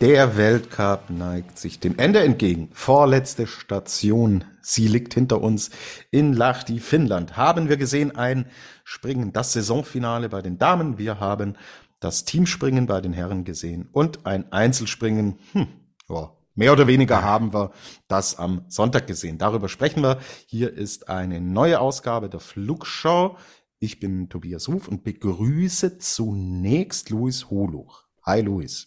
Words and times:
Der 0.00 0.38
Weltcup 0.38 1.10
neigt 1.10 1.58
sich 1.58 1.78
dem 1.78 1.98
Ende 1.98 2.20
entgegen. 2.20 2.70
Vorletzte 2.72 3.46
Station. 3.46 4.44
Sie 4.62 4.88
liegt 4.88 5.12
hinter 5.12 5.42
uns 5.42 5.68
in 6.10 6.32
Lahti, 6.32 6.80
Finnland. 6.80 7.36
Haben 7.36 7.68
wir 7.68 7.76
gesehen 7.76 8.16
ein 8.16 8.46
Springen, 8.82 9.34
das 9.34 9.52
Saisonfinale 9.52 10.30
bei 10.30 10.40
den 10.40 10.56
Damen. 10.56 10.96
Wir 10.96 11.20
haben 11.20 11.54
das 12.00 12.24
Teamspringen 12.24 12.86
bei 12.86 13.02
den 13.02 13.12
Herren 13.12 13.44
gesehen 13.44 13.90
und 13.92 14.24
ein 14.24 14.50
Einzelspringen. 14.50 15.38
Hm, 15.52 15.66
ja, 16.08 16.32
mehr 16.54 16.72
oder 16.72 16.86
weniger 16.86 17.22
haben 17.22 17.52
wir 17.52 17.70
das 18.08 18.38
am 18.38 18.64
Sonntag 18.68 19.06
gesehen. 19.06 19.36
Darüber 19.36 19.68
sprechen 19.68 20.02
wir. 20.02 20.18
Hier 20.46 20.72
ist 20.72 21.10
eine 21.10 21.42
neue 21.42 21.78
Ausgabe 21.78 22.30
der 22.30 22.40
Flugschau. 22.40 23.36
Ich 23.80 24.00
bin 24.00 24.30
Tobias 24.30 24.66
Ruf 24.66 24.88
und 24.88 25.04
begrüße 25.04 25.98
zunächst 25.98 27.10
Luis 27.10 27.50
Holuch. 27.50 28.04
Hi 28.22 28.40
Luis. 28.40 28.86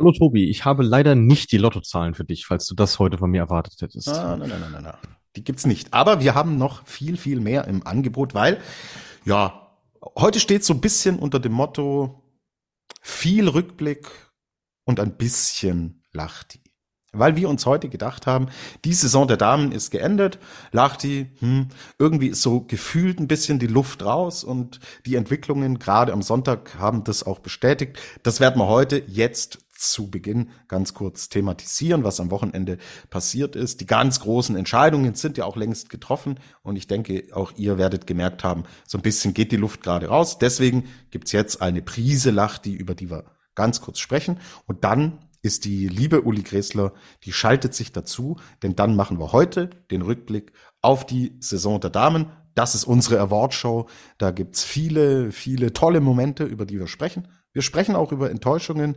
Hallo 0.00 0.12
Tobi, 0.12 0.48
ich 0.48 0.64
habe 0.64 0.82
leider 0.82 1.14
nicht 1.14 1.52
die 1.52 1.58
Lottozahlen 1.58 2.14
für 2.14 2.24
dich, 2.24 2.46
falls 2.46 2.64
du 2.64 2.74
das 2.74 2.98
heute 2.98 3.18
von 3.18 3.30
mir 3.30 3.42
erwartet 3.42 3.82
hättest. 3.82 4.08
Ah, 4.08 4.34
nein, 4.34 4.48
nein, 4.48 4.60
nein, 4.62 4.72
nein, 4.72 4.82
nein. 4.84 4.94
Die 5.36 5.44
gibt's 5.44 5.66
nicht. 5.66 5.92
Aber 5.92 6.20
wir 6.20 6.34
haben 6.34 6.56
noch 6.56 6.86
viel, 6.86 7.18
viel 7.18 7.38
mehr 7.38 7.66
im 7.68 7.86
Angebot, 7.86 8.32
weil, 8.32 8.62
ja, 9.26 9.76
heute 10.16 10.40
steht 10.40 10.64
so 10.64 10.72
ein 10.72 10.80
bisschen 10.80 11.18
unter 11.18 11.38
dem 11.38 11.52
Motto 11.52 12.24
viel 13.02 13.46
Rückblick 13.46 14.06
und 14.86 15.00
ein 15.00 15.18
bisschen 15.18 16.02
Lachti. 16.14 16.62
Weil 17.12 17.36
wir 17.36 17.50
uns 17.50 17.66
heute 17.66 17.90
gedacht 17.90 18.26
haben, 18.26 18.46
die 18.86 18.94
Saison 18.94 19.28
der 19.28 19.36
Damen 19.36 19.70
ist 19.70 19.90
geendet. 19.90 20.38
Lachti, 20.72 21.30
hm, 21.40 21.68
irgendwie 21.98 22.28
ist 22.28 22.40
so 22.40 22.62
gefühlt 22.62 23.20
ein 23.20 23.28
bisschen 23.28 23.58
die 23.58 23.66
Luft 23.66 24.02
raus 24.02 24.44
und 24.44 24.80
die 25.04 25.16
Entwicklungen 25.16 25.78
gerade 25.78 26.14
am 26.14 26.22
Sonntag 26.22 26.78
haben 26.78 27.04
das 27.04 27.22
auch 27.22 27.40
bestätigt. 27.40 27.98
Das 28.22 28.40
werden 28.40 28.58
wir 28.58 28.68
heute 28.68 29.02
jetzt 29.06 29.58
zu 29.80 30.10
Beginn 30.10 30.50
ganz 30.68 30.94
kurz 30.94 31.28
thematisieren, 31.28 32.04
was 32.04 32.20
am 32.20 32.30
Wochenende 32.30 32.78
passiert 33.08 33.56
ist. 33.56 33.80
Die 33.80 33.86
ganz 33.86 34.20
großen 34.20 34.56
Entscheidungen 34.56 35.14
sind 35.14 35.38
ja 35.38 35.44
auch 35.44 35.56
längst 35.56 35.90
getroffen 35.90 36.38
und 36.62 36.76
ich 36.76 36.86
denke, 36.86 37.24
auch 37.32 37.52
ihr 37.56 37.78
werdet 37.78 38.06
gemerkt 38.06 38.44
haben, 38.44 38.64
so 38.86 38.98
ein 38.98 39.02
bisschen 39.02 39.34
geht 39.34 39.52
die 39.52 39.56
Luft 39.56 39.82
gerade 39.82 40.08
raus. 40.08 40.38
Deswegen 40.38 40.84
gibt's 41.10 41.32
jetzt 41.32 41.62
eine 41.62 41.82
Prise 41.82 42.30
Lachti, 42.30 42.72
über 42.72 42.94
die 42.94 43.10
wir 43.10 43.24
ganz 43.54 43.80
kurz 43.80 43.98
sprechen 43.98 44.38
und 44.66 44.84
dann 44.84 45.18
ist 45.42 45.64
die 45.64 45.88
liebe 45.88 46.22
Uli 46.22 46.42
Gräßler, 46.42 46.92
die 47.24 47.32
schaltet 47.32 47.74
sich 47.74 47.92
dazu, 47.92 48.36
denn 48.62 48.76
dann 48.76 48.94
machen 48.94 49.18
wir 49.18 49.32
heute 49.32 49.70
den 49.90 50.02
Rückblick 50.02 50.52
auf 50.82 51.06
die 51.06 51.36
Saison 51.40 51.80
der 51.80 51.90
Damen. 51.90 52.26
Das 52.54 52.74
ist 52.74 52.84
unsere 52.84 53.20
Awardshow. 53.20 53.88
Da 54.18 54.32
gibt's 54.32 54.64
viele, 54.64 55.32
viele 55.32 55.72
tolle 55.72 56.00
Momente, 56.00 56.44
über 56.44 56.66
die 56.66 56.78
wir 56.78 56.88
sprechen. 56.88 57.28
Wir 57.52 57.62
sprechen 57.62 57.96
auch 57.96 58.12
über 58.12 58.30
Enttäuschungen, 58.30 58.96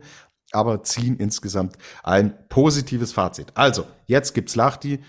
aber 0.54 0.82
ziehen 0.82 1.16
insgesamt 1.18 1.76
ein 2.02 2.48
positives 2.48 3.12
Fazit. 3.12 3.52
Also, 3.54 3.86
jetzt 4.06 4.34
gibt's 4.34 4.54
Lachti, 4.54 5.02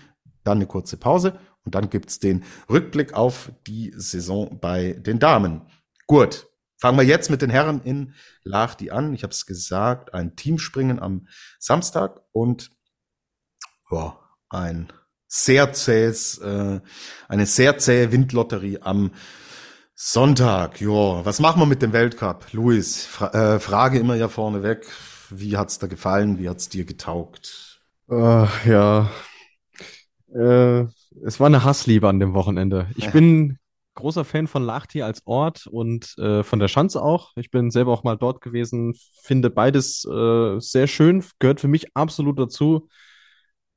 dann 0.44 0.58
eine 0.58 0.66
kurze 0.66 0.96
Pause 0.96 1.38
und 1.64 1.74
dann 1.74 1.90
gibt's 1.90 2.18
den 2.18 2.44
Rückblick 2.70 3.14
auf 3.14 3.50
die 3.66 3.92
Saison 3.96 4.58
bei 4.60 4.92
den 4.92 5.18
Damen. 5.18 5.62
Gut, 6.06 6.46
fangen 6.78 6.98
wir 6.98 7.04
jetzt 7.04 7.30
mit 7.30 7.42
den 7.42 7.50
Herren 7.50 7.82
in 7.82 8.14
Lachti 8.44 8.90
an. 8.90 9.12
Ich 9.14 9.22
habe 9.22 9.32
es 9.32 9.46
gesagt, 9.46 10.14
ein 10.14 10.36
Teamspringen 10.36 11.00
am 11.00 11.26
Samstag 11.58 12.20
und 12.32 12.70
boah, 13.88 14.20
ein 14.48 14.92
sehr 15.28 15.72
zähes, 15.72 16.38
äh, 16.38 16.80
eine 17.28 17.46
sehr 17.46 17.78
zähe 17.78 18.12
Windlotterie 18.12 18.78
am 18.82 19.10
Sonntag. 19.94 20.80
Jo, 20.80 21.20
was 21.24 21.40
machen 21.40 21.60
wir 21.60 21.66
mit 21.66 21.82
dem 21.82 21.92
Weltcup? 21.92 22.52
Luis, 22.52 23.04
fra 23.04 23.54
äh, 23.54 23.60
Frage 23.60 23.98
immer 23.98 24.14
ja 24.14 24.28
vorneweg. 24.28 24.86
Wie 25.30 25.56
hat's 25.56 25.78
da 25.78 25.86
gefallen? 25.86 26.38
Wie 26.38 26.48
hat's 26.48 26.68
dir 26.68 26.84
getaugt? 26.84 27.80
Uh, 28.08 28.46
ja, 28.64 29.10
äh, 30.34 30.84
es 31.24 31.40
war 31.40 31.46
eine 31.46 31.64
Hassliebe 31.64 32.08
an 32.08 32.20
dem 32.20 32.34
Wochenende. 32.34 32.88
Ich 32.96 33.04
ja. 33.04 33.10
bin 33.12 33.58
großer 33.94 34.24
Fan 34.24 34.46
von 34.46 34.62
Lahti 34.62 35.02
als 35.02 35.26
Ort 35.26 35.66
und 35.66 36.16
äh, 36.18 36.42
von 36.42 36.58
der 36.58 36.68
Schanze 36.68 37.02
auch. 37.02 37.32
Ich 37.36 37.50
bin 37.50 37.70
selber 37.70 37.92
auch 37.92 38.04
mal 38.04 38.16
dort 38.16 38.42
gewesen, 38.42 38.94
finde 39.22 39.50
beides 39.50 40.04
äh, 40.04 40.60
sehr 40.60 40.86
schön, 40.86 41.24
gehört 41.38 41.60
für 41.60 41.68
mich 41.68 41.96
absolut 41.96 42.38
dazu. 42.38 42.88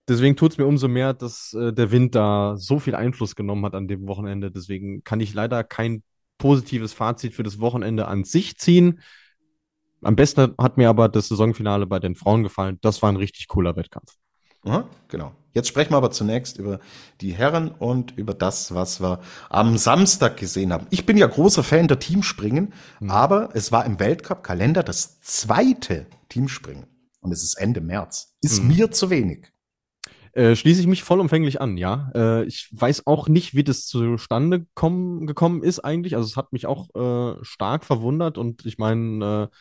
Deswegen 0.10 0.36
tut 0.36 0.52
es 0.52 0.58
mir 0.58 0.66
umso 0.66 0.88
mehr, 0.88 1.14
dass 1.14 1.54
äh, 1.54 1.72
der 1.72 1.92
Wind 1.92 2.16
da 2.16 2.56
so 2.58 2.80
viel 2.80 2.96
Einfluss 2.96 3.36
genommen 3.36 3.64
hat 3.66 3.76
an 3.76 3.88
dem 3.88 4.08
Wochenende. 4.08 4.52
Deswegen 4.52 5.04
kann 5.04 5.22
ich 5.22 5.34
leider 5.34 5.64
kein 5.64 6.04
positives 6.38 6.94
Fazit 6.94 7.34
für 7.34 7.44
das 7.44 7.60
Wochenende 7.60 8.08
an 8.08 8.24
sich 8.24 8.58
ziehen. 8.58 9.02
Am 10.02 10.16
besten 10.16 10.54
hat 10.58 10.78
mir 10.78 10.90
aber 10.90 11.10
das 11.10 11.28
Saisonfinale 11.28 11.86
bei 11.86 12.00
den 12.00 12.16
Frauen 12.16 12.44
gefallen. 12.44 12.78
Das 12.82 13.02
war 13.02 13.12
ein 13.12 13.18
richtig 13.18 13.48
cooler 13.48 13.76
Wettkampf. 13.76 14.14
Aha, 14.64 14.88
genau. 15.08 15.34
Jetzt 15.54 15.68
sprechen 15.68 15.92
wir 15.92 15.98
aber 15.98 16.12
zunächst 16.12 16.58
über 16.58 16.80
die 17.22 17.34
Herren 17.34 17.72
und 17.72 18.18
über 18.18 18.34
das, 18.34 18.74
was 18.76 19.02
wir 19.02 19.20
am 19.50 19.78
Samstag 19.78 20.38
gesehen 20.38 20.72
haben. 20.72 20.86
Ich 20.90 21.06
bin 21.06 21.18
ja 21.18 21.28
großer 21.28 21.64
Fan 21.64 21.88
der 21.88 22.00
Teamspringen, 22.00 22.74
mhm. 23.00 23.10
aber 23.10 23.50
es 23.54 23.72
war 23.72 23.86
im 23.86 24.00
Weltcup-Kalender 24.00 24.84
das 24.84 25.20
zweite 25.22 26.06
Teamspringen. 26.30 26.86
Und 27.22 27.32
es 27.32 27.44
ist 27.44 27.56
Ende 27.56 27.82
März. 27.82 28.36
Ist 28.42 28.62
mhm. 28.62 28.70
mir 28.70 28.92
zu 28.92 29.10
wenig. 29.10 29.52
Äh, 30.34 30.56
schließe 30.56 30.82
ich 30.82 30.88
mich 30.88 31.04
vollumfänglich 31.04 31.60
an, 31.60 31.76
ja. 31.76 32.12
Äh, 32.14 32.44
ich 32.46 32.70
weiß 32.72 33.08
auch 33.08 33.28
nicht, 33.28 33.56
wie 33.56 33.64
das 33.64 33.88
zustande 33.88 34.68
kommen, 34.76 35.26
gekommen 35.26 35.64
ist 35.64 35.80
eigentlich. 35.80 36.16
Also 36.16 36.28
es 36.28 36.38
hat 36.38 36.54
mich 36.54 36.68
auch 36.68 36.94
äh, 36.96 37.44
stark 37.44 37.84
verwundert 37.84 38.38
und 38.38 38.66
ich 38.66 38.78
meine, 38.78 39.50
äh, 39.52 39.56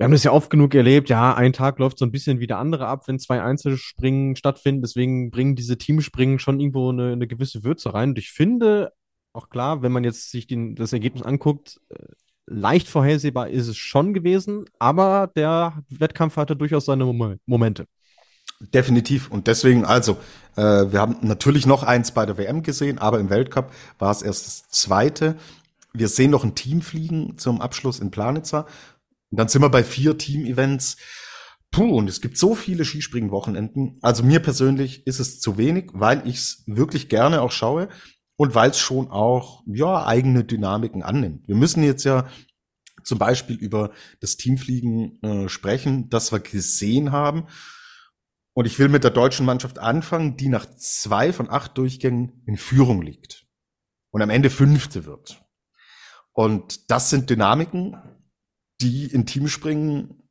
wir 0.00 0.04
haben 0.04 0.12
das 0.12 0.24
ja 0.24 0.32
oft 0.32 0.48
genug 0.48 0.74
erlebt, 0.74 1.10
ja, 1.10 1.34
ein 1.34 1.52
Tag 1.52 1.78
läuft 1.78 1.98
so 1.98 2.06
ein 2.06 2.10
bisschen 2.10 2.40
wie 2.40 2.46
der 2.46 2.56
andere 2.56 2.86
ab, 2.86 3.06
wenn 3.06 3.18
zwei 3.18 3.42
Einzelspringen 3.42 4.34
stattfinden. 4.34 4.80
Deswegen 4.80 5.30
bringen 5.30 5.56
diese 5.56 5.76
Teamspringen 5.76 6.38
schon 6.38 6.58
irgendwo 6.58 6.88
eine, 6.88 7.12
eine 7.12 7.26
gewisse 7.26 7.64
Würze 7.64 7.92
rein. 7.92 8.08
Und 8.08 8.18
ich 8.18 8.30
finde, 8.30 8.94
auch 9.34 9.50
klar, 9.50 9.82
wenn 9.82 9.92
man 9.92 10.02
jetzt 10.02 10.30
sich 10.30 10.46
den, 10.46 10.74
das 10.74 10.94
Ergebnis 10.94 11.22
anguckt, 11.22 11.82
äh, 11.90 11.98
leicht 12.46 12.88
vorhersehbar 12.88 13.50
ist 13.50 13.68
es 13.68 13.76
schon 13.76 14.14
gewesen, 14.14 14.64
aber 14.78 15.30
der 15.36 15.82
Wettkampf 15.90 16.38
hatte 16.38 16.56
durchaus 16.56 16.86
seine 16.86 17.04
Momente. 17.44 17.84
Definitiv. 18.72 19.30
Und 19.30 19.48
deswegen, 19.48 19.84
also, 19.84 20.16
äh, 20.56 20.62
wir 20.62 20.98
haben 20.98 21.18
natürlich 21.20 21.66
noch 21.66 21.82
eins 21.82 22.12
bei 22.12 22.24
der 22.24 22.38
WM 22.38 22.62
gesehen, 22.62 22.96
aber 22.96 23.20
im 23.20 23.28
Weltcup 23.28 23.70
war 23.98 24.12
es 24.12 24.22
erst 24.22 24.46
das 24.46 24.68
zweite. 24.70 25.36
Wir 25.92 26.08
sehen 26.08 26.30
noch 26.30 26.44
ein 26.44 26.54
Team 26.54 26.80
fliegen 26.80 27.36
zum 27.36 27.60
Abschluss 27.60 28.00
in 28.00 28.10
Planitzer. 28.10 28.64
Und 29.30 29.38
dann 29.38 29.48
sind 29.48 29.62
wir 29.62 29.70
bei 29.70 29.84
vier 29.84 30.18
Team-Events. 30.18 30.96
Puh, 31.70 31.96
und 31.96 32.08
es 32.08 32.20
gibt 32.20 32.36
so 32.36 32.54
viele 32.54 32.84
Skispringen-Wochenenden. 32.84 33.98
Also 34.02 34.24
mir 34.24 34.40
persönlich 34.40 35.06
ist 35.06 35.20
es 35.20 35.40
zu 35.40 35.56
wenig, 35.56 35.90
weil 35.92 36.26
ich 36.26 36.36
es 36.36 36.64
wirklich 36.66 37.08
gerne 37.08 37.40
auch 37.40 37.52
schaue 37.52 37.88
und 38.36 38.54
weil 38.54 38.70
es 38.70 38.78
schon 38.78 39.08
auch 39.10 39.62
ja 39.66 40.04
eigene 40.04 40.44
Dynamiken 40.44 41.02
annimmt. 41.02 41.46
Wir 41.46 41.54
müssen 41.54 41.84
jetzt 41.84 42.04
ja 42.04 42.26
zum 43.04 43.18
Beispiel 43.18 43.56
über 43.56 43.92
das 44.20 44.36
Teamfliegen 44.36 45.22
äh, 45.22 45.48
sprechen, 45.48 46.08
das 46.08 46.32
wir 46.32 46.40
gesehen 46.40 47.12
haben. 47.12 47.46
Und 48.52 48.66
ich 48.66 48.78
will 48.78 48.88
mit 48.88 49.04
der 49.04 49.10
deutschen 49.10 49.46
Mannschaft 49.46 49.78
anfangen, 49.78 50.36
die 50.36 50.48
nach 50.48 50.66
zwei 50.66 51.32
von 51.32 51.48
acht 51.48 51.78
Durchgängen 51.78 52.42
in 52.46 52.56
Führung 52.56 53.00
liegt 53.00 53.46
und 54.10 54.22
am 54.22 54.30
Ende 54.30 54.50
fünfte 54.50 55.04
wird. 55.04 55.44
Und 56.32 56.90
das 56.90 57.10
sind 57.10 57.30
Dynamiken, 57.30 57.96
die 58.80 59.06
in 59.06 59.26
Teamspringen 59.26 60.22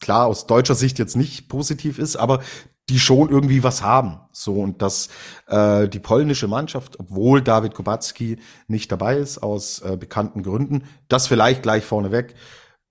klar 0.00 0.26
aus 0.26 0.46
deutscher 0.46 0.74
Sicht 0.74 0.98
jetzt 0.98 1.16
nicht 1.16 1.48
positiv 1.48 1.98
ist, 1.98 2.16
aber 2.16 2.42
die 2.88 3.00
schon 3.00 3.30
irgendwie 3.30 3.62
was 3.62 3.82
haben. 3.82 4.20
So 4.32 4.60
und 4.60 4.80
dass 4.80 5.08
äh, 5.48 5.88
die 5.88 5.98
polnische 5.98 6.46
Mannschaft, 6.46 7.00
obwohl 7.00 7.42
David 7.42 7.74
Kubacki 7.74 8.38
nicht 8.68 8.92
dabei 8.92 9.16
ist 9.16 9.38
aus 9.42 9.80
äh, 9.80 9.96
bekannten 9.96 10.42
Gründen, 10.42 10.84
das 11.08 11.26
vielleicht 11.26 11.62
gleich 11.62 11.84
vorneweg 11.84 12.34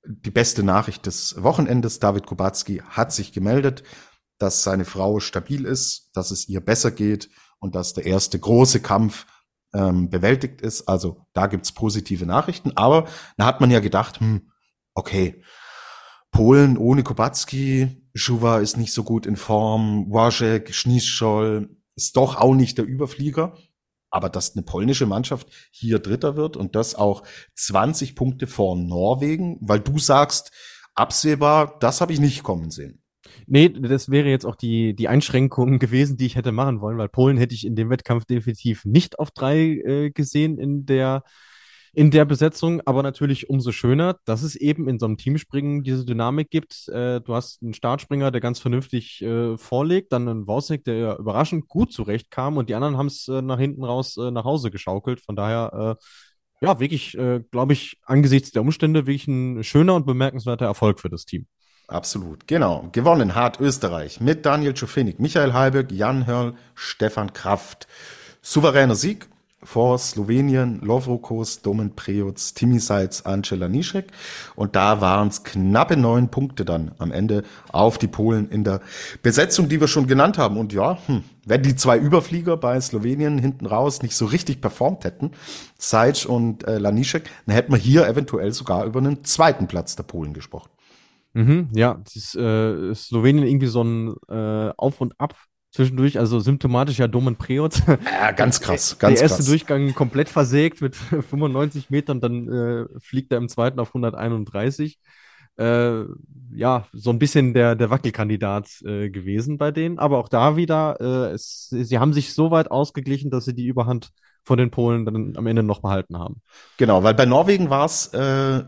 die 0.07 0.31
beste 0.31 0.63
Nachricht 0.63 1.05
des 1.05 1.41
Wochenendes. 1.41 1.99
David 1.99 2.25
Kubacki 2.25 2.81
hat 2.89 3.11
sich 3.11 3.31
gemeldet, 3.31 3.83
dass 4.37 4.63
seine 4.63 4.85
Frau 4.85 5.19
stabil 5.19 5.65
ist, 5.65 6.09
dass 6.13 6.31
es 6.31 6.47
ihr 6.49 6.59
besser 6.59 6.91
geht 6.91 7.29
und 7.59 7.73
dass 7.73 7.93
der 7.93 8.05
erste 8.05 8.37
große 8.37 8.81
Kampf 8.81 9.25
ähm, 9.73 10.09
bewältigt 10.09 10.61
ist. 10.61 10.87
Also 10.87 11.25
da 11.33 11.47
gibt's 11.47 11.71
positive 11.71 12.25
Nachrichten. 12.25 12.73
Aber 12.75 13.07
da 13.37 13.45
hat 13.45 13.61
man 13.61 13.71
ja 13.71 13.79
gedacht, 13.79 14.19
hm, 14.19 14.51
okay, 14.95 15.41
Polen 16.31 16.77
ohne 16.77 17.03
Kubacki, 17.03 18.01
Schuwa 18.13 18.59
ist 18.59 18.77
nicht 18.77 18.93
so 18.93 19.03
gut 19.03 19.25
in 19.25 19.35
Form, 19.35 20.11
Wajek, 20.11 20.73
Schnieszol, 20.73 21.69
ist 21.95 22.17
doch 22.17 22.37
auch 22.37 22.55
nicht 22.55 22.77
der 22.77 22.85
Überflieger. 22.85 23.57
Aber 24.09 24.29
dass 24.29 24.55
eine 24.55 24.63
polnische 24.63 25.05
Mannschaft 25.05 25.47
hier 25.71 25.99
Dritter 25.99 26.37
wird 26.37 26.55
und 26.55 26.75
das 26.75 26.95
auch 26.95 27.23
20 27.55 28.15
Punkte 28.15 28.47
vor 28.47 28.77
Norwegen, 28.77 29.57
weil 29.61 29.81
du 29.81 29.99
sagst, 29.99 30.51
absehbar, 30.93 31.77
das 31.79 31.99
habe 31.99 32.13
ich 32.13 32.19
nicht 32.19 32.43
kommen 32.43 32.71
sehen. 32.71 33.01
Nee, 33.47 33.69
das 33.69 34.09
wäre 34.09 34.29
jetzt 34.29 34.45
auch 34.45 34.55
die, 34.55 34.95
die 34.95 35.07
Einschränkung 35.07 35.79
gewesen, 35.79 36.17
die 36.17 36.25
ich 36.25 36.35
hätte 36.35 36.51
machen 36.51 36.79
wollen, 36.79 36.97
weil 36.97 37.09
Polen 37.09 37.37
hätte 37.37 37.55
ich 37.55 37.65
in 37.65 37.75
dem 37.75 37.89
Wettkampf 37.89 38.25
definitiv 38.25 38.85
nicht 38.85 39.19
auf 39.19 39.31
drei 39.31 39.57
äh, 39.57 40.11
gesehen 40.11 40.57
in 40.57 40.85
der 40.85 41.23
in 41.95 42.11
der 42.11 42.25
Besetzung, 42.25 42.81
aber 42.85 43.03
natürlich 43.03 43.49
umso 43.49 43.71
schöner, 43.71 44.17
dass 44.25 44.43
es 44.43 44.57
eben 44.57 44.89
in 44.89 44.99
so 44.99 45.05
einem 45.05 45.15
Teamspringen 45.15 45.81
diese 45.83 46.05
Dynamik 46.05 46.49
gibt. 46.49 46.89
Äh, 46.89 47.21
du 47.21 47.33
hast 47.33 47.63
einen 47.63 47.73
Startspringer, 47.73 48.31
der 48.31 48.41
ganz 48.41 48.59
vernünftig 48.59 49.21
äh, 49.21 49.57
vorlegt, 49.57 50.11
dann 50.11 50.27
einen 50.27 50.45
Wozniak, 50.45 50.83
der 50.83 51.17
überraschend 51.17 51.69
gut 51.69 51.93
zurechtkam 51.93 52.57
und 52.57 52.69
die 52.69 52.75
anderen 52.75 52.97
haben 52.97 53.07
es 53.07 53.29
äh, 53.29 53.41
nach 53.41 53.59
hinten 53.59 53.85
raus 53.85 54.17
äh, 54.17 54.29
nach 54.29 54.43
Hause 54.43 54.71
geschaukelt. 54.71 55.21
Von 55.21 55.37
daher, 55.37 55.97
äh, 56.61 56.65
ja, 56.65 56.79
wirklich, 56.81 57.17
äh, 57.17 57.41
glaube 57.49 57.71
ich, 57.71 57.97
angesichts 58.03 58.51
der 58.51 58.61
Umstände 58.61 59.07
wirklich 59.07 59.27
ein 59.27 59.63
schöner 59.63 59.95
und 59.95 60.05
bemerkenswerter 60.05 60.65
Erfolg 60.65 60.99
für 60.99 61.09
das 61.09 61.23
Team. 61.23 61.47
Absolut, 61.87 62.45
genau. 62.45 62.89
Gewonnen 62.91 63.35
hat 63.35 63.61
Österreich 63.61 64.19
mit 64.19 64.45
Daniel 64.45 64.75
Schofenig, 64.75 65.19
Michael 65.19 65.53
Halberg, 65.53 65.91
Jan 65.93 66.27
Hörl, 66.27 66.55
Stefan 66.73 67.31
Kraft. 67.31 67.87
Souveräner 68.41 68.95
Sieg 68.95 69.29
vor 69.63 69.97
Slowenien, 69.97 70.79
Lovrokos, 70.81 71.61
Domen 71.61 71.95
Preoc, 71.95 72.35
Timisaitz, 72.53 73.21
Angela 73.21 73.67
Nischek. 73.67 74.07
Und 74.55 74.75
da 74.75 75.01
waren 75.01 75.29
es 75.29 75.43
knappe 75.43 75.97
neun 75.97 76.29
Punkte 76.29 76.65
dann 76.65 76.91
am 76.97 77.11
Ende 77.11 77.43
auf 77.71 77.97
die 77.97 78.07
Polen 78.07 78.49
in 78.49 78.63
der 78.63 78.81
Besetzung, 79.23 79.69
die 79.69 79.79
wir 79.79 79.87
schon 79.87 80.07
genannt 80.07 80.37
haben. 80.37 80.57
Und 80.57 80.73
ja, 80.73 80.97
hm, 81.07 81.23
wenn 81.45 81.63
die 81.63 81.75
zwei 81.75 81.97
Überflieger 81.97 82.57
bei 82.57 82.79
Slowenien 82.79 83.37
hinten 83.37 83.65
raus 83.65 84.01
nicht 84.01 84.15
so 84.15 84.25
richtig 84.25 84.61
performt 84.61 85.03
hätten, 85.03 85.31
Seitz 85.77 86.25
und 86.25 86.67
äh, 86.67 86.77
Lanischek, 86.77 87.29
dann 87.45 87.55
hätten 87.55 87.71
wir 87.71 87.79
hier 87.79 88.07
eventuell 88.07 88.53
sogar 88.53 88.85
über 88.85 88.99
einen 88.99 89.23
zweiten 89.23 89.67
Platz 89.67 89.95
der 89.95 90.03
Polen 90.03 90.33
gesprochen. 90.33 90.69
Mhm, 91.33 91.67
ja, 91.73 92.01
das 92.13 92.33
äh, 92.35 92.95
Slowenien 92.95 93.45
irgendwie 93.45 93.67
so 93.67 93.83
ein 93.83 94.15
äh, 94.29 94.71
Auf 94.77 95.01
und 95.01 95.19
Ab 95.19 95.35
zwischendurch, 95.75 96.17
also 96.17 96.39
symptomatisch 96.39 96.97
ja 96.99 97.07
Domen 97.07 97.35
Preot. 97.35 97.81
Ja, 97.87 98.31
ganz 98.31 98.61
krass, 98.61 98.97
ganz 98.97 99.15
Der 99.15 99.23
erste 99.23 99.37
krass. 99.37 99.47
Durchgang 99.47 99.93
komplett 99.93 100.29
versägt 100.29 100.81
mit 100.81 100.95
95 101.29 101.89
Metern, 101.89 102.21
dann 102.21 102.47
äh, 102.47 102.99
fliegt 102.99 103.31
er 103.31 103.37
im 103.37 103.49
zweiten 103.49 103.79
auf 103.79 103.89
131. 103.89 104.99
Äh, 105.57 106.03
ja, 106.53 106.87
so 106.93 107.09
ein 107.09 107.19
bisschen 107.19 107.53
der, 107.53 107.75
der 107.75 107.89
Wackelkandidat 107.89 108.81
äh, 108.83 109.09
gewesen 109.09 109.57
bei 109.57 109.71
denen. 109.71 109.99
Aber 109.99 110.17
auch 110.17 110.29
da 110.29 110.55
wieder, 110.55 110.97
äh, 110.99 111.33
es, 111.33 111.67
sie 111.69 111.99
haben 111.99 112.13
sich 112.13 112.33
so 112.33 112.51
weit 112.51 112.71
ausgeglichen, 112.71 113.29
dass 113.29 113.45
sie 113.45 113.53
die 113.53 113.65
Überhand 113.65 114.11
von 114.45 114.59
den 114.59 114.69
Polen 114.69 115.05
dann 115.05 115.33
am 115.35 115.47
Ende 115.47 115.63
noch 115.63 115.81
behalten 115.81 116.17
haben. 116.17 116.41
Genau, 116.77 117.03
weil 117.03 117.15
bei 117.15 117.25
Norwegen 117.25 117.71
war 117.71 117.85
es 117.85 118.07
äh, 118.13 118.63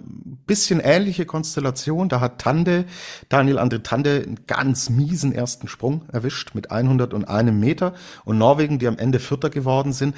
bisschen 0.48 0.80
ähnliche 0.80 1.26
Konstellation. 1.26 2.10
Da 2.10 2.20
hat 2.20 2.42
Tande, 2.42 2.86
Daniel 3.30 3.60
Andre 3.60 3.84
Tande, 3.84 4.24
einen 4.26 4.46
ganz 4.48 4.90
miesen 4.90 5.34
ersten 5.34 5.68
Sprung 5.68 6.10
erwischt 6.12 6.56
mit 6.56 6.72
101 6.72 7.52
Meter. 7.52 7.94
Und 8.26 8.40
Norwegen, 8.40 8.80
die 8.80 8.88
am 8.88 8.98
Ende 8.98 9.20
Vierter 9.20 9.52
geworden 9.52 9.94
sind, 9.94 10.16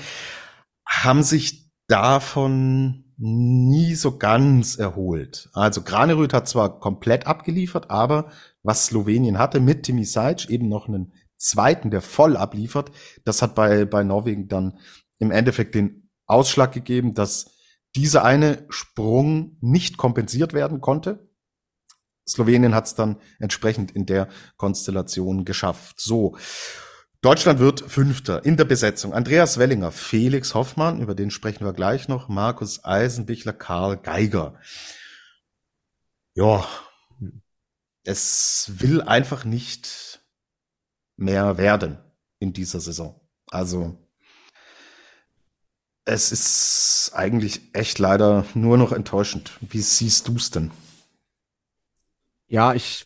haben 0.87 1.23
sich 1.23 1.69
davon 1.87 3.03
nie 3.17 3.95
so 3.95 4.17
ganz 4.17 4.77
erholt. 4.77 5.49
Also 5.51 5.81
Granerüth 5.81 6.33
hat 6.33 6.47
zwar 6.47 6.79
komplett 6.79 7.27
abgeliefert, 7.27 7.91
aber 7.91 8.31
was 8.63 8.85
Slowenien 8.85 9.37
hatte 9.37 9.59
mit 9.59 9.83
Timi 9.83 10.05
Sajc, 10.05 10.49
eben 10.49 10.69
noch 10.69 10.87
einen 10.87 11.11
zweiten, 11.35 11.89
der 11.89 12.01
voll 12.01 12.37
abliefert, 12.37 12.91
das 13.25 13.41
hat 13.41 13.55
bei, 13.55 13.85
bei 13.85 14.03
Norwegen 14.03 14.47
dann 14.47 14.77
im 15.19 15.31
Endeffekt 15.31 15.75
den 15.75 16.09
Ausschlag 16.25 16.71
gegeben, 16.71 17.13
dass 17.13 17.51
dieser 17.95 18.23
eine 18.23 18.65
Sprung 18.69 19.57
nicht 19.61 19.97
kompensiert 19.97 20.53
werden 20.53 20.81
konnte. 20.81 21.29
Slowenien 22.27 22.75
hat 22.75 22.85
es 22.85 22.95
dann 22.95 23.17
entsprechend 23.39 23.91
in 23.91 24.05
der 24.05 24.29
Konstellation 24.57 25.45
geschafft. 25.45 25.99
So. 25.99 26.37
Deutschland 27.21 27.59
wird 27.59 27.81
Fünfter 27.81 28.45
in 28.45 28.55
der 28.55 28.65
Besetzung. 28.65 29.13
Andreas 29.13 29.57
Wellinger, 29.57 29.91
Felix 29.91 30.53
Hoffmann, 30.53 31.01
über 31.01 31.15
den 31.15 31.31
sprechen 31.31 31.65
wir 31.65 31.73
gleich 31.73 32.07
noch, 32.07 32.29
Markus 32.29 32.85
Eisenbichler, 32.85 33.51
Karl 33.51 33.97
Geiger. 33.97 34.57
Ja, 36.33 36.65
es 38.03 38.71
will 38.77 39.01
einfach 39.01 39.43
nicht 39.43 40.21
mehr 41.17 41.57
werden 41.57 41.97
in 42.39 42.53
dieser 42.53 42.79
Saison. 42.79 43.19
Also 43.47 44.08
es 46.09 46.31
ist 46.31 47.11
eigentlich 47.13 47.61
echt 47.73 47.99
leider 47.99 48.45
nur 48.55 48.77
noch 48.77 48.91
enttäuschend. 48.91 49.57
Wie 49.61 49.81
siehst 49.81 50.27
du 50.27 50.35
es 50.35 50.49
denn? 50.49 50.71
Ja, 52.47 52.73
ich, 52.73 53.05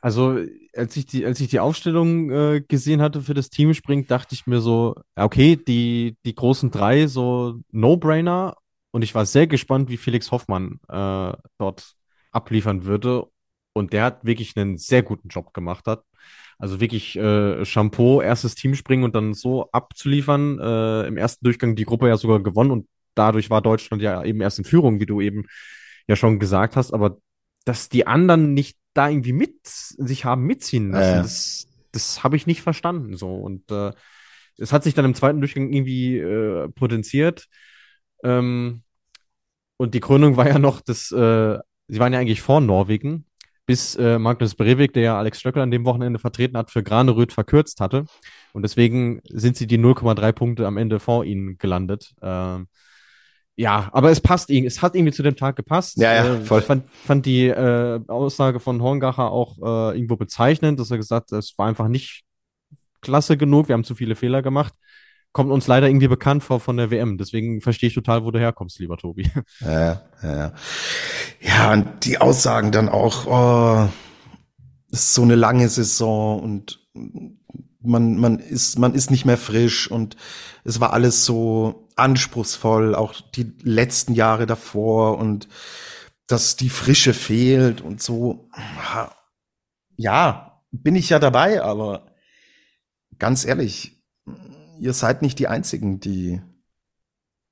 also 0.00 0.38
als 0.76 0.96
ich 0.96 1.06
die, 1.06 1.26
als 1.26 1.40
ich 1.40 1.48
die 1.48 1.58
Aufstellung 1.58 2.30
äh, 2.30 2.62
gesehen 2.66 3.02
hatte 3.02 3.20
für 3.20 3.34
das 3.34 3.50
Teamspring, 3.50 4.06
dachte 4.06 4.34
ich 4.34 4.46
mir 4.46 4.60
so, 4.60 4.94
okay, 5.16 5.56
die, 5.56 6.16
die 6.24 6.34
großen 6.34 6.70
drei, 6.70 7.08
so 7.08 7.60
No-Brainer. 7.72 8.54
Und 8.92 9.02
ich 9.02 9.14
war 9.14 9.26
sehr 9.26 9.48
gespannt, 9.48 9.88
wie 9.88 9.96
Felix 9.96 10.30
Hoffmann 10.30 10.78
äh, 10.88 11.32
dort 11.58 11.94
abliefern 12.30 12.84
würde. 12.84 13.26
Und 13.72 13.92
der 13.92 14.04
hat 14.04 14.24
wirklich 14.24 14.56
einen 14.56 14.78
sehr 14.78 15.02
guten 15.02 15.28
Job 15.28 15.52
gemacht 15.52 15.86
hat. 15.86 16.04
Also 16.58 16.80
wirklich 16.80 17.16
äh, 17.16 17.64
Shampoo, 17.64 18.22
erstes 18.22 18.54
Teamspringen 18.54 19.04
und 19.04 19.14
dann 19.14 19.34
so 19.34 19.70
abzuliefern. 19.72 20.58
Äh, 20.58 21.06
Im 21.06 21.16
ersten 21.16 21.44
Durchgang 21.44 21.76
die 21.76 21.84
Gruppe 21.84 22.08
ja 22.08 22.16
sogar 22.16 22.42
gewonnen 22.42 22.70
und 22.70 22.88
dadurch 23.14 23.50
war 23.50 23.60
Deutschland 23.62 24.02
ja 24.02 24.22
eben 24.24 24.40
erst 24.40 24.58
in 24.58 24.64
Führung, 24.64 25.00
wie 25.00 25.06
du 25.06 25.20
eben 25.20 25.46
ja 26.08 26.16
schon 26.16 26.38
gesagt 26.38 26.76
hast. 26.76 26.92
Aber 26.92 27.18
dass 27.64 27.88
die 27.88 28.06
anderen 28.06 28.54
nicht 28.54 28.76
da 28.94 29.08
irgendwie 29.08 29.32
mit 29.32 29.54
sich 29.64 30.24
haben 30.24 30.44
mitziehen 30.46 30.90
lassen, 30.92 31.18
Äh. 31.18 31.22
das, 31.22 31.68
das 31.92 32.24
habe 32.24 32.36
ich 32.36 32.46
nicht 32.46 32.62
verstanden. 32.62 33.16
So 33.16 33.34
und 33.34 33.70
äh, 33.70 33.92
es 34.58 34.72
hat 34.72 34.84
sich 34.84 34.94
dann 34.94 35.04
im 35.04 35.14
zweiten 35.14 35.40
Durchgang 35.40 35.70
irgendwie 35.70 36.18
äh, 36.18 36.68
potenziert. 36.70 37.46
Ähm, 38.24 38.82
und 39.76 39.94
die 39.94 40.00
Krönung 40.00 40.36
war 40.38 40.48
ja 40.48 40.58
noch, 40.58 40.80
dass 40.80 41.12
äh, 41.12 41.58
sie 41.88 41.98
waren 41.98 42.12
ja 42.12 42.18
eigentlich 42.18 42.40
vor 42.40 42.60
Norwegen, 42.62 43.26
bis 43.66 43.96
äh, 43.96 44.18
Magnus 44.18 44.54
Breivik, 44.54 44.92
der 44.92 45.02
ja 45.02 45.18
Alex 45.18 45.40
Stöckel 45.40 45.60
an 45.60 45.70
dem 45.70 45.84
Wochenende 45.84 46.18
vertreten 46.18 46.56
hat, 46.56 46.70
für 46.70 46.82
Graneröd 46.82 47.32
verkürzt 47.32 47.80
hatte. 47.80 48.04
Und 48.52 48.62
deswegen 48.62 49.20
sind 49.28 49.56
sie 49.56 49.66
die 49.66 49.78
0,3 49.78 50.32
Punkte 50.32 50.66
am 50.66 50.76
Ende 50.76 51.00
vor 51.00 51.24
ihnen 51.24 51.58
gelandet. 51.58 52.14
Ähm, 52.22 52.68
ja, 53.56 53.88
aber 53.92 54.10
es 54.10 54.20
passt 54.20 54.50
irgendwie, 54.50 54.68
es 54.68 54.82
hat 54.82 54.94
irgendwie 54.94 55.12
zu 55.12 55.22
dem 55.22 55.34
Tag 55.34 55.56
gepasst. 55.56 55.96
Ja, 55.96 56.14
ja, 56.14 56.34
Äh, 56.34 56.40
voll. 56.42 56.60
Ich 56.60 56.66
fand, 56.66 56.84
fand 56.90 57.26
die 57.26 57.46
äh, 57.48 58.00
Aussage 58.06 58.60
von 58.60 58.82
Horngacher 58.82 59.30
auch 59.30 59.56
äh, 59.58 59.96
irgendwo 59.96 60.16
bezeichnend, 60.16 60.78
dass 60.78 60.90
er 60.90 60.98
gesagt 60.98 61.32
hat, 61.32 61.38
es 61.38 61.56
war 61.56 61.66
einfach 61.66 61.88
nicht 61.88 62.22
klasse 63.00 63.36
genug, 63.36 63.68
wir 63.68 63.74
haben 63.74 63.84
zu 63.84 63.94
viele 63.94 64.14
Fehler 64.14 64.42
gemacht. 64.42 64.74
Kommt 65.36 65.52
uns 65.52 65.66
leider 65.66 65.86
irgendwie 65.86 66.08
bekannt 66.08 66.42
vor 66.42 66.60
von 66.60 66.78
der 66.78 66.90
WM. 66.90 67.18
Deswegen 67.18 67.60
verstehe 67.60 67.88
ich 67.88 67.94
total, 67.94 68.24
wo 68.24 68.30
du 68.30 68.38
herkommst, 68.38 68.78
lieber 68.78 68.96
Tobi. 68.96 69.30
Ja, 69.60 70.00
ja. 70.22 70.54
Ja, 71.42 71.72
und 71.74 72.06
die 72.06 72.16
Aussagen 72.16 72.72
dann 72.72 72.88
auch, 72.88 73.26
oh, 73.26 73.86
ist 74.90 75.12
so 75.12 75.20
eine 75.20 75.34
lange 75.34 75.68
Saison 75.68 76.40
und 76.40 76.88
man, 77.82 78.16
man 78.16 78.38
ist, 78.38 78.78
man 78.78 78.94
ist 78.94 79.10
nicht 79.10 79.26
mehr 79.26 79.36
frisch 79.36 79.90
und 79.90 80.16
es 80.64 80.80
war 80.80 80.94
alles 80.94 81.26
so 81.26 81.86
anspruchsvoll, 81.96 82.94
auch 82.94 83.12
die 83.34 83.52
letzten 83.62 84.14
Jahre 84.14 84.46
davor 84.46 85.18
und 85.18 85.48
dass 86.26 86.56
die 86.56 86.70
Frische 86.70 87.12
fehlt 87.12 87.82
und 87.82 88.00
so. 88.02 88.48
Ja, 89.98 90.62
bin 90.70 90.96
ich 90.96 91.10
ja 91.10 91.18
dabei, 91.18 91.62
aber 91.62 92.06
ganz 93.18 93.44
ehrlich, 93.44 93.95
ihr 94.78 94.92
seid 94.92 95.22
nicht 95.22 95.38
die 95.38 95.48
einzigen, 95.48 96.00
die 96.00 96.40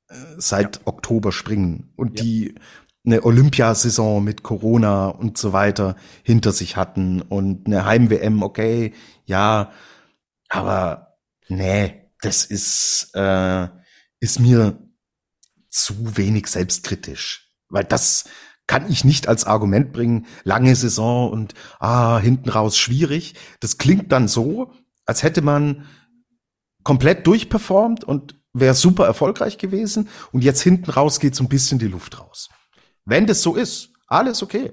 äh, 0.09 0.15
seit 0.39 0.87
Oktober 0.87 1.33
springen 1.33 1.93
und 1.97 2.19
Ja. 2.19 2.25
die 2.25 2.55
eine 3.07 3.23
Olympiasaison 3.23 4.25
mit 4.25 4.43
Corona 4.43 5.09
und 5.09 5.37
so 5.37 5.53
weiter 5.53 5.97
hinter 6.23 6.53
sich 6.53 6.77
hatten 6.77 7.21
und 7.21 7.67
eine 7.67 7.85
Heim-WM, 7.85 8.43
okay, 8.43 8.95
ja, 9.27 9.73
aber 10.49 11.19
nee, 11.49 12.11
das 12.23 12.47
ist, 12.47 13.11
äh, 13.15 13.69
ist 14.21 14.41
mir 14.41 14.79
zu 15.69 16.17
wenig 16.17 16.47
selbstkritisch, 16.47 17.53
weil 17.69 17.85
das 17.85 18.25
kann 18.67 18.91
ich 18.91 19.05
nicht 19.05 19.29
als 19.29 19.45
Argument 19.45 19.93
bringen, 19.93 20.27
lange 20.45 20.75
Saison 20.75 21.31
und 21.31 21.53
ah, 21.81 22.19
hinten 22.19 22.49
raus 22.49 22.79
schwierig. 22.79 23.35
Das 23.61 23.77
klingt 23.77 24.11
dann 24.13 24.29
so, 24.29 24.73
als 25.05 25.23
hätte 25.23 25.43
man 25.43 25.85
komplett 26.85 27.27
durchperformt 27.27 28.05
und 28.05 28.37
wäre 28.53 28.75
super 28.75 29.07
erfolgreich 29.07 29.59
gewesen 29.59 30.09
und 30.31 30.45
jetzt 30.45 30.63
hinten 30.63 30.91
raus 30.91 31.19
geht 31.19 31.35
so 31.35 31.43
ein 31.45 31.49
bisschen 31.49 31.79
die 31.79 31.89
Luft 31.89 32.21
raus. 32.21 32.49
Wenn 33.05 33.27
das 33.27 33.43
so 33.43 33.57
ist, 33.57 33.91
alles 34.07 34.43
okay. 34.43 34.73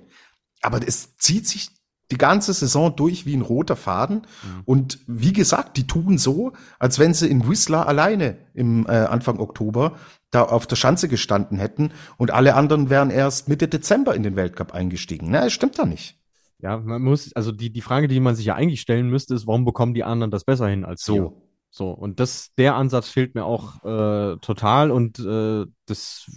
Aber 0.61 0.79
es 0.87 1.17
zieht 1.17 1.47
sich 1.47 1.69
die 2.11 2.17
ganze 2.17 2.53
Saison 2.53 2.95
durch 2.95 3.25
wie 3.25 3.35
ein 3.35 3.41
roter 3.41 3.75
Faden. 3.75 4.27
Mhm. 4.43 4.61
Und 4.65 4.99
wie 5.07 5.33
gesagt, 5.33 5.77
die 5.77 5.87
tun 5.87 6.17
so, 6.17 6.51
als 6.77 6.99
wenn 6.99 7.13
sie 7.13 7.27
in 7.27 7.47
Whistler 7.47 7.87
alleine 7.87 8.37
im 8.53 8.85
äh, 8.85 8.91
Anfang 8.91 9.39
Oktober 9.39 9.95
da 10.29 10.43
auf 10.43 10.67
der 10.67 10.75
Schanze 10.75 11.07
gestanden 11.07 11.57
hätten 11.57 11.91
und 12.17 12.31
alle 12.31 12.55
anderen 12.55 12.89
wären 12.89 13.09
erst 13.09 13.49
Mitte 13.49 13.67
Dezember 13.67 14.15
in 14.15 14.23
den 14.23 14.35
Weltcup 14.35 14.73
eingestiegen. 14.73 15.31
Na, 15.31 15.45
das 15.45 15.53
stimmt 15.53 15.79
da 15.79 15.85
nicht. 15.85 16.17
Ja, 16.59 16.77
man 16.77 17.01
muss, 17.01 17.33
also 17.33 17.51
die, 17.51 17.71
die 17.71 17.81
Frage, 17.81 18.07
die 18.07 18.19
man 18.19 18.35
sich 18.35 18.45
ja 18.45 18.55
eigentlich 18.55 18.81
stellen 18.81 19.09
müsste, 19.09 19.33
ist, 19.33 19.47
warum 19.47 19.65
bekommen 19.65 19.93
die 19.93 20.03
anderen 20.03 20.31
das 20.31 20.43
besser 20.43 20.67
hin 20.67 20.85
als 20.85 21.03
so? 21.03 21.41
So, 21.73 21.89
und 21.89 22.19
das, 22.19 22.49
der 22.57 22.75
Ansatz 22.75 23.07
fehlt 23.07 23.33
mir 23.33 23.45
auch 23.45 23.83
äh, 23.85 24.37
total 24.41 24.91
und 24.91 25.19
äh, 25.19 25.65
das, 25.85 26.29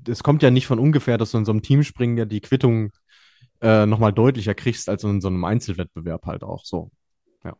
das 0.00 0.22
kommt 0.22 0.44
ja 0.44 0.52
nicht 0.52 0.68
von 0.68 0.78
ungefähr, 0.78 1.18
dass 1.18 1.32
du 1.32 1.38
in 1.38 1.44
so 1.44 1.50
einem 1.50 1.62
Teamspringen 1.62 2.16
ja 2.16 2.24
die 2.24 2.40
Quittung 2.40 2.92
äh, 3.60 3.84
nochmal 3.84 4.12
deutlicher 4.12 4.54
kriegst 4.54 4.88
als 4.88 5.02
in 5.02 5.20
so 5.20 5.26
einem 5.26 5.44
Einzelwettbewerb 5.44 6.26
halt 6.26 6.44
auch 6.44 6.64
so. 6.64 6.92
Ja. 7.44 7.54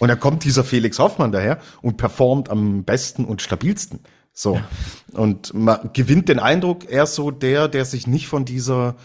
Und 0.00 0.08
dann 0.08 0.18
kommt 0.18 0.42
dieser 0.42 0.64
Felix 0.64 0.98
Hoffmann 0.98 1.30
daher 1.30 1.60
und 1.80 1.96
performt 1.96 2.50
am 2.50 2.82
besten 2.82 3.24
und 3.24 3.40
stabilsten. 3.40 4.00
So. 4.32 4.56
Ja. 4.56 4.68
Und 5.12 5.54
man 5.54 5.90
gewinnt 5.92 6.28
den 6.28 6.40
Eindruck, 6.40 6.90
er 6.90 7.04
ist 7.04 7.14
so 7.14 7.30
der, 7.30 7.68
der 7.68 7.84
sich 7.84 8.08
nicht 8.08 8.26
von 8.26 8.44
dieser 8.44 8.96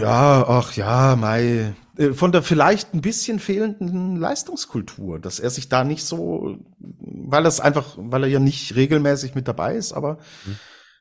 ja, 0.00 0.44
ach 0.48 0.72
ja, 0.74 1.16
Mai, 1.16 1.74
von 2.12 2.32
der 2.32 2.42
vielleicht 2.42 2.92
ein 2.92 3.00
bisschen 3.00 3.38
fehlenden 3.38 4.16
Leistungskultur, 4.16 5.20
dass 5.20 5.38
er 5.38 5.50
sich 5.50 5.68
da 5.68 5.84
nicht 5.84 6.04
so, 6.04 6.58
weil 6.78 7.46
es 7.46 7.60
einfach, 7.60 7.94
weil 7.96 8.24
er 8.24 8.28
ja 8.28 8.40
nicht 8.40 8.74
regelmäßig 8.74 9.34
mit 9.34 9.46
dabei 9.46 9.76
ist, 9.76 9.92
aber 9.92 10.18
mhm. 10.44 10.56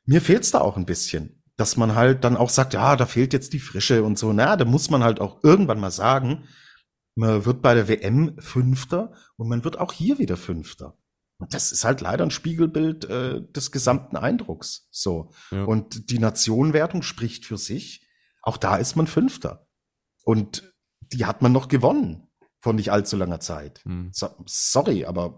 mir 0.06 0.22
fehlt's 0.22 0.52
da 0.52 0.62
auch 0.62 0.78
ein 0.78 0.86
bisschen, 0.86 1.42
dass 1.58 1.78
man 1.78 1.96
halt 1.96 2.24
dann 2.24 2.38
auch 2.38 2.50
sagt, 2.50 2.74
ja, 2.74 2.96
da 2.96 3.06
fehlt 3.06 3.34
jetzt 3.34 3.54
die 3.54 3.60
Frische 3.60 4.04
und 4.04 4.20
so. 4.20 4.34
Na, 4.34 4.56
da 4.56 4.66
muss 4.66 4.90
man 4.90 5.04
halt 5.04 5.20
auch 5.20 5.44
irgendwann 5.44 5.80
mal 5.80 5.92
sagen, 5.92 6.44
man 7.16 7.46
wird 7.46 7.62
bei 7.62 7.74
der 7.74 7.88
WM 7.88 8.36
Fünfter 8.40 9.14
und 9.36 9.48
man 9.48 9.64
wird 9.64 9.80
auch 9.80 9.94
hier 9.94 10.20
wieder 10.20 10.38
Fünfter. 10.38 10.98
Und 11.38 11.54
das 11.54 11.72
ist 11.72 11.84
halt 11.84 12.02
leider 12.02 12.24
ein 12.24 12.32
Spiegelbild 12.32 13.06
äh, 13.06 13.42
des 13.52 13.72
gesamten 13.72 14.16
Eindrucks. 14.16 14.88
So. 14.92 15.32
Ja. 15.52 15.64
Und 15.64 16.10
die 16.10 16.20
Nationenwertung 16.20 17.02
spricht 17.02 17.46
für 17.46 17.58
sich. 17.58 18.08
Auch 18.42 18.58
da 18.58 18.78
ist 18.78 18.96
man 18.96 19.08
Fünfter. 19.08 19.68
Und 20.24 20.73
die 21.14 21.26
hat 21.26 21.42
man 21.42 21.52
noch 21.52 21.68
gewonnen 21.68 22.28
vor 22.60 22.74
nicht 22.74 22.92
allzu 22.92 23.18
langer 23.18 23.40
Zeit. 23.40 23.82
Hm. 23.84 24.10
So, 24.14 24.30
sorry, 24.46 25.06
aber 25.06 25.38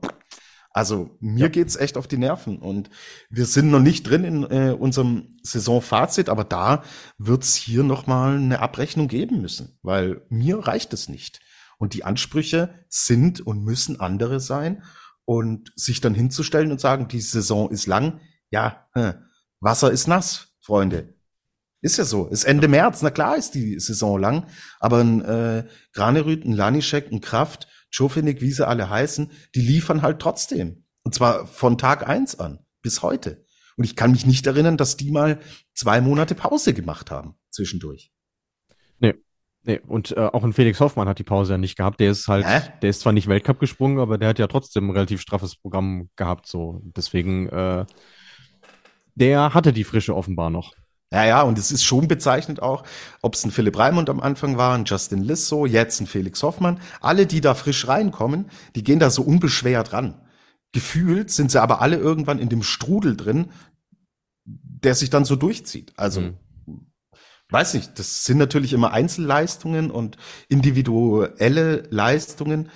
also 0.72 1.18
mir 1.22 1.46
ja. 1.46 1.48
geht's 1.48 1.76
echt 1.76 1.98
auf 1.98 2.08
die 2.08 2.18
Nerven 2.18 2.60
und 2.60 2.90
wir 3.30 3.46
sind 3.46 3.72
noch 3.72 3.80
nicht 3.80 4.04
drin 4.04 4.24
in 4.26 4.44
äh, 4.44 4.76
unserem 4.78 5.38
Saisonfazit, 5.42 6.30
aber 6.30 6.44
da 6.44 6.84
wird's 7.18 7.56
hier 7.56 7.84
noch 7.84 8.08
mal 8.08 8.36
eine 8.36 8.60
Abrechnung 8.60 9.08
geben 9.08 9.42
müssen, 9.42 9.80
weil 9.82 10.22
mir 10.30 10.60
reicht 10.60 10.94
es 10.94 11.10
nicht. 11.10 11.40
Und 11.78 11.94
die 11.94 12.04
Ansprüche 12.04 12.86
sind 12.90 13.42
und 13.42 13.64
müssen 13.64 14.00
andere 14.00 14.40
sein 14.40 14.84
und 15.24 15.72
sich 15.76 16.02
dann 16.02 16.14
hinzustellen 16.14 16.72
und 16.72 16.82
sagen, 16.82 17.08
die 17.08 17.22
Saison 17.22 17.72
ist 17.72 17.88
lang, 17.88 18.20
ja, 18.52 18.88
Wasser 19.62 19.92
ist 19.92 20.08
nass, 20.08 20.50
Freunde. 20.62 21.15
Ist 21.82 21.98
ja 21.98 22.06
so. 22.06 22.28
Ist 22.28 22.46
Ende 22.46 22.68
März. 22.68 23.02
Na 23.02 23.12
klar 23.12 23.38
ist 23.38 23.56
die 23.56 23.80
Saison 23.80 24.20
lang. 24.20 24.48
Aber 24.80 25.00
ein 25.00 25.22
äh, 25.24 25.68
Granerüt, 25.94 26.46
ein 26.46 26.54
Lanischek, 26.54 27.12
ein 27.12 27.22
Kraft, 27.22 27.68
Jofinik, 27.92 28.42
wie 28.42 28.52
sie 28.52 28.68
alle 28.68 28.90
heißen, 28.90 29.32
die 29.54 29.62
liefern 29.62 30.02
halt 30.02 30.20
trotzdem. 30.20 30.86
Und 31.04 31.14
zwar 31.14 31.46
von 31.48 31.78
Tag 31.78 32.08
eins 32.08 32.40
an 32.40 32.60
bis 32.82 33.02
heute. 33.02 33.46
Und 33.78 33.84
ich 33.84 33.96
kann 33.96 34.12
mich 34.12 34.26
nicht 34.26 34.48
erinnern, 34.48 34.78
dass 34.78 34.98
die 34.98 35.12
mal 35.12 35.40
zwei 35.74 36.02
Monate 36.02 36.36
Pause 36.36 36.74
gemacht 36.74 37.12
haben 37.12 37.36
zwischendurch. 37.50 38.12
Nee. 39.00 39.16
Nee, 39.64 39.80
und 39.80 40.12
äh, 40.12 40.20
auch 40.20 40.44
ein 40.44 40.54
Felix 40.54 40.80
Hoffmann 40.80 41.10
hat 41.10 41.18
die 41.18 41.24
Pause 41.24 41.54
ja 41.54 41.58
nicht 41.58 41.76
gehabt. 41.76 42.00
Der 42.00 42.12
ist 42.12 42.28
halt, 42.28 42.46
Hä? 42.46 42.72
der 42.84 42.90
ist 42.92 43.02
zwar 43.02 43.14
nicht 43.14 43.28
Weltcup 43.28 43.60
gesprungen, 43.60 43.98
aber 43.98 44.20
der 44.20 44.30
hat 44.30 44.38
ja 44.38 44.46
trotzdem 44.46 44.88
ein 44.90 44.94
relativ 44.94 45.22
straffes 45.22 45.56
Programm 45.56 46.10
gehabt. 46.16 46.46
So, 46.46 46.82
deswegen, 46.96 47.50
äh, 47.50 47.86
der 49.16 49.56
hatte 49.56 49.74
die 49.74 49.84
Frische 49.84 50.16
offenbar 50.16 50.52
noch. 50.52 50.74
Ja, 51.16 51.24
ja, 51.24 51.42
und 51.44 51.58
es 51.58 51.72
ist 51.72 51.86
schon 51.86 52.10
bezeichnet 52.10 52.62
auch, 52.62 52.84
ob 53.22 53.36
es 53.36 53.46
ein 53.46 53.52
Philipp 53.52 53.80
Raimund 53.80 54.10
am 54.10 54.20
Anfang 54.20 54.58
war, 54.58 54.76
ein 54.76 54.84
Justin 54.84 55.24
Lissow, 55.24 55.66
jetzt 55.66 56.02
ein 56.02 56.08
Felix 56.08 56.44
Hoffmann. 56.44 56.82
Alle, 57.00 57.26
die 57.26 57.40
da 57.40 57.54
frisch 57.54 57.88
reinkommen, 57.88 58.52
die 58.76 58.84
gehen 58.84 59.00
da 59.00 59.10
so 59.10 59.22
unbeschwert 59.22 59.94
ran. 59.94 60.22
Gefühlt 60.74 61.32
sind 61.32 61.52
sie 61.52 61.62
aber 61.62 61.80
alle 61.80 61.96
irgendwann 61.96 62.38
in 62.38 62.50
dem 62.50 62.64
Strudel 62.64 63.16
drin, 63.16 63.54
der 64.44 64.94
sich 64.94 65.10
dann 65.10 65.24
so 65.24 65.38
durchzieht. 65.38 65.94
Also, 65.96 66.20
mhm. 66.20 66.38
weiß 67.50 67.76
nicht, 67.76 67.98
das 67.98 68.26
sind 68.26 68.38
natürlich 68.38 68.74
immer 68.74 68.92
Einzelleistungen 68.92 69.92
und 69.92 70.18
individuelle 70.50 71.84
Leistungen. 71.92 72.70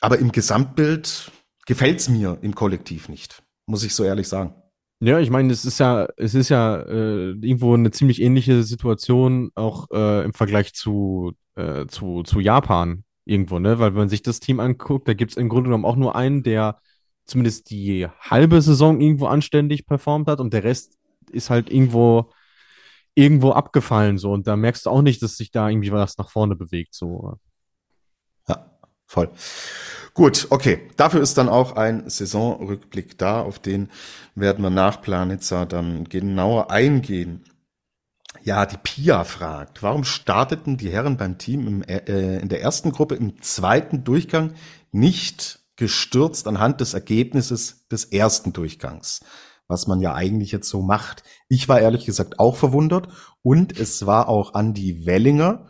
Aber 0.00 0.20
im 0.20 0.30
Gesamtbild 0.30 1.32
gefällt's 1.66 2.08
mir 2.08 2.38
im 2.42 2.54
Kollektiv 2.54 3.08
nicht, 3.08 3.42
muss 3.66 3.82
ich 3.82 3.92
so 3.92 4.04
ehrlich 4.04 4.28
sagen. 4.28 4.54
Ja, 5.00 5.18
ich 5.20 5.28
meine, 5.30 5.52
es 5.52 5.64
ist 5.66 5.78
ja, 5.78 6.08
es 6.16 6.34
ist 6.34 6.48
ja 6.48 6.76
äh, 6.80 7.30
irgendwo 7.32 7.74
eine 7.74 7.90
ziemlich 7.90 8.22
ähnliche 8.22 8.62
Situation 8.62 9.50
auch 9.54 9.90
äh, 9.90 10.24
im 10.24 10.32
Vergleich 10.32 10.72
zu, 10.72 11.32
äh, 11.54 11.86
zu, 11.86 12.22
zu 12.22 12.40
Japan 12.40 13.04
irgendwo, 13.26 13.58
ne? 13.58 13.78
Weil 13.78 13.90
wenn 13.90 13.98
man 14.00 14.08
sich 14.08 14.22
das 14.22 14.40
Team 14.40 14.58
anguckt, 14.58 15.06
da 15.06 15.12
gibt 15.14 15.32
es 15.32 15.36
im 15.36 15.50
Grunde 15.50 15.68
genommen 15.68 15.84
auch 15.84 15.96
nur 15.96 16.16
einen, 16.16 16.42
der 16.42 16.80
zumindest 17.26 17.70
die 17.70 18.06
halbe 18.20 18.62
Saison 18.62 19.00
irgendwo 19.00 19.26
anständig 19.26 19.86
performt 19.86 20.28
hat 20.28 20.40
und 20.40 20.54
der 20.54 20.64
Rest 20.64 20.96
ist 21.30 21.50
halt 21.50 21.70
irgendwo 21.70 22.30
irgendwo 23.14 23.50
abgefallen 23.52 24.18
so 24.18 24.32
und 24.32 24.46
da 24.46 24.56
merkst 24.56 24.86
du 24.86 24.90
auch 24.90 25.02
nicht, 25.02 25.22
dass 25.22 25.36
sich 25.36 25.50
da 25.50 25.68
irgendwie 25.68 25.92
was 25.92 26.16
nach 26.18 26.30
vorne 26.30 26.56
bewegt 26.56 26.94
so. 26.94 27.38
Ja, 28.48 28.70
voll. 29.06 29.30
Gut, 30.16 30.46
okay. 30.48 30.80
Dafür 30.96 31.20
ist 31.20 31.36
dann 31.36 31.50
auch 31.50 31.76
ein 31.76 32.08
Saisonrückblick 32.08 33.18
da, 33.18 33.42
auf 33.42 33.58
den 33.58 33.90
werden 34.34 34.64
wir 34.64 34.70
nach 34.70 35.02
Planitzer 35.02 35.66
dann 35.66 36.04
genauer 36.04 36.70
eingehen. 36.70 37.44
Ja, 38.42 38.64
die 38.64 38.78
Pia 38.82 39.24
fragt, 39.24 39.82
warum 39.82 40.04
starteten 40.04 40.78
die 40.78 40.88
Herren 40.88 41.18
beim 41.18 41.36
Team 41.36 41.66
im, 41.66 41.82
äh, 41.82 42.38
in 42.38 42.48
der 42.48 42.62
ersten 42.62 42.92
Gruppe 42.92 43.16
im 43.16 43.42
zweiten 43.42 44.04
Durchgang 44.04 44.54
nicht 44.90 45.58
gestürzt 45.76 46.48
anhand 46.48 46.80
des 46.80 46.94
Ergebnisses 46.94 47.86
des 47.88 48.06
ersten 48.06 48.54
Durchgangs? 48.54 49.20
Was 49.68 49.86
man 49.86 50.00
ja 50.00 50.14
eigentlich 50.14 50.50
jetzt 50.50 50.70
so 50.70 50.80
macht. 50.80 51.24
Ich 51.48 51.68
war 51.68 51.78
ehrlich 51.78 52.06
gesagt 52.06 52.38
auch 52.38 52.56
verwundert 52.56 53.08
und 53.42 53.78
es 53.78 54.06
war 54.06 54.30
auch 54.30 54.54
Andy 54.54 55.04
Wellinger, 55.04 55.66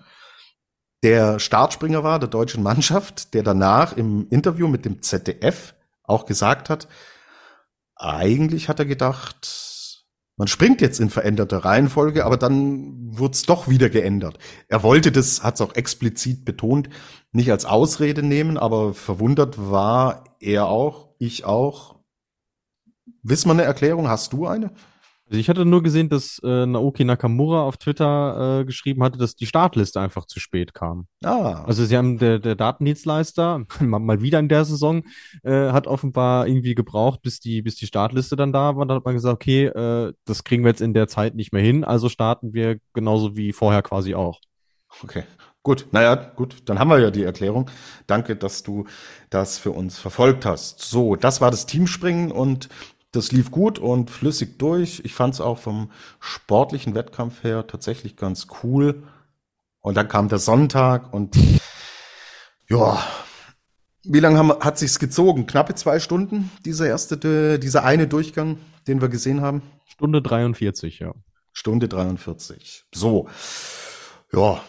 der 1.07 1.39
Startspringer 1.39 2.03
war 2.03 2.19
der 2.19 2.29
deutschen 2.29 2.65
Mannschaft, 2.65 3.33
der 3.33 3.45
danach 3.45 3.97
im 3.97 4.27
Interview 4.29 4.67
mit 4.67 4.85
dem 4.85 5.03
ZDF 5.03 5.77
auch 6.03 6.27
gesagt 6.27 6.69
hat, 6.69 6.89
eigentlich 7.95 8.69
hat 8.69 8.81
er 8.81 8.87
gedacht, 8.87 10.05
man 10.37 10.49
springt 10.49 10.81
jetzt 10.81 10.99
in 10.99 11.09
veränderter 11.09 11.59
Reihenfolge, 11.59 12.25
aber 12.25 12.37
dann 12.37 13.17
wurde 13.17 13.35
es 13.35 13.45
doch 13.45 13.69
wieder 13.69 13.89
geändert. 13.89 14.39
Er 14.67 14.83
wollte 14.83 15.13
das, 15.13 15.45
hat 15.45 15.55
es 15.55 15.61
auch 15.61 15.77
explizit 15.77 16.45
betont, 16.45 16.89
nicht 17.31 17.53
als 17.53 17.67
Ausrede 17.67 18.25
nehmen, 18.25 18.59
aber 18.59 18.93
verwundert 18.93 19.59
war 19.59 20.25
er 20.41 20.67
auch, 20.67 21.15
ich 21.21 21.45
auch. 21.45 22.01
Wissen 23.23 23.49
wir 23.49 23.53
eine 23.53 23.63
Erklärung? 23.63 24.09
Hast 24.09 24.33
du 24.33 24.49
eine? 24.49 24.73
Also 25.28 25.40
ich 25.40 25.49
hatte 25.49 25.64
nur 25.64 25.83
gesehen, 25.83 26.09
dass 26.09 26.40
äh, 26.45 26.66
Naoki 26.66 27.04
Nakamura 27.04 27.62
auf 27.62 27.78
Twitter 27.78 28.61
äh, 28.61 28.64
geschrieben 28.64 29.02
hatte, 29.02 29.18
dass 29.18 29.35
die 29.35 29.47
Startliste 29.47 30.00
einfach 30.00 30.26
zu 30.26 30.38
spät 30.38 30.73
kam. 30.73 31.09
Ah. 31.25 31.64
Also 31.64 31.85
sie 31.85 31.97
haben 31.97 32.18
der, 32.18 32.38
der 32.38 32.54
Datendienstleister 32.54 33.64
mal 33.80 34.21
wieder 34.23 34.38
in 34.38 34.49
der 34.49 34.64
Saison 34.64 35.02
äh, 35.42 35.73
hat 35.73 35.88
offenbar 35.88 36.47
irgendwie 36.47 36.76
gebraucht, 36.76 37.23
bis 37.23 37.40
die 37.40 37.62
bis 37.62 37.75
die 37.75 37.87
Startliste 37.87 38.37
dann 38.37 38.52
da 38.52 38.76
war. 38.76 38.87
Dann 38.87 38.99
hat 38.99 39.04
man 39.04 39.14
gesagt, 39.14 39.35
okay, 39.35 39.64
äh, 39.66 40.12
das 40.26 40.45
kriegen 40.45 40.62
wir 40.62 40.71
jetzt 40.71 40.80
in 40.80 40.95
der 40.95 41.09
Zeit 41.09 41.35
nicht 41.35 41.52
mehr 41.52 41.62
hin, 41.62 41.83
also 41.83 42.09
starten 42.09 42.54
wir 42.54 42.78
genauso 42.92 43.37
wie 43.37 43.52
vorher 43.52 43.83
quasi 43.83 44.14
auch. 44.14 44.40
Okay. 45.02 45.25
Gut, 45.66 45.88
naja, 45.90 46.14
gut, 46.14 46.59
dann 46.66 46.78
haben 46.78 46.90
wir 46.90 47.00
ja 47.00 47.11
die 47.11 47.25
Erklärung. 47.25 47.68
Danke, 48.06 48.37
dass 48.37 48.62
du 48.62 48.85
das 49.30 49.59
für 49.59 49.73
uns 49.73 49.99
verfolgt 49.99 50.47
hast. 50.47 50.80
So, 50.80 51.16
das 51.16 51.40
war 51.40 51.50
das 51.50 51.66
Teamspringen 51.66 52.30
und 52.30 52.68
das 53.17 53.33
lief 53.33 53.51
gut 53.51 53.79
und 53.79 54.11
flüssig 54.11 54.59
durch. 54.59 55.01
Ich 55.05 55.15
fand 55.15 55.35
es 55.35 55.41
auch 55.41 55.59
vom 55.59 55.91
sportlichen 56.21 56.95
Wettkampf 56.95 57.43
her 57.43 57.67
tatsächlich 57.67 58.17
ganz 58.17 58.47
cool. 58.63 59.03
Und 59.81 59.97
dann 59.97 60.09
kam 60.09 60.29
der 60.29 60.39
Sonntag 60.39 61.13
und 61.13 61.37
ja, 62.69 63.03
wie 64.05 64.21
lange 64.21 64.39
haben, 64.39 64.53
hat 64.61 64.79
sich's 64.79 64.99
gezogen? 64.99 65.47
Knappe 65.47 65.75
zwei 65.75 65.99
Stunden, 66.01 66.51
dieser 66.65 66.87
erste, 66.87 67.59
dieser 67.59 67.85
eine 67.85 68.07
Durchgang, 68.07 68.59
den 68.87 69.01
wir 69.01 69.09
gesehen 69.09 69.41
haben? 69.41 69.63
Stunde 69.87 70.23
43, 70.23 71.01
ja. 71.01 71.15
Stunde 71.53 71.89
43. 71.89 72.85
So. 72.95 73.29
Ja. 74.33 74.63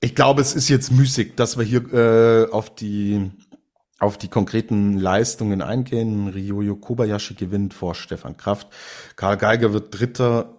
Ich 0.00 0.14
glaube, 0.14 0.40
es 0.40 0.54
ist 0.54 0.68
jetzt 0.68 0.92
müßig, 0.92 1.34
dass 1.34 1.58
wir 1.58 1.64
hier 1.64 1.92
äh, 1.92 2.50
auf 2.50 2.74
die 2.74 3.30
auf 4.00 4.18
die 4.18 4.28
konkreten 4.28 4.98
Leistungen 4.98 5.62
eingehen. 5.62 6.28
Ryoyo 6.28 6.74
Kobayashi 6.74 7.34
gewinnt 7.34 7.74
vor 7.74 7.94
Stefan 7.94 8.36
Kraft. 8.36 8.68
Karl 9.16 9.36
Geiger 9.36 9.72
wird 9.72 9.98
Dritter. 9.98 10.56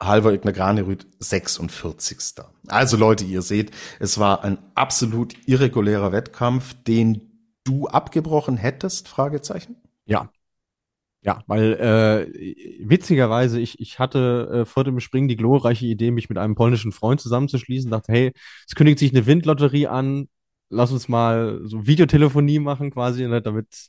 Halvor 0.00 0.32
Egner 0.32 0.52
Granerüth 0.52 1.08
46. 1.18 2.44
Also 2.68 2.96
Leute, 2.96 3.24
ihr 3.24 3.42
seht, 3.42 3.72
es 3.98 4.18
war 4.18 4.44
ein 4.44 4.58
absolut 4.76 5.34
irregulärer 5.46 6.12
Wettkampf, 6.12 6.74
den 6.84 7.50
du 7.64 7.88
abgebrochen 7.88 8.56
hättest? 8.56 9.08
Fragezeichen. 9.08 9.74
Ja, 10.04 10.30
ja, 11.20 11.42
weil 11.48 11.72
äh, 11.74 12.88
witzigerweise, 12.88 13.60
ich, 13.60 13.80
ich 13.80 13.98
hatte 13.98 14.60
äh, 14.60 14.64
vor 14.64 14.84
dem 14.84 15.00
Springen 15.00 15.26
die 15.26 15.36
glorreiche 15.36 15.84
Idee, 15.84 16.12
mich 16.12 16.28
mit 16.28 16.38
einem 16.38 16.54
polnischen 16.54 16.92
Freund 16.92 17.20
zusammenzuschließen, 17.20 17.90
dachte, 17.90 18.12
hey, 18.12 18.32
es 18.66 18.76
kündigt 18.76 19.00
sich 19.00 19.10
eine 19.12 19.26
Windlotterie 19.26 19.88
an, 19.88 20.28
lass 20.70 20.92
uns 20.92 21.08
mal 21.08 21.60
so 21.64 21.86
Videotelefonie 21.86 22.58
machen 22.58 22.90
quasi, 22.90 23.26
ne, 23.26 23.40
damit, 23.40 23.88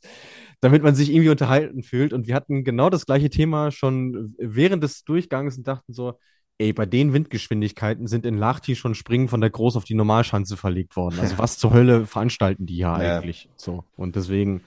damit 0.62 0.83
man 0.83 0.95
sich 0.95 1.12
irgendwie 1.12 1.29
unterhalten 1.29 1.83
fühlt. 1.83 2.13
Und 2.13 2.27
wir 2.27 2.36
hatten 2.36 2.63
genau 2.63 2.89
das 2.89 3.05
gleiche 3.05 3.29
Thema 3.29 3.71
schon 3.71 4.36
während 4.38 4.83
des 4.83 5.03
Durchgangs 5.03 5.57
und 5.57 5.67
dachten 5.67 5.93
so, 5.93 6.13
ey, 6.57 6.74
bei 6.74 6.86
den 6.86 7.13
Windgeschwindigkeiten 7.13 8.07
sind 8.07 8.25
in 8.25 8.38
Lahti 8.38 8.75
schon 8.75 8.95
Springen 8.95 9.29
von 9.29 9.41
der 9.41 9.50
Groß 9.50 9.77
auf 9.77 9.86
die 9.86 9.95
Normalschanze 9.95 10.57
verlegt 10.57 10.95
worden. 10.95 11.19
Also 11.19 11.38
was 11.38 11.57
zur 11.57 11.74
Hölle 11.74 12.05
veranstalten 12.05 12.65
die 12.65 12.75
hier 12.75 12.83
ja. 12.83 13.17
eigentlich? 13.17 13.50
So. 13.55 13.83
Und 13.95 14.15
deswegen 14.15 14.62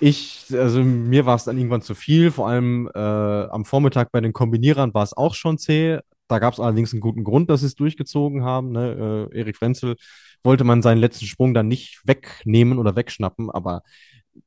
ich, 0.00 0.46
also 0.52 0.82
mir 0.82 1.26
war 1.26 1.36
es 1.36 1.44
dann 1.44 1.58
irgendwann 1.58 1.82
zu 1.82 1.94
viel, 1.94 2.30
vor 2.30 2.48
allem 2.48 2.90
äh, 2.94 2.98
am 2.98 3.66
Vormittag 3.66 4.10
bei 4.10 4.20
den 4.20 4.32
Kombinierern 4.32 4.94
war 4.94 5.02
es 5.02 5.12
auch 5.12 5.34
schon 5.34 5.58
zäh. 5.58 5.98
Da 6.30 6.38
gab 6.38 6.54
es 6.54 6.60
allerdings 6.60 6.92
einen 6.92 7.00
guten 7.00 7.24
Grund, 7.24 7.50
dass 7.50 7.60
sie 7.60 7.66
es 7.66 7.74
durchgezogen 7.74 8.44
haben. 8.44 8.70
Ne? 8.70 9.28
Äh, 9.32 9.38
Erik 9.40 9.56
Frenzel 9.56 9.96
wollte 10.44 10.62
man 10.62 10.80
seinen 10.80 10.98
letzten 10.98 11.26
Sprung 11.26 11.54
dann 11.54 11.66
nicht 11.66 12.00
wegnehmen 12.04 12.78
oder 12.78 12.94
wegschnappen, 12.94 13.50
aber 13.50 13.82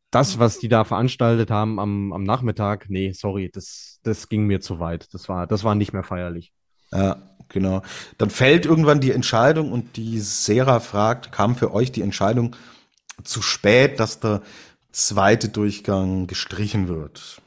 das, 0.09 0.39
was 0.39 0.59
die 0.59 0.69
da 0.69 0.85
veranstaltet 0.85 1.51
haben 1.51 1.81
am, 1.81 2.13
am 2.13 2.23
Nachmittag, 2.23 2.85
nee, 2.89 3.11
sorry, 3.11 3.49
das, 3.51 3.99
das 4.03 4.29
ging 4.29 4.47
mir 4.47 4.61
zu 4.61 4.79
weit. 4.79 5.13
Das 5.13 5.27
war, 5.27 5.45
das 5.45 5.65
war 5.65 5.75
nicht 5.75 5.91
mehr 5.91 6.03
feierlich. 6.03 6.53
Ja, 6.93 7.17
genau. 7.49 7.81
Dann 8.17 8.29
fällt 8.29 8.65
irgendwann 8.65 9.01
die 9.01 9.11
Entscheidung 9.11 9.71
und 9.71 9.97
die 9.97 10.19
Sera 10.19 10.79
fragt, 10.79 11.33
kam 11.33 11.57
für 11.57 11.73
euch 11.73 11.91
die 11.91 12.01
Entscheidung 12.01 12.55
zu 13.25 13.41
spät, 13.41 13.99
dass 13.99 14.21
der 14.21 14.41
zweite 14.93 15.49
Durchgang 15.49 16.27
gestrichen 16.27 16.87
wird. 16.87 17.41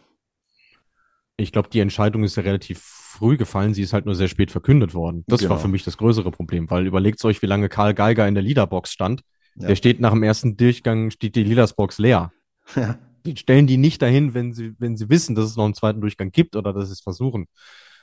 Ich 1.39 1.53
glaube, 1.53 1.71
die 1.71 1.81
Entscheidung 1.81 2.23
ist 2.23 2.37
ja 2.37 2.43
relativ 2.43 2.96
früh 3.17 3.37
gefallen. 3.37 3.75
Sie 3.75 3.83
ist 3.83 3.93
halt 3.93 4.07
nur 4.07 4.15
sehr 4.15 4.29
spät 4.29 4.51
verkündet 4.51 4.95
worden. 4.95 5.25
Das 5.27 5.41
genau. 5.41 5.53
war 5.53 5.59
für 5.59 5.69
mich 5.69 5.85
das 5.85 5.97
größere 5.97 6.31
Problem, 6.31 6.71
weil 6.71 6.87
überlegt 6.87 7.25
euch, 7.25 7.43
wie 7.43 7.47
lange 7.47 7.69
Karl 7.69 7.95
Geiger 7.95 8.27
in 8.29 8.35
der 8.35 8.43
Leaderbox 8.43 8.93
stand. 8.93 9.23
Ja. 9.57 9.69
Der 9.69 9.77
steht 9.77 10.01
nach 10.01 10.13
dem 10.13 10.23
ersten 10.23 10.57
Durchgang, 10.57 11.11
steht 11.11 11.35
die 11.37 11.45
Leadersbox 11.45 11.99
leer. 11.99 12.33
Ja. 12.75 12.99
Die 13.25 13.37
stellen 13.37 13.67
die 13.67 13.77
nicht 13.77 14.03
dahin, 14.03 14.35
wenn 14.35 14.53
sie, 14.53 14.75
wenn 14.79 14.97
sie 14.97 15.09
wissen, 15.09 15.35
dass 15.35 15.47
es 15.47 15.57
noch 15.57 15.65
einen 15.65 15.75
zweiten 15.75 16.01
Durchgang 16.01 16.31
gibt 16.31 16.55
oder 16.55 16.73
dass 16.73 16.87
sie 16.87 16.93
es 16.93 17.01
versuchen. 17.01 17.49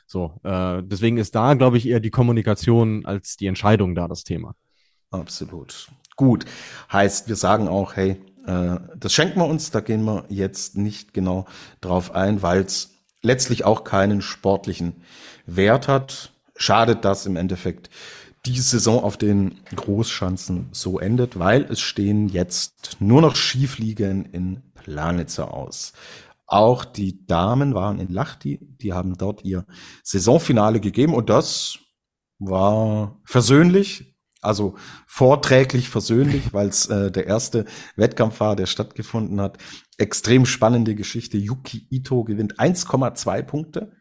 So, 0.05 0.38
äh, 0.43 0.82
deswegen 0.84 1.15
ist 1.15 1.34
da, 1.36 1.53
glaube 1.53 1.77
ich, 1.77 1.88
eher 1.88 2.01
die 2.01 2.10
Kommunikation 2.10 3.05
als 3.05 3.38
die 3.38 3.48
Entscheidung 3.48 3.96
da 3.96 4.10
das 4.10 4.25
Thema. 4.25 4.53
Absolut. 5.12 5.88
Gut. 6.17 6.46
Heißt, 6.91 7.29
wir 7.29 7.38
sagen 7.38 7.70
auch, 7.70 7.96
hey, 7.96 8.22
äh, 8.46 8.79
das 8.98 9.13
schenken 9.13 9.39
wir 9.39 9.48
uns, 9.48 9.72
da 9.72 9.79
gehen 9.79 10.03
wir 10.03 10.25
jetzt 10.29 10.77
nicht 10.77 11.13
genau 11.13 11.46
drauf 11.82 12.13
ein, 12.13 12.41
weil 12.41 12.62
es 12.62 12.92
letztlich 13.24 13.65
auch 13.65 13.84
keinen 13.84 14.22
sportlichen 14.22 15.01
Wert 15.48 15.88
hat. 15.88 16.34
Schadet 16.56 17.03
das 17.03 17.25
im 17.25 17.36
Endeffekt 17.36 17.89
die 18.46 18.60
Saison 18.60 19.03
auf 19.03 19.18
den 19.18 19.62
Großschanzen 19.75 20.68
so 20.72 21.00
endet, 21.00 21.39
weil 21.39 21.63
es 21.63 21.80
stehen 21.80 22.27
jetzt 22.27 22.98
nur 23.00 23.22
noch 23.22 23.36
Skifliegen 23.36 24.25
in 24.25 24.62
Planitzer 24.75 25.53
aus. 25.53 25.94
Auch 26.46 26.84
die 26.84 27.25
Damen 27.25 27.74
waren 27.74 28.00
in 28.00 28.10
Lachti, 28.10 28.60
die 28.62 28.94
haben 28.94 29.18
dort 29.18 29.44
ihr 29.44 29.65
Saisonfinale 30.03 30.82
gegeben 30.82 31.15
und 31.15 31.30
das 31.30 31.80
war 32.38 33.18
versöhnlich, 33.24 34.12
also 34.43 34.75
vorträglich 35.07 35.89
versöhnlich, 35.89 36.53
weil 36.53 36.67
es 36.67 36.88
äh, 36.88 37.12
der 37.12 37.27
erste 37.27 37.65
Wettkampf 37.95 38.39
war, 38.39 38.55
der 38.55 38.65
stattgefunden 38.65 39.39
hat. 39.41 39.58
Extrem 39.97 40.45
spannende 40.45 40.95
Geschichte. 40.95 41.38
Yuki 41.38 41.88
Ito 41.89 42.23
gewinnt 42.23 42.60
1,2 42.60 43.43
Punkte 43.43 43.91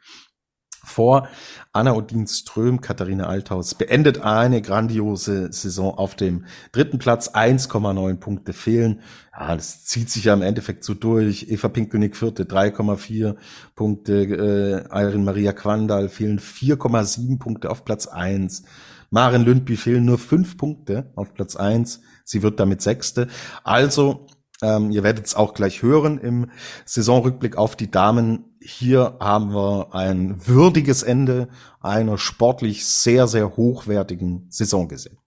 vor 0.85 1.29
Anna 1.73 1.95
Odin 1.95 2.27
Ström, 2.27 2.81
Katharina 2.81 3.27
Althaus 3.27 3.75
beendet 3.75 4.21
eine 4.23 4.61
grandiose 4.61 5.53
Saison 5.53 5.95
auf 5.95 6.17
dem 6.17 6.45
dritten 6.73 6.99
Platz. 6.99 7.31
1,9 7.31 8.17
Punkte 8.17 8.53
fehlen. 8.53 9.01
Ja, 9.33 9.55
das 9.55 9.85
zieht 9.85 10.11
sich 10.11 10.25
ja 10.25 10.35
im 10.35 10.43
Endeffekt 10.43 10.85
so 10.85 10.95
durch. 10.95 11.49
Eva 11.49 11.69
Pinkelnick 11.69 12.17
vierte, 12.17 12.45
3,4 12.45 13.37
Punkte. 13.75 14.23
Äh, 14.23 15.01
Irene 15.01 15.25
Maria 15.25 15.53
Quandal 15.53 16.09
fehlen 16.09 16.41
4,7 16.41 17.39
Punkte 17.39 17.71
auf 17.71 17.85
Platz 17.85 18.07
eins. 18.07 18.65
Maren 19.13 19.45
Lündby 19.45 19.77
fehlen 19.77 20.07
nur 20.07 20.17
fünf 20.17 20.57
Punkte 20.57 21.13
auf 21.17 21.35
Platz 21.35 21.55
eins. 21.55 22.01
Sie 22.25 22.43
wird 22.43 22.59
damit 22.59 22.81
Sechste. 22.81 23.29
Also, 23.63 24.27
ähm, 24.63 24.91
ihr 24.91 25.03
werdet 25.03 25.27
es 25.27 25.35
auch 25.35 25.53
gleich 25.53 25.83
hören 25.83 26.17
im 26.19 26.51
Saisonrückblick 26.87 27.59
auf 27.59 27.77
die 27.77 27.91
Damen. 27.91 28.57
Hier 28.63 29.19
haben 29.21 29.53
wir 29.53 29.95
ein 29.95 30.47
würdiges 30.47 31.03
Ende 31.03 31.49
einer 31.81 32.17
sportlich 32.17 32.87
sehr, 32.87 33.27
sehr 33.27 33.55
hochwertigen 33.57 34.47
Saison 34.49 34.89
gesehen. 34.89 35.19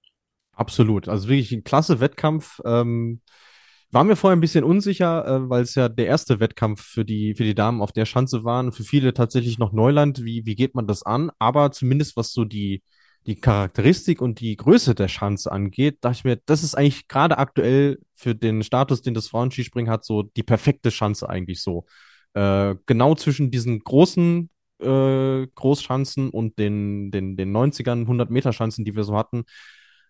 Absolut. 0.53 1.07
Also 1.07 1.27
wirklich 1.27 1.51
ein 1.51 1.63
klasse 1.63 1.99
Wettkampf. 1.99 2.61
Ähm 2.65 3.21
war 3.91 4.03
mir 4.03 4.15
vorher 4.17 4.35
ein 4.35 4.41
bisschen 4.41 4.65
unsicher, 4.65 5.25
äh, 5.25 5.49
weil 5.49 5.61
es 5.61 5.75
ja 5.75 5.87
der 5.87 6.07
erste 6.07 6.41
Wettkampf 6.41 6.81
für 6.81 7.05
die, 7.05 7.33
für 7.35 7.43
die 7.43 7.55
Damen 7.55 7.81
auf 7.81 7.93
der 7.93 8.05
Schanze 8.05 8.43
war. 8.43 8.69
Für 8.71 8.83
viele 8.83 9.13
tatsächlich 9.13 9.57
noch 9.57 9.71
Neuland. 9.71 10.25
Wie, 10.25 10.45
wie 10.45 10.55
geht 10.55 10.75
man 10.75 10.85
das 10.85 11.03
an? 11.03 11.31
Aber 11.39 11.71
zumindest 11.71 12.17
was 12.17 12.33
so 12.33 12.43
die, 12.43 12.81
die 13.27 13.35
Charakteristik 13.35 14.21
und 14.21 14.39
die 14.39 14.55
Größe 14.55 14.95
der 14.95 15.07
Schanze 15.07 15.51
angeht, 15.51 15.97
dachte 16.01 16.17
ich 16.17 16.23
mir, 16.23 16.37
das 16.45 16.63
ist 16.63 16.75
eigentlich 16.75 17.07
gerade 17.07 17.37
aktuell 17.37 17.99
für 18.13 18.35
den 18.35 18.63
Status, 18.63 19.01
den 19.01 19.13
das 19.13 19.27
Frauenskispringen 19.29 19.91
hat, 19.91 20.05
so 20.05 20.23
die 20.23 20.43
perfekte 20.43 20.91
Schanze 20.91 21.29
eigentlich 21.29 21.61
so. 21.61 21.85
Äh, 22.33 22.75
genau 22.85 23.15
zwischen 23.15 23.49
diesen 23.49 23.79
großen 23.79 24.49
äh, 24.79 25.47
Großschanzen 25.55 26.29
und 26.29 26.59
den, 26.59 27.11
den, 27.11 27.37
den 27.37 27.55
90ern, 27.55 28.01
100 28.01 28.29
Meter 28.29 28.53
Schanzen, 28.53 28.85
die 28.85 28.95
wir 28.95 29.03
so 29.03 29.15
hatten, 29.17 29.45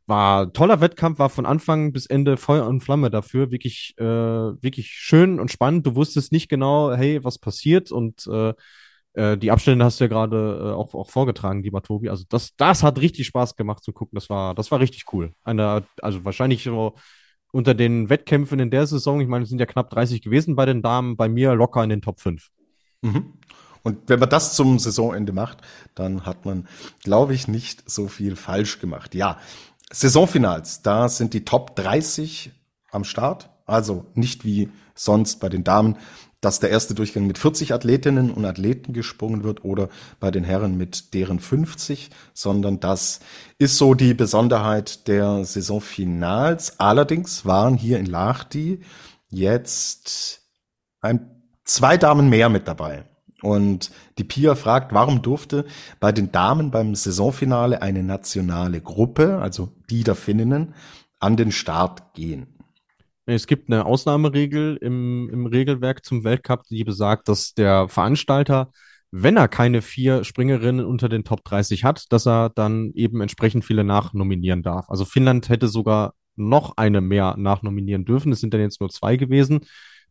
war 0.07 0.53
toller 0.53 0.81
Wettkampf, 0.81 1.19
war 1.19 1.29
von 1.29 1.45
Anfang 1.45 1.91
bis 1.91 2.05
Ende 2.05 2.37
Feuer 2.37 2.67
und 2.67 2.81
Flamme 2.81 3.09
dafür, 3.09 3.51
wirklich, 3.51 3.95
äh, 3.97 4.03
wirklich 4.03 4.89
schön 4.89 5.39
und 5.39 5.51
spannend. 5.51 5.85
Du 5.85 5.95
wusstest 5.95 6.31
nicht 6.31 6.49
genau, 6.49 6.93
hey, 6.93 7.23
was 7.23 7.39
passiert 7.39 7.91
und 7.91 8.27
äh, 8.27 8.53
äh, 9.15 9.37
die 9.37 9.51
Abstände 9.51 9.85
hast 9.85 9.99
du 9.99 10.03
ja 10.03 10.07
gerade 10.09 10.59
äh, 10.61 10.73
auch, 10.73 10.93
auch 10.93 11.09
vorgetragen, 11.09 11.63
lieber 11.63 11.81
Tobi. 11.81 12.09
Also 12.09 12.25
das, 12.29 12.55
das 12.57 12.83
hat 12.83 12.99
richtig 12.99 13.27
Spaß 13.27 13.55
gemacht 13.55 13.83
zu 13.83 13.93
gucken. 13.93 14.15
Das 14.15 14.29
war, 14.29 14.53
das 14.53 14.71
war 14.71 14.79
richtig 14.79 15.05
cool. 15.13 15.33
Eine, 15.43 15.83
also 16.01 16.25
wahrscheinlich 16.25 16.63
so 16.63 16.95
unter 17.51 17.73
den 17.73 18.09
Wettkämpfen 18.09 18.59
in 18.59 18.69
der 18.69 18.85
Saison, 18.85 19.21
ich 19.21 19.27
meine, 19.29 19.43
es 19.43 19.49
sind 19.49 19.59
ja 19.59 19.65
knapp 19.65 19.89
30 19.89 20.21
gewesen 20.21 20.55
bei 20.55 20.65
den 20.65 20.81
Damen, 20.81 21.15
bei 21.15 21.29
mir 21.29 21.55
locker 21.55 21.83
in 21.83 21.89
den 21.89 22.01
Top 22.01 22.19
5. 22.19 22.49
Mhm. 23.01 23.33
Und 23.81 24.09
wenn 24.09 24.19
man 24.19 24.29
das 24.29 24.55
zum 24.55 24.79
Saisonende 24.79 25.31
macht, 25.31 25.59
dann 25.93 26.25
hat 26.25 26.43
man, 26.43 26.67
glaube 27.03 27.33
ich, 27.33 27.47
nicht 27.47 27.89
so 27.89 28.07
viel 28.07 28.35
falsch 28.35 28.79
gemacht. 28.79 29.15
Ja, 29.15 29.37
Saisonfinals, 29.91 30.81
da 30.81 31.07
sind 31.07 31.33
die 31.33 31.45
Top 31.45 31.75
30 31.75 32.51
am 32.91 33.03
Start. 33.03 33.49
Also 33.65 34.05
nicht 34.15 34.43
wie 34.43 34.69
sonst 34.95 35.39
bei 35.39 35.49
den 35.49 35.63
Damen 35.63 35.97
dass 36.45 36.59
der 36.59 36.69
erste 36.69 36.93
Durchgang 36.93 37.25
mit 37.25 37.39
40 37.39 37.73
Athletinnen 37.73 38.29
und 38.29 38.45
Athleten 38.45 38.93
gesprungen 38.93 39.43
wird 39.43 39.65
oder 39.65 39.89
bei 40.19 40.29
den 40.29 40.43
Herren 40.43 40.77
mit 40.77 41.15
deren 41.15 41.39
50, 41.39 42.11
sondern 42.35 42.79
das 42.79 43.19
ist 43.57 43.77
so 43.77 43.95
die 43.95 44.13
Besonderheit 44.13 45.07
der 45.07 45.43
Saisonfinals. 45.43 46.79
Allerdings 46.79 47.45
waren 47.45 47.77
hier 47.77 47.97
in 47.97 48.05
Lahti 48.05 48.81
jetzt 49.27 50.43
ein, 51.01 51.31
zwei 51.63 51.97
Damen 51.97 52.29
mehr 52.29 52.49
mit 52.49 52.67
dabei. 52.67 53.05
Und 53.41 53.89
die 54.19 54.23
Pia 54.23 54.53
fragt, 54.53 54.93
warum 54.93 55.23
durfte 55.23 55.65
bei 55.99 56.11
den 56.11 56.31
Damen 56.31 56.69
beim 56.69 56.93
Saisonfinale 56.93 57.81
eine 57.81 58.03
nationale 58.03 58.81
Gruppe, 58.81 59.39
also 59.39 59.69
die 59.89 60.03
der 60.03 60.15
Finninnen, 60.15 60.75
an 61.19 61.37
den 61.37 61.51
Start 61.51 62.13
gehen? 62.13 62.54
Es 63.25 63.47
gibt 63.47 63.71
eine 63.71 63.85
Ausnahmeregel 63.85 64.77
im, 64.77 65.29
im 65.31 65.45
Regelwerk 65.47 66.05
zum 66.05 66.23
Weltcup, 66.23 66.63
die 66.69 66.83
besagt, 66.83 67.27
dass 67.27 67.53
der 67.53 67.89
Veranstalter, 67.89 68.71
wenn 69.11 69.37
er 69.37 69.47
keine 69.47 69.81
vier 69.81 70.23
Springerinnen 70.23 70.85
unter 70.85 71.09
den 71.09 71.23
Top 71.23 71.43
30 71.43 71.83
hat, 71.83 72.11
dass 72.11 72.27
er 72.27 72.49
dann 72.49 72.91
eben 72.93 73.21
entsprechend 73.21 73.65
viele 73.65 73.83
nachnominieren 73.83 74.61
darf. 74.61 74.89
Also 74.89 75.05
Finnland 75.05 75.49
hätte 75.49 75.67
sogar 75.67 76.13
noch 76.35 76.77
eine 76.77 77.01
mehr 77.01 77.35
nachnominieren 77.37 78.05
dürfen. 78.05 78.31
Es 78.31 78.41
sind 78.41 78.53
dann 78.53 78.61
jetzt 78.61 78.79
nur 78.79 78.89
zwei 78.89 79.15
gewesen. 79.15 79.61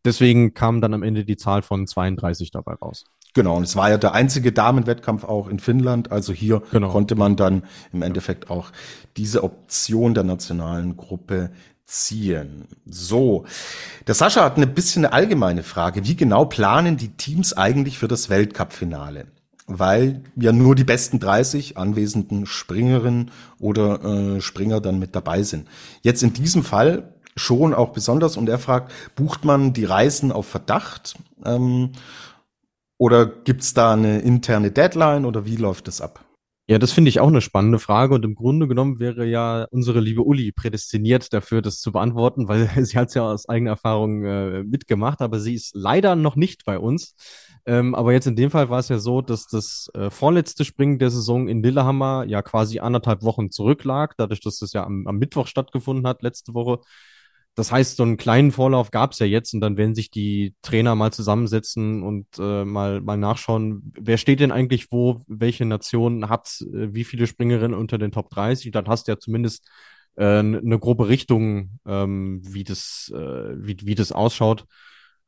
Deswegen 0.03 0.53
kam 0.53 0.81
dann 0.81 0.93
am 0.93 1.03
Ende 1.03 1.25
die 1.25 1.37
Zahl 1.37 1.61
von 1.61 1.87
32 1.87 2.51
dabei 2.51 2.73
raus. 2.73 3.05
Genau, 3.33 3.57
und 3.57 3.63
es 3.63 3.75
war 3.75 3.89
ja 3.89 3.97
der 3.97 4.13
einzige 4.13 4.51
Damenwettkampf 4.51 5.23
auch 5.23 5.47
in 5.47 5.59
Finnland. 5.59 6.11
Also 6.11 6.31
hier 6.31 6.61
genau. 6.71 6.89
konnte 6.89 7.15
man 7.15 7.35
dann 7.35 7.63
im 7.91 8.01
Endeffekt 8.01 8.49
auch 8.49 8.71
diese 9.17 9.43
Option 9.43 10.13
der 10.13 10.23
nationalen 10.23 10.95
Gruppe 10.95 11.51
ziehen. 11.85 12.67
So, 12.85 13.45
der 14.07 14.15
Sascha 14.15 14.43
hat 14.43 14.57
eine 14.57 14.67
bisschen 14.67 15.05
eine 15.05 15.13
allgemeine 15.13 15.63
Frage. 15.63 16.05
Wie 16.05 16.15
genau 16.15 16.45
planen 16.45 16.97
die 16.97 17.15
Teams 17.15 17.53
eigentlich 17.53 17.97
für 17.97 18.07
das 18.07 18.29
Weltcup-Finale? 18.29 19.27
weil 19.67 20.21
ja 20.35 20.51
nur 20.51 20.75
die 20.75 20.83
besten 20.83 21.19
30 21.19 21.77
anwesenden 21.77 22.45
Springerinnen 22.45 23.31
oder 23.59 24.03
äh, 24.03 24.41
Springer 24.41 24.79
dann 24.79 24.99
mit 24.99 25.15
dabei 25.15 25.43
sind. 25.43 25.67
Jetzt 26.01 26.23
in 26.23 26.33
diesem 26.33 26.63
Fall 26.63 27.15
schon 27.35 27.73
auch 27.73 27.89
besonders 27.89 28.37
und 28.37 28.47
er 28.47 28.59
fragt, 28.59 28.91
bucht 29.15 29.43
man 29.43 29.73
die 29.73 29.85
Reisen 29.85 30.31
auf 30.31 30.47
Verdacht 30.47 31.15
ähm, 31.43 31.91
oder 32.97 33.25
gibt's 33.25 33.73
da 33.73 33.93
eine 33.93 34.19
interne 34.19 34.71
Deadline 34.71 35.25
oder 35.25 35.45
wie 35.45 35.57
läuft 35.57 35.87
das 35.87 35.99
ab? 35.99 36.24
Ja, 36.67 36.79
das 36.79 36.91
finde 36.91 37.09
ich 37.09 37.19
auch 37.19 37.27
eine 37.27 37.41
spannende 37.41 37.77
Frage 37.77 38.15
und 38.15 38.25
im 38.25 38.33
Grunde 38.33 38.67
genommen 38.67 38.99
wäre 38.99 39.23
ja 39.27 39.67
unsere 39.69 39.99
liebe 39.99 40.23
Uli 40.23 40.51
prädestiniert 40.51 41.31
dafür, 41.31 41.61
das 41.61 41.79
zu 41.79 41.91
beantworten, 41.91 42.47
weil 42.47 42.67
sie 42.85 42.97
hat 42.97 43.09
es 43.09 43.13
ja 43.13 43.21
aus 43.21 43.47
eigener 43.47 43.71
Erfahrung 43.71 44.23
äh, 44.25 44.63
mitgemacht, 44.63 45.21
aber 45.21 45.39
sie 45.39 45.53
ist 45.53 45.75
leider 45.75 46.15
noch 46.15 46.35
nicht 46.35 46.65
bei 46.65 46.79
uns. 46.79 47.15
Ähm, 47.67 47.93
aber 47.93 48.13
jetzt 48.13 48.25
in 48.25 48.35
dem 48.35 48.49
Fall 48.49 48.69
war 48.71 48.79
es 48.79 48.89
ja 48.89 48.97
so, 48.97 49.21
dass 49.21 49.45
das 49.45 49.91
äh, 49.93 50.09
vorletzte 50.09 50.65
Springen 50.65 50.97
der 50.97 51.11
Saison 51.11 51.47
in 51.47 51.61
Lillehammer 51.61 52.25
ja 52.27 52.41
quasi 52.41 52.79
anderthalb 52.79 53.21
Wochen 53.21 53.51
zurücklag, 53.51 54.15
dadurch, 54.17 54.41
dass 54.41 54.57
das 54.57 54.73
ja 54.73 54.83
am, 54.83 55.05
am 55.05 55.17
Mittwoch 55.17 55.45
stattgefunden 55.45 56.07
hat, 56.07 56.23
letzte 56.23 56.55
Woche. 56.55 56.79
Das 57.55 57.71
heißt, 57.71 57.95
so 57.95 58.03
einen 58.03 58.17
kleinen 58.17 58.51
Vorlauf 58.51 58.91
gab 58.91 59.13
es 59.13 59.19
ja 59.19 59.25
jetzt 59.25 59.53
und 59.53 59.61
dann 59.61 59.77
werden 59.77 59.95
sich 59.95 60.11
die 60.11 60.53
Trainer 60.61 60.93
mal 60.95 61.13
zusammensetzen 61.13 62.03
und 62.03 62.27
äh, 62.37 62.65
mal, 62.65 62.99
mal 62.99 63.17
nachschauen, 63.17 63.93
wer 63.97 64.17
steht 64.17 64.41
denn 64.41 64.51
eigentlich 64.51 64.91
wo, 64.91 65.21
welche 65.27 65.63
Nation 65.65 66.27
hat 66.27 66.61
äh, 66.73 66.93
wie 66.93 67.05
viele 67.05 67.27
Springerinnen 67.27 67.77
unter 67.77 67.97
den 67.97 68.11
Top 68.11 68.29
30. 68.29 68.71
Dann 68.71 68.87
hast 68.87 69.07
du 69.07 69.13
ja 69.13 69.19
zumindest 69.19 69.69
äh, 70.17 70.39
eine 70.39 70.79
grobe 70.79 71.07
Richtung, 71.07 71.79
ähm, 71.85 72.41
wie, 72.43 72.65
das, 72.65 73.11
äh, 73.15 73.19
wie, 73.55 73.77
wie 73.83 73.95
das 73.95 74.11
ausschaut. 74.11 74.65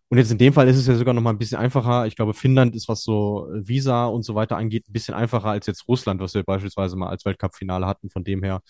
Und 0.09 0.17
jetzt 0.17 0.31
in 0.31 0.37
dem 0.37 0.53
Fall 0.53 0.67
ist 0.67 0.77
es 0.77 0.87
ja 0.87 0.95
sogar 0.95 1.13
noch 1.13 1.21
mal 1.21 1.31
ein 1.31 1.37
bisschen 1.37 1.57
einfacher. 1.59 2.07
Ich 2.07 2.15
glaube, 2.15 2.33
Finnland 2.33 2.75
ist, 2.75 2.87
was 2.87 3.03
so 3.03 3.47
Visa 3.53 4.05
und 4.05 4.23
so 4.23 4.35
weiter 4.35 4.57
angeht, 4.57 4.87
ein 4.87 4.93
bisschen 4.93 5.13
einfacher 5.15 5.49
als 5.49 5.67
jetzt 5.67 5.87
Russland, 5.87 6.21
was 6.21 6.33
wir 6.33 6.43
beispielsweise 6.43 6.95
mal 6.95 7.09
als 7.09 7.25
Weltcup-Finale 7.25 7.85
hatten. 7.85 8.09
Von 8.09 8.23
dem 8.23 8.43
her 8.43 8.61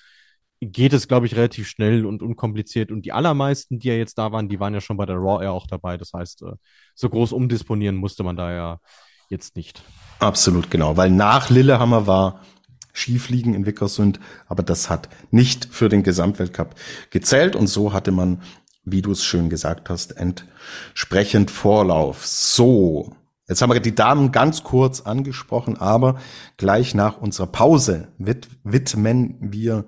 geht 0.61 0.93
es, 0.93 1.07
glaube 1.07 1.25
ich, 1.25 1.35
relativ 1.35 1.67
schnell 1.67 2.05
und 2.05 2.23
unkompliziert. 2.23 2.91
Und 2.91 3.03
die 3.03 3.11
allermeisten, 3.11 3.79
die 3.79 3.89
ja 3.89 3.93
jetzt 3.93 4.17
da 4.17 4.31
waren, 4.31 4.49
die 4.49 4.59
waren 4.59 4.73
ja 4.73 4.81
schon 4.81 4.97
bei 4.97 5.05
der 5.05 5.17
Raw 5.17 5.43
Air 5.43 5.51
auch 5.51 5.67
dabei. 5.67 5.97
Das 5.97 6.13
heißt, 6.13 6.43
äh, 6.43 6.53
so 6.95 7.09
groß 7.09 7.31
umdisponieren 7.31 7.95
musste 7.95 8.23
man 8.23 8.35
da 8.35 8.51
ja 8.51 8.79
jetzt 9.29 9.55
nicht. 9.55 9.83
Absolut, 10.19 10.71
genau. 10.71 10.97
Weil 10.97 11.11
nach 11.11 11.49
Lillehammer 11.49 12.07
war 12.07 12.41
Skifliegen 12.93 13.53
in 13.53 13.65
Wickersund, 13.67 14.19
aber 14.47 14.63
das 14.63 14.89
hat 14.89 15.09
nicht 15.29 15.65
für 15.65 15.87
den 15.87 16.01
Gesamtweltcup 16.01 16.73
gezählt 17.11 17.55
und 17.55 17.67
so 17.67 17.93
hatte 17.93 18.11
man, 18.11 18.41
wie 18.83 19.03
du 19.03 19.11
es 19.11 19.23
schön 19.23 19.49
gesagt 19.49 19.89
hast, 19.89 20.15
entsprechend 20.17 21.51
Vorlauf. 21.51 22.25
So. 22.25 23.13
Jetzt 23.47 23.61
haben 23.61 23.71
wir 23.71 23.79
die 23.79 23.95
Damen 23.95 24.31
ganz 24.31 24.63
kurz 24.63 25.01
angesprochen, 25.01 25.77
aber 25.77 26.19
gleich 26.57 26.95
nach 26.95 27.17
unserer 27.17 27.47
Pause 27.47 28.09
widmen 28.17 29.37
wir 29.39 29.85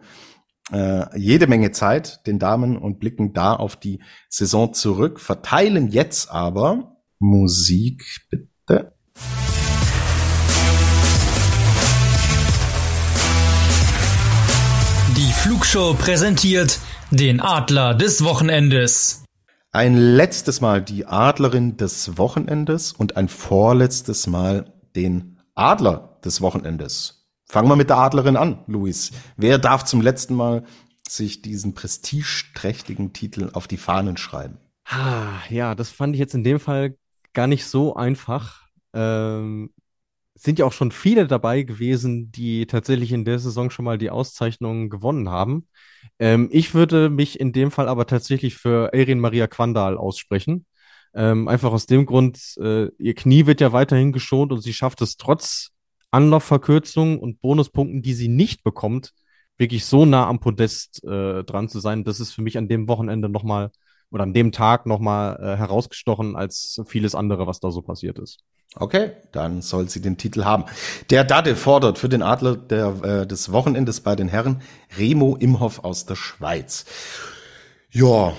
äh, 0.72 1.18
jede 1.18 1.48
Menge 1.48 1.72
Zeit 1.72 2.26
den 2.28 2.40
Damen 2.40 2.78
und 2.78 3.00
blicken 3.00 3.34
da 3.34 3.56
auf 3.56 3.76
die 3.76 4.02
Saison 4.30 4.74
zurück, 4.74 5.20
verteilen 5.20 5.90
jetzt 5.90 6.32
aber 6.32 6.98
Musik 7.20 8.28
bitte. 8.30 8.94
Die 15.18 15.34
Flugshow 15.34 15.94
präsentiert 15.96 16.80
den 17.12 17.42
Adler 17.42 17.94
des 17.94 18.24
Wochenendes. 18.24 19.24
Ein 19.72 19.96
letztes 19.98 20.62
Mal 20.62 20.82
die 20.82 21.06
Adlerin 21.06 21.78
des 21.78 22.18
Wochenendes 22.18 22.94
und 22.94 23.18
ein 23.18 23.28
vorletztes 23.28 24.28
Mal 24.28 24.74
den 24.96 25.40
Adler 25.56 26.20
des 26.24 26.42
Wochenendes. 26.42 27.19
Fangen 27.52 27.68
wir 27.68 27.76
mit 27.76 27.90
der 27.90 27.98
Adlerin 27.98 28.38
an, 28.38 28.60
Luis. 28.68 29.12
Wer 29.36 29.58
darf 29.58 29.84
zum 29.84 30.02
letzten 30.02 30.36
Mal 30.36 30.64
sich 31.08 31.42
diesen 31.42 31.74
prestigeträchtigen 31.74 33.12
Titel 33.12 33.50
auf 33.54 33.68
die 33.68 33.78
Fahnen 33.78 34.18
schreiben? 34.18 34.60
Ah, 34.86 35.40
ja, 35.50 35.74
das 35.74 35.90
fand 35.90 36.14
ich 36.14 36.20
jetzt 36.20 36.36
in 36.36 36.44
dem 36.44 36.60
Fall 36.60 36.96
gar 37.34 37.48
nicht 37.48 37.66
so 37.66 37.96
einfach. 37.96 38.68
Ähm, 38.94 39.72
sind 40.36 40.60
ja 40.60 40.66
auch 40.66 40.74
schon 40.74 40.92
viele 40.92 41.26
dabei 41.26 41.64
gewesen, 41.64 42.32
die 42.32 42.68
tatsächlich 42.68 43.12
in 43.12 43.26
der 43.26 43.40
Saison 43.40 43.72
schon 43.72 43.86
mal 43.86 43.98
die 43.98 44.12
Auszeichnungen 44.12 44.92
gewonnen 44.92 45.30
haben. 45.30 45.68
Ähm, 46.20 46.50
ich 46.52 46.76
würde 46.76 47.10
mich 47.10 47.40
in 47.40 47.52
dem 47.52 47.72
Fall 47.72 47.88
aber 47.88 48.06
tatsächlich 48.06 48.58
für 48.58 48.94
Erin 48.94 49.20
Maria 49.20 49.48
Quandal 49.48 49.98
aussprechen. 49.98 50.68
Ähm, 51.16 51.48
einfach 51.48 51.72
aus 51.72 51.88
dem 51.88 52.06
Grund, 52.06 52.58
äh, 52.62 52.90
ihr 53.00 53.16
Knie 53.16 53.48
wird 53.48 53.60
ja 53.60 53.74
weiterhin 53.74 54.12
geschont 54.12 54.52
und 54.52 54.62
sie 54.62 54.74
schafft 54.74 55.02
es 55.02 55.18
trotz 55.18 55.72
Anlaufverkürzungen 56.12 57.20
und 57.20 57.42
Bonuspunkten, 57.42 58.02
die 58.02 58.14
sie 58.14 58.28
nicht 58.28 58.64
bekommt, 58.64 59.14
wirklich 59.58 59.86
so 59.86 60.06
nah 60.06 60.28
am 60.28 60.40
Podest 60.40 61.04
äh, 61.04 61.44
dran 61.44 61.70
zu 61.70 61.80
sein, 61.80 62.04
das 62.04 62.20
ist 62.20 62.32
für 62.32 62.42
mich 62.42 62.58
an 62.58 62.68
dem 62.68 62.88
Wochenende 62.88 63.30
nochmal 63.30 63.72
oder 64.12 64.24
an 64.24 64.34
dem 64.34 64.52
Tag 64.52 64.86
nochmal 64.86 65.38
äh, 65.40 65.58
herausgestochen 65.58 66.36
als 66.36 66.82
vieles 66.88 67.14
andere, 67.14 67.46
was 67.46 67.60
da 67.60 67.70
so 67.70 67.82
passiert 67.82 68.18
ist. 68.18 68.40
Okay, 68.76 69.12
dann 69.32 69.62
soll 69.62 69.90
sie 69.90 70.02
den 70.02 70.18
Titel 70.18 70.46
haben. 70.46 70.66
Der 71.10 71.24
Dade 71.24 71.56
fordert 71.56 71.98
für 71.98 72.10
den 72.10 72.22
Adler 72.22 72.56
der, 72.56 73.04
äh, 73.04 73.28
des 73.28 73.52
Wochenendes 73.52 74.02
bei 74.02 74.16
den 74.16 74.28
Herren 74.28 74.62
Remo 74.98 75.36
Imhoff 75.36 75.84
aus 75.84 76.06
der 76.06 76.16
Schweiz. 76.16 76.86
Ja, 77.92 78.34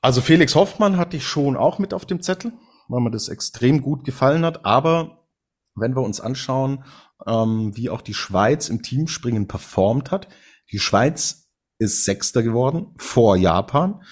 also 0.00 0.20
Felix 0.20 0.54
Hoffmann 0.54 0.96
hatte 0.96 1.16
ich 1.16 1.26
schon 1.26 1.56
auch 1.56 1.78
mit 1.78 1.94
auf 1.94 2.06
dem 2.06 2.22
Zettel, 2.22 2.52
weil 2.88 3.00
mir 3.00 3.10
das 3.10 3.28
extrem 3.28 3.82
gut 3.82 4.04
gefallen 4.04 4.44
hat. 4.44 4.64
Aber 4.64 5.24
wenn 5.74 5.96
wir 5.96 6.02
uns 6.02 6.20
anschauen, 6.20 6.84
ähm, 7.26 7.76
wie 7.76 7.90
auch 7.90 8.02
die 8.02 8.14
Schweiz 8.14 8.68
im 8.68 8.82
Teamspringen 8.82 9.48
performt 9.48 10.10
hat. 10.10 10.28
Die 10.70 10.78
Schweiz 10.78 11.50
ist 11.78 12.04
Sechster 12.04 12.42
geworden 12.42 12.94
vor 12.96 13.36
Japan 13.36 14.02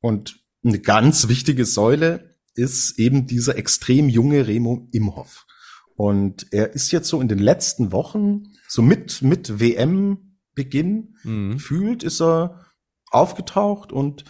und 0.00 0.40
eine 0.64 0.80
ganz 0.80 1.28
wichtige 1.28 1.64
Säule 1.64 2.36
ist 2.54 2.98
eben 2.98 3.26
dieser 3.26 3.56
extrem 3.56 4.08
junge 4.08 4.46
Remo 4.46 4.88
Imhoff. 4.92 5.46
Und 5.94 6.46
er 6.52 6.72
ist 6.74 6.92
jetzt 6.92 7.08
so 7.08 7.20
in 7.20 7.28
den 7.28 7.38
letzten 7.38 7.92
Wochen, 7.92 8.44
so 8.68 8.82
mit, 8.82 9.22
mit 9.22 9.60
WM-Beginn, 9.60 11.16
mhm. 11.22 11.52
gefühlt 11.52 12.02
ist 12.02 12.20
er 12.20 12.66
aufgetaucht 13.10 13.92
und 13.92 14.24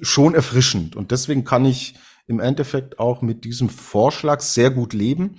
schon 0.00 0.34
erfrischend. 0.34 0.96
Und 0.96 1.10
deswegen 1.10 1.44
kann 1.44 1.64
ich 1.64 1.94
im 2.26 2.40
Endeffekt 2.40 2.98
auch 2.98 3.22
mit 3.22 3.44
diesem 3.44 3.68
Vorschlag 3.68 4.40
sehr 4.40 4.70
gut 4.70 4.92
leben 4.92 5.36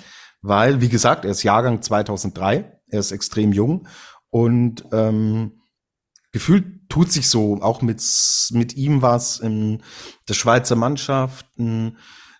weil, 0.47 0.79
wie 0.79 0.89
gesagt, 0.89 1.25
er 1.25 1.31
ist 1.31 1.43
Jahrgang 1.43 1.81
2003, 1.81 2.79
er 2.87 2.99
ist 2.99 3.11
extrem 3.11 3.51
jung 3.51 3.87
und 4.29 4.85
ähm, 4.91 5.61
gefühlt 6.31 6.87
tut 6.87 7.11
sich 7.11 7.29
so, 7.29 7.61
auch 7.61 7.81
mit, 7.81 8.03
mit 8.51 8.75
ihm 8.75 9.01
was 9.01 9.39
in 9.39 9.81
der 10.29 10.35
Schweizer 10.35 10.75
Mannschaft. 10.75 11.47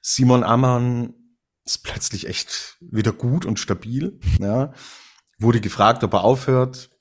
Simon 0.02 0.44
Ammann 0.44 1.16
ist 1.64 1.84
plötzlich 1.84 2.28
echt 2.28 2.78
wieder 2.80 3.12
gut 3.12 3.46
und 3.46 3.60
stabil. 3.60 4.20
Ja. 4.40 4.74
Wurde 5.40 5.60
gefragt, 5.60 6.04
ob 6.04 6.14
er 6.14 6.24
aufhört. 6.24 6.92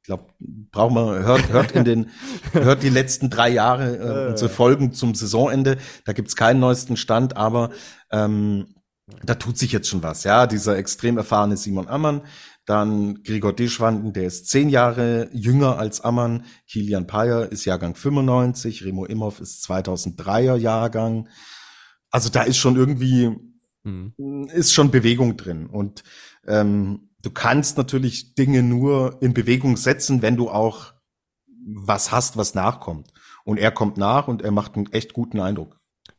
Ich 0.00 0.06
glaube, 0.06 0.32
braucht 0.38 0.94
man, 0.94 1.22
hört, 1.22 1.48
hört 1.50 1.72
in 1.72 1.84
den, 1.84 2.10
hört 2.52 2.82
die 2.82 2.88
letzten 2.88 3.28
drei 3.28 3.50
Jahre 3.50 3.96
äh, 3.96 4.30
unsere 4.30 4.48
Folgen 4.48 4.92
zum 4.92 5.14
Saisonende. 5.14 5.76
Da 6.06 6.14
gibt's 6.14 6.34
keinen 6.34 6.60
neuesten 6.60 6.96
Stand, 6.96 7.36
aber 7.36 7.70
ähm, 8.10 8.75
da 9.24 9.34
tut 9.34 9.56
sich 9.56 9.72
jetzt 9.72 9.88
schon 9.88 10.02
was, 10.02 10.24
ja. 10.24 10.46
Dieser 10.46 10.76
extrem 10.76 11.16
erfahrene 11.16 11.56
Simon 11.56 11.88
Ammann, 11.88 12.22
dann 12.64 13.22
Gregor 13.22 13.52
Deschwanden, 13.52 14.12
der 14.12 14.24
ist 14.24 14.48
zehn 14.48 14.68
Jahre 14.68 15.28
jünger 15.32 15.78
als 15.78 16.00
Ammann. 16.00 16.44
Kilian 16.66 17.06
Payer 17.06 17.50
ist 17.52 17.64
Jahrgang 17.64 17.94
95, 17.94 18.84
Remo 18.84 19.04
Imhoff 19.04 19.40
ist 19.40 19.64
2003er 19.64 20.56
Jahrgang. 20.56 21.28
Also 22.10 22.28
da 22.30 22.42
ist 22.42 22.56
schon 22.56 22.76
irgendwie, 22.76 23.30
mhm. 23.84 24.48
ist 24.52 24.72
schon 24.72 24.90
Bewegung 24.90 25.36
drin. 25.36 25.66
Und 25.66 26.02
ähm, 26.46 27.10
du 27.22 27.30
kannst 27.30 27.78
natürlich 27.78 28.34
Dinge 28.34 28.64
nur 28.64 29.22
in 29.22 29.34
Bewegung 29.34 29.76
setzen, 29.76 30.22
wenn 30.22 30.36
du 30.36 30.50
auch 30.50 30.94
was 31.64 32.10
hast, 32.10 32.36
was 32.36 32.54
nachkommt. 32.54 33.12
Und 33.44 33.58
er 33.58 33.70
kommt 33.70 33.96
nach 33.96 34.26
und 34.26 34.42
er 34.42 34.50
macht 34.50 34.74
einen 34.74 34.90
echt 34.92 35.12
guten 35.12 35.38
Eindruck. 35.38 35.75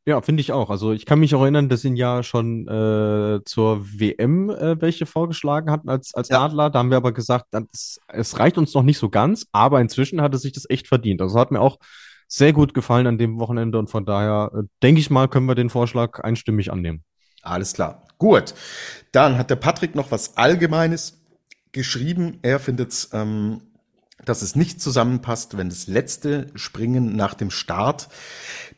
Ja, 0.08 0.22
finde 0.22 0.40
ich 0.40 0.54
auch. 0.54 0.70
Also 0.70 0.94
ich 0.94 1.06
kann 1.06 1.20
mich 1.20 1.36
auch 1.36 1.42
erinnern, 1.42 1.68
dass 1.68 1.84
ihn 1.84 1.98
ja 1.98 2.24
schon 2.24 2.66
äh, 2.66 3.44
zur 3.44 3.86
WM 3.86 4.50
äh, 4.50 4.80
welche 4.80 5.06
vorgeschlagen 5.06 5.70
hatten 5.70 5.90
als, 5.90 6.14
als 6.14 6.30
ja. 6.30 6.46
Adler. 6.46 6.70
Da 6.70 6.80
haben 6.80 6.92
wir 6.92 6.96
aber 6.96 7.12
gesagt, 7.12 7.48
das, 7.52 8.00
es 8.08 8.40
reicht 8.40 8.58
uns 8.58 8.74
noch 8.74 8.84
nicht 8.84 9.00
so 9.00 9.10
ganz, 9.10 9.48
aber 9.52 9.82
inzwischen 9.82 10.22
hat 10.22 10.34
es 10.34 10.44
sich 10.44 10.54
das 10.54 10.66
echt 10.70 10.88
verdient. 10.88 11.22
Also 11.22 11.38
hat 11.38 11.52
mir 11.52 11.60
auch 11.60 11.78
sehr 12.30 12.54
gut 12.54 12.74
gefallen 12.74 13.06
an 13.06 13.18
dem 13.18 13.38
Wochenende 13.38 13.78
und 13.80 13.90
von 13.90 14.06
daher 14.06 14.50
äh, 14.56 14.64
denke 14.82 15.02
ich 15.02 15.10
mal, 15.10 15.28
können 15.28 15.46
wir 15.46 15.56
den 15.56 15.70
Vorschlag 15.70 16.22
einstimmig 16.22 16.72
annehmen. 16.72 17.04
Alles 17.42 17.74
klar. 17.74 18.08
Gut. 18.18 18.54
Dann 19.12 19.38
hat 19.38 19.50
der 19.50 19.58
Patrick 19.58 19.94
noch 19.94 20.10
was 20.10 20.38
Allgemeines 20.38 21.22
geschrieben. 21.74 22.40
Er 22.44 22.62
findet 22.62 22.92
es 22.92 23.10
ähm, 23.12 23.60
dass 24.28 24.42
es 24.42 24.56
nicht 24.56 24.82
zusammenpasst, 24.82 25.58
wenn 25.58 25.70
das 25.70 25.88
letzte 25.88 26.48
Springen 26.56 27.16
nach 27.16 27.34
dem 27.34 27.52
Start 27.52 28.10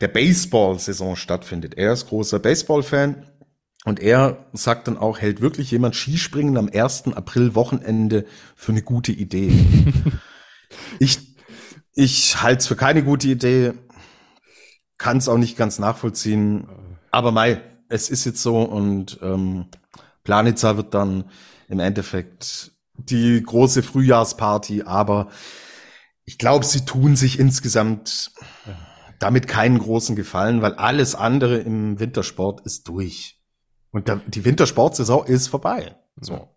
der 0.02 0.08
Baseball-Saison 0.08 1.16
stattfindet. 1.16 1.76
Er 1.76 1.94
ist 1.94 2.08
großer 2.08 2.40
Baseball-Fan 2.40 3.26
Und 3.86 4.00
er 4.00 4.46
sagt 4.54 4.88
dann 4.88 4.98
auch, 4.98 5.20
hält 5.20 5.42
wirklich 5.42 5.72
jemand 5.72 5.96
Skispringen 5.96 6.58
am 6.58 6.70
1. 6.72 7.14
April 7.14 7.56
Wochenende 7.56 8.26
für 8.56 8.74
eine 8.74 8.82
gute 8.82 9.12
Idee? 9.12 9.52
ich 11.00 11.30
ich 11.94 12.42
halte 12.42 12.60
es 12.60 12.68
für 12.68 12.76
keine 12.78 13.04
gute 13.04 13.28
Idee, 13.28 13.74
kann 14.98 15.18
es 15.18 15.28
auch 15.28 15.38
nicht 15.38 15.58
ganz 15.58 15.80
nachvollziehen. 15.80 16.68
Aber 17.12 17.32
Mai, 17.32 17.62
es 17.90 18.10
ist 18.10 18.26
jetzt 18.26 18.42
so 18.42 18.62
und 18.62 19.20
ähm, 19.22 19.66
Planitza 20.24 20.78
wird 20.78 20.94
dann 20.94 21.26
im 21.68 21.80
Endeffekt 21.80 22.72
die 23.06 23.42
große 23.42 23.84
Frühjahrsparty, 23.84 24.84
aber 24.84 25.30
ich 26.26 26.38
glaube, 26.38 26.66
sie 26.66 26.86
tun 26.86 27.16
sich 27.16 27.40
insgesamt 27.40 28.32
damit 29.20 29.48
keinen 29.48 29.80
großen 29.80 30.16
Gefallen, 30.16 30.62
weil 30.62 30.74
alles 30.76 31.16
andere 31.16 31.58
im 31.58 32.00
Wintersport 32.00 32.62
ist 32.62 32.88
durch. 32.88 33.40
Und 33.92 34.08
der, 34.08 34.22
die 34.28 34.46
Wintersportsaison 34.46 35.26
ist 35.26 35.48
vorbei. 35.48 35.96
So. 36.20 36.56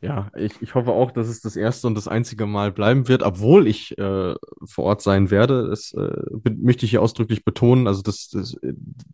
Ja, 0.00 0.30
ich, 0.36 0.60
ich 0.62 0.74
hoffe 0.74 0.92
auch, 0.92 1.10
dass 1.10 1.28
es 1.28 1.40
das 1.40 1.56
erste 1.56 1.86
und 1.86 1.94
das 1.94 2.08
einzige 2.08 2.46
Mal 2.46 2.72
bleiben 2.72 3.08
wird, 3.08 3.22
obwohl 3.22 3.66
ich 3.66 3.96
äh, 3.98 4.34
vor 4.64 4.84
Ort 4.84 5.02
sein 5.02 5.30
werde. 5.30 5.68
Das 5.68 5.92
äh, 5.92 6.50
möchte 6.56 6.84
ich 6.84 6.90
hier 6.90 7.02
ausdrücklich 7.02 7.44
betonen. 7.44 7.86
Also 7.86 8.02
das, 8.02 8.28
das, 8.28 8.56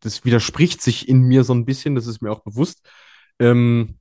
das 0.01 0.25
widerspricht 0.25 0.81
sich 0.81 1.09
in 1.09 1.23
mir 1.23 1.45
so 1.45 1.55
ein 1.55 1.65
bisschen, 1.65 1.95
das 1.95 2.07
ist 2.07 2.23
mir 2.23 2.31
auch 2.31 2.43
bewusst. 2.43 2.87
Ähm, 3.39 3.99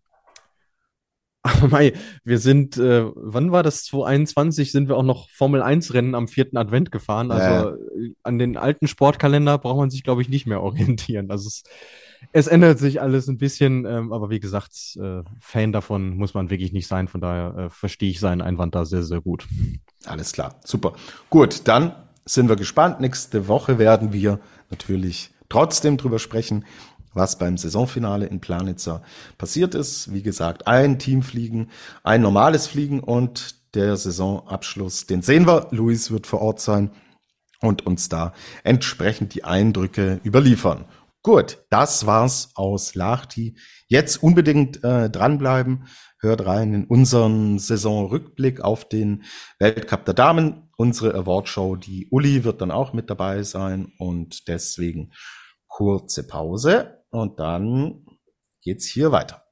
aber 1.44 1.68
Mai, 1.70 1.94
wir 2.24 2.38
sind, 2.38 2.78
äh, 2.78 3.06
wann 3.16 3.52
war 3.52 3.64
das? 3.64 3.84
2021 3.86 4.72
sind 4.72 4.88
wir 4.88 4.98
auch 4.98 5.04
noch 5.04 5.30
Formel 5.30 5.62
1 5.62 5.94
Rennen 5.94 6.14
am 6.14 6.28
vierten 6.28 6.58
Advent 6.58 6.92
gefahren. 6.92 7.32
Also 7.32 7.70
äh. 7.70 8.14
an 8.24 8.38
den 8.38 8.58
alten 8.58 8.88
Sportkalender 8.88 9.58
braucht 9.58 9.78
man 9.78 9.90
sich, 9.90 10.04
glaube 10.04 10.22
ich, 10.22 10.30
nicht 10.30 10.46
mehr 10.46 10.62
orientieren. 10.62 11.32
Also 11.32 11.48
es, 11.48 11.64
es 12.32 12.48
ändert 12.48 12.78
sich 12.78 13.02
alles 13.02 13.28
ein 13.28 13.38
bisschen, 13.38 13.86
ähm, 13.86 14.14
aber 14.14 14.30
wie 14.30 14.40
gesagt, 14.40 14.98
äh, 15.02 15.24
Fan 15.40 15.72
davon 15.72 16.16
muss 16.16 16.36
man 16.36 16.52
wirklich 16.52 16.74
nicht 16.74 16.88
sein. 16.88 17.08
Von 17.08 17.22
daher 17.22 17.58
äh, 17.58 17.70
verstehe 17.70 18.12
ich 18.12 18.20
seinen 18.20 18.42
Einwand 18.42 18.76
da 18.76 18.86
sehr, 18.86 19.04
sehr 19.04 19.22
gut. 19.22 19.48
Alles 20.06 20.34
klar, 20.34 20.60
super. 20.64 20.94
Gut, 21.32 21.68
dann 21.68 21.94
sind 22.26 22.50
wir 22.50 22.56
gespannt. 22.56 23.00
Nächste 23.00 23.48
Woche 23.48 23.80
werden 23.80 24.14
wir 24.14 24.40
natürlich 24.70 25.32
trotzdem 25.50 25.98
drüber 25.98 26.18
sprechen, 26.18 26.66
was 27.14 27.38
beim 27.38 27.58
Saisonfinale 27.58 28.26
in 28.26 28.40
Planitzer 28.40 29.02
passiert 29.38 29.76
ist. 29.76 30.14
Wie 30.14 30.24
gesagt, 30.24 30.68
ein 30.68 31.00
Teamfliegen, 31.00 31.70
ein 32.04 32.22
normales 32.22 32.68
Fliegen 32.68 33.00
und 33.00 33.56
der 33.74 33.96
Saisonabschluss, 33.98 35.08
den 35.08 35.22
sehen 35.22 35.48
wir. 35.48 35.68
Luis 35.72 36.12
wird 36.12 36.28
vor 36.28 36.42
Ort 36.42 36.60
sein 36.60 36.92
und 37.62 37.86
uns 37.86 38.10
da 38.10 38.34
entsprechend 38.64 39.34
die 39.34 39.44
Eindrücke 39.44 40.20
überliefern. 40.26 40.86
Gut, 41.24 41.60
das 41.70 42.08
war's 42.08 42.50
aus 42.56 42.96
Lahti. 42.96 43.56
Jetzt 43.88 44.24
unbedingt 44.24 44.84
äh, 44.84 45.10
dranbleiben. 45.10 45.86
Hört 46.20 46.46
rein 46.46 46.74
in 46.74 46.86
unseren 46.86 47.60
Saisonrückblick 47.60 48.62
auf 48.62 48.88
den 48.88 49.24
Weltcup 49.60 50.06
der 50.06 50.14
Damen. 50.14 50.70
Unsere 50.78 51.14
Awardshow, 51.14 51.76
die 51.76 52.08
Uli 52.10 52.44
wird 52.44 52.62
dann 52.62 52.72
auch 52.72 52.94
mit 52.94 53.10
dabei 53.10 53.44
sein 53.44 53.92
und 54.00 54.48
deswegen 54.48 55.12
kurze 55.68 56.28
Pause 56.28 57.01
und 57.12 57.40
dann 57.40 58.06
geht's 58.64 58.86
hier 58.86 59.12
weiter. 59.12 59.46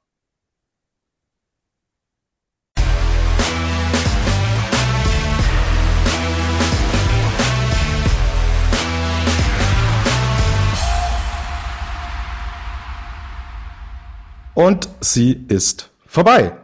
Und 14.54 14.88
sie 15.00 15.46
ist 15.48 15.90
vorbei. 16.06 16.56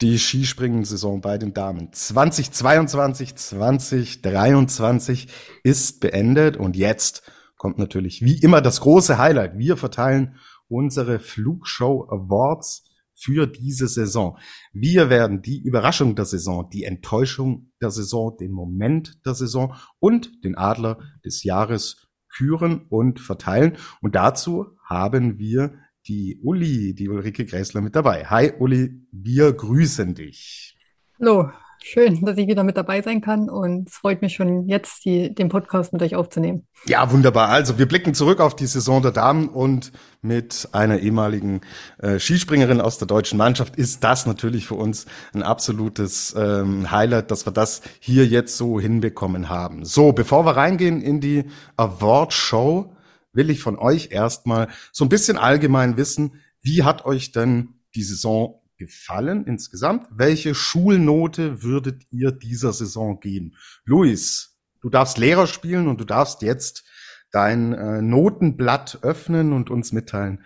Die 0.00 0.18
Skispringen-Saison 0.18 1.20
bei 1.20 1.36
den 1.38 1.52
Damen 1.52 1.92
2022, 1.92 3.36
2023 3.36 5.28
ist 5.62 6.00
beendet 6.00 6.56
und 6.56 6.76
jetzt 6.76 7.22
kommt 7.62 7.78
natürlich 7.78 8.22
wie 8.22 8.40
immer 8.40 8.60
das 8.60 8.80
große 8.80 9.18
Highlight. 9.18 9.56
Wir 9.56 9.76
verteilen 9.76 10.34
unsere 10.66 11.20
Flugshow 11.20 12.08
Awards 12.10 12.90
für 13.14 13.46
diese 13.46 13.86
Saison. 13.86 14.36
Wir 14.72 15.10
werden 15.10 15.42
die 15.42 15.62
Überraschung 15.62 16.16
der 16.16 16.24
Saison, 16.24 16.68
die 16.70 16.82
Enttäuschung 16.82 17.70
der 17.80 17.92
Saison, 17.92 18.36
den 18.36 18.50
Moment 18.50 19.24
der 19.24 19.34
Saison 19.34 19.76
und 20.00 20.42
den 20.42 20.58
Adler 20.58 20.98
des 21.24 21.44
Jahres 21.44 22.08
küren 22.28 22.84
und 22.88 23.20
verteilen. 23.20 23.76
Und 24.00 24.16
dazu 24.16 24.76
haben 24.84 25.38
wir 25.38 25.74
die 26.08 26.40
Uli, 26.42 26.96
die 26.96 27.08
Ulrike 27.08 27.44
Gräßler 27.44 27.80
mit 27.80 27.94
dabei. 27.94 28.24
Hi 28.24 28.54
Uli, 28.58 29.06
wir 29.12 29.52
grüßen 29.52 30.16
dich. 30.16 30.76
Hallo, 31.20 31.52
Schön, 31.84 32.24
dass 32.24 32.38
ich 32.38 32.46
wieder 32.46 32.62
mit 32.62 32.76
dabei 32.76 33.02
sein 33.02 33.20
kann 33.20 33.50
und 33.50 33.88
es 33.88 33.96
freut 33.96 34.22
mich 34.22 34.34
schon 34.34 34.68
jetzt, 34.68 35.04
die, 35.04 35.34
den 35.34 35.48
Podcast 35.48 35.92
mit 35.92 36.00
euch 36.00 36.14
aufzunehmen. 36.14 36.66
Ja, 36.86 37.10
wunderbar. 37.10 37.48
Also 37.48 37.78
wir 37.78 37.86
blicken 37.86 38.14
zurück 38.14 38.40
auf 38.40 38.54
die 38.54 38.66
Saison 38.66 39.02
der 39.02 39.10
Damen 39.10 39.48
und 39.48 39.92
mit 40.22 40.68
einer 40.72 41.00
ehemaligen 41.00 41.60
äh, 41.98 42.18
Skispringerin 42.18 42.80
aus 42.80 42.98
der 42.98 43.08
deutschen 43.08 43.36
Mannschaft 43.36 43.76
ist 43.76 44.04
das 44.04 44.26
natürlich 44.26 44.66
für 44.66 44.76
uns 44.76 45.06
ein 45.34 45.42
absolutes 45.42 46.34
ähm, 46.38 46.90
Highlight, 46.90 47.30
dass 47.30 47.46
wir 47.46 47.52
das 47.52 47.82
hier 47.98 48.26
jetzt 48.26 48.56
so 48.56 48.78
hinbekommen 48.78 49.48
haben. 49.48 49.84
So, 49.84 50.12
bevor 50.12 50.46
wir 50.46 50.56
reingehen 50.56 51.02
in 51.02 51.20
die 51.20 51.44
Award 51.76 52.32
Show, 52.32 52.96
will 53.32 53.50
ich 53.50 53.60
von 53.60 53.78
euch 53.78 54.10
erstmal 54.12 54.68
so 54.92 55.04
ein 55.04 55.08
bisschen 55.08 55.36
allgemein 55.36 55.96
wissen, 55.96 56.34
wie 56.60 56.84
hat 56.84 57.04
euch 57.04 57.32
denn 57.32 57.74
die 57.94 58.02
Saison 58.02 58.61
gefallen 58.84 59.44
insgesamt? 59.46 60.06
Welche 60.10 60.54
Schulnote 60.54 61.62
würdet 61.62 62.02
ihr 62.10 62.32
dieser 62.32 62.72
Saison 62.72 63.20
geben? 63.20 63.54
Luis, 63.84 64.58
du 64.80 64.90
darfst 64.90 65.18
Lehrer 65.18 65.46
spielen 65.46 65.88
und 65.88 66.00
du 66.00 66.04
darfst 66.04 66.42
jetzt 66.42 66.84
dein 67.30 67.72
äh, 67.72 68.02
Notenblatt 68.02 68.98
öffnen 69.02 69.52
und 69.52 69.70
uns 69.70 69.92
mitteilen, 69.92 70.44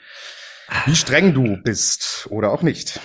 wie 0.84 0.94
streng 0.94 1.34
du 1.34 1.56
bist 1.62 2.28
oder 2.30 2.50
auch 2.50 2.62
nicht. 2.62 3.00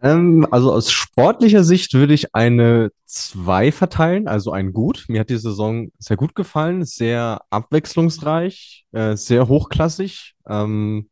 Ähm, 0.00 0.46
also 0.50 0.72
aus 0.72 0.92
sportlicher 0.92 1.64
Sicht 1.64 1.94
würde 1.94 2.14
ich 2.14 2.34
eine 2.34 2.90
2 3.06 3.72
verteilen, 3.72 4.28
also 4.28 4.52
ein 4.52 4.72
Gut. 4.72 5.06
Mir 5.08 5.20
hat 5.20 5.30
die 5.30 5.38
Saison 5.38 5.90
sehr 5.98 6.16
gut 6.16 6.34
gefallen, 6.34 6.84
sehr 6.84 7.40
abwechslungsreich, 7.50 8.86
äh, 8.92 9.16
sehr 9.16 9.48
hochklassig. 9.48 10.34
Ähm, 10.48 11.08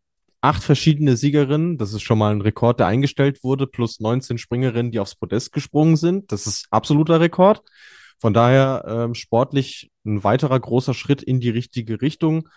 acht 0.47 0.63
verschiedene 0.63 1.17
Siegerinnen. 1.17 1.77
Das 1.77 1.93
ist 1.93 2.03
schon 2.03 2.19
mal 2.19 2.33
ein 2.33 2.41
Rekord, 2.41 2.79
der 2.79 2.87
eingestellt 2.87 3.43
wurde, 3.43 3.67
plus 3.67 3.99
19 3.99 4.39
Springerinnen, 4.39 4.93
die 4.93 5.01
aufs 5.01 5.17
Podest 5.17 5.53
gesprungen 5.53 5.97
sind. 5.97 6.31
Das 6.31 6.47
ist 6.47 6.69
absoluter 6.71 7.19
Rekord. 7.19 7.63
Von 8.19 8.33
daher 8.33 8.85
ähm, 8.87 9.15
sportlich 9.15 9.91
ein 10.05 10.23
weiterer 10.23 10.59
großer 10.59 10.95
Schritt 10.95 11.21
in 11.21 11.41
die 11.41 11.51
richtige 11.51 12.01
Richtung. 12.01 12.49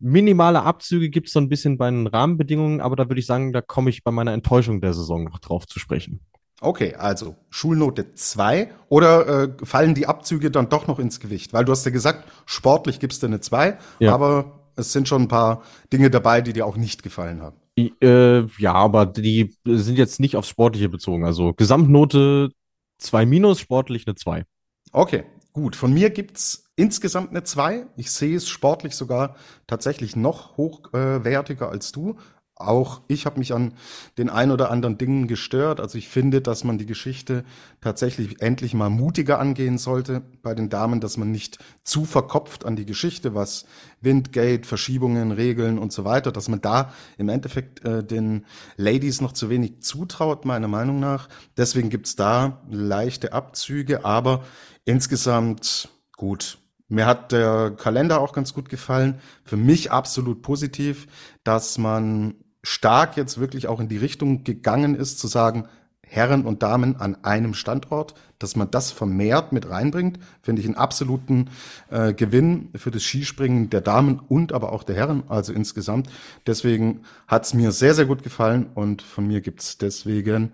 Minimale 0.00 0.62
Abzüge 0.62 1.08
gibt 1.08 1.28
es 1.28 1.34
so 1.34 1.38
ein 1.38 1.48
bisschen 1.48 1.78
bei 1.78 1.88
den 1.88 2.08
Rahmenbedingungen, 2.08 2.80
aber 2.80 2.96
da 2.96 3.08
würde 3.08 3.20
ich 3.20 3.26
sagen, 3.26 3.52
da 3.52 3.62
komme 3.62 3.90
ich 3.90 4.02
bei 4.02 4.10
meiner 4.10 4.32
Enttäuschung 4.32 4.80
der 4.80 4.92
Saison 4.92 5.22
noch 5.22 5.38
drauf 5.38 5.66
zu 5.66 5.78
sprechen. 5.78 6.20
Okay, 6.60 6.94
also 6.94 7.36
Schulnote 7.48 8.10
2 8.12 8.72
oder 8.88 9.44
äh, 9.44 9.48
fallen 9.62 9.94
die 9.94 10.06
Abzüge 10.06 10.50
dann 10.50 10.68
doch 10.68 10.88
noch 10.88 10.98
ins 10.98 11.20
Gewicht? 11.20 11.52
Weil 11.52 11.64
du 11.64 11.70
hast 11.70 11.84
ja 11.84 11.92
gesagt, 11.92 12.28
sportlich 12.44 12.98
gibst 12.98 13.22
du 13.22 13.28
eine 13.28 13.40
2, 13.40 13.78
ja. 14.00 14.12
aber 14.12 14.55
es 14.76 14.92
sind 14.92 15.08
schon 15.08 15.22
ein 15.22 15.28
paar 15.28 15.62
Dinge 15.92 16.10
dabei, 16.10 16.40
die 16.40 16.52
dir 16.52 16.66
auch 16.66 16.76
nicht 16.76 17.02
gefallen 17.02 17.42
haben. 17.42 17.56
Äh, 17.76 18.46
ja, 18.58 18.72
aber 18.72 19.04
die 19.04 19.54
sind 19.64 19.98
jetzt 19.98 20.20
nicht 20.20 20.36
aufs 20.36 20.48
Sportliche 20.48 20.88
bezogen. 20.88 21.24
Also 21.24 21.52
Gesamtnote 21.52 22.50
2 22.98 23.26
minus, 23.26 23.60
sportlich 23.60 24.06
eine 24.06 24.14
2. 24.14 24.44
Okay, 24.92 25.24
gut. 25.52 25.76
Von 25.76 25.92
mir 25.92 26.10
gibt's 26.10 26.70
insgesamt 26.76 27.30
eine 27.30 27.42
2. 27.42 27.86
Ich 27.96 28.10
sehe 28.10 28.36
es 28.36 28.48
sportlich 28.48 28.94
sogar 28.94 29.36
tatsächlich 29.66 30.16
noch 30.16 30.56
hochwertiger 30.56 31.66
äh, 31.66 31.70
als 31.70 31.92
du. 31.92 32.16
Auch 32.58 33.02
ich 33.06 33.26
habe 33.26 33.38
mich 33.38 33.52
an 33.52 33.74
den 34.16 34.30
ein 34.30 34.50
oder 34.50 34.70
anderen 34.70 34.96
Dingen 34.96 35.28
gestört. 35.28 35.78
Also 35.78 35.98
ich 35.98 36.08
finde, 36.08 36.40
dass 36.40 36.64
man 36.64 36.78
die 36.78 36.86
Geschichte 36.86 37.44
tatsächlich 37.82 38.40
endlich 38.40 38.72
mal 38.72 38.88
mutiger 38.88 39.38
angehen 39.38 39.76
sollte 39.76 40.22
bei 40.42 40.54
den 40.54 40.70
Damen, 40.70 41.02
dass 41.02 41.18
man 41.18 41.30
nicht 41.30 41.58
zu 41.84 42.06
verkopft 42.06 42.64
an 42.64 42.74
die 42.74 42.86
Geschichte, 42.86 43.34
was 43.34 43.66
Windgate, 44.00 44.66
Verschiebungen, 44.66 45.32
Regeln 45.32 45.78
und 45.78 45.92
so 45.92 46.06
weiter, 46.06 46.32
dass 46.32 46.48
man 46.48 46.62
da 46.62 46.94
im 47.18 47.28
Endeffekt 47.28 47.84
äh, 47.84 48.02
den 48.02 48.46
Ladies 48.78 49.20
noch 49.20 49.32
zu 49.32 49.50
wenig 49.50 49.82
zutraut, 49.82 50.46
meiner 50.46 50.68
Meinung 50.68 50.98
nach. 50.98 51.28
Deswegen 51.58 51.90
gibt's 51.90 52.16
da 52.16 52.62
leichte 52.70 53.34
Abzüge, 53.34 54.06
aber 54.06 54.44
insgesamt 54.86 55.90
gut. 56.16 56.56
Mir 56.88 57.04
hat 57.04 57.32
der 57.32 57.72
Kalender 57.76 58.20
auch 58.20 58.32
ganz 58.32 58.54
gut 58.54 58.70
gefallen. 58.70 59.20
Für 59.44 59.56
mich 59.58 59.90
absolut 59.90 60.40
positiv, 60.40 61.06
dass 61.44 61.78
man 61.78 62.36
stark 62.66 63.16
jetzt 63.16 63.38
wirklich 63.38 63.68
auch 63.68 63.80
in 63.80 63.88
die 63.88 63.96
Richtung 63.96 64.42
gegangen 64.44 64.94
ist, 64.94 65.18
zu 65.18 65.28
sagen, 65.28 65.68
Herren 66.08 66.44
und 66.44 66.62
Damen 66.62 66.96
an 66.96 67.16
einem 67.24 67.54
Standort, 67.54 68.14
dass 68.38 68.54
man 68.54 68.70
das 68.70 68.92
vermehrt 68.92 69.52
mit 69.52 69.68
reinbringt, 69.68 70.18
finde 70.40 70.62
ich 70.62 70.66
einen 70.66 70.76
absoluten 70.76 71.50
äh, 71.90 72.12
Gewinn 72.12 72.70
für 72.76 72.90
das 72.90 73.02
Skispringen 73.02 73.70
der 73.70 73.80
Damen 73.80 74.20
und 74.20 74.52
aber 74.52 74.72
auch 74.72 74.84
der 74.84 74.94
Herren, 74.94 75.24
also 75.28 75.52
insgesamt. 75.52 76.08
Deswegen 76.46 77.02
hat's 77.26 77.54
mir 77.54 77.72
sehr, 77.72 77.94
sehr 77.94 78.06
gut 78.06 78.22
gefallen 78.22 78.66
und 78.74 79.02
von 79.02 79.26
mir 79.26 79.40
gibt's 79.40 79.78
deswegen 79.78 80.52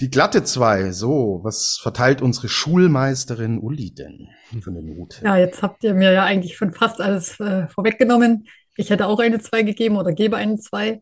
die 0.00 0.10
glatte 0.10 0.42
zwei. 0.42 0.90
So, 0.90 1.40
was 1.44 1.78
verteilt 1.80 2.20
unsere 2.20 2.48
Schulmeisterin 2.48 3.58
Uli 3.58 3.94
denn 3.94 4.28
für 4.60 4.70
eine 4.70 4.82
Note? 4.82 5.24
Ja, 5.24 5.36
jetzt 5.36 5.62
habt 5.62 5.84
ihr 5.84 5.94
mir 5.94 6.12
ja 6.12 6.24
eigentlich 6.24 6.56
schon 6.56 6.72
fast 6.72 7.00
alles 7.00 7.38
äh, 7.38 7.68
vorweggenommen. 7.68 8.48
Ich 8.76 8.90
hätte 8.90 9.06
auch 9.06 9.20
eine 9.20 9.38
zwei 9.38 9.62
gegeben 9.62 9.96
oder 9.96 10.12
gebe 10.12 10.36
eine 10.36 10.58
zwei. 10.58 11.00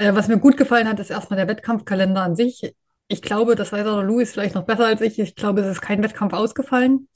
Äh, 0.00 0.14
was 0.14 0.28
mir 0.28 0.38
gut 0.38 0.56
gefallen 0.56 0.88
hat, 0.88 0.98
ist 0.98 1.10
erstmal 1.10 1.36
der 1.36 1.48
Wettkampfkalender 1.48 2.22
an 2.22 2.34
sich. 2.34 2.74
Ich 3.08 3.20
glaube, 3.20 3.54
das 3.54 3.70
weiß 3.70 3.86
auch 3.86 4.02
Louis 4.02 4.32
vielleicht 4.32 4.54
noch 4.54 4.64
besser 4.64 4.86
als 4.86 5.02
ich. 5.02 5.18
Ich 5.18 5.34
glaube, 5.34 5.60
es 5.60 5.66
ist 5.66 5.82
kein 5.82 6.02
Wettkampf 6.02 6.32
ausgefallen. 6.32 7.08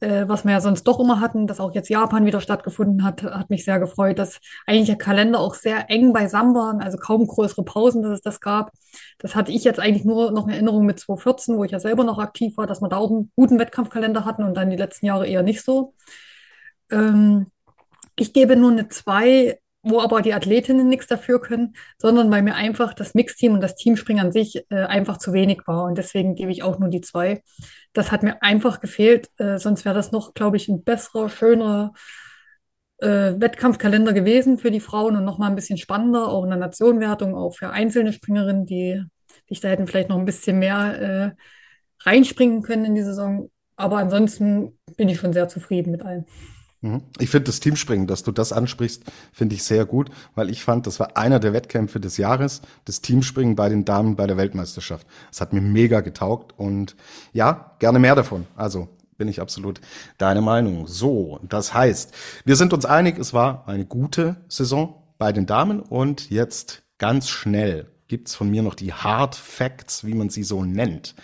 Äh, 0.00 0.28
was 0.28 0.44
wir 0.44 0.52
ja 0.52 0.60
sonst 0.60 0.84
doch 0.84 1.00
immer 1.00 1.20
hatten, 1.20 1.46
dass 1.46 1.58
auch 1.58 1.74
jetzt 1.74 1.88
Japan 1.88 2.26
wieder 2.26 2.42
stattgefunden 2.42 3.02
hat, 3.02 3.22
hat 3.22 3.48
mich 3.48 3.64
sehr 3.64 3.80
gefreut, 3.80 4.18
dass 4.18 4.40
eigentlich 4.66 4.88
der 4.88 4.98
Kalender 4.98 5.40
auch 5.40 5.54
sehr 5.54 5.88
eng 5.88 6.12
beisammen 6.12 6.54
waren, 6.54 6.82
also 6.82 6.98
kaum 6.98 7.26
größere 7.26 7.64
Pausen, 7.64 8.02
dass 8.02 8.12
es 8.12 8.20
das 8.20 8.40
gab. 8.40 8.72
Das 9.18 9.34
hatte 9.34 9.50
ich 9.50 9.64
jetzt 9.64 9.80
eigentlich 9.80 10.04
nur 10.04 10.32
noch 10.32 10.48
in 10.48 10.52
Erinnerung 10.52 10.84
mit 10.84 11.00
2014, 11.00 11.56
wo 11.56 11.64
ich 11.64 11.70
ja 11.70 11.80
selber 11.80 12.04
noch 12.04 12.18
aktiv 12.18 12.58
war, 12.58 12.66
dass 12.66 12.82
wir 12.82 12.88
da 12.90 12.98
auch 12.98 13.10
einen 13.10 13.32
guten 13.36 13.58
Wettkampfkalender 13.58 14.26
hatten 14.26 14.42
und 14.42 14.54
dann 14.54 14.68
die 14.68 14.76
letzten 14.76 15.06
Jahre 15.06 15.26
eher 15.26 15.42
nicht 15.42 15.62
so. 15.62 15.94
Ähm, 16.90 17.46
ich 18.16 18.34
gebe 18.34 18.56
nur 18.56 18.72
eine 18.72 18.88
2, 18.88 19.61
wo 19.82 20.00
aber 20.00 20.22
die 20.22 20.34
Athletinnen 20.34 20.88
nichts 20.88 21.08
dafür 21.08 21.40
können, 21.40 21.74
sondern 21.98 22.30
weil 22.30 22.42
mir 22.42 22.54
einfach 22.54 22.94
das 22.94 23.14
Mixteam 23.14 23.54
und 23.54 23.60
das 23.60 23.74
Teamspringen 23.74 24.26
an 24.26 24.32
sich 24.32 24.64
äh, 24.70 24.84
einfach 24.84 25.18
zu 25.18 25.32
wenig 25.32 25.62
war. 25.66 25.84
Und 25.84 25.98
deswegen 25.98 26.34
gebe 26.34 26.52
ich 26.52 26.62
auch 26.62 26.78
nur 26.78 26.88
die 26.88 27.00
zwei. 27.00 27.42
Das 27.92 28.12
hat 28.12 28.22
mir 28.22 28.42
einfach 28.42 28.80
gefehlt. 28.80 29.28
Äh, 29.38 29.58
sonst 29.58 29.84
wäre 29.84 29.94
das 29.94 30.12
noch, 30.12 30.34
glaube 30.34 30.56
ich, 30.56 30.68
ein 30.68 30.84
besserer, 30.84 31.28
schönerer 31.28 31.92
äh, 32.98 33.34
Wettkampfkalender 33.40 34.12
gewesen 34.12 34.58
für 34.58 34.70
die 34.70 34.80
Frauen 34.80 35.16
und 35.16 35.24
nochmal 35.24 35.50
ein 35.50 35.56
bisschen 35.56 35.78
spannender, 35.78 36.28
auch 36.28 36.44
in 36.44 36.50
der 36.50 36.58
Nationenwertung, 36.58 37.34
auch 37.34 37.56
für 37.56 37.70
einzelne 37.70 38.12
Springerinnen, 38.12 38.66
die, 38.66 39.02
die 39.50 39.60
da 39.60 39.68
hätten 39.68 39.88
vielleicht 39.88 40.08
noch 40.08 40.18
ein 40.18 40.24
bisschen 40.24 40.60
mehr 40.60 41.00
äh, 41.00 42.08
reinspringen 42.08 42.62
können 42.62 42.84
in 42.84 42.94
die 42.94 43.02
Saison. 43.02 43.50
Aber 43.74 43.96
ansonsten 43.96 44.78
bin 44.96 45.08
ich 45.08 45.18
schon 45.18 45.32
sehr 45.32 45.48
zufrieden 45.48 45.90
mit 45.90 46.02
allen. 46.02 46.26
Mhm. 46.82 47.02
Ich 47.18 47.30
finde 47.30 47.46
das 47.46 47.60
Teamspringen, 47.60 48.06
dass 48.06 48.24
du 48.24 48.32
das 48.32 48.52
ansprichst, 48.52 49.04
finde 49.32 49.54
ich 49.54 49.62
sehr 49.62 49.86
gut, 49.86 50.10
weil 50.34 50.50
ich 50.50 50.62
fand, 50.62 50.86
das 50.86 51.00
war 51.00 51.16
einer 51.16 51.40
der 51.40 51.52
Wettkämpfe 51.52 52.00
des 52.00 52.16
Jahres, 52.16 52.60
das 52.84 53.00
Teamspringen 53.00 53.56
bei 53.56 53.68
den 53.68 53.84
Damen 53.84 54.16
bei 54.16 54.26
der 54.26 54.36
Weltmeisterschaft. 54.36 55.06
Das 55.30 55.40
hat 55.40 55.52
mir 55.52 55.60
mega 55.60 56.00
getaugt 56.00 56.58
und 56.58 56.96
ja, 57.32 57.72
gerne 57.78 57.98
mehr 57.98 58.16
davon. 58.16 58.46
Also 58.56 58.88
bin 59.16 59.28
ich 59.28 59.40
absolut 59.40 59.80
deine 60.18 60.42
Meinung. 60.42 60.88
So, 60.88 61.38
das 61.48 61.72
heißt, 61.72 62.12
wir 62.44 62.56
sind 62.56 62.72
uns 62.72 62.84
einig, 62.84 63.18
es 63.18 63.32
war 63.32 63.68
eine 63.68 63.86
gute 63.86 64.36
Saison 64.48 65.02
bei 65.18 65.32
den 65.32 65.46
Damen 65.46 65.80
und 65.80 66.30
jetzt 66.30 66.82
ganz 66.98 67.28
schnell 67.28 67.86
gibt's 68.08 68.34
von 68.34 68.50
mir 68.50 68.62
noch 68.62 68.74
die 68.74 68.92
Hard 68.92 69.36
Facts, 69.36 70.04
wie 70.04 70.14
man 70.14 70.28
sie 70.28 70.42
so 70.42 70.64
nennt. 70.64 71.14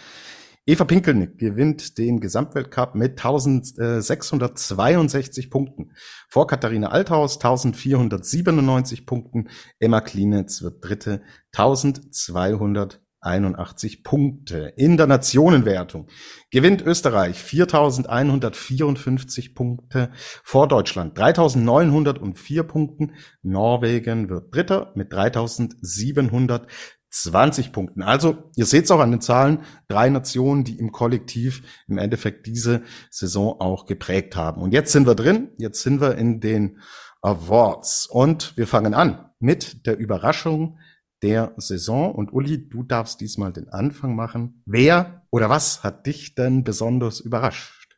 Eva 0.69 0.85
Pinkelnick 0.85 1.39
gewinnt 1.39 1.97
den 1.97 2.21
Gesamtweltcup 2.21 2.95
mit 2.95 3.13
1662 3.13 5.51
Punkten. 5.51 5.93
Vor 6.29 6.47
Katharina 6.47 6.89
Althaus 6.89 7.37
1497 7.37 9.07
Punkten. 9.07 9.49
Emma 9.79 10.03
Klinitz 10.03 10.61
wird 10.61 10.85
Dritte 10.85 11.23
1281 11.57 14.05
Punkte. 14.05 14.75
In 14.77 14.99
der 14.99 15.07
Nationenwertung 15.07 16.09
gewinnt 16.51 16.83
Österreich 16.83 17.43
4154 17.43 19.55
Punkte 19.55 20.11
vor 20.45 20.69
Deutschland 20.69 21.17
3904 21.17 22.63
Punkten. 22.65 23.15
Norwegen 23.41 24.29
wird 24.29 24.55
Dritter 24.55 24.93
mit 24.95 25.15
3700 25.15 26.67
20 27.11 27.73
Punkten. 27.73 28.03
Also, 28.03 28.51
ihr 28.57 28.67
seht 28.67 28.85
es 28.85 28.91
auch 28.91 29.01
an 29.01 29.11
den 29.11 29.21
Zahlen, 29.21 29.61
drei 29.89 30.09
Nationen, 30.11 30.65
die 30.65 30.79
im 30.79 30.93
Kollektiv 30.93 31.63
im 31.89 31.99
Endeffekt 31.99 32.47
diese 32.47 32.83
Saison 33.11 33.61
auch 33.61 33.87
geprägt 33.87 34.37
haben. 34.37 34.61
Und 34.61 34.73
jetzt 34.73 34.93
sind 34.93 35.07
wir 35.07 35.15
drin, 35.15 35.51
jetzt 35.59 35.83
sind 35.83 36.01
wir 36.01 36.17
in 36.17 36.41
den 36.41 36.79
Awards 37.23 38.07
und 38.07 38.57
wir 38.57 38.67
fangen 38.67 38.95
an 38.95 39.31
mit 39.41 39.87
der 39.87 39.99
Überraschung 39.99 40.79
der 41.23 41.55
Saison. 41.57 42.15
Und 42.15 42.33
Uli, 42.33 42.69
du 42.69 42.83
darfst 42.83 43.21
diesmal 43.21 43.53
den 43.53 43.69
Anfang 43.71 44.15
machen. 44.15 44.63
Wer 44.67 45.23
oder 45.31 45.49
was 45.49 45.83
hat 45.83 46.07
dich 46.07 46.35
denn 46.35 46.65
besonders 46.65 47.21
überrascht? 47.21 47.97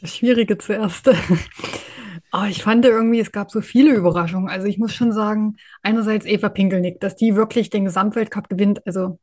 Das 0.00 0.14
Schwierige 0.14 0.58
zuerst. 0.58 1.10
Aber 2.30 2.48
ich 2.48 2.62
fand 2.62 2.84
irgendwie, 2.84 3.20
es 3.20 3.32
gab 3.32 3.50
so 3.50 3.60
viele 3.60 3.94
Überraschungen. 3.94 4.48
Also 4.48 4.66
ich 4.66 4.78
muss 4.78 4.92
schon 4.94 5.12
sagen, 5.12 5.56
einerseits 5.82 6.26
Eva 6.26 6.48
Pinkelnick, 6.48 7.00
dass 7.00 7.16
die 7.16 7.36
wirklich 7.36 7.70
den 7.70 7.86
Gesamtweltcup 7.86 8.48
gewinnt. 8.48 8.86
Also 8.86 9.18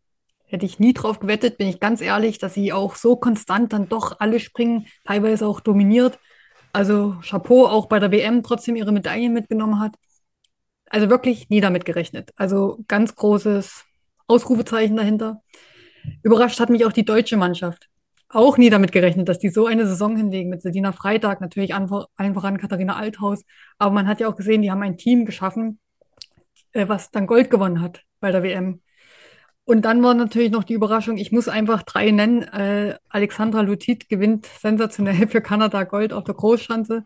hätte 0.46 0.66
ich 0.66 0.80
nie 0.80 0.94
drauf 0.94 1.20
gewettet, 1.20 1.58
bin 1.58 1.68
ich 1.68 1.80
ganz 1.80 2.02
ehrlich, 2.02 2.40
dass 2.40 2.54
sie 2.54 2.74
auch 2.74 2.96
so 2.96 3.16
konstant 3.16 3.74
dann 3.74 3.90
doch 3.90 4.20
alle 4.20 4.40
springen, 4.40 4.88
teilweise 5.04 5.46
auch 5.48 5.60
dominiert. 5.60 6.20
Also 6.74 7.16
Chapeau 7.22 7.68
auch 7.68 7.88
bei 7.88 8.00
der 8.00 8.12
WM 8.12 8.44
trotzdem 8.44 8.76
ihre 8.76 8.92
Medaillen 8.92 9.34
mitgenommen 9.34 9.80
hat. 9.80 9.96
Also 10.90 11.10
wirklich 11.10 11.50
nie 11.50 11.62
damit 11.62 11.86
gerechnet. 11.86 12.32
Also 12.36 12.84
ganz 12.88 13.16
großes 13.16 13.86
Ausrufezeichen 14.28 14.96
dahinter. 14.96 15.42
Überrascht 16.24 16.60
hat 16.60 16.70
mich 16.70 16.86
auch 16.86 16.92
die 16.92 17.06
deutsche 17.06 17.38
Mannschaft 17.38 17.90
auch 18.36 18.58
nie 18.58 18.70
damit 18.70 18.92
gerechnet, 18.92 19.30
dass 19.30 19.40
die 19.40 19.50
so 19.50 19.66
eine 19.66 19.88
Saison 19.88 20.16
hinlegen 20.18 20.50
mit 20.50 20.62
Sedina 20.62 20.92
Freitag, 20.92 21.42
natürlich 21.42 21.74
einfach, 21.74 22.08
voran 22.18 22.58
Katharina 22.58 22.98
Althaus. 22.98 23.44
Aber 23.78 23.94
man 23.94 24.08
hat 24.08 24.20
ja 24.20 24.28
auch 24.28 24.36
gesehen, 24.36 24.62
die 24.62 24.72
haben 24.72 24.84
ein 24.84 24.98
Team 24.98 25.26
geschaffen, 25.26 25.80
äh, 26.74 26.88
was 26.88 27.12
dann 27.12 27.28
Gold 27.28 27.50
gewonnen 27.50 27.82
hat 27.82 28.04
bei 28.20 28.32
der 28.32 28.44
WM. 28.44 28.82
Und 29.64 29.84
dann 29.84 30.04
war 30.04 30.14
natürlich 30.14 30.52
noch 30.52 30.64
die 30.64 30.74
Überraschung, 30.74 31.18
ich 31.18 31.32
muss 31.32 31.48
einfach 31.48 31.82
drei 31.84 32.12
nennen. 32.12 32.44
Äh, 32.44 32.98
Alexandra 33.10 33.62
Lutit 33.62 34.10
gewinnt 34.10 34.46
sensationell 34.46 35.28
für 35.28 35.42
Kanada 35.42 35.84
Gold 35.86 36.14
auf 36.14 36.24
der 36.24 36.36
Großschanze. 36.36 37.06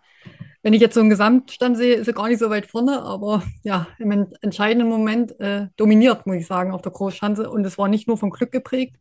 Wenn 0.61 0.73
ich 0.73 0.81
jetzt 0.81 0.95
so 0.95 0.99
einen 0.99 1.09
Gesamtstand 1.09 1.77
sehe, 1.77 1.95
ist 1.95 2.07
er 2.07 2.13
gar 2.13 2.27
nicht 2.27 2.39
so 2.39 2.49
weit 2.49 2.65
vorne, 2.65 3.01
aber 3.01 3.43
ja, 3.63 3.87
im 3.97 4.27
entscheidenden 4.41 4.89
Moment 4.89 5.39
äh, 5.39 5.67
dominiert, 5.77 6.25
muss 6.25 6.35
ich 6.35 6.47
sagen, 6.47 6.71
auf 6.71 6.81
der 6.81 6.91
Großschanze. 6.91 7.49
Und 7.49 7.65
es 7.65 7.77
war 7.77 7.87
nicht 7.87 8.09
nur 8.09 8.17
vom 8.17 8.29
Glück 8.29 8.51
geprägt, 8.51 8.97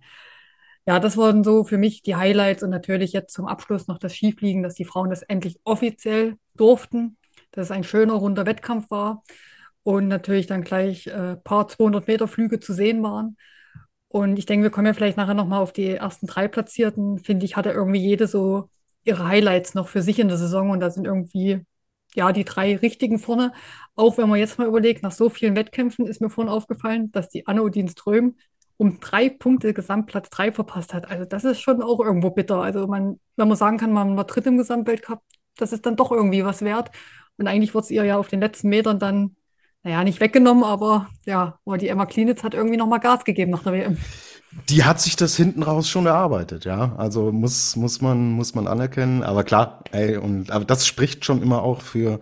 ja, 0.88 1.00
das 1.00 1.18
waren 1.18 1.44
so 1.44 1.64
für 1.64 1.76
mich 1.76 2.00
die 2.00 2.16
Highlights 2.16 2.62
und 2.62 2.70
natürlich 2.70 3.12
jetzt 3.12 3.34
zum 3.34 3.46
Abschluss 3.46 3.88
noch 3.88 3.98
das 3.98 4.14
Skifliegen, 4.14 4.62
dass 4.62 4.72
die 4.74 4.86
Frauen 4.86 5.10
das 5.10 5.20
endlich 5.20 5.60
offiziell 5.64 6.36
durften, 6.56 7.18
dass 7.50 7.66
es 7.66 7.70
ein 7.72 7.84
schöner 7.84 8.14
runder 8.14 8.46
Wettkampf 8.46 8.90
war 8.90 9.22
und 9.82 10.08
natürlich 10.08 10.46
dann 10.46 10.62
gleich 10.62 11.06
äh, 11.06 11.36
paar 11.36 11.68
200 11.68 12.08
Meter 12.08 12.26
Flüge 12.26 12.58
zu 12.58 12.72
sehen 12.72 13.02
waren. 13.02 13.36
Und 14.08 14.38
ich 14.38 14.46
denke, 14.46 14.62
wir 14.64 14.70
kommen 14.70 14.86
ja 14.86 14.94
vielleicht 14.94 15.18
nachher 15.18 15.34
nochmal 15.34 15.60
auf 15.60 15.74
die 15.74 15.90
ersten 15.90 16.26
drei 16.26 16.48
Platzierten. 16.48 17.18
Finde 17.18 17.44
ich, 17.44 17.54
hatte 17.54 17.70
irgendwie 17.70 18.00
jede 18.00 18.26
so 18.26 18.70
ihre 19.04 19.28
Highlights 19.28 19.74
noch 19.74 19.88
für 19.88 20.00
sich 20.00 20.18
in 20.18 20.28
der 20.28 20.38
Saison 20.38 20.70
und 20.70 20.80
da 20.80 20.90
sind 20.90 21.04
irgendwie 21.04 21.66
ja 22.14 22.32
die 22.32 22.44
drei 22.44 22.76
richtigen 22.76 23.18
vorne. 23.18 23.52
Auch 23.94 24.16
wenn 24.16 24.30
man 24.30 24.38
jetzt 24.38 24.58
mal 24.58 24.66
überlegt, 24.66 25.02
nach 25.02 25.12
so 25.12 25.28
vielen 25.28 25.54
Wettkämpfen 25.54 26.06
ist 26.06 26.22
mir 26.22 26.30
vorhin 26.30 26.50
aufgefallen, 26.50 27.10
dass 27.10 27.28
die 27.28 27.46
Anno 27.46 27.68
Dienström 27.68 28.36
um 28.78 29.00
drei 29.00 29.28
Punkte 29.28 29.74
Gesamtplatz 29.74 30.30
drei 30.30 30.52
verpasst 30.52 30.94
hat. 30.94 31.10
Also 31.10 31.24
das 31.24 31.44
ist 31.44 31.60
schon 31.60 31.82
auch 31.82 32.00
irgendwo 32.00 32.30
bitter. 32.30 32.62
Also 32.62 32.86
man, 32.86 33.20
wenn 33.36 33.48
man 33.48 33.56
sagen 33.56 33.76
kann, 33.76 33.92
man 33.92 34.16
war 34.16 34.24
dritt 34.24 34.46
im 34.46 34.56
Gesamtweltcup, 34.56 35.20
das 35.56 35.72
ist 35.72 35.84
dann 35.84 35.96
doch 35.96 36.12
irgendwie 36.12 36.44
was 36.44 36.62
wert. 36.62 36.90
Und 37.36 37.48
eigentlich 37.48 37.74
wurde 37.74 37.84
es 37.84 37.90
ihr 37.90 38.04
ja 38.04 38.16
auf 38.16 38.28
den 38.28 38.40
letzten 38.40 38.68
Metern 38.68 38.98
dann, 38.98 39.36
naja, 39.82 40.04
nicht 40.04 40.20
weggenommen, 40.20 40.64
aber 40.64 41.08
ja, 41.26 41.58
aber 41.66 41.76
die 41.76 41.88
Emma 41.88 42.06
Klinitz 42.06 42.44
hat 42.44 42.54
irgendwie 42.54 42.76
nochmal 42.76 43.00
Gas 43.00 43.24
gegeben 43.24 43.50
nach 43.50 43.64
der 43.64 43.72
WM. 43.72 43.98
Die 44.68 44.84
hat 44.84 45.00
sich 45.00 45.16
das 45.16 45.36
hinten 45.36 45.62
raus 45.62 45.88
schon 45.88 46.06
erarbeitet, 46.06 46.64
ja. 46.64 46.94
Also 46.96 47.32
muss, 47.32 47.76
muss 47.76 48.00
man, 48.00 48.30
muss 48.30 48.54
man 48.54 48.66
anerkennen. 48.66 49.22
Aber 49.22 49.44
klar, 49.44 49.84
ey, 49.90 50.16
und, 50.16 50.52
aber 50.52 50.64
das 50.64 50.86
spricht 50.86 51.24
schon 51.24 51.42
immer 51.42 51.62
auch 51.62 51.80
für, 51.82 52.20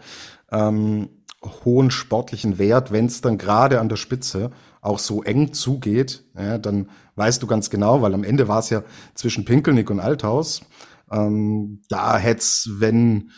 ähm, 0.50 1.08
hohen 1.42 1.90
sportlichen 1.90 2.58
Wert, 2.58 2.92
wenn 2.92 3.06
es 3.06 3.20
dann 3.20 3.38
gerade 3.38 3.80
an 3.80 3.88
der 3.88 3.96
Spitze 3.96 4.50
auch 4.80 4.98
so 4.98 5.22
eng 5.22 5.52
zugeht, 5.52 6.24
ja, 6.36 6.58
dann 6.58 6.90
weißt 7.16 7.42
du 7.42 7.46
ganz 7.46 7.70
genau, 7.70 8.02
weil 8.02 8.14
am 8.14 8.24
Ende 8.24 8.48
war 8.48 8.60
es 8.60 8.70
ja 8.70 8.82
zwischen 9.14 9.44
Pinkelnick 9.44 9.90
und 9.90 10.00
Althaus. 10.00 10.62
Ähm, 11.10 11.82
da 11.88 12.18
hätt's, 12.18 12.68
wenn 12.78 13.30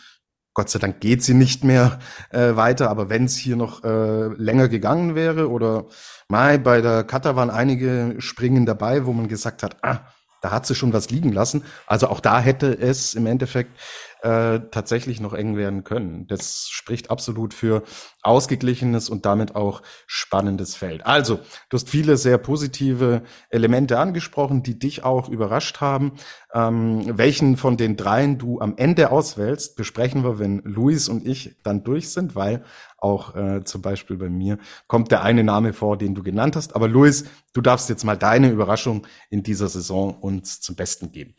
Gott 0.53 0.69
sei 0.69 0.79
Dank 0.79 0.99
geht 0.99 1.23
sie 1.23 1.33
nicht 1.33 1.63
mehr 1.63 1.99
äh, 2.31 2.55
weiter, 2.55 2.89
aber 2.89 3.09
wenn 3.09 3.25
es 3.25 3.37
hier 3.37 3.55
noch 3.55 3.83
äh, 3.83 4.27
länger 4.27 4.67
gegangen 4.67 5.15
wäre 5.15 5.49
oder 5.49 5.85
mal 6.27 6.59
bei 6.59 6.81
der 6.81 7.03
Kata 7.03 7.35
waren 7.35 7.49
einige 7.49 8.15
Springen 8.19 8.65
dabei, 8.65 9.05
wo 9.05 9.13
man 9.13 9.27
gesagt 9.27 9.63
hat, 9.63 9.77
ah, 9.83 10.01
da 10.41 10.51
hat 10.51 10.65
sie 10.65 10.75
schon 10.75 10.93
was 10.93 11.09
liegen 11.09 11.31
lassen. 11.31 11.63
Also 11.87 12.07
auch 12.07 12.19
da 12.19 12.39
hätte 12.39 12.77
es 12.77 13.13
im 13.13 13.25
Endeffekt 13.25 13.77
äh, 14.21 14.59
tatsächlich 14.71 15.19
noch 15.19 15.33
eng 15.33 15.55
werden 15.55 15.83
können. 15.83 16.27
Das 16.27 16.67
spricht 16.69 17.09
absolut 17.09 17.53
für 17.53 17.83
ausgeglichenes 18.21 19.09
und 19.09 19.25
damit 19.25 19.55
auch 19.55 19.81
spannendes 20.07 20.75
Feld. 20.75 21.05
Also, 21.05 21.39
du 21.69 21.75
hast 21.75 21.89
viele 21.89 22.17
sehr 22.17 22.37
positive 22.37 23.23
Elemente 23.49 23.97
angesprochen, 23.97 24.61
die 24.61 24.77
dich 24.77 25.03
auch 25.03 25.29
überrascht 25.29 25.79
haben. 25.79 26.13
Ähm, 26.53 27.17
welchen 27.17 27.57
von 27.57 27.77
den 27.77 27.95
dreien 27.95 28.37
du 28.37 28.59
am 28.59 28.75
Ende 28.77 29.11
auswählst, 29.11 29.75
besprechen 29.75 30.23
wir, 30.23 30.39
wenn 30.39 30.59
Luis 30.63 31.07
und 31.07 31.25
ich 31.25 31.55
dann 31.63 31.83
durch 31.83 32.09
sind, 32.09 32.35
weil 32.35 32.63
auch 32.97 33.35
äh, 33.35 33.63
zum 33.63 33.81
Beispiel 33.81 34.17
bei 34.17 34.29
mir 34.29 34.57
kommt 34.87 35.11
der 35.11 35.23
eine 35.23 35.43
Name 35.43 35.73
vor, 35.73 35.97
den 35.97 36.15
du 36.15 36.23
genannt 36.23 36.55
hast. 36.55 36.75
Aber 36.75 36.87
Luis, 36.87 37.25
du 37.53 37.61
darfst 37.61 37.89
jetzt 37.89 38.03
mal 38.03 38.17
deine 38.17 38.49
Überraschung 38.49 39.07
in 39.29 39.43
dieser 39.43 39.69
Saison 39.69 40.15
uns 40.19 40.59
zum 40.59 40.75
Besten 40.75 41.11
geben. 41.11 41.35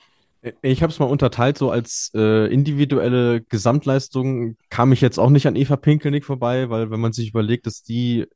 Ich 0.63 0.83
habe 0.83 0.91
es 0.91 0.99
mal 0.99 1.07
unterteilt, 1.07 1.59
so 1.59 1.71
als 1.71 2.11
äh, 2.15 2.51
individuelle 2.53 3.43
Gesamtleistung 3.43 4.57
kam 4.71 4.93
ich 4.93 5.03
jetzt 5.03 5.19
auch 5.19 5.29
nicht 5.29 5.47
an 5.47 5.57
Eva 5.57 5.77
Pinkelnick 5.77 6.25
vorbei, 6.25 6.71
weil 6.71 6.91
wenn 6.91 7.01
man 7.01 7.13
sich 7.13 7.29
überlegt, 7.29 7.67
dass 7.67 7.83
die 7.83 8.27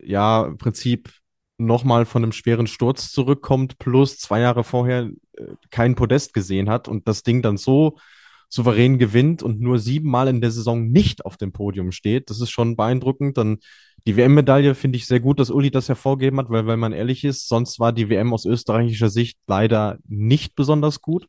ja 0.00 0.44
im 0.46 0.58
Prinzip 0.58 1.10
nochmal 1.56 2.06
von 2.06 2.22
einem 2.22 2.32
schweren 2.32 2.68
Sturz 2.68 3.10
zurückkommt, 3.10 3.78
plus 3.78 4.18
zwei 4.18 4.40
Jahre 4.40 4.62
vorher 4.62 5.10
äh, 5.36 5.44
kein 5.70 5.96
Podest 5.96 6.32
gesehen 6.32 6.70
hat 6.70 6.86
und 6.86 7.08
das 7.08 7.24
Ding 7.24 7.42
dann 7.42 7.56
so 7.56 7.98
souverän 8.48 8.98
gewinnt 8.98 9.42
und 9.42 9.60
nur 9.60 9.78
siebenmal 9.78 10.28
in 10.28 10.40
der 10.40 10.50
Saison 10.50 10.88
nicht 10.88 11.24
auf 11.24 11.36
dem 11.36 11.52
Podium 11.52 11.92
steht, 11.92 12.30
das 12.30 12.40
ist 12.40 12.50
schon 12.50 12.76
beeindruckend. 12.76 13.36
Dann 13.36 13.58
die 14.06 14.16
WM-Medaille 14.16 14.74
finde 14.74 14.96
ich 14.96 15.06
sehr 15.06 15.20
gut, 15.20 15.38
dass 15.38 15.50
Uli 15.50 15.70
das 15.70 15.88
hervorgeben 15.88 16.38
hat, 16.38 16.48
weil, 16.50 16.66
wenn 16.66 16.78
man 16.78 16.92
ehrlich 16.92 17.24
ist, 17.24 17.48
sonst 17.48 17.78
war 17.78 17.92
die 17.92 18.08
WM 18.08 18.32
aus 18.32 18.46
österreichischer 18.46 19.10
Sicht 19.10 19.38
leider 19.46 19.98
nicht 20.06 20.54
besonders 20.54 21.02
gut. 21.02 21.28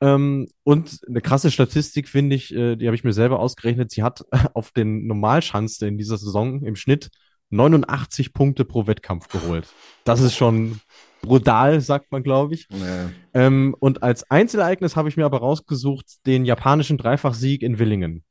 Ähm, 0.00 0.48
und 0.64 1.00
eine 1.06 1.20
krasse 1.20 1.52
Statistik 1.52 2.08
finde 2.08 2.34
ich, 2.34 2.52
äh, 2.52 2.74
die 2.74 2.86
habe 2.86 2.96
ich 2.96 3.04
mir 3.04 3.12
selber 3.12 3.38
ausgerechnet. 3.38 3.92
Sie 3.92 4.02
hat 4.02 4.24
auf 4.54 4.72
den 4.72 5.06
Normalschanze 5.06 5.86
in 5.86 5.96
dieser 5.96 6.18
Saison 6.18 6.62
im 6.64 6.74
Schnitt 6.74 7.10
89 7.50 8.32
Punkte 8.32 8.64
pro 8.64 8.86
Wettkampf 8.86 9.28
geholt. 9.28 9.68
Das 10.04 10.20
ist 10.20 10.34
schon 10.34 10.80
brutal, 11.22 11.80
sagt 11.80 12.12
man, 12.12 12.22
glaube 12.22 12.54
ich. 12.54 12.68
Nee. 12.70 13.12
Ähm, 13.32 13.74
und 13.78 14.02
als 14.02 14.30
Einzelereignis 14.30 14.96
habe 14.96 15.08
ich 15.08 15.16
mir 15.16 15.24
aber 15.24 15.38
rausgesucht 15.38 16.26
den 16.26 16.44
japanischen 16.44 16.98
Dreifachsieg 16.98 17.62
in 17.62 17.78
Willingen. 17.78 18.24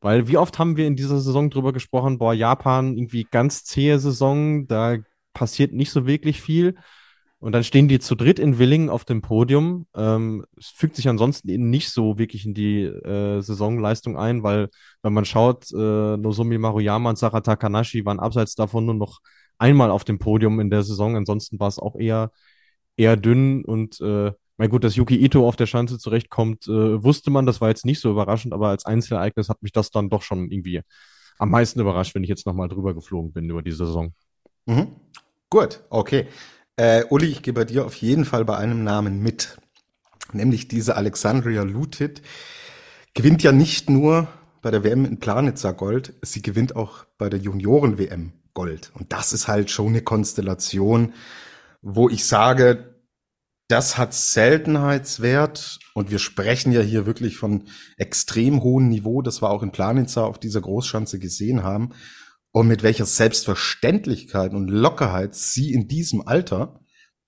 Weil 0.00 0.28
wie 0.28 0.36
oft 0.36 0.58
haben 0.58 0.76
wir 0.76 0.86
in 0.86 0.96
dieser 0.96 1.18
Saison 1.18 1.50
drüber 1.50 1.72
gesprochen, 1.72 2.18
boah, 2.18 2.34
Japan, 2.34 2.96
irgendwie 2.96 3.26
ganz 3.28 3.64
zähe 3.64 3.98
Saison, 3.98 4.66
da 4.66 4.98
passiert 5.32 5.72
nicht 5.72 5.90
so 5.90 6.06
wirklich 6.06 6.40
viel. 6.40 6.76
Und 7.38 7.52
dann 7.52 7.64
stehen 7.64 7.88
die 7.88 7.98
zu 7.98 8.14
dritt 8.14 8.38
in 8.38 8.58
Willingen 8.58 8.88
auf 8.88 9.04
dem 9.04 9.20
Podium. 9.20 9.86
Ähm, 9.94 10.46
es 10.56 10.68
fügt 10.68 10.96
sich 10.96 11.08
ansonsten 11.08 11.50
eben 11.50 11.68
nicht 11.68 11.90
so 11.90 12.16
wirklich 12.16 12.46
in 12.46 12.54
die 12.54 12.84
äh, 12.84 13.42
Saisonleistung 13.42 14.16
ein, 14.16 14.42
weil 14.42 14.70
wenn 15.02 15.12
man 15.12 15.26
schaut, 15.26 15.70
äh, 15.72 16.16
Nozomi 16.16 16.56
Maruyama 16.56 17.10
und 17.10 17.18
Sarah 17.18 17.42
Takanashi 17.42 18.04
waren 18.06 18.18
abseits 18.18 18.54
davon 18.54 18.86
nur 18.86 18.94
noch 18.94 19.20
einmal 19.58 19.90
auf 19.90 20.04
dem 20.04 20.18
Podium 20.18 20.60
in 20.60 20.70
der 20.70 20.82
Saison. 20.82 21.16
Ansonsten 21.16 21.60
war 21.60 21.68
es 21.68 21.78
auch 21.78 21.96
eher, 21.96 22.30
eher 22.96 23.16
dünn 23.16 23.64
und 23.64 24.00
äh, 24.00 24.32
mein 24.56 24.70
gut, 24.70 24.84
dass 24.84 24.94
Yuki 24.94 25.16
Ito 25.16 25.46
auf 25.46 25.56
der 25.56 25.66
Schanze 25.66 25.98
zurechtkommt, 25.98 26.68
äh, 26.68 27.02
wusste 27.02 27.30
man, 27.30 27.44
das 27.44 27.60
war 27.60 27.68
jetzt 27.68 27.84
nicht 27.84 28.00
so 28.00 28.10
überraschend, 28.10 28.54
aber 28.54 28.68
als 28.68 28.86
Einzelereignis 28.86 29.48
hat 29.48 29.62
mich 29.62 29.72
das 29.72 29.90
dann 29.90 30.10
doch 30.10 30.22
schon 30.22 30.50
irgendwie 30.50 30.82
am 31.38 31.50
meisten 31.50 31.80
überrascht, 31.80 32.14
wenn 32.14 32.22
ich 32.22 32.28
jetzt 32.28 32.46
nochmal 32.46 32.68
drüber 32.68 32.94
geflogen 32.94 33.32
bin 33.32 33.50
über 33.50 33.62
die 33.62 33.72
Saison. 33.72 34.14
Mhm. 34.66 34.88
Gut, 35.50 35.80
okay. 35.90 36.28
Äh, 36.76 37.04
Uli, 37.10 37.26
ich 37.26 37.42
gehe 37.42 37.52
bei 37.52 37.64
dir 37.64 37.84
auf 37.84 37.94
jeden 37.96 38.24
Fall 38.24 38.44
bei 38.44 38.56
einem 38.56 38.84
Namen 38.84 39.20
mit. 39.20 39.56
Nämlich 40.32 40.68
diese 40.68 40.96
Alexandria 40.96 41.62
Lutit 41.62 42.22
gewinnt 43.14 43.42
ja 43.42 43.52
nicht 43.52 43.90
nur 43.90 44.28
bei 44.62 44.70
der 44.70 44.82
WM 44.82 45.04
in 45.04 45.18
Planitzer 45.18 45.74
Gold, 45.74 46.14
sie 46.22 46.42
gewinnt 46.42 46.74
auch 46.74 47.04
bei 47.18 47.28
der 47.28 47.38
Junioren-WM 47.38 48.32
Gold. 48.54 48.92
Und 48.94 49.12
das 49.12 49.32
ist 49.32 49.48
halt 49.48 49.70
schon 49.70 49.88
eine 49.88 50.02
Konstellation, 50.02 51.12
wo 51.82 52.08
ich 52.08 52.24
sage, 52.26 52.94
das 53.68 53.96
hat 53.98 54.14
Seltenheitswert 54.14 55.78
und 55.94 56.10
wir 56.10 56.18
sprechen 56.18 56.72
ja 56.72 56.80
hier 56.80 57.06
wirklich 57.06 57.36
von 57.36 57.68
extrem 57.96 58.62
hohem 58.62 58.88
Niveau, 58.88 59.22
das 59.22 59.42
wir 59.42 59.50
auch 59.50 59.62
in 59.62 59.72
Planitzer 59.72 60.24
auf 60.24 60.38
dieser 60.38 60.60
Großschanze 60.60 61.18
gesehen 61.18 61.62
haben. 61.62 61.94
Und 62.52 62.68
mit 62.68 62.82
welcher 62.82 63.06
Selbstverständlichkeit 63.06 64.52
und 64.52 64.68
Lockerheit 64.68 65.34
sie 65.34 65.72
in 65.72 65.88
diesem 65.88 66.26
Alter 66.26 66.80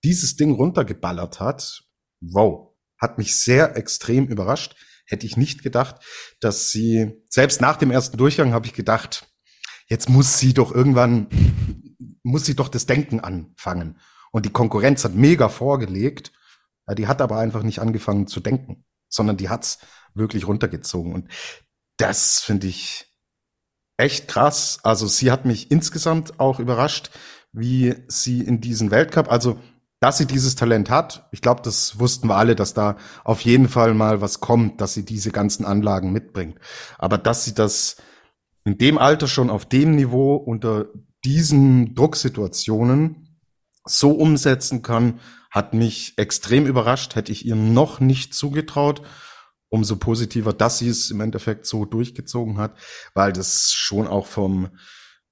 dieses 0.05 0.37
Ding 0.37 0.53
runtergeballert 0.53 1.41
hat, 1.41 1.83
wow, 2.20 2.74
hat 2.99 3.18
mich 3.18 3.35
sehr 3.37 3.77
extrem 3.77 4.27
überrascht. 4.29 4.77
Hätte 5.07 5.27
ich 5.27 5.37
nicht 5.37 5.62
gedacht, 5.62 5.97
dass 6.41 6.70
sie, 6.70 7.24
selbst 7.29 7.61
nach 7.61 7.77
dem 7.77 7.91
ersten 7.91 8.16
Durchgang 8.16 8.53
habe 8.53 8.66
ich 8.66 8.72
gedacht, 8.72 9.27
jetzt 9.87 10.09
muss 10.09 10.39
sie 10.39 10.55
doch 10.55 10.72
irgendwann, 10.72 11.28
muss 12.22 12.45
sie 12.45 12.57
doch 12.57 12.68
das 12.68 12.87
Denken 12.87 13.20
anfangen. 13.20 13.99
Und 14.32 14.45
die 14.45 14.53
Konkurrenz 14.53 15.05
hat 15.05 15.14
mega 15.14 15.49
vorgelegt. 15.49 16.32
Die 16.97 17.09
hat 17.09 17.20
aber 17.20 17.39
einfach 17.39 17.62
nicht 17.62 17.80
angefangen 17.80 18.26
zu 18.26 18.41
denken, 18.41 18.84
sondern 19.09 19.37
die 19.37 19.49
hat's 19.49 19.78
wirklich 20.14 20.47
runtergezogen. 20.47 21.14
Und 21.14 21.28
das 21.97 22.41
finde 22.41 22.66
ich 22.66 23.12
echt 23.97 24.28
krass. 24.28 24.78
Also 24.82 25.07
sie 25.07 25.30
hat 25.30 25.45
mich 25.47 25.70
insgesamt 25.70 26.39
auch 26.39 26.61
überrascht, 26.61 27.11
wie 27.53 27.95
sie 28.09 28.43
in 28.43 28.61
diesen 28.61 28.91
Weltcup, 28.91 29.30
also 29.30 29.59
dass 30.01 30.18
sie 30.18 30.26
dieses 30.26 30.57
Talent 30.57 30.91
hat, 30.91 31.26
ich 31.32 31.41
glaube, 31.41 31.62
das 31.62 31.99
wussten 31.99 32.28
wir 32.28 32.37
alle, 32.37 32.55
dass 32.55 32.74
da 32.74 32.97
auf 33.24 33.41
jeden 33.41 33.68
Fall 33.68 33.95
mal 33.95 34.20
was 34.20 34.41
kommt, 34.41 34.80
dass 34.82 34.93
sie 34.93 35.05
diese 35.05 35.30
ganzen 35.30 35.64
Anlagen 35.64 36.12
mitbringt. 36.12 36.59
Aber 36.99 37.16
dass 37.16 37.45
sie 37.45 37.55
das 37.55 37.97
in 38.66 38.78
dem 38.78 38.98
Alter 38.98 39.28
schon 39.28 39.48
auf 39.48 39.64
dem 39.64 39.94
Niveau 39.94 40.34
unter 40.34 40.86
diesen 41.24 41.94
Drucksituationen 41.94 43.38
so 43.84 44.10
umsetzen 44.10 44.82
kann, 44.82 45.20
hat 45.52 45.72
mich 45.72 46.14
extrem 46.16 46.66
überrascht, 46.66 47.14
hätte 47.14 47.30
ich 47.30 47.46
ihr 47.46 47.54
noch 47.54 48.00
nicht 48.00 48.34
zugetraut. 48.34 49.02
Umso 49.68 49.94
positiver, 49.96 50.52
dass 50.52 50.78
sie 50.78 50.88
es 50.88 51.12
im 51.12 51.20
Endeffekt 51.20 51.66
so 51.66 51.84
durchgezogen 51.84 52.58
hat, 52.58 52.76
weil 53.14 53.32
das 53.32 53.70
schon 53.70 54.08
auch 54.08 54.26
vom 54.26 54.70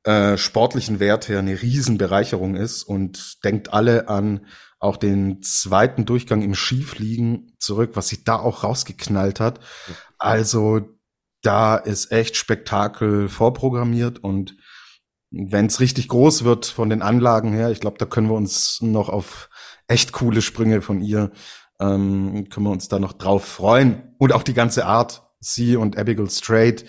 äh, 0.04 0.36
sportlichen 0.36 1.00
Wert 1.00 1.28
her 1.28 1.40
eine 1.40 1.60
Riesenbereicherung 1.60 2.54
ist 2.54 2.84
und 2.84 3.42
denkt 3.44 3.72
alle 3.72 4.08
an 4.08 4.46
auch 4.78 4.96
den 4.96 5.42
zweiten 5.42 6.04
Durchgang 6.04 6.42
im 6.42 6.54
Skifliegen 6.54 7.56
zurück, 7.58 7.92
was 7.94 8.08
sie 8.08 8.22
da 8.22 8.36
auch 8.36 8.62
rausgeknallt 8.62 9.40
hat. 9.40 9.58
Also 10.18 10.93
da 11.44 11.76
ist 11.76 12.10
echt 12.10 12.36
Spektakel 12.36 13.28
vorprogrammiert 13.28 14.18
und 14.18 14.56
wenn 15.30 15.66
es 15.66 15.80
richtig 15.80 16.08
groß 16.08 16.44
wird 16.44 16.66
von 16.66 16.90
den 16.90 17.02
Anlagen 17.02 17.52
her, 17.52 17.70
ich 17.70 17.80
glaube, 17.80 17.98
da 17.98 18.06
können 18.06 18.28
wir 18.28 18.36
uns 18.36 18.80
noch 18.80 19.08
auf 19.08 19.50
echt 19.88 20.12
coole 20.12 20.42
Sprünge 20.42 20.80
von 20.80 21.00
ihr, 21.00 21.32
ähm, 21.80 22.48
können 22.50 22.66
wir 22.66 22.70
uns 22.70 22.88
da 22.88 22.98
noch 22.98 23.12
drauf 23.12 23.44
freuen. 23.44 24.14
Und 24.18 24.32
auch 24.32 24.44
die 24.44 24.54
ganze 24.54 24.86
Art, 24.86 25.28
sie 25.40 25.76
und 25.76 25.98
Abigail 25.98 26.30
Strait, 26.30 26.84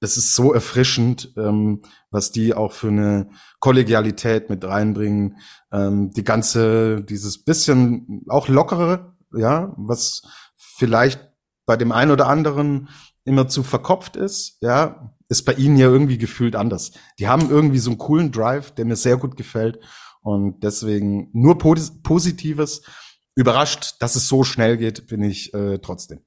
das 0.00 0.16
ist 0.16 0.34
so 0.34 0.52
erfrischend, 0.52 1.32
ähm, 1.36 1.82
was 2.10 2.32
die 2.32 2.54
auch 2.54 2.72
für 2.72 2.88
eine 2.88 3.30
Kollegialität 3.60 4.50
mit 4.50 4.64
reinbringen. 4.64 5.38
Ähm, 5.72 6.10
die 6.10 6.24
ganze, 6.24 7.02
dieses 7.02 7.42
bisschen 7.42 8.24
auch 8.28 8.48
lockere, 8.48 9.16
ja, 9.32 9.74
was 9.76 10.22
vielleicht 10.56 11.30
bei 11.66 11.76
dem 11.76 11.92
einen 11.92 12.10
oder 12.10 12.28
anderen 12.28 12.88
immer 13.24 13.48
zu 13.48 13.62
verkopft 13.62 14.16
ist, 14.16 14.58
ja, 14.60 15.14
ist 15.28 15.44
bei 15.44 15.54
ihnen 15.54 15.76
ja 15.76 15.86
irgendwie 15.86 16.18
gefühlt 16.18 16.56
anders. 16.56 16.92
Die 17.18 17.28
haben 17.28 17.50
irgendwie 17.50 17.78
so 17.78 17.90
einen 17.90 17.98
coolen 17.98 18.32
Drive, 18.32 18.72
der 18.72 18.84
mir 18.84 18.96
sehr 18.96 19.16
gut 19.16 19.36
gefällt. 19.36 19.78
Und 20.22 20.62
deswegen 20.62 21.30
nur 21.32 21.58
Positives. 21.58 22.82
Überrascht, 23.36 23.94
dass 24.00 24.16
es 24.16 24.28
so 24.28 24.42
schnell 24.42 24.76
geht, 24.76 25.06
bin 25.06 25.22
ich 25.22 25.54
äh, 25.54 25.78
trotzdem. 25.78 26.20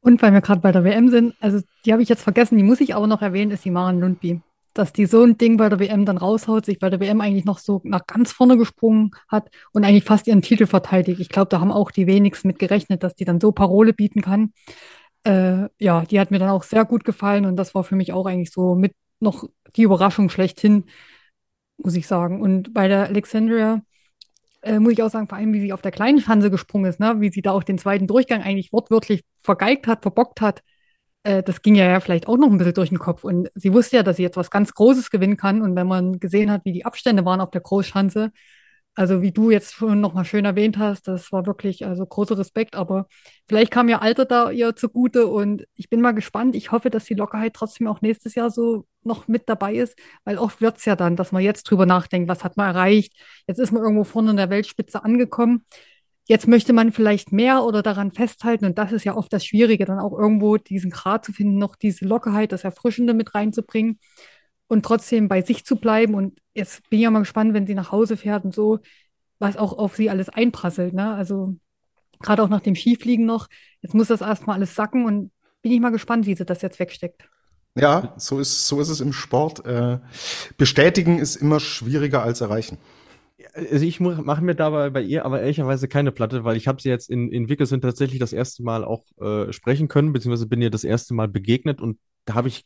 Und 0.00 0.20
weil 0.20 0.32
wir 0.32 0.42
gerade 0.42 0.60
bei 0.60 0.72
der 0.72 0.84
WM 0.84 1.08
sind, 1.08 1.34
also 1.40 1.62
die 1.84 1.92
habe 1.92 2.02
ich 2.02 2.08
jetzt 2.08 2.22
vergessen, 2.22 2.58
die 2.58 2.64
muss 2.64 2.80
ich 2.80 2.94
aber 2.94 3.06
noch 3.06 3.22
erwähnen, 3.22 3.52
ist 3.52 3.64
die 3.64 3.70
Maren 3.70 4.00
Lundby. 4.00 4.42
Dass 4.74 4.92
die 4.92 5.06
so 5.06 5.22
ein 5.22 5.38
Ding 5.38 5.56
bei 5.56 5.68
der 5.68 5.78
WM 5.78 6.04
dann 6.04 6.18
raushaut, 6.18 6.66
sich 6.66 6.78
bei 6.78 6.90
der 6.90 7.00
WM 7.00 7.20
eigentlich 7.20 7.44
noch 7.44 7.58
so 7.58 7.80
nach 7.84 8.06
ganz 8.06 8.32
vorne 8.32 8.58
gesprungen 8.58 9.12
hat 9.28 9.48
und 9.72 9.84
eigentlich 9.84 10.04
fast 10.04 10.26
ihren 10.26 10.42
Titel 10.42 10.66
verteidigt. 10.66 11.20
Ich 11.20 11.28
glaube, 11.28 11.48
da 11.48 11.60
haben 11.60 11.72
auch 11.72 11.90
die 11.90 12.06
wenigsten 12.06 12.48
mit 12.48 12.58
gerechnet, 12.58 13.02
dass 13.02 13.14
die 13.14 13.24
dann 13.24 13.40
so 13.40 13.52
Parole 13.52 13.92
bieten 13.92 14.20
kann 14.20 14.52
äh, 15.24 15.68
ja, 15.78 16.04
die 16.04 16.20
hat 16.20 16.30
mir 16.30 16.38
dann 16.38 16.50
auch 16.50 16.62
sehr 16.62 16.84
gut 16.84 17.04
gefallen 17.04 17.46
und 17.46 17.56
das 17.56 17.74
war 17.74 17.84
für 17.84 17.96
mich 17.96 18.12
auch 18.12 18.26
eigentlich 18.26 18.52
so 18.52 18.74
mit 18.74 18.94
noch 19.20 19.48
die 19.76 19.82
Überraschung 19.82 20.28
schlechthin, 20.30 20.84
muss 21.78 21.96
ich 21.96 22.06
sagen. 22.06 22.40
Und 22.42 22.74
bei 22.74 22.88
der 22.88 23.06
Alexandria 23.06 23.82
äh, 24.62 24.78
muss 24.78 24.92
ich 24.92 25.02
auch 25.02 25.10
sagen, 25.10 25.28
vor 25.28 25.38
allem 25.38 25.52
wie 25.52 25.60
sie 25.60 25.72
auf 25.72 25.82
der 25.82 25.92
kleinen 25.92 26.20
Schanze 26.20 26.50
gesprungen 26.50 26.86
ist, 26.90 27.00
ne? 27.00 27.20
wie 27.20 27.30
sie 27.32 27.42
da 27.42 27.52
auch 27.52 27.64
den 27.64 27.78
zweiten 27.78 28.06
Durchgang 28.06 28.42
eigentlich 28.42 28.72
wortwörtlich 28.72 29.24
vergeigt 29.42 29.86
hat, 29.86 30.02
verbockt 30.02 30.40
hat. 30.40 30.62
Äh, 31.24 31.42
das 31.42 31.62
ging 31.62 31.74
ja, 31.74 32.00
vielleicht 32.00 32.28
auch 32.28 32.36
noch 32.36 32.50
ein 32.50 32.58
bisschen 32.58 32.74
durch 32.74 32.90
den 32.90 32.98
Kopf. 32.98 33.24
Und 33.24 33.50
sie 33.54 33.72
wusste 33.72 33.96
ja, 33.96 34.02
dass 34.02 34.16
sie 34.16 34.22
jetzt 34.22 34.36
was 34.36 34.50
ganz 34.50 34.74
Großes 34.74 35.10
gewinnen 35.10 35.36
kann. 35.36 35.62
Und 35.62 35.76
wenn 35.76 35.86
man 35.88 36.20
gesehen 36.20 36.50
hat, 36.50 36.64
wie 36.64 36.72
die 36.72 36.84
Abstände 36.86 37.24
waren 37.24 37.40
auf 37.40 37.50
der 37.50 37.62
Großschanze, 37.62 38.32
Also 38.96 39.22
wie 39.22 39.32
du 39.32 39.50
jetzt 39.52 39.74
schon 39.74 40.00
nochmal 40.00 40.24
schön 40.24 40.46
erwähnt 40.46 40.78
hast, 40.78 41.08
das 41.08 41.32
war 41.32 41.46
wirklich 41.46 41.86
also 41.86 42.06
großer 42.06 42.38
Respekt, 42.38 42.76
aber 42.76 43.08
vielleicht 43.48 43.72
kam 43.72 43.88
ihr 43.90 44.02
Alter 44.02 44.24
da 44.26 44.50
ihr 44.52 44.76
zugute 44.76 45.26
und 45.28 45.66
ich 45.76 45.90
bin 45.90 46.00
mal 46.00 46.14
gespannt. 46.14 46.56
Ich 46.56 46.72
hoffe, 46.72 46.90
dass 46.90 47.04
die 47.06 47.14
Lockerheit 47.14 47.54
trotzdem 47.54 47.88
auch 47.88 48.02
nächstes 48.02 48.36
Jahr 48.36 48.50
so 48.50 48.86
noch 49.04 49.28
mit 49.28 49.48
dabei 49.50 49.74
ist, 49.76 49.98
weil 50.24 50.38
oft 50.38 50.60
wird 50.62 50.78
es 50.78 50.86
ja 50.86 50.96
dann, 50.96 51.16
dass 51.16 51.32
man 51.32 51.42
jetzt 51.44 51.64
drüber 51.64 51.86
nachdenkt, 51.86 52.28
was 52.30 52.44
hat 52.44 52.56
man 52.56 52.68
erreicht. 52.74 53.14
Jetzt 53.48 53.58
ist 53.60 53.72
man 53.72 53.82
irgendwo 53.84 54.04
vorne 54.04 54.32
in 54.32 54.38
der 54.38 54.50
Weltspitze 54.50 55.04
angekommen. 55.04 55.66
Jetzt 56.26 56.48
möchte 56.48 56.72
man 56.72 56.90
vielleicht 56.92 57.32
mehr 57.32 57.64
oder 57.64 57.82
daran 57.82 58.10
festhalten 58.10 58.64
und 58.64 58.78
das 58.78 58.92
ist 58.92 59.04
ja 59.04 59.14
oft 59.14 59.32
das 59.32 59.44
Schwierige, 59.44 59.84
dann 59.84 59.98
auch 59.98 60.18
irgendwo 60.18 60.56
diesen 60.56 60.90
Grad 60.90 61.24
zu 61.24 61.32
finden, 61.32 61.58
noch 61.58 61.76
diese 61.76 62.06
Lockerheit, 62.06 62.52
das 62.52 62.64
Erfrischende 62.64 63.12
mit 63.12 63.34
reinzubringen 63.34 63.98
und 64.66 64.84
trotzdem 64.84 65.28
bei 65.28 65.42
sich 65.42 65.66
zu 65.66 65.76
bleiben. 65.76 66.14
Und 66.14 66.38
jetzt 66.54 66.88
bin 66.88 66.98
ich 66.98 67.04
ja 67.04 67.10
mal 67.10 67.18
gespannt, 67.20 67.52
wenn 67.52 67.66
sie 67.66 67.74
nach 67.74 67.92
Hause 67.92 68.16
fährt 68.16 68.44
und 68.44 68.54
so, 68.54 68.78
was 69.38 69.56
auch 69.56 69.76
auf 69.76 69.96
sie 69.96 70.08
alles 70.08 70.30
einprasselt. 70.30 70.94
Ne? 70.94 71.12
Also 71.14 71.56
gerade 72.20 72.42
auch 72.42 72.48
nach 72.48 72.60
dem 72.60 72.74
Skifliegen 72.74 73.26
noch. 73.26 73.48
Jetzt 73.82 73.94
muss 73.94 74.08
das 74.08 74.22
erstmal 74.22 74.56
alles 74.56 74.74
sacken 74.74 75.04
und 75.04 75.30
bin 75.60 75.72
ich 75.72 75.80
mal 75.80 75.90
gespannt, 75.90 76.26
wie 76.26 76.34
sie 76.34 76.44
das 76.44 76.62
jetzt 76.62 76.78
wegsteckt. 76.78 77.28
Ja, 77.76 78.14
so 78.16 78.38
ist, 78.38 78.68
so 78.68 78.80
ist 78.80 78.88
es 78.88 79.00
im 79.00 79.12
Sport. 79.12 79.66
Äh, 79.66 79.98
bestätigen 80.56 81.18
ist 81.18 81.36
immer 81.36 81.58
schwieriger 81.60 82.22
als 82.22 82.40
erreichen. 82.40 82.78
Also 83.52 83.84
ich 83.84 84.00
mache 84.00 84.42
mir 84.42 84.54
dabei 84.54 84.90
bei 84.90 85.02
ihr 85.02 85.24
aber 85.24 85.40
ehrlicherweise 85.40 85.88
keine 85.88 86.12
Platte, 86.12 86.44
weil 86.44 86.56
ich 86.56 86.68
habe 86.68 86.80
sie 86.80 86.88
jetzt 86.88 87.10
in, 87.10 87.30
in 87.30 87.48
Wickelsen 87.48 87.80
tatsächlich 87.80 88.20
das 88.20 88.32
erste 88.32 88.62
Mal 88.62 88.84
auch 88.84 89.04
äh, 89.20 89.52
sprechen 89.52 89.88
können, 89.88 90.12
beziehungsweise 90.12 90.46
bin 90.46 90.62
ihr 90.62 90.70
das 90.70 90.84
erste 90.84 91.14
Mal 91.14 91.28
begegnet 91.28 91.80
und 91.80 91.98
da 92.24 92.34
habe 92.34 92.48
ich 92.48 92.64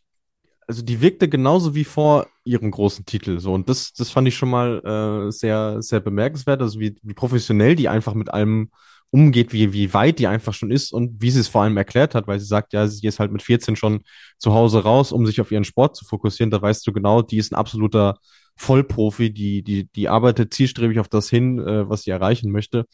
also 0.68 0.83
die 0.83 1.01
wirkte 1.01 1.29
genauso 1.29 1.74
wie 1.74 1.85
vor 1.85 2.26
ihrem 2.45 2.70
großen 2.70 3.07
Titel. 3.07 3.41
So, 3.41 3.55
und 3.55 3.70
das, 3.70 3.95
das 3.95 4.11
fand 4.11 4.29
ich 4.29 4.37
schon 4.37 4.51
mal 4.51 5.29
äh, 5.29 5.33
sehr, 5.33 5.81
sehr 5.81 6.01
bemerkenswert. 6.01 6.61
Also 6.61 6.79
wie, 6.79 6.95
wie 7.03 7.14
professionell 7.14 7.74
die 7.74 7.89
einfach 7.89 8.12
mit 8.12 8.31
allem 8.31 8.70
umgeht, 9.11 9.55
wie, 9.55 9.72
wie 9.72 9.95
weit 9.95 10.18
die 10.18 10.26
einfach 10.26 10.53
schon 10.53 10.70
ist 10.70 10.93
und 10.93 11.22
wie 11.22 11.31
sie 11.31 11.41
es 11.41 11.49
vor 11.49 11.62
allem 11.62 11.79
erklärt 11.79 12.14
hat, 12.14 12.26
weil 12.26 12.39
sie 12.39 12.47
sagt, 12.47 12.74
ja, 12.74 12.87
sie 12.87 13.07
ist 13.07 13.18
halt 13.18 13.33
mit 13.33 13.43
14 13.43 13.76
schon 13.76 14.03
zu 14.37 14.53
Hause 14.53 14.83
raus, 14.83 15.12
um 15.12 15.24
sich 15.26 15.41
auf 15.41 15.51
ihren 15.51 15.64
Sport 15.64 15.97
zu 15.97 16.05
fokussieren. 16.05 16.51
Da 16.51 16.61
weißt 16.61 16.87
du 16.87 16.93
genau, 16.93 17.22
die 17.22 17.39
ist 17.39 17.51
ein 17.51 17.57
absoluter 17.57 18.18
Vollprofi, 18.59 19.33
die, 19.33 19.63
die, 19.63 19.85
die 19.85 20.09
arbeitet 20.09 20.53
zielstrebig 20.53 20.99
auf 21.01 21.09
das 21.09 21.31
hin, 21.31 21.59
äh, 21.59 21.89
was 21.89 22.03
sie 22.03 22.11
erreichen 22.11 22.51
möchte. 22.51 22.87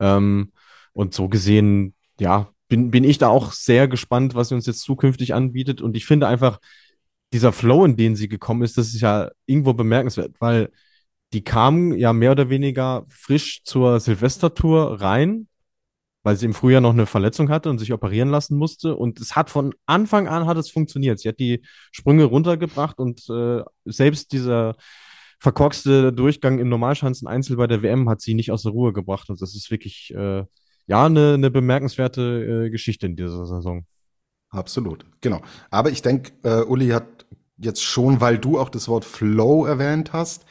Ähm, 0.00 0.52
und 0.92 1.14
so 1.14 1.28
gesehen, 1.28 1.94
ja, 2.18 2.50
bin, 2.68 2.90
bin 2.90 3.04
ich 3.04 3.18
da 3.18 3.28
auch 3.28 3.52
sehr 3.52 3.86
gespannt, 3.88 4.34
was 4.34 4.48
sie 4.48 4.54
uns 4.54 4.66
jetzt 4.66 4.80
zukünftig 4.80 5.34
anbietet. 5.34 5.82
Und 5.82 5.96
ich 5.96 6.06
finde 6.06 6.26
einfach, 6.26 6.58
dieser 7.32 7.52
Flow, 7.52 7.84
in 7.84 7.96
den 7.96 8.16
sie 8.16 8.28
gekommen 8.28 8.62
ist, 8.62 8.78
das 8.78 8.88
ist 8.88 9.00
ja 9.00 9.30
irgendwo 9.46 9.74
bemerkenswert, 9.74 10.36
weil 10.40 10.70
die 11.32 11.42
kamen 11.42 11.98
ja 11.98 12.12
mehr 12.12 12.32
oder 12.32 12.48
weniger 12.48 13.06
frisch 13.08 13.62
zur 13.64 14.00
Silvestertour 14.00 15.00
rein, 15.00 15.48
weil 16.24 16.36
sie 16.36 16.46
im 16.46 16.54
Frühjahr 16.54 16.80
noch 16.80 16.94
eine 16.94 17.06
Verletzung 17.06 17.50
hatte 17.50 17.70
und 17.70 17.78
sich 17.78 17.92
operieren 17.92 18.30
lassen 18.30 18.56
musste. 18.56 18.96
Und 18.96 19.20
es 19.20 19.36
hat 19.36 19.50
von 19.50 19.74
Anfang 19.86 20.26
an 20.26 20.46
hat 20.46 20.56
es 20.56 20.70
funktioniert. 20.70 21.20
Sie 21.20 21.28
hat 21.28 21.38
die 21.38 21.62
Sprünge 21.92 22.24
runtergebracht 22.24 22.98
und 22.98 23.28
äh, 23.28 23.62
selbst 23.84 24.32
dieser 24.32 24.74
verkorkste 25.38 26.14
Durchgang 26.14 26.58
im 26.58 26.70
Normalschanzen 26.70 27.28
Einzel 27.28 27.56
bei 27.56 27.66
der 27.66 27.82
WM 27.82 28.08
hat 28.08 28.22
sie 28.22 28.32
nicht 28.32 28.50
aus 28.50 28.62
der 28.62 28.72
Ruhe 28.72 28.94
gebracht. 28.94 29.28
Und 29.28 29.42
das 29.42 29.54
ist 29.54 29.70
wirklich 29.70 30.14
äh, 30.16 30.44
ja 30.86 31.06
eine, 31.06 31.34
eine 31.34 31.50
bemerkenswerte 31.50 32.66
äh, 32.66 32.70
Geschichte 32.70 33.04
in 33.04 33.16
dieser 33.16 33.44
Saison. 33.46 33.84
Absolut, 34.48 35.04
genau. 35.20 35.42
Aber 35.70 35.90
ich 35.90 36.00
denke, 36.00 36.32
äh, 36.42 36.62
Uli 36.62 36.88
hat 36.88 37.26
jetzt 37.58 37.82
schon, 37.82 38.22
weil 38.22 38.38
du 38.38 38.58
auch 38.58 38.70
das 38.70 38.88
Wort 38.88 39.04
Flow 39.04 39.66
erwähnt 39.66 40.14
hast, 40.14 40.46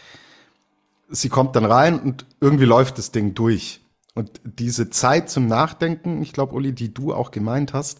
sie 1.09 1.30
kommt 1.30 1.55
dann 1.55 1.65
rein 1.65 1.99
und 1.99 2.28
irgendwie 2.41 2.65
läuft 2.65 2.99
das 2.99 3.11
Ding 3.11 3.34
durch. 3.34 3.82
Und 4.14 4.41
diese 4.43 4.89
Zeit 4.89 5.30
zum 5.30 5.47
Nachdenken, 5.47 6.22
ich 6.22 6.34
glaube, 6.34 6.53
Uli, 6.53 6.74
die 6.74 6.93
du 6.93 7.14
auch 7.14 7.32
gemeint 7.32 7.74
hast, 7.74 7.99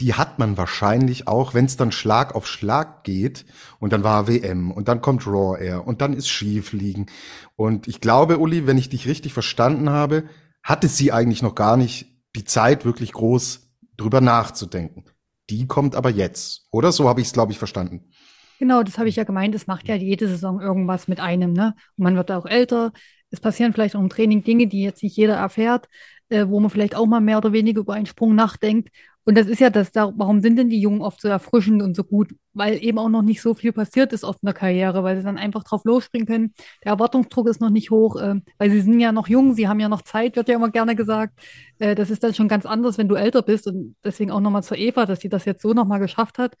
die 0.00 0.14
hat 0.14 0.38
man 0.38 0.58
wahrscheinlich 0.58 1.26
auch, 1.26 1.54
wenn 1.54 1.64
es 1.64 1.76
dann 1.76 1.92
Schlag 1.92 2.34
auf 2.34 2.46
Schlag 2.46 3.04
geht 3.04 3.46
und 3.78 3.92
dann 3.92 4.04
war 4.04 4.28
WM 4.28 4.70
und 4.70 4.88
dann 4.88 5.00
kommt 5.00 5.26
Raw 5.26 5.58
Air 5.58 5.86
und 5.86 6.00
dann 6.00 6.12
ist 6.12 6.28
Skifliegen. 6.28 7.06
Und 7.54 7.88
ich 7.88 8.00
glaube, 8.00 8.38
Uli, 8.38 8.66
wenn 8.66 8.76
ich 8.76 8.90
dich 8.90 9.06
richtig 9.06 9.32
verstanden 9.32 9.88
habe, 9.88 10.24
hatte 10.62 10.88
sie 10.88 11.12
eigentlich 11.12 11.42
noch 11.42 11.54
gar 11.54 11.76
nicht 11.76 12.06
die 12.34 12.44
Zeit, 12.44 12.84
wirklich 12.84 13.12
groß 13.12 13.70
drüber 13.96 14.20
nachzudenken. 14.20 15.04
Die 15.48 15.66
kommt 15.66 15.94
aber 15.94 16.10
jetzt, 16.10 16.66
oder? 16.70 16.92
So 16.92 17.08
habe 17.08 17.20
ich 17.20 17.28
es, 17.28 17.32
glaube 17.32 17.52
ich, 17.52 17.58
verstanden. 17.58 18.10
Genau, 18.58 18.82
das 18.82 18.98
habe 18.98 19.08
ich 19.08 19.16
ja 19.16 19.24
gemeint. 19.24 19.54
Es 19.54 19.66
macht 19.66 19.88
ja 19.88 19.94
jede 19.94 20.28
Saison 20.28 20.60
irgendwas 20.60 21.08
mit 21.08 21.20
einem, 21.20 21.52
ne? 21.52 21.74
Und 21.96 22.04
man 22.04 22.16
wird 22.16 22.30
auch 22.32 22.46
älter. 22.46 22.92
Es 23.36 23.40
passieren 23.40 23.74
vielleicht 23.74 23.94
auch 23.96 24.00
im 24.00 24.08
Training 24.08 24.42
Dinge, 24.42 24.66
die 24.66 24.82
jetzt 24.82 25.02
nicht 25.02 25.16
jeder 25.16 25.34
erfährt, 25.34 25.88
äh, 26.30 26.46
wo 26.48 26.58
man 26.58 26.70
vielleicht 26.70 26.94
auch 26.96 27.06
mal 27.06 27.20
mehr 27.20 27.36
oder 27.36 27.52
weniger 27.52 27.80
über 27.80 27.92
einen 27.92 28.06
Sprung 28.06 28.34
nachdenkt. 28.34 28.88
Und 29.24 29.36
das 29.36 29.46
ist 29.46 29.60
ja 29.60 29.68
das, 29.68 29.92
da, 29.92 30.10
warum 30.16 30.40
sind 30.40 30.56
denn 30.56 30.70
die 30.70 30.80
Jungen 30.80 31.02
oft 31.02 31.20
so 31.20 31.28
erfrischend 31.28 31.82
und 31.82 31.94
so 31.94 32.02
gut? 32.04 32.34
Weil 32.54 32.82
eben 32.82 32.98
auch 32.98 33.10
noch 33.10 33.20
nicht 33.22 33.42
so 33.42 33.52
viel 33.52 33.72
passiert 33.72 34.14
ist 34.14 34.24
oft 34.24 34.42
in 34.42 34.46
der 34.46 34.54
Karriere, 34.54 35.02
weil 35.02 35.18
sie 35.18 35.22
dann 35.22 35.36
einfach 35.36 35.64
drauf 35.64 35.84
losspringen 35.84 36.26
können. 36.26 36.54
Der 36.82 36.92
Erwartungsdruck 36.92 37.48
ist 37.48 37.60
noch 37.60 37.68
nicht 37.70 37.90
hoch, 37.90 38.16
äh, 38.16 38.36
weil 38.56 38.70
sie 38.70 38.80
sind 38.80 38.98
ja 39.00 39.12
noch 39.12 39.28
jung, 39.28 39.52
sie 39.54 39.68
haben 39.68 39.80
ja 39.80 39.90
noch 39.90 40.02
Zeit, 40.02 40.36
wird 40.36 40.48
ja 40.48 40.54
immer 40.54 40.70
gerne 40.70 40.96
gesagt. 40.96 41.38
Äh, 41.78 41.94
das 41.94 42.08
ist 42.08 42.22
dann 42.24 42.32
schon 42.32 42.48
ganz 42.48 42.64
anders, 42.64 42.96
wenn 42.96 43.08
du 43.08 43.16
älter 43.16 43.42
bist. 43.42 43.66
Und 43.66 43.96
deswegen 44.02 44.30
auch 44.30 44.40
nochmal 44.40 44.62
zur 44.62 44.78
Eva, 44.78 45.04
dass 45.04 45.20
sie 45.20 45.28
das 45.28 45.44
jetzt 45.44 45.60
so 45.60 45.74
nochmal 45.74 46.00
geschafft 46.00 46.38
hat. 46.38 46.54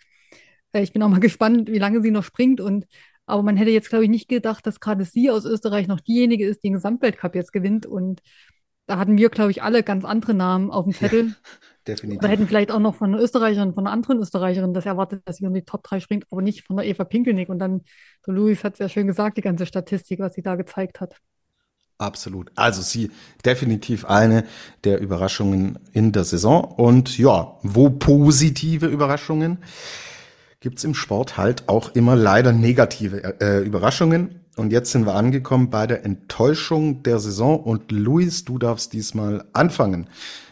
Äh, 0.72 0.82
ich 0.82 0.92
bin 0.92 1.02
auch 1.02 1.08
mal 1.08 1.20
gespannt, 1.20 1.70
wie 1.70 1.78
lange 1.78 2.02
sie 2.02 2.10
noch 2.10 2.24
springt. 2.24 2.60
Und 2.60 2.86
aber 3.26 3.42
man 3.42 3.56
hätte 3.56 3.70
jetzt, 3.70 3.88
glaube 3.88 4.04
ich, 4.04 4.10
nicht 4.10 4.28
gedacht, 4.28 4.66
dass 4.66 4.80
gerade 4.80 5.04
sie 5.04 5.30
aus 5.30 5.44
Österreich 5.44 5.88
noch 5.88 6.00
diejenige 6.00 6.46
ist, 6.46 6.62
die 6.62 6.68
den 6.68 6.74
Gesamtweltcup 6.74 7.34
jetzt 7.34 7.52
gewinnt. 7.52 7.84
Und 7.84 8.22
da 8.86 8.98
hatten 8.98 9.18
wir, 9.18 9.28
glaube 9.30 9.50
ich, 9.50 9.62
alle 9.62 9.82
ganz 9.82 10.04
andere 10.04 10.32
Namen 10.32 10.70
auf 10.70 10.84
dem 10.84 10.94
Zettel. 10.94 11.26
Ja, 11.28 11.34
definitiv. 11.88 12.22
Wir 12.22 12.28
hätten 12.28 12.46
vielleicht 12.46 12.70
auch 12.70 12.78
noch 12.78 12.94
von 12.94 13.12
einer 13.12 13.22
Österreicherin, 13.22 13.74
von 13.74 13.86
einer 13.86 13.92
anderen 13.92 14.20
Österreicherin 14.20 14.74
das 14.74 14.86
erwartet, 14.86 15.22
dass 15.24 15.38
sie 15.38 15.44
in 15.44 15.54
die 15.54 15.62
Top 15.62 15.82
3 15.82 15.98
springt, 15.98 16.26
aber 16.30 16.40
nicht 16.40 16.62
von 16.62 16.76
der 16.76 16.86
Eva 16.86 17.04
Pinkelnick. 17.04 17.48
Und 17.48 17.58
dann, 17.58 17.82
so 18.24 18.30
Luis 18.30 18.62
hat 18.62 18.74
es 18.74 18.78
ja 18.78 18.88
schön 18.88 19.08
gesagt, 19.08 19.36
die 19.36 19.42
ganze 19.42 19.66
Statistik, 19.66 20.20
was 20.20 20.34
sie 20.34 20.42
da 20.42 20.54
gezeigt 20.54 21.00
hat. 21.00 21.16
Absolut. 21.98 22.52
Also 22.56 22.82
sie 22.82 23.10
definitiv 23.44 24.04
eine 24.04 24.44
der 24.84 25.00
Überraschungen 25.00 25.78
in 25.92 26.12
der 26.12 26.24
Saison. 26.24 26.62
Und 26.62 27.18
ja, 27.18 27.58
wo 27.62 27.90
positive 27.90 28.86
Überraschungen, 28.86 29.58
gibt's 30.60 30.84
im 30.84 30.94
Sport 30.94 31.36
halt 31.36 31.68
auch 31.68 31.94
immer 31.94 32.16
leider 32.16 32.52
negative 32.52 33.40
äh, 33.40 33.62
Überraschungen. 33.64 34.40
Und 34.56 34.72
jetzt 34.72 34.90
sind 34.90 35.04
wir 35.04 35.14
angekommen 35.14 35.68
bei 35.68 35.86
der 35.86 36.04
Enttäuschung 36.04 37.02
der 37.02 37.18
Saison. 37.18 37.60
Und 37.60 37.92
Luis, 37.92 38.44
du 38.44 38.58
darfst 38.58 38.94
diesmal 38.94 39.44
anfangen. 39.52 40.08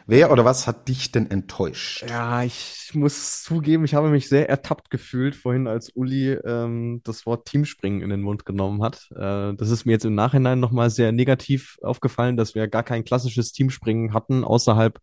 Wer 0.06 0.30
oder 0.30 0.44
was 0.44 0.66
hat 0.66 0.88
dich 0.88 1.12
denn 1.12 1.30
enttäuscht? 1.30 2.04
Ja, 2.06 2.42
ich 2.42 2.90
muss 2.92 3.42
zugeben, 3.42 3.86
ich 3.86 3.94
habe 3.94 4.10
mich 4.10 4.28
sehr 4.28 4.50
ertappt 4.50 4.90
gefühlt 4.90 5.34
vorhin, 5.34 5.66
als 5.66 5.88
Uli 5.94 6.32
ähm, 6.32 7.00
das 7.04 7.24
Wort 7.24 7.46
Teamspringen 7.46 8.02
in 8.02 8.10
den 8.10 8.20
Mund 8.20 8.44
genommen 8.44 8.82
hat. 8.82 9.08
Äh, 9.12 9.54
das 9.54 9.70
ist 9.70 9.86
mir 9.86 9.92
jetzt 9.92 10.04
im 10.04 10.14
Nachhinein 10.14 10.60
nochmal 10.60 10.90
sehr 10.90 11.10
negativ 11.10 11.78
aufgefallen, 11.80 12.36
dass 12.36 12.54
wir 12.54 12.68
gar 12.68 12.82
kein 12.82 13.04
klassisches 13.04 13.52
Teamspringen 13.52 14.12
hatten 14.12 14.44
außerhalb 14.44 15.00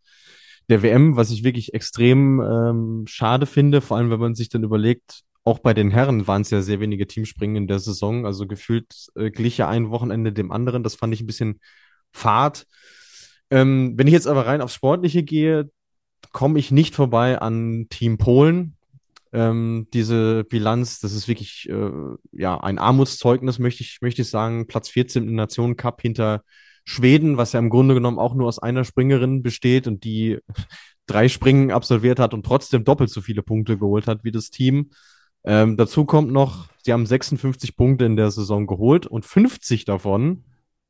der 0.69 0.83
WM, 0.83 1.15
was 1.15 1.31
ich 1.31 1.43
wirklich 1.43 1.73
extrem 1.73 2.39
ähm, 2.39 3.05
schade 3.07 3.45
finde, 3.45 3.81
vor 3.81 3.97
allem 3.97 4.09
wenn 4.09 4.19
man 4.19 4.35
sich 4.35 4.49
dann 4.49 4.63
überlegt, 4.63 5.21
auch 5.43 5.59
bei 5.59 5.73
den 5.73 5.91
Herren 5.91 6.27
waren 6.27 6.43
es 6.43 6.51
ja 6.51 6.61
sehr 6.61 6.79
wenige 6.79 7.07
Teamspringen 7.07 7.55
in 7.55 7.67
der 7.67 7.79
Saison, 7.79 8.25
also 8.25 8.45
gefühlt 8.47 8.93
äh, 9.15 9.31
glich 9.31 9.57
ja 9.57 9.67
ein 9.67 9.89
Wochenende 9.89 10.31
dem 10.31 10.51
anderen. 10.51 10.83
Das 10.83 10.95
fand 10.95 11.13
ich 11.13 11.21
ein 11.21 11.27
bisschen 11.27 11.59
fad. 12.11 12.67
Ähm, 13.49 13.93
wenn 13.97 14.07
ich 14.07 14.13
jetzt 14.13 14.27
aber 14.27 14.45
rein 14.45 14.61
aufs 14.61 14.75
Sportliche 14.75 15.23
gehe, 15.23 15.69
komme 16.31 16.59
ich 16.59 16.71
nicht 16.71 16.95
vorbei 16.95 17.39
an 17.39 17.87
Team 17.89 18.17
Polen. 18.17 18.77
Ähm, 19.33 19.87
diese 19.93 20.43
Bilanz, 20.43 20.99
das 20.99 21.13
ist 21.13 21.27
wirklich 21.27 21.67
äh, 21.69 21.91
ja 22.33 22.59
ein 22.59 22.77
Armutszeugnis, 22.77 23.59
möchte 23.59 23.83
ich, 23.83 23.99
möchte 24.01 24.21
ich 24.21 24.29
sagen. 24.29 24.67
Platz 24.67 24.89
14 24.89 25.23
im 25.23 25.35
Nationen 25.35 25.75
Cup 25.75 26.01
hinter 26.01 26.43
Schweden, 26.83 27.37
was 27.37 27.53
ja 27.53 27.59
im 27.59 27.69
Grunde 27.69 27.93
genommen 27.93 28.19
auch 28.19 28.33
nur 28.33 28.47
aus 28.47 28.59
einer 28.59 28.83
Springerin 28.83 29.43
besteht 29.43 29.87
und 29.87 30.03
die 30.03 30.39
drei 31.05 31.27
Springen 31.27 31.71
absolviert 31.71 32.19
hat 32.19 32.33
und 32.33 32.45
trotzdem 32.45 32.83
doppelt 32.83 33.09
so 33.09 33.21
viele 33.21 33.43
Punkte 33.43 33.77
geholt 33.77 34.07
hat 34.07 34.23
wie 34.23 34.31
das 34.31 34.49
Team. 34.49 34.91
Ähm, 35.43 35.77
dazu 35.77 36.05
kommt 36.05 36.31
noch, 36.31 36.69
sie 36.83 36.93
haben 36.93 37.05
56 37.05 37.75
Punkte 37.75 38.05
in 38.05 38.15
der 38.15 38.31
Saison 38.31 38.67
geholt 38.67 39.07
und 39.07 39.25
50 39.25 39.85
davon 39.85 40.43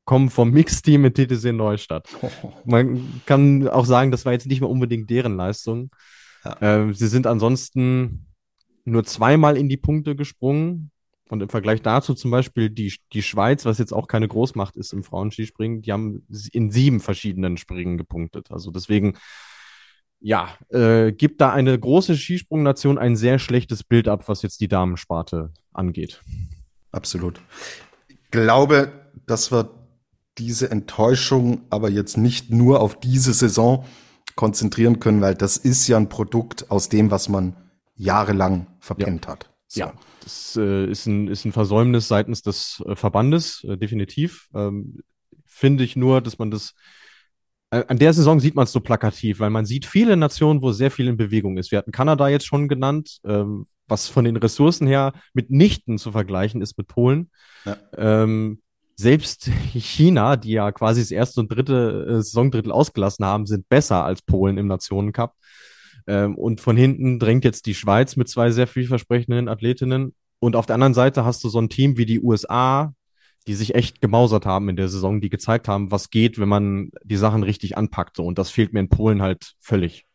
kommen 0.06 0.30
vom 0.30 0.52
Mixteam 0.52 1.06
in 1.06 1.14
TTC 1.14 1.54
Neustadt. 1.54 2.10
Man 2.66 3.22
kann 3.26 3.68
auch 3.68 3.86
sagen, 3.86 4.12
das 4.12 4.26
war 4.26 4.34
jetzt 4.34 4.48
nicht 4.48 4.62
mehr 4.62 4.70
unbedingt 4.70 5.10
deren 5.10 5.38
Leistung. 5.38 5.92
Ja. 6.44 6.58
Ähm, 6.62 6.94
sie 6.94 7.08
sind 7.08 7.28
ansonsten 7.28 8.28
nur 8.84 9.04
zweimal 9.04 9.58
in 9.58 9.70
die 9.70 9.78
Punkte 9.78 10.16
gesprungen. 10.16 10.91
Und 11.32 11.42
im 11.42 11.48
Vergleich 11.48 11.82
dazu 11.82 12.14
zum 12.14 12.30
Beispiel 12.30 12.70
die, 12.70 12.94
die 13.14 13.24
Schweiz, 13.24 13.64
was 13.64 13.78
jetzt 13.78 13.94
auch 13.94 14.10
keine 14.10 14.28
Großmacht 14.28 14.76
ist 14.76 14.92
im 14.92 15.02
Frauenskispringen, 15.02 15.82
die 15.82 15.94
haben 15.94 16.28
in 16.52 16.72
sieben 16.72 17.00
verschiedenen 17.00 17.56
Springen 17.56 17.98
gepunktet. 17.98 18.52
Also 18.52 18.70
deswegen 18.70 19.14
ja, 20.20 20.50
äh, 20.68 21.14
gibt 21.14 21.40
da 21.40 21.54
eine 21.54 21.80
große 21.80 22.18
Skisprungnation 22.18 22.98
ein 22.98 23.16
sehr 23.16 23.40
schlechtes 23.40 23.82
Bild 23.86 24.10
ab, 24.10 24.28
was 24.28 24.42
jetzt 24.42 24.60
die 24.60 24.68
Damensparte 24.68 25.54
angeht. 25.72 26.22
Absolut. 26.92 27.40
Ich 28.10 28.30
glaube, 28.30 28.92
dass 29.26 29.54
wir 29.54 29.70
diese 30.38 30.70
Enttäuschung 30.70 31.62
aber 31.70 31.90
jetzt 31.90 32.18
nicht 32.18 32.52
nur 32.52 32.82
auf 32.82 33.00
diese 33.00 33.32
Saison 33.32 33.86
konzentrieren 34.36 35.00
können, 35.00 35.22
weil 35.22 35.36
das 35.36 35.56
ist 35.56 35.88
ja 35.88 35.96
ein 35.96 36.10
Produkt 36.10 36.70
aus 36.70 36.90
dem, 36.90 37.10
was 37.10 37.30
man 37.30 37.56
jahrelang 37.96 38.68
verpennt 38.80 39.28
ja. 39.28 39.32
hat. 39.32 39.50
So. 39.74 39.80
Ja, 39.80 39.94
das 40.22 40.58
äh, 40.58 40.86
ist, 40.88 41.06
ein, 41.06 41.30
ist 41.30 41.46
ein 41.46 41.54
Versäumnis 41.54 42.10
seitens 42.10 42.42
des 42.42 42.84
äh, 42.86 42.98
Verbandes, 42.98 43.64
äh, 43.64 43.78
definitiv. 43.78 44.50
Ähm, 44.54 45.00
Finde 45.46 45.86
ich 45.86 45.96
nur, 45.96 46.20
dass 46.20 46.38
man 46.38 46.52
das 46.52 46.74
äh, 47.70 47.86
an 47.88 47.98
der 47.98 48.12
Saison 48.12 48.42
sieht 48.42 48.54
man 48.54 48.66
es 48.66 48.74
so 48.74 48.82
plakativ, 48.82 49.40
weil 49.40 49.50
man 49.50 49.66
sieht 49.66 49.86
viele 49.86 50.18
Nationen, 50.18 50.62
wo 50.62 50.74
sehr 50.74 50.92
viel 50.92 51.08
in 51.08 51.16
Bewegung 51.16 51.58
ist. 51.58 51.72
Wir 51.72 51.78
hatten 51.78 51.94
Kanada 51.94 52.28
jetzt 52.28 52.46
schon 52.46 52.68
genannt, 52.68 53.20
ähm, 53.24 53.66
was 53.88 54.10
von 54.10 54.26
den 54.26 54.36
Ressourcen 54.36 54.88
her 54.88 55.14
mitnichten 55.34 55.98
zu 55.98 56.12
vergleichen 56.12 56.62
ist 56.62 56.78
mit 56.78 56.88
Polen. 56.88 57.32
Ja. 57.64 57.78
Ähm, 57.96 58.62
selbst 58.98 59.50
China, 59.74 60.36
die 60.36 60.52
ja 60.52 60.74
quasi 60.74 61.00
das 61.00 61.12
erste 61.12 61.40
und 61.40 61.50
dritte 61.50 62.08
äh, 62.10 62.16
Saisondrittel 62.22 62.74
ausgelassen 62.74 63.24
haben, 63.24 63.46
sind 63.46 63.70
besser 63.70 64.04
als 64.04 64.22
Polen 64.22 64.58
im 64.58 64.68
Nationencup. 64.68 65.34
Ähm, 66.08 66.36
und 66.36 66.62
von 66.62 66.78
hinten 66.78 67.20
drängt 67.20 67.46
jetzt 67.46 67.66
die 67.66 67.76
Schweiz 67.76 68.16
mit 68.16 68.30
zwei 68.30 68.52
sehr 68.52 68.68
vielversprechenden 68.68 69.48
Athletinnen. 69.48 70.14
Und 70.40 70.56
auf 70.56 70.66
der 70.66 70.76
anderen 70.76 70.94
Seite 70.94 71.26
hast 71.26 71.44
du 71.44 71.50
so 71.50 71.60
ein 71.60 71.70
Team 71.70 71.98
wie 71.98 72.06
die 72.06 72.22
USA, 72.22 72.94
die 73.48 73.56
sich 73.56 73.76
echt 73.76 74.02
gemausert 74.02 74.46
haben 74.46 74.70
in 74.70 74.76
der 74.76 74.88
Saison, 74.88 75.22
die 75.22 75.30
gezeigt 75.30 75.68
haben, 75.68 75.92
was 75.92 76.10
geht, 76.10 76.40
wenn 76.40 76.50
man 76.50 76.92
die 77.04 77.18
Sachen 77.18 77.44
richtig 77.44 77.78
anpackt. 77.78 78.18
So. 78.18 78.26
Und 78.26 78.38
das 78.38 78.50
fehlt 78.50 78.74
mir 78.74 78.80
in 78.80 78.90
Polen 78.90 79.22
halt 79.22 79.54
völlig. 79.60 80.06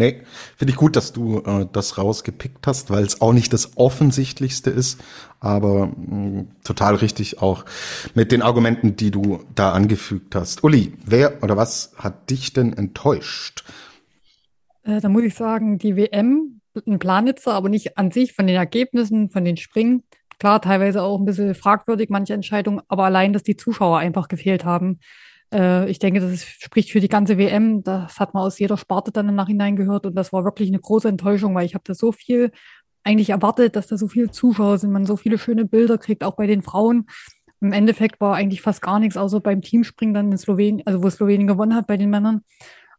Nee, 0.00 0.22
finde 0.56 0.72
ich 0.72 0.78
gut, 0.78 0.96
dass 0.96 1.12
du 1.12 1.40
äh, 1.40 1.66
das 1.70 1.98
rausgepickt 1.98 2.66
hast, 2.66 2.88
weil 2.88 3.04
es 3.04 3.20
auch 3.20 3.34
nicht 3.34 3.52
das 3.52 3.76
Offensichtlichste 3.76 4.70
ist, 4.70 4.98
aber 5.40 5.88
mh, 5.88 6.46
total 6.64 6.94
richtig 6.94 7.42
auch 7.42 7.66
mit 8.14 8.32
den 8.32 8.40
Argumenten, 8.40 8.96
die 8.96 9.10
du 9.10 9.44
da 9.54 9.72
angefügt 9.72 10.34
hast. 10.34 10.64
Uli, 10.64 10.94
wer 11.04 11.42
oder 11.42 11.58
was 11.58 11.92
hat 11.96 12.30
dich 12.30 12.54
denn 12.54 12.72
enttäuscht? 12.72 13.64
Äh, 14.84 15.00
da 15.00 15.08
muss 15.08 15.24
ich 15.24 15.34
sagen, 15.34 15.78
die 15.78 15.96
WM 15.96 16.60
in 16.84 16.98
Planitzer, 16.98 17.52
aber 17.52 17.68
nicht 17.68 17.98
an 17.98 18.10
sich 18.10 18.32
von 18.32 18.46
den 18.46 18.56
Ergebnissen, 18.56 19.30
von 19.30 19.44
den 19.44 19.56
Springen. 19.56 20.04
Klar, 20.38 20.62
teilweise 20.62 21.02
auch 21.02 21.18
ein 21.18 21.26
bisschen 21.26 21.54
fragwürdig, 21.54 22.08
manche 22.08 22.32
Entscheidungen, 22.32 22.80
aber 22.88 23.04
allein, 23.04 23.32
dass 23.32 23.42
die 23.42 23.56
Zuschauer 23.56 23.98
einfach 23.98 24.28
gefehlt 24.28 24.64
haben. 24.64 25.00
Äh, 25.52 25.90
ich 25.90 25.98
denke, 25.98 26.20
das 26.20 26.44
spricht 26.44 26.90
für 26.90 27.00
die 27.00 27.08
ganze 27.08 27.38
WM. 27.38 27.82
Das 27.82 28.18
hat 28.18 28.34
man 28.34 28.44
aus 28.44 28.58
jeder 28.58 28.76
Sparte 28.76 29.12
dann 29.12 29.28
im 29.28 29.34
Nachhinein 29.34 29.76
gehört 29.76 30.06
und 30.06 30.14
das 30.14 30.32
war 30.32 30.44
wirklich 30.44 30.68
eine 30.68 30.80
große 30.80 31.08
Enttäuschung, 31.08 31.54
weil 31.54 31.66
ich 31.66 31.74
habe 31.74 31.84
da 31.86 31.94
so 31.94 32.12
viel 32.12 32.52
eigentlich 33.02 33.30
erwartet, 33.30 33.76
dass 33.76 33.86
da 33.86 33.96
so 33.96 34.08
viele 34.08 34.30
Zuschauer 34.30 34.78
sind, 34.78 34.92
man 34.92 35.06
so 35.06 35.16
viele 35.16 35.38
schöne 35.38 35.64
Bilder 35.64 35.98
kriegt, 35.98 36.22
auch 36.22 36.36
bei 36.36 36.46
den 36.46 36.62
Frauen. 36.62 37.06
Im 37.60 37.72
Endeffekt 37.72 38.20
war 38.20 38.36
eigentlich 38.36 38.62
fast 38.62 38.82
gar 38.82 38.98
nichts, 38.98 39.16
außer 39.16 39.40
beim 39.40 39.62
Teamspringen 39.62 40.14
dann 40.14 40.32
in 40.32 40.38
Slowenien, 40.38 40.86
also 40.86 41.02
wo 41.02 41.10
Slowenien 41.10 41.46
gewonnen 41.46 41.74
hat 41.74 41.86
bei 41.86 41.96
den 41.96 42.10
Männern. 42.10 42.42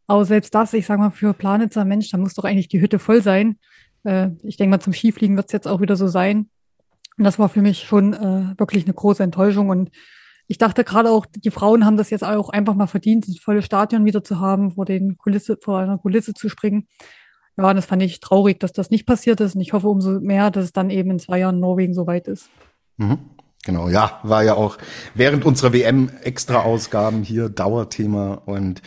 Aber 0.06 0.24
selbst 0.24 0.54
das, 0.54 0.72
ich 0.72 0.86
sage 0.86 1.00
mal, 1.00 1.10
für 1.10 1.32
Planitzer 1.32 1.84
Mensch, 1.84 2.10
da 2.10 2.18
muss 2.18 2.34
doch 2.34 2.44
eigentlich 2.44 2.68
die 2.68 2.80
Hütte 2.80 2.98
voll 2.98 3.22
sein. 3.22 3.58
Äh, 4.04 4.30
ich 4.42 4.56
denke 4.56 4.70
mal, 4.70 4.80
zum 4.80 4.92
Skifliegen 4.92 5.36
wird 5.36 5.46
es 5.46 5.52
jetzt 5.52 5.68
auch 5.68 5.80
wieder 5.80 5.96
so 5.96 6.08
sein. 6.08 6.50
Und 7.18 7.24
das 7.24 7.38
war 7.38 7.48
für 7.48 7.62
mich 7.62 7.80
schon 7.80 8.14
äh, 8.14 8.58
wirklich 8.58 8.84
eine 8.84 8.94
große 8.94 9.22
Enttäuschung. 9.22 9.68
Und 9.68 9.90
ich 10.48 10.58
dachte 10.58 10.84
gerade 10.84 11.10
auch, 11.10 11.26
die 11.26 11.50
Frauen 11.50 11.84
haben 11.84 11.96
das 11.96 12.10
jetzt 12.10 12.24
auch 12.24 12.48
einfach 12.48 12.74
mal 12.74 12.86
verdient, 12.86 13.28
das 13.28 13.38
volle 13.38 13.62
Stadion 13.62 14.04
wieder 14.04 14.24
zu 14.24 14.40
haben, 14.40 14.72
vor 14.72 14.84
den 14.84 15.16
Kulisse, 15.16 15.56
vor 15.60 15.78
einer 15.78 15.98
Kulisse 15.98 16.34
zu 16.34 16.48
springen. 16.48 16.88
Ja, 17.56 17.68
und 17.68 17.76
das 17.76 17.86
fand 17.86 18.02
ich 18.02 18.20
traurig, 18.20 18.58
dass 18.60 18.72
das 18.72 18.90
nicht 18.90 19.06
passiert 19.06 19.40
ist. 19.40 19.54
Und 19.54 19.60
ich 19.60 19.72
hoffe 19.72 19.88
umso 19.88 20.20
mehr, 20.20 20.50
dass 20.50 20.64
es 20.64 20.72
dann 20.72 20.90
eben 20.90 21.10
in 21.10 21.18
zwei 21.18 21.38
Jahren 21.38 21.60
Norwegen 21.60 21.94
soweit 21.94 22.26
ist. 22.28 22.48
Mhm. 22.96 23.18
Genau, 23.64 23.88
ja, 23.88 24.18
war 24.24 24.42
ja 24.42 24.54
auch 24.54 24.76
während 25.14 25.44
unserer 25.44 25.72
WM-Extra-Ausgaben 25.72 27.22
hier 27.22 27.48
Dauerthema 27.48 28.34
und 28.34 28.82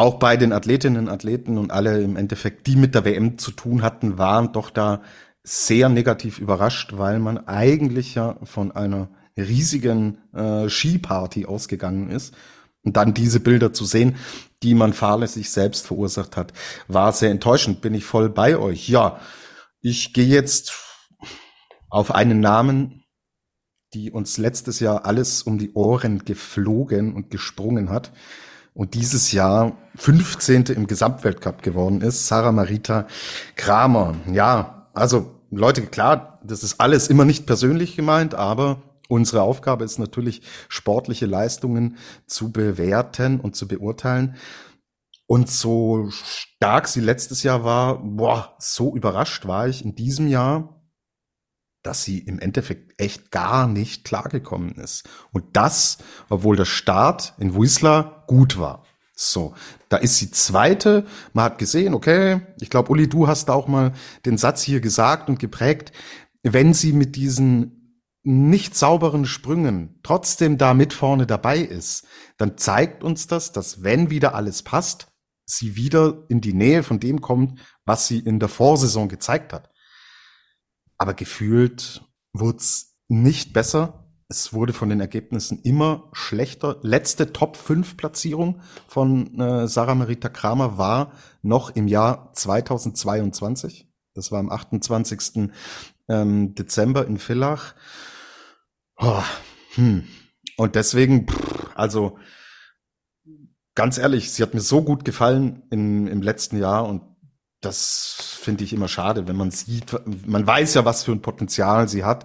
auch 0.00 0.18
bei 0.18 0.38
den 0.38 0.54
Athletinnen, 0.54 1.10
Athleten 1.10 1.58
und 1.58 1.72
alle 1.72 2.00
im 2.00 2.16
Endeffekt, 2.16 2.66
die 2.66 2.74
mit 2.74 2.94
der 2.94 3.04
WM 3.04 3.36
zu 3.36 3.50
tun 3.50 3.82
hatten, 3.82 4.16
waren 4.16 4.50
doch 4.54 4.70
da 4.70 5.02
sehr 5.42 5.90
negativ 5.90 6.38
überrascht, 6.38 6.94
weil 6.96 7.18
man 7.18 7.46
eigentlich 7.46 8.14
ja 8.14 8.38
von 8.44 8.72
einer 8.72 9.10
riesigen 9.36 10.16
äh, 10.32 10.70
Skiparty 10.70 11.44
ausgegangen 11.44 12.08
ist. 12.08 12.34
Und 12.82 12.96
dann 12.96 13.12
diese 13.12 13.40
Bilder 13.40 13.74
zu 13.74 13.84
sehen, 13.84 14.16
die 14.62 14.74
man 14.74 14.94
fahrlässig 14.94 15.50
selbst 15.50 15.86
verursacht 15.86 16.34
hat, 16.34 16.54
war 16.88 17.12
sehr 17.12 17.30
enttäuschend. 17.30 17.82
Bin 17.82 17.92
ich 17.92 18.06
voll 18.06 18.30
bei 18.30 18.56
euch. 18.56 18.88
Ja, 18.88 19.20
ich 19.82 20.14
gehe 20.14 20.24
jetzt 20.24 20.72
auf 21.90 22.14
einen 22.14 22.40
Namen, 22.40 23.04
die 23.92 24.10
uns 24.10 24.38
letztes 24.38 24.80
Jahr 24.80 25.04
alles 25.04 25.42
um 25.42 25.58
die 25.58 25.74
Ohren 25.74 26.24
geflogen 26.24 27.12
und 27.12 27.30
gesprungen 27.30 27.90
hat 27.90 28.12
und 28.80 28.94
dieses 28.94 29.32
Jahr 29.32 29.76
15. 29.96 30.64
im 30.68 30.86
Gesamtweltcup 30.86 31.62
geworden 31.62 32.00
ist, 32.00 32.28
Sarah 32.28 32.50
Marita 32.50 33.06
Kramer. 33.54 34.14
Ja, 34.32 34.88
also 34.94 35.32
Leute, 35.50 35.82
klar, 35.82 36.40
das 36.42 36.62
ist 36.62 36.80
alles 36.80 37.08
immer 37.08 37.26
nicht 37.26 37.44
persönlich 37.44 37.94
gemeint, 37.94 38.34
aber 38.34 38.82
Unsere 39.10 39.42
Aufgabe 39.42 39.84
ist 39.84 39.98
natürlich, 39.98 40.40
sportliche 40.68 41.26
Leistungen 41.26 41.96
zu 42.28 42.52
bewerten 42.52 43.40
und 43.40 43.56
zu 43.56 43.66
beurteilen. 43.66 44.36
Und 45.26 45.50
so 45.50 46.08
stark 46.10 46.86
sie 46.86 47.00
letztes 47.00 47.42
Jahr 47.42 47.64
war, 47.64 47.98
boah, 47.98 48.54
so 48.60 48.94
überrascht 48.94 49.46
war 49.48 49.66
ich 49.66 49.84
in 49.84 49.96
diesem 49.96 50.28
Jahr, 50.28 50.79
dass 51.82 52.04
sie 52.04 52.18
im 52.18 52.38
Endeffekt 52.38 53.00
echt 53.00 53.30
gar 53.30 53.66
nicht 53.66 54.04
klargekommen 54.04 54.72
ist. 54.72 55.08
Und 55.32 55.44
das, 55.54 55.98
obwohl 56.28 56.56
der 56.56 56.64
Start 56.64 57.34
in 57.38 57.54
Whistler 57.54 58.24
gut 58.26 58.58
war. 58.58 58.84
So, 59.14 59.54
da 59.88 59.98
ist 59.98 60.16
sie 60.16 60.30
zweite. 60.30 61.04
Man 61.32 61.44
hat 61.44 61.58
gesehen, 61.58 61.94
okay, 61.94 62.40
ich 62.60 62.70
glaube, 62.70 62.90
Uli, 62.90 63.08
du 63.08 63.28
hast 63.28 63.50
auch 63.50 63.68
mal 63.68 63.92
den 64.24 64.38
Satz 64.38 64.62
hier 64.62 64.80
gesagt 64.80 65.28
und 65.28 65.38
geprägt, 65.38 65.92
wenn 66.42 66.72
sie 66.72 66.92
mit 66.92 67.16
diesen 67.16 67.80
nicht 68.22 68.76
sauberen 68.76 69.24
Sprüngen 69.24 69.98
trotzdem 70.02 70.58
da 70.58 70.74
mit 70.74 70.92
vorne 70.92 71.26
dabei 71.26 71.58
ist, 71.58 72.06
dann 72.36 72.58
zeigt 72.58 73.02
uns 73.02 73.26
das, 73.26 73.52
dass 73.52 73.82
wenn 73.82 74.10
wieder 74.10 74.34
alles 74.34 74.62
passt, 74.62 75.08
sie 75.46 75.76
wieder 75.76 76.24
in 76.28 76.40
die 76.40 76.52
Nähe 76.52 76.82
von 76.82 77.00
dem 77.00 77.20
kommt, 77.20 77.60
was 77.84 78.06
sie 78.06 78.18
in 78.18 78.38
der 78.38 78.48
Vorsaison 78.48 79.08
gezeigt 79.08 79.52
hat. 79.52 79.69
Aber 81.00 81.14
gefühlt 81.14 82.02
wurde 82.34 82.58
es 82.58 82.94
nicht 83.08 83.54
besser. 83.54 84.12
Es 84.28 84.52
wurde 84.52 84.74
von 84.74 84.90
den 84.90 85.00
Ergebnissen 85.00 85.58
immer 85.62 86.10
schlechter. 86.12 86.78
Letzte 86.82 87.32
Top 87.32 87.56
5 87.56 87.96
Platzierung 87.96 88.60
von 88.86 89.40
äh, 89.40 89.66
Sarah 89.66 89.94
Marita 89.94 90.28
Kramer 90.28 90.76
war 90.76 91.12
noch 91.40 91.70
im 91.70 91.88
Jahr 91.88 92.34
2022. 92.34 93.88
Das 94.12 94.30
war 94.30 94.40
am 94.40 94.50
28. 94.50 95.50
Ähm, 96.10 96.54
Dezember 96.54 97.06
in 97.06 97.16
Villach. 97.16 97.74
Oh, 98.98 99.22
hm. 99.76 100.06
Und 100.58 100.74
deswegen, 100.74 101.28
pff, 101.28 101.70
also 101.76 102.18
ganz 103.74 103.96
ehrlich, 103.96 104.32
sie 104.32 104.42
hat 104.42 104.52
mir 104.52 104.60
so 104.60 104.82
gut 104.82 105.06
gefallen 105.06 105.62
im, 105.70 106.06
im 106.06 106.20
letzten 106.20 106.58
Jahr 106.58 106.86
und 106.86 107.09
das 107.60 108.38
finde 108.40 108.64
ich 108.64 108.72
immer 108.72 108.88
schade, 108.88 109.28
wenn 109.28 109.36
man 109.36 109.50
sieht, 109.50 109.94
man 110.26 110.46
weiß 110.46 110.74
ja, 110.74 110.84
was 110.84 111.04
für 111.04 111.12
ein 111.12 111.22
Potenzial 111.22 111.88
sie 111.88 112.04
hat, 112.04 112.24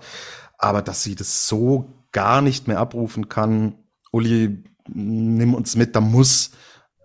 aber 0.58 0.82
dass 0.82 1.04
sie 1.04 1.16
das 1.16 1.48
so 1.48 2.06
gar 2.12 2.42
nicht 2.42 2.68
mehr 2.68 2.80
abrufen 2.80 3.28
kann. 3.28 3.76
Uli, 4.12 4.64
nimm 4.88 5.54
uns 5.54 5.76
mit, 5.76 5.96
da 5.96 6.02
muss 6.02 6.52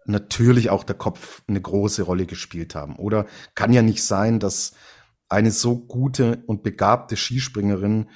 natürlich 0.07 0.70
auch 0.70 0.85
der 0.85 0.97
Kopf 0.97 1.43
eine 1.49 1.61
große 1.61 2.03
Rolle 2.03 2.26
gespielt 2.26 2.74
haben. 2.74 2.97
Oder 2.97 3.26
kann 3.55 3.72
ja 3.72 3.83
nicht 3.83 4.05
sein, 4.05 4.39
dass 4.39 4.72
eine 5.28 5.51
so 5.51 5.76
gute 5.78 6.43
und 6.47 6.62
begabte 6.62 7.16
Skispringerin 7.16 8.09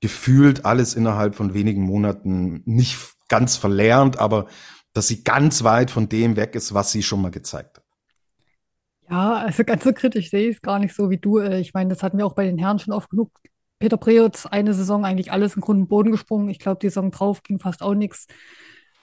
gefühlt 0.00 0.64
alles 0.64 0.94
innerhalb 0.94 1.34
von 1.34 1.54
wenigen 1.54 1.82
Monaten 1.82 2.62
nicht 2.64 2.98
ganz 3.28 3.56
verlernt, 3.56 4.18
aber 4.18 4.46
dass 4.92 5.08
sie 5.08 5.24
ganz 5.24 5.64
weit 5.64 5.90
von 5.90 6.08
dem 6.08 6.36
weg 6.36 6.54
ist, 6.54 6.74
was 6.74 6.92
sie 6.92 7.02
schon 7.02 7.20
mal 7.20 7.30
gezeigt 7.30 7.77
hat. 7.77 7.77
Ja, 9.10 9.36
also 9.38 9.64
ganz 9.64 9.84
so 9.84 9.92
kritisch 9.92 10.30
sehe 10.30 10.50
ich 10.50 10.56
es 10.56 10.62
gar 10.62 10.78
nicht 10.78 10.94
so 10.94 11.08
wie 11.10 11.16
du. 11.18 11.38
Äh, 11.38 11.60
ich 11.60 11.72
meine, 11.72 11.90
das 11.90 12.02
hatten 12.02 12.18
wir 12.18 12.26
auch 12.26 12.34
bei 12.34 12.44
den 12.44 12.58
Herren 12.58 12.78
schon 12.78 12.92
oft 12.92 13.08
genug. 13.10 13.30
Peter 13.78 13.96
Preutz, 13.96 14.44
eine 14.46 14.74
Saison 14.74 15.04
eigentlich 15.04 15.32
alles 15.32 15.54
im 15.54 15.62
Grund 15.62 15.80
und 15.82 15.88
Boden 15.88 16.10
gesprungen. 16.10 16.48
Ich 16.50 16.58
glaube, 16.58 16.80
die 16.80 16.88
Saison 16.88 17.10
drauf 17.10 17.42
ging 17.42 17.58
fast 17.60 17.82
auch 17.82 17.94
nichts. 17.94 18.26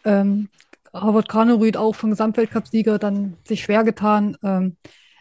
Ähm, 0.04 0.50
Harvard 0.94 1.30
Kanerüth 1.30 1.78
auch 1.78 1.96
schon 1.96 2.12
Gesamtweltcupsieger, 2.12 3.00
dann 3.00 3.38
sich 3.48 3.64
schwer 3.64 3.84
getan. 3.84 4.38
Ähm, 4.44 4.78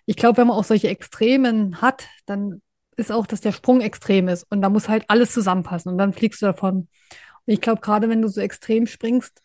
ich 0.07 0.17
glaube, 0.17 0.39
wenn 0.39 0.49
man 0.49 0.57
auch 0.57 0.65
solche 0.65 0.89
Extremen 0.89 1.81
hat, 1.81 2.07
dann 2.27 2.61
ist 2.97 3.11
auch, 3.13 3.27
dass 3.27 3.41
der 3.41 3.53
Sprung 3.53 3.81
extrem 3.81 4.29
ist 4.29 4.45
und 4.51 4.61
da 4.63 4.69
muss 4.69 4.89
halt 4.89 5.05
alles 5.09 5.33
zusammenpassen 5.33 5.91
und 5.93 5.99
dann 5.99 6.13
fliegst 6.13 6.43
du 6.43 6.47
davon. 6.47 6.77
Und 6.77 6.89
ich 7.53 7.61
glaube, 7.61 7.81
gerade 7.81 8.09
wenn 8.09 8.23
du 8.23 8.29
so 8.29 8.41
extrem 8.41 8.87
springst 8.87 9.43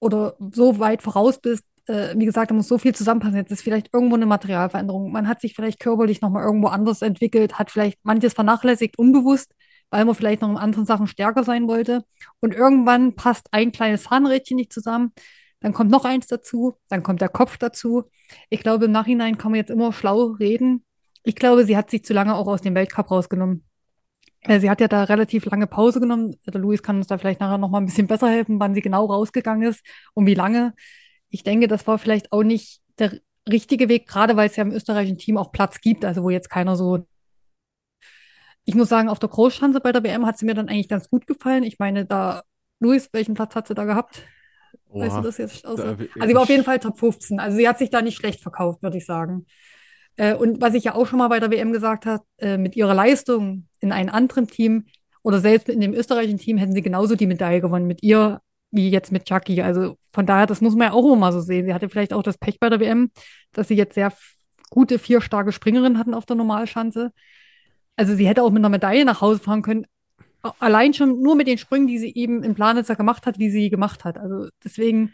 oder 0.00 0.36
so 0.52 0.78
weit 0.78 1.02
voraus 1.02 1.38
bist, 1.40 1.64
äh, 1.86 2.14
wie 2.16 2.24
gesagt, 2.24 2.50
da 2.50 2.54
muss 2.54 2.68
so 2.68 2.78
viel 2.78 2.94
zusammenpassen. 2.94 3.36
Jetzt 3.36 3.52
ist 3.52 3.62
vielleicht 3.62 3.92
irgendwo 3.92 4.16
eine 4.16 4.26
Materialveränderung. 4.26 5.12
Man 5.12 5.28
hat 5.28 5.40
sich 5.40 5.54
vielleicht 5.54 5.80
körperlich 5.80 6.20
nochmal 6.20 6.44
irgendwo 6.44 6.68
anders 6.68 7.02
entwickelt, 7.02 7.58
hat 7.58 7.70
vielleicht 7.70 7.98
manches 8.04 8.34
vernachlässigt, 8.34 8.98
unbewusst. 8.98 9.52
weil 9.90 10.04
man 10.04 10.14
vielleicht 10.14 10.42
noch 10.42 10.50
in 10.50 10.56
anderen 10.56 10.86
Sachen 10.86 11.06
stärker 11.06 11.44
sein 11.44 11.68
wollte. 11.68 12.04
Und 12.40 12.54
irgendwann 12.54 13.14
passt 13.14 13.46
ein 13.52 13.70
kleines 13.70 14.04
Zahnrädchen 14.04 14.56
nicht 14.56 14.72
zusammen. 14.72 15.12
Dann 15.60 15.72
kommt 15.72 15.90
noch 15.90 16.04
eins 16.04 16.26
dazu, 16.26 16.74
dann 16.88 17.02
kommt 17.02 17.20
der 17.20 17.28
Kopf 17.28 17.58
dazu. 17.58 18.04
Ich 18.50 18.60
glaube, 18.60 18.86
im 18.86 18.92
Nachhinein 18.92 19.38
kann 19.38 19.52
man 19.52 19.58
jetzt 19.58 19.70
immer 19.70 19.92
schlau 19.92 20.32
reden. 20.38 20.84
Ich 21.22 21.36
glaube, 21.36 21.64
sie 21.64 21.76
hat 21.76 21.90
sich 21.90 22.04
zu 22.04 22.12
lange 22.12 22.34
auch 22.34 22.48
aus 22.48 22.60
dem 22.60 22.74
Weltcup 22.74 23.10
rausgenommen. 23.10 23.64
Äh, 24.40 24.60
sie 24.60 24.70
hat 24.70 24.80
ja 24.80 24.88
da 24.88 25.04
relativ 25.04 25.44
lange 25.46 25.66
Pause 25.66 26.00
genommen. 26.00 26.36
Der 26.46 26.60
Luis 26.60 26.82
kann 26.82 26.96
uns 26.96 27.06
da 27.06 27.18
vielleicht 27.18 27.40
nachher 27.40 27.58
noch 27.58 27.70
mal 27.70 27.78
ein 27.78 27.86
bisschen 27.86 28.06
besser 28.06 28.28
helfen, 28.28 28.60
wann 28.60 28.74
sie 28.74 28.82
genau 28.82 29.06
rausgegangen 29.06 29.68
ist 29.68 29.84
und 30.14 30.26
wie 30.26 30.34
lange. 30.34 30.74
Ich 31.34 31.42
denke, 31.42 31.66
das 31.66 31.84
war 31.88 31.98
vielleicht 31.98 32.30
auch 32.30 32.44
nicht 32.44 32.80
der 33.00 33.18
richtige 33.50 33.88
Weg, 33.88 34.06
gerade 34.06 34.36
weil 34.36 34.48
es 34.48 34.54
ja 34.54 34.62
im 34.62 34.70
österreichischen 34.70 35.18
Team 35.18 35.36
auch 35.36 35.50
Platz 35.50 35.80
gibt, 35.80 36.04
also 36.04 36.22
wo 36.22 36.30
jetzt 36.30 36.48
keiner 36.48 36.76
so. 36.76 37.08
Ich 38.64 38.76
muss 38.76 38.88
sagen, 38.88 39.08
auf 39.08 39.18
der 39.18 39.28
Großschanze 39.28 39.80
bei 39.80 39.90
der 39.90 40.04
WM 40.04 40.24
hat 40.26 40.38
sie 40.38 40.46
mir 40.46 40.54
dann 40.54 40.68
eigentlich 40.68 40.88
ganz 40.88 41.10
gut 41.10 41.26
gefallen. 41.26 41.64
Ich 41.64 41.80
meine, 41.80 42.06
da, 42.06 42.44
Luis, 42.78 43.08
welchen 43.12 43.34
Platz 43.34 43.56
hat 43.56 43.66
sie 43.66 43.74
da 43.74 43.84
gehabt? 43.84 44.22
Weißt 44.90 45.10
du 45.16 45.18
Oha. 45.18 45.22
das 45.22 45.38
jetzt? 45.38 45.66
Also, 45.66 45.82
Da- 45.82 45.88
also 45.90 46.28
sie 46.28 46.34
war 46.34 46.42
auf 46.42 46.48
jeden 46.48 46.62
Fall 46.64 46.78
Top 46.78 46.98
15. 46.98 47.40
Also 47.40 47.56
sie 47.56 47.68
hat 47.68 47.78
sich 47.78 47.90
da 47.90 48.00
nicht 48.00 48.16
schlecht 48.16 48.40
verkauft, 48.40 48.80
würde 48.82 48.96
ich 48.96 49.04
sagen. 49.04 49.46
Äh, 50.16 50.34
und 50.34 50.60
was 50.60 50.74
ich 50.74 50.84
ja 50.84 50.94
auch 50.94 51.06
schon 51.08 51.18
mal 51.18 51.26
bei 51.28 51.40
der 51.40 51.50
WM 51.50 51.72
gesagt 51.72 52.06
habe, 52.06 52.22
äh, 52.38 52.56
mit 52.58 52.76
ihrer 52.76 52.94
Leistung 52.94 53.66
in 53.80 53.90
einem 53.90 54.10
anderen 54.10 54.46
Team 54.46 54.86
oder 55.24 55.40
selbst 55.40 55.68
in 55.68 55.80
dem 55.80 55.92
österreichischen 55.94 56.38
Team 56.38 56.58
hätten 56.58 56.74
sie 56.74 56.82
genauso 56.82 57.16
die 57.16 57.26
Medaille 57.26 57.60
gewonnen 57.60 57.88
mit 57.88 58.04
ihr 58.04 58.40
wie 58.74 58.90
jetzt 58.90 59.12
mit 59.12 59.24
Chucky. 59.26 59.62
Also 59.62 59.96
von 60.12 60.26
daher, 60.26 60.46
das 60.46 60.60
muss 60.60 60.74
man 60.74 60.88
ja 60.88 60.92
auch 60.92 61.12
immer 61.12 61.32
so 61.32 61.40
sehen. 61.40 61.66
Sie 61.66 61.74
hatte 61.74 61.88
vielleicht 61.88 62.12
auch 62.12 62.22
das 62.22 62.38
Pech 62.38 62.58
bei 62.60 62.68
der 62.68 62.80
WM, 62.80 63.10
dass 63.52 63.68
sie 63.68 63.76
jetzt 63.76 63.94
sehr 63.94 64.12
gute, 64.70 64.98
vier 64.98 65.20
starke 65.20 65.52
Springerinnen 65.52 65.98
hatten 65.98 66.14
auf 66.14 66.26
der 66.26 66.36
Normalschanze. 66.36 67.12
Also 67.96 68.14
sie 68.14 68.26
hätte 68.26 68.42
auch 68.42 68.50
mit 68.50 68.60
einer 68.60 68.68
Medaille 68.68 69.04
nach 69.04 69.20
Hause 69.20 69.40
fahren 69.40 69.62
können. 69.62 69.86
Allein 70.58 70.92
schon 70.92 71.22
nur 71.22 71.36
mit 71.36 71.46
den 71.46 71.58
Sprüngen, 71.58 71.86
die 71.86 71.98
sie 71.98 72.12
eben 72.14 72.42
in 72.42 72.54
Planitzer 72.54 72.96
gemacht 72.96 73.26
hat, 73.26 73.38
wie 73.38 73.50
sie 73.50 73.70
gemacht 73.70 74.04
hat. 74.04 74.18
Also 74.18 74.48
deswegen 74.62 75.12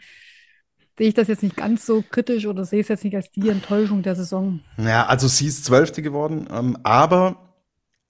sehe 0.97 1.07
ich 1.07 1.13
das 1.13 1.29
jetzt 1.29 1.43
nicht 1.43 1.55
ganz 1.55 1.85
so 1.85 2.03
kritisch 2.07 2.45
oder 2.45 2.65
sehe 2.65 2.81
es 2.81 2.87
jetzt 2.87 3.03
nicht 3.03 3.15
als 3.15 3.29
die 3.31 3.49
Enttäuschung 3.49 4.03
der 4.03 4.15
Saison. 4.15 4.59
Ja, 4.77 5.05
also 5.05 5.27
sie 5.27 5.47
ist 5.47 5.63
Zwölfte 5.63 6.01
geworden, 6.01 6.47
ähm, 6.51 6.77
aber 6.83 7.55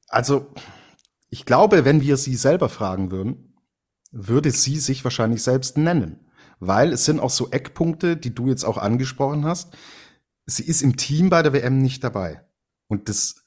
also 0.08 0.48
ich 1.30 1.46
glaube, 1.46 1.86
wenn 1.86 2.02
wir 2.02 2.18
sie 2.18 2.36
selber 2.36 2.70
fragen 2.70 3.12
würden, 3.12 3.51
würde 4.12 4.52
sie 4.52 4.78
sich 4.78 5.04
wahrscheinlich 5.04 5.44
selbst 5.44 5.78
nennen. 5.78 6.28
Weil 6.60 6.94
es 6.94 7.06
sind 7.06 7.20
auch 7.20 7.30
so 7.30 7.50
Eckpunkte, 7.50 8.18
die 8.18 8.36
du 8.36 8.48
jetzt 8.48 8.66
auch 8.66 8.78
angesprochen 8.78 9.46
hast. 9.46 9.76
Sie 10.46 10.64
ist 10.64 10.82
im 10.82 10.98
Team 10.98 11.30
bei 11.30 11.42
der 11.42 11.54
WM 11.54 11.80
nicht 11.80 12.04
dabei. 12.04 12.46
Und 12.88 13.10
das, 13.10 13.44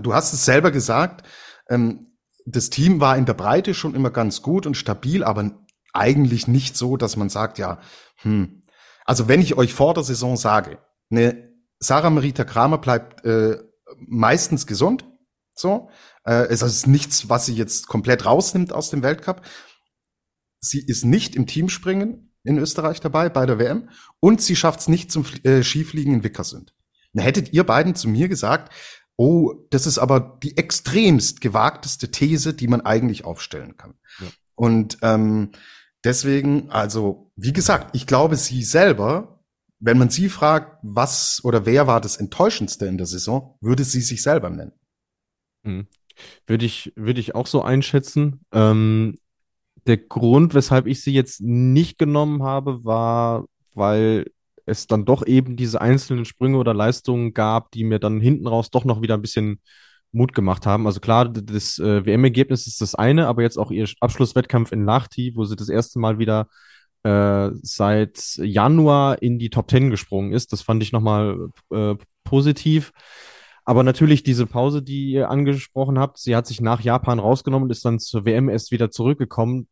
du 0.00 0.14
hast 0.14 0.32
es 0.32 0.44
selber 0.44 0.70
gesagt, 0.70 1.26
ähm, 1.68 2.16
das 2.46 2.70
Team 2.70 3.00
war 3.00 3.16
in 3.16 3.26
der 3.26 3.34
Breite 3.34 3.74
schon 3.74 3.94
immer 3.94 4.10
ganz 4.10 4.40
gut 4.40 4.66
und 4.66 4.76
stabil, 4.76 5.22
aber 5.22 5.50
eigentlich 5.92 6.48
nicht 6.48 6.76
so, 6.76 6.96
dass 6.96 7.16
man 7.16 7.28
sagt, 7.28 7.58
ja, 7.58 7.80
hm. 8.16 8.62
Also 9.04 9.26
wenn 9.26 9.40
ich 9.40 9.56
euch 9.56 9.72
vor 9.72 9.94
der 9.94 10.04
Saison 10.04 10.36
sage, 10.36 10.78
eine 11.10 11.50
Sarah 11.78 12.10
Marita 12.10 12.44
Kramer 12.44 12.78
bleibt 12.78 13.24
äh, 13.24 13.58
meistens 13.96 14.66
gesund, 14.66 15.06
so, 15.54 15.88
äh, 16.24 16.46
es 16.48 16.62
ist 16.62 16.86
nichts, 16.86 17.28
was 17.28 17.46
sie 17.46 17.54
jetzt 17.54 17.88
komplett 17.88 18.26
rausnimmt 18.26 18.72
aus 18.72 18.90
dem 18.90 19.02
Weltcup. 19.02 19.42
Sie 20.60 20.80
ist 20.80 21.04
nicht 21.04 21.36
im 21.36 21.46
Teamspringen 21.46 22.32
in 22.44 22.58
Österreich 22.58 23.00
dabei 23.00 23.28
bei 23.28 23.46
der 23.46 23.58
WM 23.58 23.88
und 24.20 24.40
sie 24.40 24.56
schafft 24.56 24.80
es 24.80 24.88
nicht 24.88 25.12
zum 25.12 25.24
äh, 25.42 25.62
Skifliegen 25.62 26.14
in 26.14 26.24
Wickersund. 26.24 26.74
Da 27.12 27.22
hättet 27.22 27.52
ihr 27.52 27.64
beiden 27.64 27.94
zu 27.94 28.08
mir 28.08 28.28
gesagt, 28.28 28.72
oh, 29.16 29.52
das 29.70 29.86
ist 29.86 29.98
aber 29.98 30.38
die 30.42 30.56
extremst 30.56 31.40
gewagteste 31.40 32.10
These, 32.10 32.54
die 32.54 32.68
man 32.68 32.80
eigentlich 32.80 33.24
aufstellen 33.24 33.76
kann. 33.76 33.94
Ja. 34.20 34.26
Und 34.54 34.98
ähm, 35.02 35.50
deswegen, 36.04 36.70
also 36.70 37.32
wie 37.36 37.52
gesagt, 37.52 37.94
ich 37.94 38.06
glaube, 38.06 38.36
sie 38.36 38.62
selber, 38.62 39.44
wenn 39.80 39.98
man 39.98 40.10
sie 40.10 40.28
fragt, 40.28 40.78
was 40.82 41.40
oder 41.44 41.66
wer 41.66 41.86
war 41.86 42.00
das 42.00 42.16
Enttäuschendste 42.16 42.86
in 42.86 42.96
der 42.96 43.06
Saison, 43.06 43.56
würde 43.60 43.84
sie 43.84 44.00
sich 44.00 44.22
selber 44.22 44.50
nennen. 44.50 44.72
Hm. 45.64 45.86
Würde 46.46 46.64
ich, 46.64 46.92
würde 46.96 47.20
ich 47.20 47.34
auch 47.34 47.46
so 47.46 47.62
einschätzen. 47.62 48.44
Ähm, 48.52 49.18
der 49.88 49.96
Grund, 49.98 50.54
weshalb 50.54 50.86
ich 50.86 51.02
sie 51.02 51.12
jetzt 51.12 51.40
nicht 51.40 51.98
genommen 51.98 52.42
habe, 52.42 52.84
war, 52.84 53.46
weil 53.74 54.26
es 54.66 54.86
dann 54.86 55.04
doch 55.04 55.26
eben 55.26 55.56
diese 55.56 55.80
einzelnen 55.80 56.24
Sprünge 56.24 56.58
oder 56.58 56.74
Leistungen 56.74 57.32
gab, 57.32 57.70
die 57.72 57.84
mir 57.84 57.98
dann 57.98 58.20
hinten 58.20 58.46
raus 58.46 58.70
doch 58.70 58.84
noch 58.84 59.02
wieder 59.02 59.14
ein 59.14 59.22
bisschen 59.22 59.60
Mut 60.12 60.34
gemacht 60.34 60.66
haben. 60.66 60.86
Also 60.86 61.00
klar, 61.00 61.28
das 61.28 61.78
äh, 61.78 62.04
WM-Ergebnis 62.04 62.66
ist 62.66 62.80
das 62.80 62.94
eine, 62.94 63.26
aber 63.26 63.42
jetzt 63.42 63.58
auch 63.58 63.70
ihr 63.70 63.88
Abschlusswettkampf 64.00 64.72
in 64.72 64.84
Lahti, 64.84 65.32
wo 65.34 65.44
sie 65.44 65.56
das 65.56 65.68
erste 65.68 65.98
Mal 65.98 66.18
wieder 66.18 66.48
äh, 67.02 67.50
seit 67.62 68.36
Januar 68.36 69.22
in 69.22 69.38
die 69.38 69.50
Top 69.50 69.70
10 69.70 69.90
gesprungen 69.90 70.32
ist. 70.32 70.52
Das 70.52 70.62
fand 70.62 70.82
ich 70.82 70.92
nochmal 70.92 71.48
äh, 71.70 71.94
positiv. 72.24 72.92
Aber 73.64 73.82
natürlich 73.82 74.22
diese 74.22 74.46
Pause, 74.46 74.82
die 74.82 75.10
ihr 75.10 75.28
angesprochen 75.28 75.98
habt, 75.98 76.18
sie 76.18 76.34
hat 76.34 76.46
sich 76.46 76.60
nach 76.62 76.80
Japan 76.80 77.18
rausgenommen 77.18 77.64
und 77.64 77.70
ist 77.70 77.84
dann 77.84 77.98
zur 77.98 78.24
WM 78.24 78.48
erst 78.48 78.70
wieder 78.70 78.90
zurückgekommen. 78.90 79.68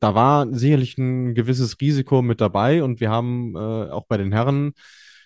Da 0.00 0.14
war 0.14 0.46
sicherlich 0.52 0.98
ein 0.98 1.34
gewisses 1.34 1.80
Risiko 1.80 2.22
mit 2.22 2.40
dabei 2.40 2.82
und 2.82 3.00
wir 3.00 3.10
haben 3.10 3.54
äh, 3.56 3.90
auch 3.90 4.04
bei 4.06 4.16
den 4.16 4.32
Herren 4.32 4.72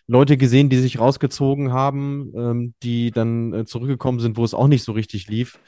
Leute 0.07 0.37
gesehen, 0.37 0.69
die 0.69 0.79
sich 0.79 0.99
rausgezogen 0.99 1.73
haben, 1.73 2.33
ähm, 2.37 2.75
die 2.83 3.11
dann 3.11 3.53
äh, 3.53 3.65
zurückgekommen 3.65 4.21
sind, 4.21 4.37
wo 4.37 4.45
es 4.45 4.55
auch 4.55 4.67
nicht 4.69 4.83
so 4.83 4.93
richtig 4.93 5.29
lief. 5.29 5.61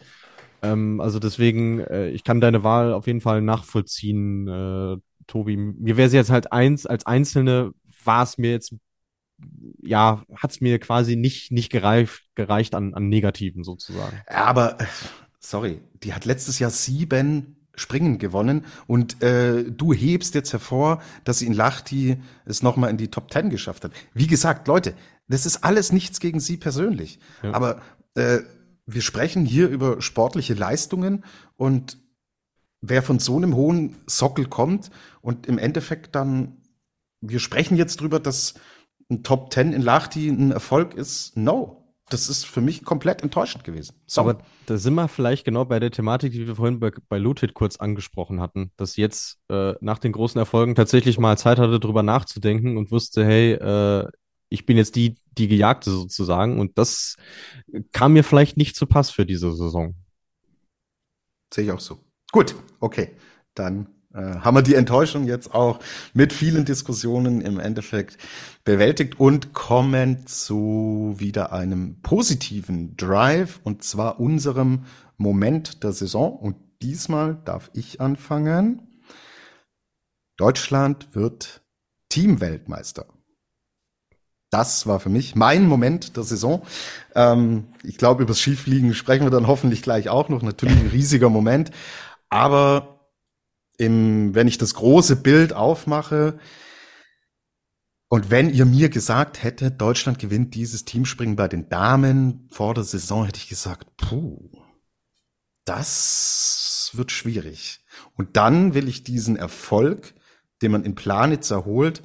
Ähm, 0.62 1.00
also 1.00 1.18
deswegen, 1.18 1.80
äh, 1.80 2.08
ich 2.08 2.24
kann 2.24 2.40
deine 2.40 2.64
Wahl 2.64 2.92
auf 2.92 3.06
jeden 3.06 3.20
Fall 3.20 3.40
nachvollziehen, 3.40 4.48
äh, 4.48 4.96
Tobi. 5.26 5.56
Mir 5.56 5.96
wäre 5.96 6.08
sie 6.08 6.16
jetzt 6.16 6.30
halt 6.30 6.52
eins, 6.52 6.86
als 6.86 7.06
Einzelne 7.06 7.72
war 8.04 8.24
es 8.24 8.36
mir 8.38 8.50
jetzt, 8.50 8.74
ja, 9.80 10.24
hat 10.34 10.50
es 10.50 10.60
mir 10.60 10.78
quasi 10.78 11.14
nicht, 11.16 11.52
nicht 11.52 11.70
gereicht, 11.70 12.24
gereicht 12.34 12.74
an, 12.74 12.94
an 12.94 13.08
Negativen 13.08 13.62
sozusagen. 13.62 14.20
Aber, 14.26 14.80
äh, 14.80 14.86
sorry, 15.38 15.80
die 16.02 16.14
hat 16.14 16.24
letztes 16.24 16.58
Jahr 16.58 16.70
sieben 16.70 17.61
Springen 17.74 18.18
gewonnen 18.18 18.64
und 18.86 19.22
äh, 19.22 19.64
du 19.64 19.92
hebst 19.92 20.34
jetzt 20.34 20.52
hervor, 20.52 21.00
dass 21.24 21.38
sie 21.38 21.46
in 21.46 21.54
Lahti 21.54 22.20
es 22.44 22.62
nochmal 22.62 22.90
in 22.90 22.98
die 22.98 23.08
Top 23.08 23.30
Ten 23.30 23.48
geschafft 23.48 23.84
hat. 23.84 23.92
Wie 24.12 24.26
gesagt, 24.26 24.68
Leute, 24.68 24.94
das 25.28 25.46
ist 25.46 25.64
alles 25.64 25.92
nichts 25.92 26.20
gegen 26.20 26.40
sie 26.40 26.58
persönlich. 26.58 27.18
Ja. 27.42 27.54
Aber 27.54 27.80
äh, 28.14 28.40
wir 28.86 29.02
sprechen 29.02 29.44
hier 29.44 29.68
über 29.68 30.02
sportliche 30.02 30.54
Leistungen 30.54 31.24
und 31.56 31.98
wer 32.82 33.02
von 33.02 33.18
so 33.18 33.36
einem 33.36 33.54
hohen 33.54 33.96
Sockel 34.06 34.46
kommt 34.46 34.90
und 35.20 35.46
im 35.46 35.56
Endeffekt 35.58 36.14
dann, 36.14 36.58
wir 37.20 37.38
sprechen 37.38 37.76
jetzt 37.76 38.00
drüber, 38.00 38.20
dass 38.20 38.54
ein 39.10 39.22
Top 39.22 39.50
Ten 39.50 39.72
in 39.72 39.82
Lahti 39.82 40.28
ein 40.28 40.50
Erfolg 40.50 40.94
ist, 40.94 41.36
no. 41.36 41.81
Das 42.12 42.28
ist 42.28 42.44
für 42.44 42.60
mich 42.60 42.84
komplett 42.84 43.22
enttäuschend 43.22 43.64
gewesen. 43.64 43.94
Sorry. 44.06 44.30
Aber 44.30 44.44
da 44.66 44.76
sind 44.76 44.94
wir 44.94 45.08
vielleicht 45.08 45.44
genau 45.44 45.64
bei 45.64 45.80
der 45.80 45.90
Thematik, 45.90 46.32
die 46.32 46.46
wir 46.46 46.56
vorhin 46.56 46.78
bei, 46.78 46.90
bei 47.08 47.16
Ludwig 47.16 47.54
kurz 47.54 47.76
angesprochen 47.76 48.40
hatten, 48.40 48.70
dass 48.76 48.96
jetzt 48.96 49.38
äh, 49.48 49.74
nach 49.80 49.98
den 49.98 50.12
großen 50.12 50.38
Erfolgen 50.38 50.74
tatsächlich 50.74 51.18
mal 51.18 51.38
Zeit 51.38 51.58
hatte, 51.58 51.80
drüber 51.80 52.02
nachzudenken 52.02 52.76
und 52.76 52.90
wusste, 52.90 53.24
hey, 53.24 53.52
äh, 53.52 54.06
ich 54.50 54.66
bin 54.66 54.76
jetzt 54.76 54.96
die, 54.96 55.16
die 55.38 55.48
Gejagte 55.48 55.90
sozusagen. 55.90 56.60
Und 56.60 56.76
das 56.76 57.16
kam 57.92 58.12
mir 58.12 58.24
vielleicht 58.24 58.58
nicht 58.58 58.76
zu 58.76 58.86
Pass 58.86 59.10
für 59.10 59.24
diese 59.24 59.50
Saison. 59.54 59.94
Sehe 61.52 61.64
ich 61.64 61.72
auch 61.72 61.80
so. 61.80 61.98
Gut, 62.30 62.54
okay. 62.78 63.16
Dann 63.54 63.88
haben 64.14 64.56
wir 64.56 64.62
die 64.62 64.74
Enttäuschung 64.74 65.26
jetzt 65.26 65.54
auch 65.54 65.78
mit 66.12 66.32
vielen 66.32 66.64
Diskussionen 66.64 67.40
im 67.40 67.58
Endeffekt 67.58 68.18
bewältigt 68.64 69.18
und 69.18 69.52
kommen 69.52 70.26
zu 70.26 71.14
wieder 71.16 71.52
einem 71.52 72.00
positiven 72.02 72.96
Drive 72.96 73.60
und 73.64 73.82
zwar 73.84 74.20
unserem 74.20 74.84
Moment 75.16 75.82
der 75.82 75.92
Saison. 75.92 76.36
Und 76.36 76.56
diesmal 76.82 77.38
darf 77.44 77.70
ich 77.72 78.00
anfangen. 78.00 78.82
Deutschland 80.36 81.14
wird 81.14 81.62
Teamweltmeister. 82.08 83.06
Das 84.50 84.86
war 84.86 85.00
für 85.00 85.08
mich 85.08 85.34
mein 85.34 85.66
Moment 85.66 86.16
der 86.18 86.24
Saison. 86.24 86.62
Ähm, 87.14 87.68
ich 87.82 87.96
glaube, 87.96 88.22
über 88.22 88.32
das 88.32 88.40
Skifliegen 88.40 88.92
sprechen 88.92 89.24
wir 89.24 89.30
dann 89.30 89.46
hoffentlich 89.46 89.80
gleich 89.80 90.10
auch 90.10 90.28
noch. 90.28 90.42
Natürlich 90.42 90.78
ein 90.78 90.88
riesiger 90.88 91.30
Moment. 91.30 91.70
Aber 92.28 92.91
im, 93.78 94.34
wenn 94.34 94.48
ich 94.48 94.58
das 94.58 94.74
große 94.74 95.16
Bild 95.16 95.52
aufmache 95.52 96.38
und 98.08 98.30
wenn 98.30 98.52
ihr 98.52 98.66
mir 98.66 98.90
gesagt 98.90 99.42
hättet, 99.42 99.80
Deutschland 99.80 100.18
gewinnt 100.18 100.54
dieses 100.54 100.84
Teamspringen 100.84 101.36
bei 101.36 101.48
den 101.48 101.68
Damen 101.68 102.46
vor 102.50 102.74
der 102.74 102.84
Saison, 102.84 103.24
hätte 103.24 103.38
ich 103.38 103.48
gesagt, 103.48 103.96
puh, 103.96 104.50
das 105.64 106.90
wird 106.92 107.10
schwierig. 107.10 107.84
Und 108.14 108.36
dann 108.36 108.74
will 108.74 108.88
ich 108.88 109.04
diesen 109.04 109.36
Erfolg, 109.36 110.14
den 110.60 110.72
man 110.72 110.84
in 110.84 110.94
Planitz 110.94 111.50
erholt, 111.50 112.02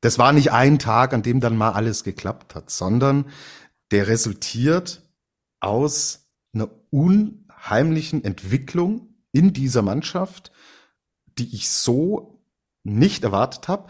das 0.00 0.18
war 0.18 0.32
nicht 0.32 0.52
ein 0.52 0.78
Tag, 0.78 1.12
an 1.12 1.22
dem 1.24 1.40
dann 1.40 1.56
mal 1.56 1.72
alles 1.72 2.04
geklappt 2.04 2.54
hat, 2.54 2.70
sondern 2.70 3.26
der 3.90 4.06
resultiert 4.06 5.02
aus 5.58 6.28
einer 6.52 6.70
unheimlichen 6.90 8.22
Entwicklung 8.22 9.15
in 9.36 9.52
dieser 9.52 9.82
Mannschaft, 9.82 10.50
die 11.38 11.54
ich 11.54 11.68
so 11.68 12.40
nicht 12.84 13.24
erwartet 13.24 13.68
habe, 13.68 13.86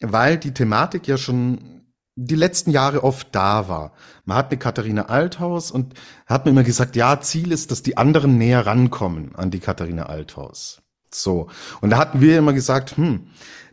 weil 0.00 0.38
die 0.38 0.54
Thematik 0.54 1.08
ja 1.08 1.16
schon 1.16 1.82
die 2.16 2.36
letzten 2.36 2.70
Jahre 2.70 3.02
oft 3.02 3.34
da 3.34 3.68
war. 3.68 3.92
Man 4.24 4.36
hat 4.36 4.50
eine 4.50 4.58
Katharina 4.58 5.06
Althaus 5.06 5.72
und 5.72 5.94
hat 6.26 6.44
mir 6.44 6.52
immer 6.52 6.62
gesagt, 6.62 6.94
ja, 6.94 7.20
Ziel 7.20 7.50
ist, 7.50 7.72
dass 7.72 7.82
die 7.82 7.96
anderen 7.96 8.38
näher 8.38 8.66
rankommen 8.66 9.34
an 9.34 9.50
die 9.50 9.58
Katharina 9.58 10.04
Althaus. 10.04 10.82
So. 11.10 11.48
Und 11.80 11.90
da 11.90 11.98
hatten 11.98 12.20
wir 12.20 12.38
immer 12.38 12.52
gesagt, 12.52 12.96
hm, 12.96 13.28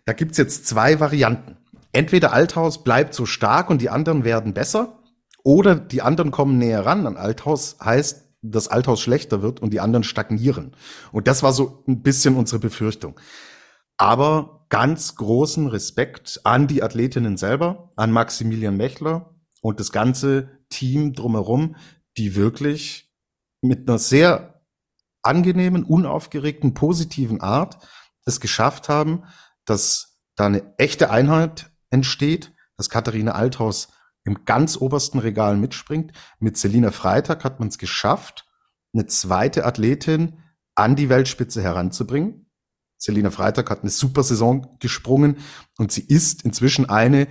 da 0.06 0.14
gibt's 0.14 0.40
jetzt 0.40 0.66
zwei 0.66 1.00
Varianten. 1.00 1.58
Entweder 1.92 2.34
Althaus 2.34 2.84
bleibt 2.84 3.14
so 3.14 3.28
stark 3.28 3.70
und 3.70 3.82
die 3.82 3.90
anderen 3.90 4.24
werden 4.24 4.54
besser, 4.54 4.98
oder 5.44 5.76
die 5.76 6.02
anderen 6.02 6.32
kommen 6.32 6.58
näher 6.58 6.86
ran 6.86 7.08
an 7.08 7.18
Althaus, 7.18 7.78
heißt, 7.84 8.31
dass 8.42 8.68
Althaus 8.68 9.02
schlechter 9.02 9.42
wird 9.42 9.60
und 9.60 9.72
die 9.72 9.80
anderen 9.80 10.04
stagnieren. 10.04 10.76
Und 11.12 11.28
das 11.28 11.44
war 11.44 11.54
so 11.54 11.84
ein 11.88 12.02
bisschen 12.02 12.36
unsere 12.36 12.60
Befürchtung. 12.60 13.20
Aber 13.98 14.66
ganz 14.70 15.16
großen 15.16 15.68
Respekt 15.68 16.42
an 16.44 16.68
die 16.68 16.82
Athletinnen 16.82 17.38
selber, 17.38 17.92
an 17.96 18.12
Maximilian 18.12 18.78
Mechler 18.78 19.36
und 19.62 19.80
das 19.80 19.92
ganze 19.92 20.50
Team 20.70 21.14
drumherum, 21.14 21.76
die 22.18 22.36
wirklich 22.36 23.12
mit 23.62 23.88
einer 23.88 24.00
sehr 24.00 24.62
angenehmen, 25.22 25.84
unaufgeregten, 25.84 26.74
positiven 26.74 27.42
Art 27.42 27.78
es 28.26 28.40
geschafft 28.40 28.90
haben, 28.90 29.24
dass 29.66 30.20
da 30.36 30.48
eine 30.48 30.74
echte 30.78 31.12
Einheit 31.12 31.72
entsteht, 31.90 32.54
dass 32.78 32.90
Katharina 32.90 33.34
Althaus 33.34 33.90
im 34.24 34.46
ganz 34.46 34.78
obersten 34.78 35.20
Regal 35.20 35.58
mitspringt. 35.58 36.12
Mit 36.40 36.58
Selina 36.58 36.92
Freitag 36.92 37.44
hat 37.44 37.60
man 37.60 37.70
es 37.70 37.78
geschafft, 37.78 38.46
eine 38.94 39.06
zweite 39.06 39.66
Athletin 39.66 40.40
an 40.76 40.96
die 40.96 41.10
Weltspitze 41.10 41.62
heranzubringen. 41.62 42.48
Selina 42.98 43.32
Freitag 43.32 43.70
hat 43.70 43.82
eine 43.82 43.90
super 43.90 44.24
Saison 44.24 44.78
gesprungen 44.80 45.38
und 45.78 45.92
sie 45.92 46.06
ist 46.06 46.44
inzwischen 46.44 46.90
eine 46.90 47.28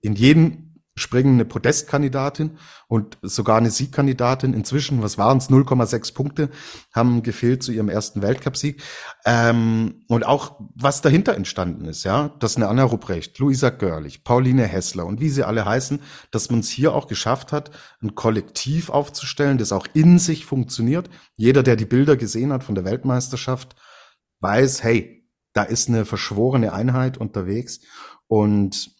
in 0.00 0.14
jedem 0.14 0.61
Springen 0.94 1.34
eine 1.34 1.46
Podestkandidatin 1.46 2.58
und 2.86 3.16
sogar 3.22 3.56
eine 3.56 3.70
Siegkandidatin. 3.70 4.52
Inzwischen, 4.52 5.02
was 5.02 5.16
waren 5.16 5.38
es, 5.38 5.48
0,6 5.48 6.12
Punkte 6.12 6.50
haben 6.92 7.22
gefehlt 7.22 7.62
zu 7.62 7.72
ihrem 7.72 7.88
ersten 7.88 8.20
Weltcupsieg. 8.20 8.82
Ähm, 9.24 10.04
und 10.08 10.26
auch 10.26 10.60
was 10.74 11.00
dahinter 11.00 11.34
entstanden 11.34 11.86
ist, 11.86 12.04
ja, 12.04 12.28
dass 12.40 12.56
eine 12.56 12.68
Anna 12.68 12.84
Rupprecht, 12.84 13.38
Luisa 13.38 13.70
Görlich, 13.70 14.22
Pauline 14.22 14.66
Hessler 14.66 15.06
und 15.06 15.20
wie 15.20 15.30
sie 15.30 15.44
alle 15.44 15.64
heißen, 15.64 16.00
dass 16.30 16.50
man 16.50 16.60
es 16.60 16.68
hier 16.68 16.94
auch 16.94 17.06
geschafft 17.06 17.52
hat, 17.52 17.70
ein 18.02 18.14
Kollektiv 18.14 18.90
aufzustellen, 18.90 19.56
das 19.56 19.72
auch 19.72 19.86
in 19.94 20.18
sich 20.18 20.44
funktioniert. 20.44 21.08
Jeder, 21.36 21.62
der 21.62 21.76
die 21.76 21.86
Bilder 21.86 22.16
gesehen 22.18 22.52
hat 22.52 22.64
von 22.64 22.74
der 22.74 22.84
Weltmeisterschaft, 22.84 23.76
weiß, 24.40 24.82
hey, 24.82 25.26
da 25.54 25.62
ist 25.62 25.88
eine 25.88 26.04
verschworene 26.04 26.74
Einheit 26.74 27.16
unterwegs 27.16 27.80
und 28.26 28.94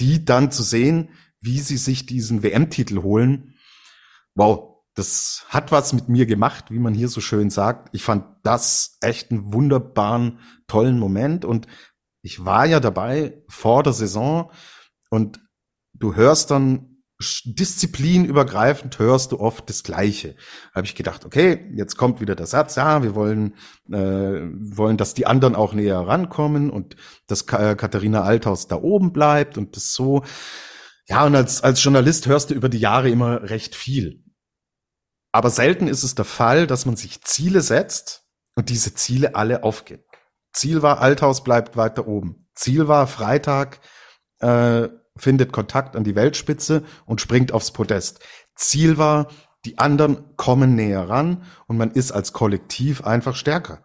die 0.00 0.24
dann 0.24 0.50
zu 0.50 0.62
sehen, 0.62 1.10
wie 1.40 1.60
sie 1.60 1.76
sich 1.76 2.06
diesen 2.06 2.42
WM-Titel 2.42 3.02
holen, 3.02 3.54
wow, 4.34 4.76
das 4.94 5.44
hat 5.48 5.72
was 5.72 5.92
mit 5.92 6.08
mir 6.08 6.26
gemacht, 6.26 6.70
wie 6.70 6.78
man 6.78 6.94
hier 6.94 7.08
so 7.08 7.20
schön 7.20 7.50
sagt. 7.50 7.88
Ich 7.92 8.02
fand 8.02 8.24
das 8.42 8.96
echt 9.02 9.30
einen 9.30 9.52
wunderbaren, 9.52 10.40
tollen 10.66 10.98
Moment 10.98 11.44
und 11.44 11.66
ich 12.22 12.44
war 12.44 12.66
ja 12.66 12.80
dabei 12.80 13.42
vor 13.48 13.82
der 13.82 13.92
Saison 13.92 14.50
und 15.10 15.40
du 15.92 16.14
hörst 16.14 16.50
dann 16.50 16.96
disziplinübergreifend 17.44 18.98
hörst 18.98 19.32
du 19.32 19.40
oft 19.40 19.70
das 19.70 19.82
Gleiche. 19.82 20.36
Habe 20.74 20.86
ich 20.86 20.94
gedacht, 20.94 21.24
okay, 21.24 21.70
jetzt 21.74 21.96
kommt 21.96 22.20
wieder 22.20 22.34
der 22.34 22.46
Satz, 22.46 22.76
ja, 22.76 23.02
wir 23.02 23.14
wollen, 23.14 23.54
äh, 23.90 24.42
wollen, 24.50 24.98
dass 24.98 25.14
die 25.14 25.26
anderen 25.26 25.54
auch 25.54 25.72
näher 25.72 26.00
rankommen 26.00 26.68
und 26.68 26.96
dass 27.26 27.46
Katharina 27.46 28.22
Althaus 28.22 28.68
da 28.68 28.76
oben 28.76 29.12
bleibt 29.12 29.56
und 29.56 29.76
das 29.76 29.94
so. 29.94 30.24
Ja, 31.08 31.24
und 31.24 31.36
als, 31.36 31.62
als 31.62 31.82
Journalist 31.82 32.26
hörst 32.26 32.50
du 32.50 32.54
über 32.54 32.68
die 32.68 32.80
Jahre 32.80 33.10
immer 33.10 33.42
recht 33.48 33.74
viel. 33.74 34.24
Aber 35.32 35.50
selten 35.50 35.86
ist 35.86 36.02
es 36.02 36.14
der 36.14 36.24
Fall, 36.24 36.66
dass 36.66 36.86
man 36.86 36.96
sich 36.96 37.22
Ziele 37.22 37.60
setzt 37.60 38.24
und 38.54 38.70
diese 38.70 38.94
Ziele 38.94 39.34
alle 39.34 39.62
aufgehen. 39.62 40.02
Ziel 40.52 40.82
war, 40.82 41.00
Althaus 41.00 41.44
bleibt 41.44 41.76
weiter 41.76 42.08
oben. 42.08 42.48
Ziel 42.54 42.88
war, 42.88 43.06
Freitag 43.06 43.80
äh, 44.38 44.88
findet 45.16 45.52
Kontakt 45.52 45.94
an 45.94 46.04
die 46.04 46.14
Weltspitze 46.14 46.82
und 47.04 47.20
springt 47.20 47.52
aufs 47.52 47.70
Podest. 47.70 48.20
Ziel 48.54 48.98
war, 48.98 49.28
die 49.64 49.78
anderen 49.78 50.36
kommen 50.36 50.74
näher 50.74 51.08
ran 51.08 51.44
und 51.66 51.76
man 51.76 51.90
ist 51.90 52.12
als 52.12 52.32
Kollektiv 52.32 53.04
einfach 53.04 53.36
stärker. 53.36 53.84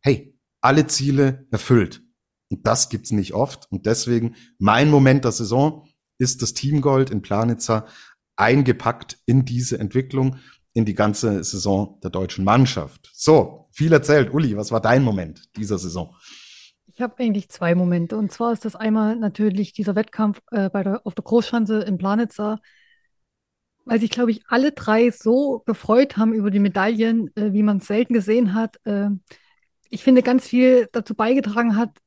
Hey, 0.00 0.38
alle 0.60 0.86
Ziele 0.86 1.46
erfüllt. 1.50 2.02
Und 2.50 2.66
das 2.66 2.88
gibt's 2.88 3.12
nicht 3.12 3.32
oft. 3.32 3.70
Und 3.70 3.86
deswegen 3.86 4.34
mein 4.58 4.90
Moment 4.90 5.24
der 5.24 5.32
Saison 5.32 5.86
ist 6.20 6.42
das 6.42 6.54
Teamgold 6.54 7.10
in 7.10 7.22
Planitzer 7.22 7.86
eingepackt 8.36 9.18
in 9.26 9.44
diese 9.44 9.78
Entwicklung, 9.78 10.36
in 10.72 10.84
die 10.84 10.94
ganze 10.94 11.42
Saison 11.42 11.98
der 12.02 12.10
deutschen 12.10 12.44
Mannschaft. 12.44 13.10
So, 13.12 13.68
viel 13.72 13.92
erzählt. 13.92 14.32
Uli, 14.32 14.56
was 14.56 14.70
war 14.70 14.80
dein 14.80 15.02
Moment 15.02 15.48
dieser 15.56 15.78
Saison? 15.78 16.14
Ich 16.86 17.00
habe 17.00 17.18
eigentlich 17.18 17.48
zwei 17.48 17.74
Momente. 17.74 18.16
Und 18.16 18.30
zwar 18.30 18.52
ist 18.52 18.64
das 18.64 18.76
einmal 18.76 19.16
natürlich 19.16 19.72
dieser 19.72 19.96
Wettkampf 19.96 20.40
äh, 20.50 20.68
bei 20.68 20.82
der, 20.82 21.06
auf 21.06 21.14
der 21.14 21.24
Großschanze 21.24 21.80
in 21.80 21.98
Planitzer, 21.98 22.60
weil 23.84 24.00
sich, 24.00 24.10
glaube 24.10 24.30
ich, 24.30 24.42
alle 24.48 24.72
drei 24.72 25.10
so 25.10 25.62
gefreut 25.64 26.16
haben 26.16 26.34
über 26.34 26.50
die 26.50 26.58
Medaillen, 26.58 27.34
äh, 27.36 27.52
wie 27.52 27.62
man 27.62 27.78
es 27.78 27.86
selten 27.86 28.12
gesehen 28.12 28.54
hat. 28.54 28.78
Äh, 28.84 29.08
ich 29.88 30.04
finde, 30.04 30.22
ganz 30.22 30.46
viel 30.46 30.88
dazu 30.92 31.14
beigetragen 31.14 31.76
hat, 31.76 31.98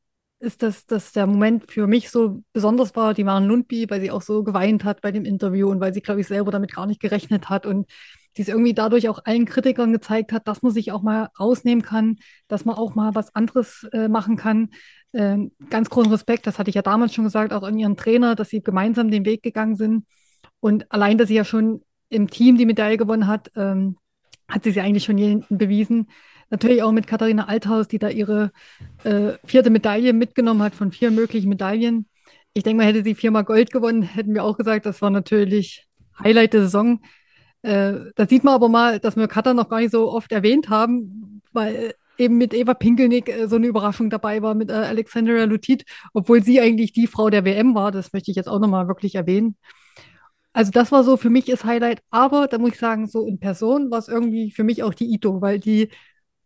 ist, 0.43 0.61
dass, 0.61 0.85
dass 0.85 1.11
der 1.13 1.25
Moment 1.25 1.71
für 1.71 1.87
mich 1.87 2.09
so 2.09 2.43
besonders 2.53 2.95
war, 2.95 3.13
die 3.13 3.23
Maren 3.23 3.45
Lundby, 3.45 3.89
weil 3.89 4.01
sie 4.01 4.11
auch 4.11 4.21
so 4.21 4.43
geweint 4.43 4.83
hat 4.83 5.01
bei 5.01 5.11
dem 5.11 5.25
Interview 5.25 5.69
und 5.69 5.79
weil 5.79 5.93
sie, 5.93 6.01
glaube 6.01 6.21
ich, 6.21 6.27
selber 6.27 6.51
damit 6.51 6.75
gar 6.75 6.85
nicht 6.85 6.99
gerechnet 6.99 7.49
hat 7.49 7.65
und 7.65 7.89
die 8.35 8.41
es 8.41 8.47
irgendwie 8.47 8.73
dadurch 8.73 9.09
auch 9.09 9.19
allen 9.25 9.45
Kritikern 9.45 9.93
gezeigt 9.93 10.31
hat, 10.31 10.47
dass 10.47 10.61
man 10.61 10.71
sich 10.71 10.91
auch 10.91 11.03
mal 11.03 11.29
rausnehmen 11.39 11.83
kann, 11.83 12.17
dass 12.47 12.65
man 12.65 12.75
auch 12.75 12.95
mal 12.95 13.15
was 13.15 13.33
anderes 13.35 13.87
äh, 13.93 14.07
machen 14.07 14.37
kann. 14.37 14.69
Ähm, 15.13 15.51
ganz 15.69 15.89
großen 15.89 16.11
Respekt, 16.11 16.47
das 16.47 16.57
hatte 16.57 16.69
ich 16.69 16.75
ja 16.75 16.81
damals 16.81 17.13
schon 17.13 17.25
gesagt, 17.25 17.53
auch 17.53 17.63
an 17.63 17.77
ihren 17.77 17.95
Trainer, 17.95 18.35
dass 18.35 18.49
sie 18.49 18.61
gemeinsam 18.61 19.11
den 19.11 19.25
Weg 19.25 19.43
gegangen 19.43 19.75
sind. 19.75 20.05
Und 20.59 20.91
allein, 20.91 21.17
dass 21.17 21.27
sie 21.27 21.35
ja 21.35 21.45
schon 21.45 21.83
im 22.09 22.29
Team 22.29 22.57
die 22.57 22.65
Medaille 22.65 22.97
gewonnen 22.97 23.27
hat, 23.27 23.51
ähm, 23.55 23.97
hat 24.47 24.63
sie 24.63 24.71
sie 24.71 24.81
eigentlich 24.81 25.03
schon 25.03 25.17
jeden 25.17 25.45
bewiesen. 25.49 26.07
Natürlich 26.53 26.83
auch 26.83 26.91
mit 26.91 27.07
Katharina 27.07 27.47
Althaus, 27.47 27.87
die 27.87 27.97
da 27.97 28.09
ihre 28.09 28.51
äh, 29.03 29.31
vierte 29.43 29.71
Medaille 29.71 30.13
mitgenommen 30.13 30.61
hat 30.61 30.75
von 30.75 30.91
vier 30.91 31.09
möglichen 31.09 31.49
Medaillen. 31.49 32.05
Ich 32.53 32.61
denke 32.61 32.77
mal, 32.77 32.87
hätte 32.87 33.03
sie 33.03 33.15
viermal 33.15 33.43
Gold 33.43 33.71
gewonnen, 33.71 34.03
hätten 34.03 34.35
wir 34.35 34.43
auch 34.43 34.55
gesagt, 34.55 34.85
das 34.85 35.01
war 35.01 35.09
natürlich 35.09 35.87
Highlight 36.23 36.53
der 36.53 36.61
Saison. 36.61 37.01
Äh, 37.63 37.93
da 38.15 38.27
sieht 38.27 38.43
man 38.43 38.53
aber 38.53 38.69
mal, 38.69 38.99
dass 38.99 39.15
wir 39.15 39.27
Katar 39.27 39.55
noch 39.55 39.67
gar 39.67 39.79
nicht 39.79 39.89
so 39.89 40.11
oft 40.11 40.31
erwähnt 40.31 40.69
haben, 40.69 41.41
weil 41.53 41.95
eben 42.19 42.37
mit 42.37 42.53
Eva 42.53 42.75
Pinkelnick 42.75 43.29
äh, 43.29 43.47
so 43.47 43.55
eine 43.55 43.65
Überraschung 43.65 44.11
dabei 44.11 44.43
war 44.43 44.53
mit 44.53 44.69
äh, 44.69 44.73
Alexandra 44.73 45.45
Lutit, 45.45 45.85
obwohl 46.13 46.43
sie 46.43 46.61
eigentlich 46.61 46.93
die 46.93 47.07
Frau 47.07 47.31
der 47.31 47.45
WM 47.45 47.73
war. 47.73 47.91
Das 47.91 48.13
möchte 48.13 48.29
ich 48.29 48.37
jetzt 48.37 48.47
auch 48.47 48.59
nochmal 48.59 48.87
wirklich 48.87 49.15
erwähnen. 49.15 49.55
Also 50.53 50.69
das 50.69 50.91
war 50.91 51.03
so 51.03 51.17
für 51.17 51.31
mich 51.31 51.45
das 51.45 51.65
Highlight. 51.65 52.03
Aber 52.11 52.47
da 52.47 52.59
muss 52.59 52.73
ich 52.73 52.79
sagen, 52.79 53.07
so 53.07 53.25
in 53.25 53.39
Person 53.39 53.89
war 53.89 53.97
es 53.97 54.07
irgendwie 54.07 54.51
für 54.51 54.63
mich 54.63 54.83
auch 54.83 54.93
die 54.93 55.11
Ito, 55.11 55.41
weil 55.41 55.59
die 55.59 55.89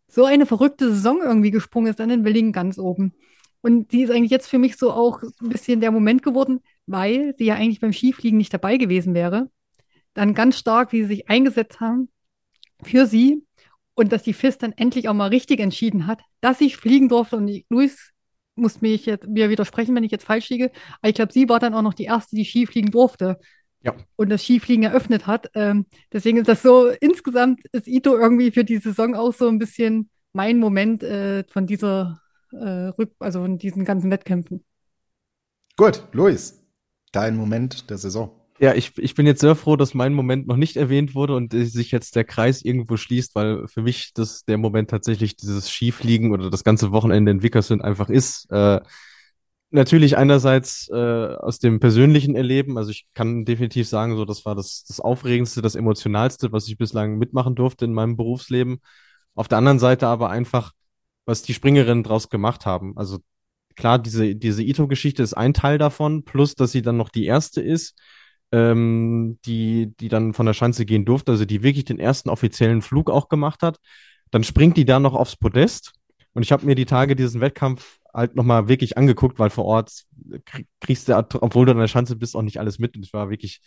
so 0.08 0.24
eine 0.24 0.46
verrückte 0.46 0.90
Saison 0.90 1.20
irgendwie 1.22 1.50
gesprungen 1.50 1.90
ist 1.90 2.00
an 2.00 2.08
den 2.08 2.24
Wellingen 2.24 2.52
ganz 2.52 2.78
oben. 2.78 3.12
Und 3.60 3.92
die 3.92 4.02
ist 4.02 4.10
eigentlich 4.10 4.30
jetzt 4.30 4.48
für 4.48 4.58
mich 4.58 4.76
so 4.76 4.92
auch 4.92 5.22
ein 5.22 5.48
bisschen 5.48 5.80
der 5.80 5.90
Moment 5.90 6.22
geworden, 6.22 6.60
weil 6.86 7.34
sie 7.36 7.46
ja 7.46 7.54
eigentlich 7.54 7.80
beim 7.80 7.92
Skifliegen 7.92 8.38
nicht 8.38 8.54
dabei 8.54 8.76
gewesen 8.76 9.14
wäre 9.14 9.50
dann 10.18 10.34
ganz 10.34 10.58
stark, 10.58 10.92
wie 10.92 11.02
sie 11.02 11.08
sich 11.08 11.30
eingesetzt 11.30 11.80
haben 11.80 12.08
für 12.82 13.06
sie 13.06 13.44
und 13.94 14.12
dass 14.12 14.24
die 14.24 14.32
FIS 14.32 14.58
dann 14.58 14.72
endlich 14.72 15.08
auch 15.08 15.14
mal 15.14 15.28
richtig 15.28 15.60
entschieden 15.60 16.06
hat, 16.06 16.20
dass 16.40 16.60
ich 16.60 16.76
fliegen 16.76 17.08
durfte 17.08 17.36
und 17.36 17.64
Luis 17.68 18.10
muss 18.56 18.80
mich 18.80 19.06
jetzt 19.06 19.28
mir 19.28 19.50
widersprechen, 19.50 19.94
wenn 19.94 20.02
ich 20.02 20.10
jetzt 20.10 20.24
falsch 20.24 20.48
liege. 20.50 20.72
Aber 21.00 21.08
ich 21.08 21.14
glaube, 21.14 21.32
sie 21.32 21.48
war 21.48 21.60
dann 21.60 21.74
auch 21.74 21.82
noch 21.82 21.94
die 21.94 22.04
erste, 22.04 22.34
die 22.34 22.44
Skifliegen 22.44 22.90
durfte. 22.90 23.38
Ja. 23.82 23.94
Und 24.16 24.28
das 24.30 24.42
Skifliegen 24.42 24.84
eröffnet 24.84 25.26
hat. 25.26 25.50
Ähm, 25.54 25.86
deswegen 26.12 26.38
ist 26.38 26.48
das 26.48 26.62
so, 26.62 26.88
insgesamt 27.00 27.60
ist 27.72 27.86
Ito 27.86 28.16
irgendwie 28.16 28.50
für 28.50 28.64
die 28.64 28.78
Saison 28.78 29.14
auch 29.14 29.32
so 29.32 29.48
ein 29.48 29.58
bisschen 29.58 30.10
mein 30.32 30.58
Moment 30.58 31.02
äh, 31.02 31.44
von 31.48 31.66
dieser 31.66 32.20
äh, 32.52 32.88
Rück, 32.98 33.12
also 33.18 33.40
von 33.40 33.58
diesen 33.58 33.84
ganzen 33.84 34.10
Wettkämpfen. 34.10 34.64
Gut, 35.76 36.02
Luis, 36.12 36.60
dein 37.12 37.36
Moment 37.36 37.88
der 37.88 37.98
Saison. 37.98 38.32
Ja, 38.60 38.74
ich, 38.74 38.98
ich 38.98 39.14
bin 39.14 39.26
jetzt 39.26 39.40
sehr 39.40 39.54
froh, 39.54 39.76
dass 39.76 39.94
mein 39.94 40.12
Moment 40.12 40.48
noch 40.48 40.56
nicht 40.56 40.76
erwähnt 40.76 41.14
wurde 41.14 41.36
und 41.36 41.52
sich 41.52 41.92
jetzt 41.92 42.16
der 42.16 42.24
Kreis 42.24 42.62
irgendwo 42.62 42.96
schließt, 42.96 43.36
weil 43.36 43.68
für 43.68 43.82
mich 43.82 44.12
das 44.14 44.44
der 44.44 44.58
Moment 44.58 44.90
tatsächlich 44.90 45.36
dieses 45.36 45.70
Skifliegen 45.70 46.32
oder 46.32 46.50
das 46.50 46.64
ganze 46.64 46.90
Wochenende 46.90 47.30
in 47.30 47.42
Wickersund 47.44 47.84
einfach 47.84 48.08
ist. 48.08 48.50
Äh, 48.50 48.80
natürlich 49.70 50.16
einerseits 50.16 50.88
äh, 50.88 50.94
aus 50.94 51.58
dem 51.58 51.80
persönlichen 51.80 52.34
Erleben, 52.34 52.78
also 52.78 52.90
ich 52.90 53.06
kann 53.14 53.44
definitiv 53.44 53.88
sagen, 53.88 54.16
so 54.16 54.24
das 54.24 54.44
war 54.44 54.54
das, 54.54 54.84
das 54.84 55.00
Aufregendste, 55.00 55.62
das 55.62 55.74
Emotionalste, 55.74 56.52
was 56.52 56.68
ich 56.68 56.78
bislang 56.78 57.18
mitmachen 57.18 57.54
durfte 57.54 57.84
in 57.84 57.92
meinem 57.92 58.16
Berufsleben. 58.16 58.80
Auf 59.34 59.48
der 59.48 59.58
anderen 59.58 59.78
Seite 59.78 60.06
aber 60.06 60.30
einfach, 60.30 60.72
was 61.26 61.42
die 61.42 61.54
Springerinnen 61.54 62.02
draus 62.02 62.30
gemacht 62.30 62.66
haben. 62.66 62.96
Also 62.96 63.18
klar, 63.76 63.98
diese, 63.98 64.34
diese 64.34 64.62
Ito-Geschichte 64.62 65.22
ist 65.22 65.34
ein 65.34 65.54
Teil 65.54 65.78
davon, 65.78 66.24
plus 66.24 66.54
dass 66.54 66.72
sie 66.72 66.82
dann 66.82 66.96
noch 66.96 67.10
die 67.10 67.26
erste 67.26 67.60
ist, 67.60 67.98
ähm, 68.52 69.38
die, 69.44 69.94
die 70.00 70.08
dann 70.08 70.32
von 70.32 70.46
der 70.46 70.54
Schanze 70.54 70.86
gehen 70.86 71.04
durfte, 71.04 71.32
also 71.32 71.44
die 71.44 71.62
wirklich 71.62 71.84
den 71.84 72.00
ersten 72.00 72.30
offiziellen 72.30 72.82
Flug 72.82 73.10
auch 73.10 73.28
gemacht 73.28 73.62
hat. 73.62 73.78
Dann 74.30 74.44
springt 74.44 74.76
die 74.76 74.84
da 74.84 74.98
noch 74.98 75.14
aufs 75.14 75.36
Podest. 75.36 75.92
Und 76.34 76.42
ich 76.42 76.52
habe 76.52 76.66
mir 76.66 76.74
die 76.74 76.86
Tage 76.86 77.16
diesen 77.16 77.40
Wettkampf 77.40 77.97
halt 78.12 78.34
nochmal 78.36 78.68
wirklich 78.68 78.96
angeguckt, 78.96 79.38
weil 79.38 79.50
vor 79.50 79.64
Ort 79.64 80.04
kriegst 80.80 81.08
du, 81.08 81.16
obwohl 81.16 81.66
du 81.66 81.72
an 81.72 81.78
der 81.78 81.88
Schanze 81.88 82.16
bist, 82.16 82.36
auch 82.36 82.42
nicht 82.42 82.58
alles 82.60 82.78
mit. 82.78 82.96
Und 82.96 83.02
ich 83.02 83.12
war 83.12 83.30
wirklich 83.30 83.60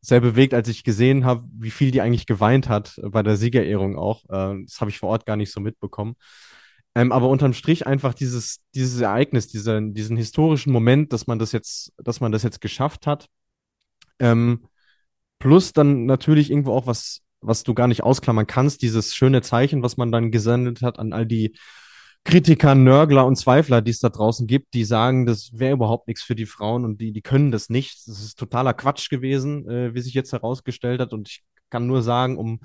sehr 0.00 0.20
bewegt, 0.20 0.54
als 0.54 0.68
ich 0.68 0.84
gesehen 0.84 1.24
habe, 1.24 1.44
wie 1.52 1.70
viel 1.70 1.90
die 1.90 2.00
eigentlich 2.00 2.26
geweint 2.26 2.68
hat 2.68 3.00
bei 3.02 3.22
der 3.22 3.36
Siegerehrung 3.36 3.96
auch. 3.96 4.24
Äh, 4.24 4.62
das 4.64 4.80
habe 4.80 4.90
ich 4.90 4.98
vor 4.98 5.10
Ort 5.10 5.26
gar 5.26 5.36
nicht 5.36 5.52
so 5.52 5.60
mitbekommen. 5.60 6.14
Ähm, 6.94 7.12
aber 7.12 7.28
unterm 7.28 7.52
Strich 7.52 7.86
einfach 7.86 8.14
dieses, 8.14 8.60
dieses 8.74 9.00
Ereignis, 9.00 9.48
diese, 9.48 9.80
diesen 9.82 10.16
historischen 10.16 10.72
Moment, 10.72 11.12
dass 11.12 11.26
man 11.26 11.38
das 11.38 11.52
jetzt, 11.52 11.92
dass 11.98 12.20
man 12.20 12.32
das 12.32 12.42
jetzt 12.42 12.60
geschafft 12.60 13.06
hat. 13.06 13.28
Ähm, 14.18 14.66
plus 15.38 15.72
dann 15.72 16.06
natürlich 16.06 16.50
irgendwo 16.50 16.72
auch 16.72 16.86
was, 16.86 17.22
was 17.40 17.62
du 17.62 17.74
gar 17.74 17.88
nicht 17.88 18.02
ausklammern 18.02 18.46
kannst, 18.46 18.82
dieses 18.82 19.14
schöne 19.14 19.42
Zeichen, 19.42 19.82
was 19.82 19.96
man 19.96 20.10
dann 20.10 20.30
gesendet 20.32 20.82
hat 20.82 20.98
an 20.98 21.12
all 21.12 21.26
die 21.26 21.56
Kritiker, 22.28 22.74
Nörgler 22.74 23.24
und 23.24 23.36
Zweifler, 23.36 23.80
die 23.80 23.90
es 23.90 24.00
da 24.00 24.10
draußen 24.10 24.46
gibt, 24.46 24.74
die 24.74 24.84
sagen, 24.84 25.24
das 25.24 25.50
wäre 25.54 25.72
überhaupt 25.72 26.08
nichts 26.08 26.22
für 26.22 26.34
die 26.34 26.44
Frauen 26.44 26.84
und 26.84 27.00
die, 27.00 27.10
die 27.10 27.22
können 27.22 27.50
das 27.50 27.70
nicht. 27.70 28.06
Das 28.06 28.20
ist 28.20 28.38
totaler 28.38 28.74
Quatsch 28.74 29.08
gewesen, 29.08 29.66
äh, 29.66 29.94
wie 29.94 30.02
sich 30.02 30.12
jetzt 30.12 30.32
herausgestellt 30.32 31.00
hat. 31.00 31.14
Und 31.14 31.30
ich 31.30 31.42
kann 31.70 31.86
nur 31.86 32.02
sagen, 32.02 32.36
um 32.36 32.60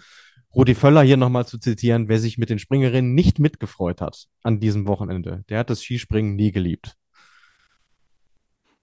Rudi 0.53 0.76
Völler 0.76 1.01
hier 1.01 1.16
nochmal 1.16 1.47
zu 1.47 1.59
zitieren, 1.59 2.09
wer 2.09 2.20
sich 2.20 2.38
mit 2.38 2.49
den 2.49 2.59
Springerinnen 2.59 3.14
nicht 3.14 3.39
mitgefreut 3.39 4.01
hat 4.01 4.26
an 4.43 4.59
diesem 4.59 4.86
Wochenende, 4.86 5.45
der 5.47 5.59
hat 5.59 5.70
das 5.70 5.82
Skispringen 5.82 6.36
nie 6.36 6.51
geliebt. 6.51 6.97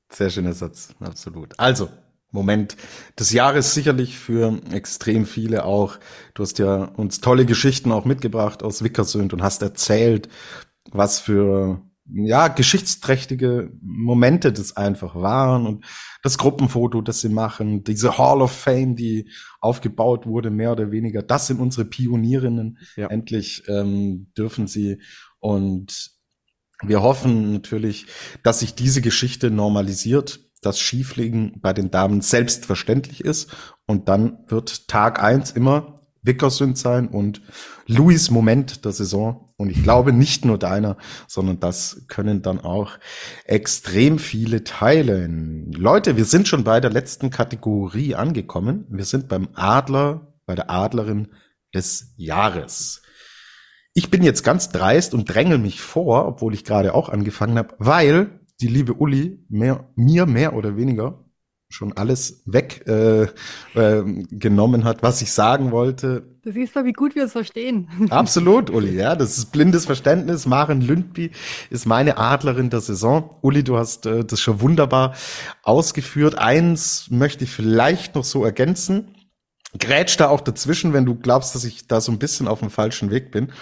Sehr 0.09 0.31
schöner 0.31 0.55
Satz, 0.55 0.95
absolut. 0.99 1.59
Also, 1.59 1.91
Moment 2.31 2.79
des 3.19 3.33
Jahres 3.33 3.75
sicherlich 3.75 4.19
für 4.19 4.59
extrem 4.73 5.27
viele 5.27 5.67
auch. 5.67 5.99
Du 6.33 6.43
hast 6.43 6.59
ja 6.59 6.85
uns 6.85 7.21
tolle 7.21 7.45
Geschichten 7.45 7.93
auch 7.93 8.07
mitgebracht 8.07 8.63
aus 8.63 8.83
Wickersund 8.83 9.35
und 9.35 9.43
hast 9.43 9.61
erzählt, 9.61 10.31
was 10.91 11.21
für 11.21 11.83
ja, 12.13 12.49
geschichtsträchtige 12.49 13.71
Momente 13.81 14.53
das 14.53 14.77
einfach 14.77 15.15
waren 15.15 15.67
und 15.67 15.85
das 16.23 16.39
Gruppenfoto, 16.39 17.03
das 17.03 17.21
sie 17.21 17.29
machen, 17.29 17.85
diese 17.85 18.19
Hall 18.19 18.43
of 18.43 18.51
Fame, 18.51 18.97
die 18.97 19.31
aufgebaut 19.61 20.27
wurde, 20.27 20.51
mehr 20.51 20.73
oder 20.73 20.91
weniger, 20.91 21.23
das 21.23 21.47
sind 21.47 21.61
unsere 21.61 21.85
Pionierinnen. 21.85 22.79
Ja. 22.97 23.07
Endlich 23.09 23.63
ähm, 23.69 24.33
dürfen 24.37 24.67
sie 24.67 25.01
und 25.39 26.11
wir 26.83 27.03
hoffen 27.03 27.53
natürlich, 27.53 28.07
dass 28.43 28.61
sich 28.61 28.75
diese 28.75 29.03
Geschichte 29.03 29.51
normalisiert 29.51 30.41
dass 30.61 30.79
Skifliegen 30.79 31.61
bei 31.61 31.73
den 31.73 31.91
Damen 31.91 32.21
selbstverständlich 32.21 33.23
ist. 33.23 33.51
Und 33.87 34.09
dann 34.09 34.45
wird 34.49 34.89
Tag 34.89 35.23
eins 35.23 35.51
immer 35.51 36.01
Wickersund 36.23 36.77
sein 36.77 37.09
und 37.09 37.41
Louis 37.87 38.31
Moment 38.31 38.85
der 38.85 38.93
Saison. 38.93 39.50
Und 39.61 39.69
ich 39.69 39.83
glaube 39.83 40.15
nicht 40.15 40.47
nur 40.47 40.57
deiner, 40.57 40.97
sondern 41.29 41.61
das 41.61 42.07
können 42.09 42.41
dann 42.41 42.61
auch 42.61 42.93
extrem 43.45 44.19
viele 44.19 44.65
teilen. 44.65 45.71
Leute, 45.73 46.17
wir 46.17 46.25
sind 46.25 46.49
schon 46.49 46.65
bei 46.65 46.81
der 46.81 46.91
letzten 46.91 47.29
Kategorie 47.29 48.15
angekommen. 48.15 48.87
Wir 48.89 49.05
sind 49.05 49.29
beim 49.29 49.51
Adler, 49.53 50.33
bei 50.47 50.55
der 50.55 50.71
Adlerin 50.71 51.29
des 51.75 52.15
Jahres. 52.17 53.03
Ich 53.93 54.11
bin 54.11 54.23
jetzt 54.23 54.45
ganz 54.45 54.71
dreist 54.71 55.13
und 55.13 55.27
drängel 55.27 55.59
mich 55.59 55.83
vor, 55.83 56.27
obwohl 56.27 56.55
ich 56.55 56.65
gerade 56.65 56.95
auch 56.95 57.11
angefangen 57.11 57.59
habe, 57.59 57.75
weil 57.79 58.41
die 58.63 58.69
liebe 58.69 58.95
Uli 58.95 59.45
mehr, 59.51 59.91
mir 59.95 60.25
mehr 60.25 60.55
oder 60.55 60.79
weniger 60.79 61.23
schon 61.71 61.97
alles 61.97 62.43
weggenommen 62.47 63.31
äh, 63.75 63.81
äh, 63.81 64.27
genommen 64.33 64.85
hat, 64.85 65.03
was 65.03 65.23
ich 65.23 65.33
sagen 65.33 65.71
wollte. 65.71 66.27
Du 66.43 66.53
siehst 66.53 66.75
doch, 66.75 66.85
wie 66.85 66.93
gut 66.93 67.15
wir 67.15 67.25
es 67.25 67.33
verstehen. 67.33 67.89
Absolut, 68.11 68.71
Uli, 68.71 68.97
ja, 68.97 69.15
das 69.15 69.39
ist 69.39 69.53
blindes 69.53 69.87
Verständnis. 69.87 70.47
Maren 70.47 70.81
Lündby 70.81 71.31
ist 71.71 71.87
meine 71.87 72.19
Adlerin 72.19 72.71
der 72.71 72.81
Saison. 72.81 73.37
Uli, 73.41 73.63
du 73.63 73.79
hast 73.79 74.05
äh, 74.07 74.25
das 74.25 74.41
schon 74.41 74.61
wunderbar 74.61 75.15
ausgeführt. 75.63 76.37
Eins 76.37 77.07
möchte 77.09 77.45
ich 77.45 77.51
vielleicht 77.51 78.17
noch 78.17 78.25
so 78.25 78.45
ergänzen. 78.45 79.15
Grätsch 79.79 80.19
da 80.19 80.29
auch 80.29 80.41
dazwischen, 80.41 80.93
wenn 80.93 81.07
du 81.07 81.15
glaubst, 81.15 81.55
dass 81.55 81.63
ich 81.63 81.87
da 81.87 82.01
so 82.01 82.11
ein 82.11 82.19
bisschen 82.19 82.49
auf 82.49 82.59
dem 82.59 82.71
falschen 82.71 83.13
Weg 83.13 83.31
bin. 83.31 83.53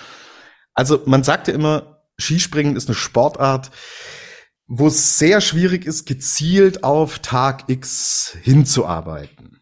Also 0.73 1.03
man 1.05 1.23
sagt 1.23 1.49
ja 1.49 1.55
immer, 1.55 2.01
Skispringen 2.19 2.75
ist 2.75 2.89
eine 2.89 2.95
Sportart, 2.95 3.71
wo 4.69 4.89
es 4.89 5.19
sehr 5.19 5.41
schwierig 5.41 5.87
ist, 5.87 6.05
gezielt 6.05 6.85
auf 6.85 7.19
Tag 7.21 7.65
X 7.69 8.37
hinzuarbeiten. 8.43 9.61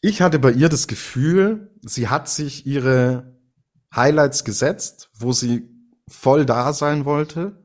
Ich 0.00 0.22
hatte 0.22 0.38
bei 0.38 0.52
ihr 0.52 0.68
das 0.68 0.86
Gefühl, 0.86 1.74
sie 1.82 2.08
hat 2.08 2.28
sich 2.28 2.66
ihre 2.66 3.36
Highlights 3.94 4.44
gesetzt, 4.44 5.10
wo 5.18 5.32
sie 5.32 5.68
voll 6.08 6.46
da 6.46 6.72
sein 6.72 7.04
wollte 7.04 7.64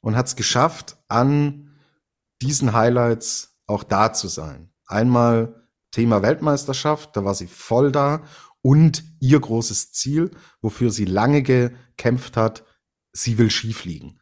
und 0.00 0.16
hat 0.16 0.26
es 0.26 0.36
geschafft, 0.36 0.96
an 1.08 1.76
diesen 2.40 2.72
Highlights 2.72 3.58
auch 3.66 3.84
da 3.84 4.14
zu 4.14 4.28
sein. 4.28 4.72
Einmal 4.86 5.68
Thema 5.90 6.22
Weltmeisterschaft, 6.22 7.14
da 7.14 7.24
war 7.24 7.34
sie 7.34 7.46
voll 7.46 7.92
da 7.92 8.24
und 8.62 9.04
ihr 9.20 9.38
großes 9.38 9.92
Ziel, 9.92 10.30
wofür 10.62 10.90
sie 10.90 11.04
lange 11.04 11.42
gekämpft 11.42 12.38
hat, 12.38 12.64
sie 13.12 13.36
will 13.36 13.50
Skifliegen. 13.50 14.20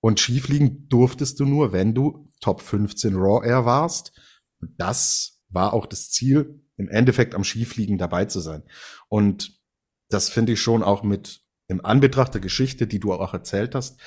Und 0.00 0.18
Skifliegen 0.18 0.88
durftest 0.88 1.38
du 1.40 1.44
nur, 1.44 1.72
wenn 1.72 1.94
du 1.94 2.28
Top 2.40 2.62
15 2.62 3.14
Raw 3.14 3.46
Air 3.46 3.64
warst. 3.64 4.12
Und 4.60 4.72
das 4.78 5.42
war 5.48 5.74
auch 5.74 5.86
das 5.86 6.10
Ziel, 6.10 6.62
im 6.76 6.88
Endeffekt 6.88 7.34
am 7.34 7.44
Skifliegen 7.44 7.98
dabei 7.98 8.24
zu 8.24 8.40
sein. 8.40 8.62
Und 9.08 9.60
das 10.08 10.30
finde 10.30 10.52
ich 10.52 10.60
schon 10.60 10.82
auch 10.82 11.02
mit 11.02 11.42
im 11.68 11.84
Anbetracht 11.84 12.34
der 12.34 12.40
Geschichte, 12.40 12.86
die 12.86 12.98
du 12.98 13.12
auch 13.12 13.32
erzählt 13.32 13.74
hast, 13.74 14.00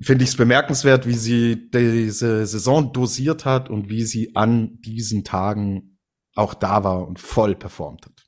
finde 0.00 0.24
ich 0.24 0.30
es 0.30 0.36
bemerkenswert, 0.36 1.06
wie 1.06 1.14
sie 1.14 1.70
diese 1.70 2.46
Saison 2.46 2.92
dosiert 2.92 3.44
hat 3.44 3.68
und 3.68 3.88
wie 3.88 4.04
sie 4.04 4.36
an 4.36 4.80
diesen 4.82 5.24
Tagen 5.24 5.98
auch 6.34 6.54
da 6.54 6.84
war 6.84 7.06
und 7.08 7.18
voll 7.18 7.56
performt 7.56 8.06
hat. 8.06 8.26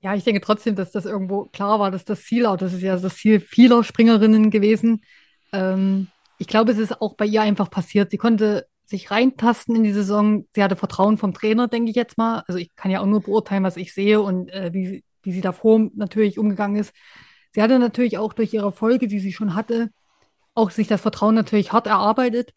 Ja, 0.00 0.14
ich 0.14 0.24
denke 0.24 0.40
trotzdem, 0.40 0.74
dass 0.74 0.92
das 0.92 1.04
irgendwo 1.04 1.46
klar 1.46 1.78
war, 1.78 1.90
dass 1.90 2.04
das 2.04 2.22
Ziel, 2.22 2.46
auch 2.46 2.56
das 2.56 2.72
ist 2.72 2.82
ja 2.82 2.96
das 2.96 3.16
Ziel 3.16 3.38
vieler 3.40 3.84
Springerinnen 3.84 4.50
gewesen, 4.50 5.02
ähm, 5.52 6.08
ich 6.38 6.48
glaube, 6.48 6.72
es 6.72 6.78
ist 6.78 7.00
auch 7.00 7.14
bei 7.14 7.26
ihr 7.26 7.42
einfach 7.42 7.70
passiert. 7.70 8.10
Sie 8.10 8.18
konnte 8.18 8.66
sich 8.84 9.10
reintasten 9.10 9.76
in 9.76 9.84
die 9.84 9.92
Saison. 9.92 10.46
Sie 10.54 10.62
hatte 10.62 10.76
Vertrauen 10.76 11.18
vom 11.18 11.34
Trainer, 11.34 11.68
denke 11.68 11.90
ich 11.90 11.96
jetzt 11.96 12.18
mal. 12.18 12.42
Also 12.46 12.58
ich 12.58 12.74
kann 12.74 12.90
ja 12.90 13.00
auch 13.00 13.06
nur 13.06 13.22
beurteilen, 13.22 13.62
was 13.64 13.76
ich 13.76 13.94
sehe 13.94 14.20
und 14.20 14.50
äh, 14.50 14.72
wie, 14.72 15.04
wie 15.22 15.32
sie 15.32 15.40
davor 15.40 15.88
natürlich 15.94 16.38
umgegangen 16.38 16.76
ist. 16.76 16.94
Sie 17.52 17.62
hatte 17.62 17.78
natürlich 17.78 18.18
auch 18.18 18.32
durch 18.32 18.52
ihre 18.54 18.66
Erfolge, 18.66 19.08
die 19.08 19.20
sie 19.20 19.32
schon 19.32 19.54
hatte, 19.54 19.90
auch 20.54 20.70
sich 20.70 20.88
das 20.88 21.00
Vertrauen 21.00 21.34
natürlich 21.34 21.72
hart 21.72 21.86
erarbeitet. 21.86 22.52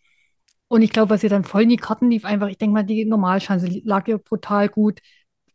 Und 0.67 0.81
ich 0.81 0.91
glaube, 0.91 1.11
was 1.11 1.23
ihr 1.23 1.29
dann 1.29 1.43
voll 1.43 1.63
in 1.63 1.69
die 1.69 1.77
Karten 1.77 2.09
lief, 2.09 2.25
einfach, 2.25 2.47
ich 2.47 2.57
denke 2.57 2.73
mal, 2.73 2.83
die 2.83 3.05
Normalschanze 3.05 3.67
lag 3.83 4.07
ihr 4.07 4.17
brutal 4.17 4.69
gut. 4.69 4.99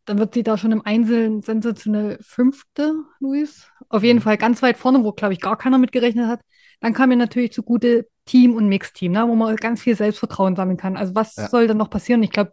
Dann 0.05 0.18
wird 0.18 0.34
sie 0.34 0.43
da 0.43 0.57
schon 0.57 0.72
im 0.72 0.84
Einzelnen 0.84 1.43
sensationell 1.43 2.18
Fünfte, 2.22 2.95
Luis. 3.18 3.68
Auf 3.88 4.03
jeden 4.03 4.20
mhm. 4.20 4.22
Fall 4.22 4.36
ganz 4.38 4.62
weit 4.62 4.76
vorne, 4.78 5.03
wo, 5.05 5.12
glaube 5.12 5.34
ich, 5.34 5.41
gar 5.41 5.59
keiner 5.59 5.78
mitgerechnet 5.78 6.26
hat. 6.28 6.41
Dann 6.81 6.95
kam 6.95 7.11
mir 7.11 7.16
natürlich 7.16 7.53
zugute 7.53 8.09
Team 8.24 8.55
und 8.55 8.68
Mixteam, 8.68 9.12
ne, 9.12 9.26
wo 9.28 9.35
man 9.35 9.57
ganz 9.57 9.83
viel 9.83 9.97
Selbstvertrauen 9.97 10.57
sammeln 10.57 10.76
kann. 10.76 10.97
Also 10.97 11.14
was 11.14 11.37
ja. 11.37 11.49
soll 11.49 11.66
dann 11.66 11.76
noch 11.76 11.91
passieren? 11.91 12.22
Ich 12.22 12.31
glaube, 12.31 12.53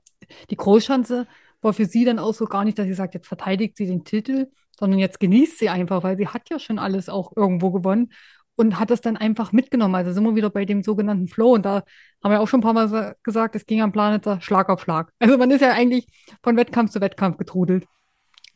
die 0.50 0.58
Großschanze 0.58 1.28
war 1.62 1.74
für 1.74 1.86
sie 1.86 2.06
dann 2.06 2.20
auch 2.20 2.34
so 2.34 2.46
gar 2.46 2.66
nicht, 2.66 2.78
dass 2.78 2.86
sie 2.86 2.94
sagt, 2.94 3.14
jetzt 3.14 3.28
verteidigt 3.28 3.78
sie 3.78 3.86
den 3.86 4.04
Titel, 4.04 4.48
sondern 4.80 5.00
jetzt 5.00 5.20
genießt 5.20 5.60
sie 5.60 5.70
einfach, 5.70 6.04
weil 6.04 6.18
sie 6.18 6.28
hat 6.28 6.50
ja 6.50 6.60
schon 6.60 6.80
alles 6.80 7.10
auch 7.10 7.32
irgendwo 7.36 7.72
gewonnen 7.72 8.12
und 8.56 8.80
hat 8.80 8.90
das 8.90 9.02
dann 9.02 9.18
einfach 9.18 9.52
mitgenommen. 9.52 9.96
Also 9.96 10.12
sind 10.12 10.24
wir 10.24 10.36
wieder 10.36 10.50
bei 10.50 10.66
dem 10.66 10.84
sogenannten 10.84 11.28
Flow. 11.28 11.54
Und 11.54 11.66
da 11.66 11.84
haben 12.24 12.32
wir 12.32 12.42
auch 12.42 12.48
schon 12.48 12.60
ein 12.60 12.64
paar 12.64 12.74
Mal 12.74 13.16
gesagt, 13.24 13.56
es 13.56 13.66
ging 13.66 13.82
am 13.82 13.92
Planet 13.92 14.44
Schlag 14.44 14.70
auf 14.70 14.82
Schlag. 14.82 15.12
Also 15.20 15.38
man 15.38 15.52
ist 15.52 15.62
ja 15.62 15.72
eigentlich 15.72 16.08
von 16.44 16.58
Wettkampf 16.58 16.92
zu 16.92 17.00
Wettkampf 17.00 17.38
getrudelt. 17.38 17.86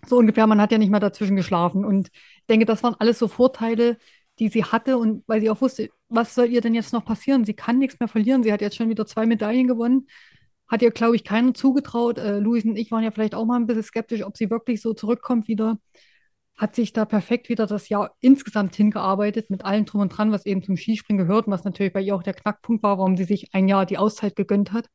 So 0.08 0.18
ungefähr, 0.18 0.48
man 0.48 0.60
hat 0.60 0.72
ja 0.72 0.80
nicht 0.80 0.90
mehr 0.90 1.00
dazwischen 1.00 1.36
geschlafen. 1.36 1.86
Und 1.86 2.08
ich 2.08 2.46
denke, 2.50 2.66
das 2.66 2.82
waren 2.82 2.96
alles 2.98 3.20
so 3.20 3.28
Vorteile, 3.28 3.98
die 4.40 4.50
sie 4.50 4.64
hatte 4.64 4.98
und 4.98 5.24
weil 5.28 5.42
sie 5.42 5.50
auch 5.50 5.62
wusste, 5.62 5.90
was 6.10 6.36
soll 6.36 6.48
ihr 6.48 6.62
denn 6.62 6.74
jetzt 6.74 6.94
noch 6.94 7.06
passieren? 7.06 7.46
Sie 7.46 7.54
kann 7.54 7.78
nichts 7.78 8.00
mehr 8.00 8.08
verlieren. 8.08 8.44
Sie 8.44 8.52
hat 8.52 8.62
jetzt 8.62 8.76
schon 8.76 8.90
wieder 8.90 9.06
zwei 9.06 9.26
Medaillen 9.26 9.68
gewonnen. 9.68 10.08
Hat 10.68 10.82
ihr, 10.82 10.92
glaube 10.92 11.16
ich, 11.16 11.24
keiner 11.24 11.54
zugetraut. 11.54 12.18
Äh, 12.18 12.40
Luis 12.40 12.64
und 12.66 12.78
ich 12.78 12.92
waren 12.92 13.04
ja 13.04 13.12
vielleicht 13.12 13.36
auch 13.36 13.46
mal 13.46 13.58
ein 13.58 13.68
bisschen 13.68 13.84
skeptisch, 13.84 14.24
ob 14.24 14.38
sie 14.38 14.50
wirklich 14.50 14.82
so 14.82 14.94
zurückkommt 14.94 15.48
wieder. 15.48 15.78
Hat 16.56 16.76
sich 16.76 16.94
da 16.94 17.06
perfekt 17.06 17.50
wieder 17.50 17.66
das 17.66 17.90
Jahr 17.90 18.16
insgesamt 18.20 18.76
hingearbeitet, 18.76 19.50
mit 19.50 19.66
allem 19.66 19.86
drum 19.86 20.02
und 20.02 20.10
dran, 20.10 20.32
was 20.32 20.46
eben 20.46 20.64
zum 20.64 20.78
Skispringen 20.78 21.26
gehört 21.26 21.48
und 21.48 21.54
was 21.54 21.64
natürlich 21.64 21.94
bei 21.94 22.02
ihr 22.02 22.16
auch 22.16 22.24
der 22.24 22.34
Knackpunkt 22.34 22.84
war, 22.84 22.98
warum 22.98 23.18
sie 23.18 23.24
sich 23.24 23.54
ein 23.54 23.68
Jahr 23.68 23.86
die 23.86 23.98
Auszeit 23.98 24.36
gegönnt 24.36 24.72
hat. 24.72 24.88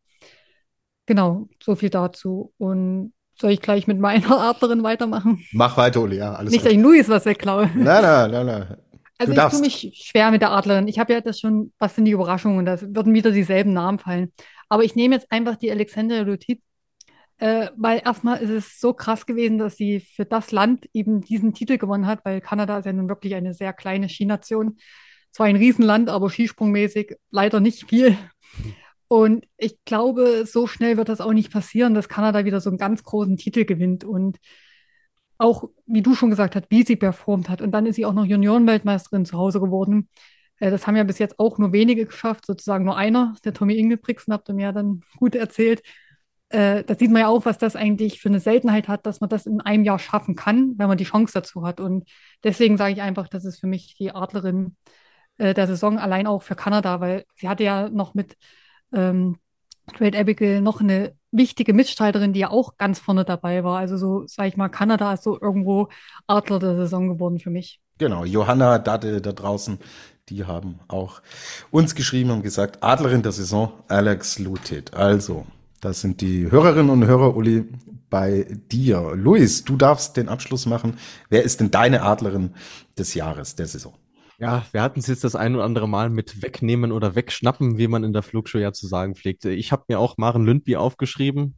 Genau, 1.06 1.48
so 1.62 1.76
viel 1.76 1.90
dazu. 1.90 2.52
Und 2.58 3.12
Soll 3.38 3.50
ich 3.50 3.60
gleich 3.60 3.86
mit 3.86 3.98
meiner 3.98 4.30
Adlerin 4.40 4.82
weitermachen? 4.82 5.44
Mach 5.52 5.76
weiter, 5.76 6.00
Uli, 6.00 6.16
ja, 6.16 6.32
alles 6.32 6.52
Nicht, 6.52 6.64
dass 6.64 6.72
ich 6.72 6.78
Luis 6.78 7.08
was 7.08 7.26
wegklaue. 7.26 7.70
Nein, 7.74 8.02
nein, 8.02 8.30
nein, 8.30 8.46
nein. 8.46 8.76
Also 9.18 9.32
ich 9.32 9.38
tue 9.38 9.60
mich 9.60 9.92
schwer 9.94 10.30
mit 10.30 10.42
der 10.42 10.50
Adlerin. 10.50 10.88
Ich 10.88 10.98
habe 10.98 11.12
ja 11.12 11.20
das 11.20 11.40
schon, 11.40 11.72
was 11.78 11.94
sind 11.94 12.04
die 12.04 12.10
Überraschungen? 12.10 12.66
Da 12.66 12.80
würden 12.80 13.14
wieder 13.14 13.30
dieselben 13.30 13.72
Namen 13.72 13.98
fallen. 13.98 14.32
Aber 14.68 14.84
ich 14.84 14.94
nehme 14.94 15.14
jetzt 15.14 15.30
einfach 15.32 15.56
die 15.56 15.70
Alexandra 15.70 16.20
Lutit, 16.20 16.60
äh, 17.38 17.68
weil 17.76 18.02
erstmal 18.04 18.38
ist 18.38 18.50
es 18.50 18.80
so 18.80 18.92
krass 18.92 19.26
gewesen, 19.26 19.58
dass 19.58 19.76
sie 19.76 20.00
für 20.00 20.24
das 20.24 20.52
Land 20.52 20.88
eben 20.92 21.22
diesen 21.22 21.54
Titel 21.54 21.78
gewonnen 21.78 22.06
hat, 22.06 22.24
weil 22.24 22.40
Kanada 22.40 22.78
ist 22.78 22.86
ja 22.86 22.92
nun 22.92 23.08
wirklich 23.08 23.34
eine 23.34 23.54
sehr 23.54 23.72
kleine 23.72 24.08
Skination. 24.08 24.78
Zwar 25.30 25.46
ein 25.46 25.56
Riesenland, 25.56 26.08
aber 26.08 26.30
skisprungmäßig 26.30 27.16
leider 27.30 27.60
nicht 27.60 27.88
viel. 27.88 28.16
Und 29.08 29.46
ich 29.56 29.78
glaube, 29.84 30.46
so 30.46 30.66
schnell 30.66 30.96
wird 30.96 31.08
das 31.08 31.20
auch 31.20 31.32
nicht 31.32 31.52
passieren, 31.52 31.94
dass 31.94 32.08
Kanada 32.08 32.44
wieder 32.44 32.60
so 32.60 32.70
einen 32.70 32.78
ganz 32.78 33.04
großen 33.04 33.36
Titel 33.36 33.64
gewinnt. 33.64 34.04
Und 34.04 34.38
auch, 35.38 35.68
wie 35.86 36.02
du 36.02 36.14
schon 36.14 36.30
gesagt 36.30 36.56
hast, 36.56 36.66
wie 36.70 36.82
sie 36.82 36.96
performt 36.96 37.48
hat. 37.48 37.62
Und 37.62 37.72
dann 37.72 37.86
ist 37.86 37.96
sie 37.96 38.06
auch 38.06 38.12
noch 38.12 38.24
Juniorenweltmeisterin 38.24 39.24
zu 39.24 39.36
Hause 39.38 39.60
geworden. 39.60 40.08
Äh, 40.58 40.70
das 40.70 40.86
haben 40.86 40.96
ja 40.96 41.04
bis 41.04 41.18
jetzt 41.18 41.38
auch 41.38 41.58
nur 41.58 41.72
wenige 41.72 42.06
geschafft, 42.06 42.46
sozusagen 42.46 42.84
nur 42.84 42.96
einer, 42.96 43.34
der 43.44 43.52
Tommy 43.54 43.76
Ingebrigtsen, 43.76 44.32
habt 44.32 44.48
ihr 44.48 44.54
mir 44.54 44.62
ja 44.64 44.72
dann 44.72 45.02
gut 45.16 45.34
erzählt. 45.34 45.82
Äh, 46.48 46.84
da 46.84 46.94
sieht 46.94 47.10
man 47.10 47.22
ja 47.22 47.28
auch, 47.28 47.44
was 47.44 47.58
das 47.58 47.76
eigentlich 47.76 48.20
für 48.20 48.28
eine 48.28 48.40
Seltenheit 48.40 48.88
hat, 48.88 49.04
dass 49.06 49.20
man 49.20 49.28
das 49.28 49.46
in 49.46 49.60
einem 49.60 49.84
Jahr 49.84 49.98
schaffen 49.98 50.36
kann, 50.36 50.74
wenn 50.78 50.88
man 50.88 50.98
die 50.98 51.04
Chance 51.04 51.32
dazu 51.34 51.66
hat. 51.66 51.80
Und 51.80 52.08
deswegen 52.44 52.76
sage 52.76 52.92
ich 52.92 53.02
einfach, 53.02 53.28
das 53.28 53.44
ist 53.44 53.58
für 53.58 53.66
mich 53.66 53.96
die 53.96 54.12
Adlerin 54.14 54.76
äh, 55.38 55.54
der 55.54 55.66
Saison, 55.66 55.98
allein 55.98 56.26
auch 56.26 56.42
für 56.42 56.54
Kanada, 56.56 57.00
weil 57.00 57.24
sie 57.34 57.48
hatte 57.48 57.64
ja 57.64 57.88
noch 57.88 58.14
mit 58.14 58.36
ähm, 58.92 59.38
Trade 59.94 60.18
Abigail 60.18 60.60
noch 60.60 60.80
eine 60.80 61.14
wichtige 61.30 61.72
Mitstreiterin, 61.72 62.32
die 62.32 62.40
ja 62.40 62.50
auch 62.50 62.76
ganz 62.76 62.98
vorne 62.98 63.24
dabei 63.24 63.64
war. 63.64 63.78
Also 63.78 63.96
so, 63.96 64.26
sage 64.26 64.48
ich 64.48 64.56
mal, 64.56 64.68
Kanada 64.68 65.12
ist 65.12 65.22
so 65.22 65.38
irgendwo 65.40 65.88
Adler 66.26 66.58
der 66.58 66.76
Saison 66.76 67.08
geworden 67.08 67.38
für 67.38 67.50
mich. 67.50 67.80
Genau, 67.98 68.24
Johanna, 68.24 68.78
Dade 68.78 69.20
da 69.20 69.32
draußen, 69.32 69.78
die 70.28 70.44
haben 70.44 70.80
auch 70.88 71.22
uns 71.70 71.94
geschrieben 71.94 72.30
und 72.30 72.42
gesagt, 72.42 72.82
Adlerin 72.82 73.22
der 73.22 73.32
Saison, 73.32 73.72
Alex 73.88 74.38
Lutit. 74.38 74.94
Also, 74.94 75.46
das 75.80 76.00
sind 76.00 76.20
die 76.20 76.50
Hörerinnen 76.50 76.90
und 76.90 77.06
Hörer, 77.06 77.36
Uli, 77.36 77.64
bei 78.10 78.46
dir. 78.70 79.12
Luis, 79.14 79.64
du 79.64 79.76
darfst 79.76 80.16
den 80.16 80.28
Abschluss 80.28 80.66
machen. 80.66 80.98
Wer 81.28 81.42
ist 81.42 81.60
denn 81.60 81.70
deine 81.70 82.02
Adlerin 82.02 82.54
des 82.98 83.14
Jahres, 83.14 83.56
der 83.56 83.66
Saison? 83.66 83.94
Ja, 84.38 84.66
wir 84.72 84.82
hatten 84.82 85.00
es 85.00 85.06
jetzt 85.06 85.24
das 85.24 85.34
ein 85.34 85.54
oder 85.54 85.64
andere 85.64 85.88
Mal 85.88 86.10
mit 86.10 86.42
wegnehmen 86.42 86.92
oder 86.92 87.14
wegschnappen, 87.14 87.78
wie 87.78 87.88
man 87.88 88.04
in 88.04 88.12
der 88.12 88.22
Flugshow 88.22 88.58
ja 88.58 88.72
zu 88.72 88.86
sagen 88.86 89.14
pflegte. 89.14 89.50
Ich 89.50 89.72
habe 89.72 89.84
mir 89.88 89.98
auch 89.98 90.18
Maren 90.18 90.44
Lündby 90.44 90.76
aufgeschrieben. 90.76 91.56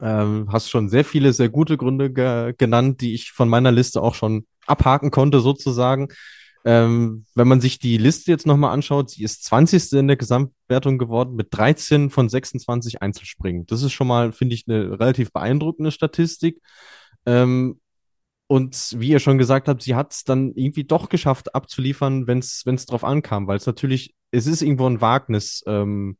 Ähm, 0.00 0.48
hast 0.50 0.70
schon 0.70 0.88
sehr 0.88 1.04
viele, 1.04 1.32
sehr 1.32 1.50
gute 1.50 1.76
Gründe 1.76 2.10
ge 2.12 2.54
genannt, 2.56 3.00
die 3.02 3.14
ich 3.14 3.32
von 3.32 3.48
meiner 3.48 3.72
Liste 3.72 4.00
auch 4.00 4.14
schon 4.14 4.46
abhaken 4.66 5.10
konnte, 5.10 5.40
sozusagen. 5.40 6.08
Ähm, 6.64 7.24
wenn 7.34 7.48
man 7.48 7.60
sich 7.60 7.78
die 7.78 7.96
Liste 7.96 8.30
jetzt 8.30 8.46
nochmal 8.46 8.72
anschaut, 8.72 9.10
sie 9.10 9.24
ist 9.24 9.44
20. 9.44 9.92
in 9.98 10.08
der 10.08 10.16
Gesamtwertung 10.16 10.98
geworden 10.98 11.34
mit 11.34 11.48
13 11.50 12.10
von 12.10 12.28
26 12.28 13.02
Einzelspringen. 13.02 13.66
Das 13.66 13.82
ist 13.82 13.92
schon 13.92 14.06
mal, 14.06 14.32
finde 14.32 14.54
ich, 14.54 14.66
eine 14.68 14.98
relativ 14.98 15.32
beeindruckende 15.32 15.90
Statistik. 15.90 16.60
Ähm, 17.26 17.80
und 18.50 18.96
wie 18.98 19.10
ihr 19.10 19.20
schon 19.20 19.38
gesagt 19.38 19.68
habt, 19.68 19.80
sie 19.80 19.94
hat 19.94 20.12
es 20.12 20.24
dann 20.24 20.50
irgendwie 20.56 20.82
doch 20.82 21.08
geschafft 21.08 21.54
abzuliefern, 21.54 22.26
wenn 22.26 22.40
es 22.40 22.86
drauf 22.86 23.04
ankam, 23.04 23.46
weil 23.46 23.58
es 23.58 23.66
natürlich, 23.66 24.16
es 24.32 24.48
ist 24.48 24.60
irgendwo 24.60 24.86
ein 24.86 25.00
Wagnis, 25.00 25.62
ähm, 25.68 26.16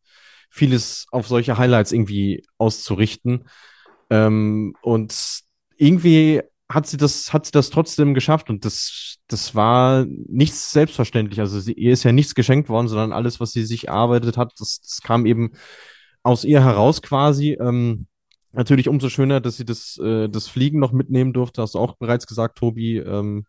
vieles 0.49 1.07
auf 1.11 1.27
solche 1.27 1.59
Highlights 1.59 1.91
irgendwie 1.91 2.45
auszurichten. 2.57 3.49
Ähm, 4.11 4.77
und 4.81 5.41
irgendwie 5.77 6.43
hat 6.69 6.87
sie 6.87 6.99
das, 6.99 7.33
hat 7.33 7.47
sie 7.47 7.53
das 7.53 7.71
trotzdem 7.71 8.15
geschafft 8.15 8.49
und 8.49 8.65
das, 8.65 9.17
das 9.27 9.57
war 9.57 10.07
nichts 10.29 10.71
selbstverständlich. 10.71 11.41
Also 11.41 11.59
sie, 11.59 11.73
ihr 11.73 11.93
ist 11.93 12.05
ja 12.05 12.13
nichts 12.13 12.37
geschenkt 12.37 12.69
worden, 12.69 12.87
sondern 12.87 13.13
alles, 13.13 13.41
was 13.41 13.51
sie 13.51 13.65
sich 13.65 13.89
erarbeitet 13.89 14.37
hat, 14.37 14.53
das, 14.61 14.81
das 14.81 15.01
kam 15.03 15.27
eben 15.27 15.55
aus 16.23 16.45
ihr 16.45 16.63
heraus 16.63 17.03
quasi. 17.03 17.59
Ähm, 17.61 18.07
natürlich 18.53 18.89
umso 18.89 19.09
schöner, 19.09 19.41
dass 19.41 19.57
sie 19.57 19.65
das, 19.65 19.99
äh, 19.99 20.29
das 20.29 20.49
Fliegen 20.49 20.79
noch 20.79 20.93
mitnehmen 20.93 21.33
durfte. 21.33 21.63
Hast 21.63 21.75
du 21.75 21.79
auch 21.79 21.97
bereits 21.97 22.27
gesagt, 22.27 22.59
Tobi. 22.59 22.99
Ähm, 22.99 23.47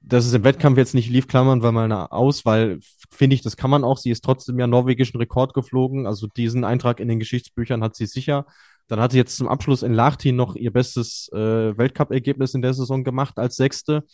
dass 0.00 0.26
es 0.26 0.32
im 0.32 0.44
Wettkampf 0.44 0.78
jetzt 0.78 0.94
nicht 0.94 1.10
lief, 1.10 1.26
klammern 1.26 1.62
wir 1.62 1.72
mal 1.72 1.90
aus, 1.92 2.46
weil 2.46 2.78
finde 3.10 3.34
ich, 3.34 3.42
das 3.42 3.56
kann 3.56 3.70
man 3.70 3.84
auch. 3.84 3.98
Sie 3.98 4.10
ist 4.10 4.24
trotzdem 4.24 4.58
ja 4.58 4.66
norwegischen 4.66 5.18
Rekord 5.18 5.54
geflogen. 5.54 6.06
Also 6.06 6.26
diesen 6.28 6.64
Eintrag 6.64 7.00
in 7.00 7.08
den 7.08 7.18
Geschichtsbüchern 7.18 7.82
hat 7.82 7.96
sie 7.96 8.06
sicher. 8.06 8.46
Dann 8.86 9.00
hat 9.00 9.12
sie 9.12 9.18
jetzt 9.18 9.36
zum 9.36 9.48
Abschluss 9.48 9.82
in 9.82 9.92
Lahti 9.92 10.32
noch 10.32 10.54
ihr 10.56 10.72
bestes 10.72 11.28
äh, 11.32 11.76
Weltcup-Ergebnis 11.76 12.54
in 12.54 12.62
der 12.62 12.74
Saison 12.74 13.04
gemacht 13.04 13.38
als 13.38 13.56
Sechste. 13.56 14.04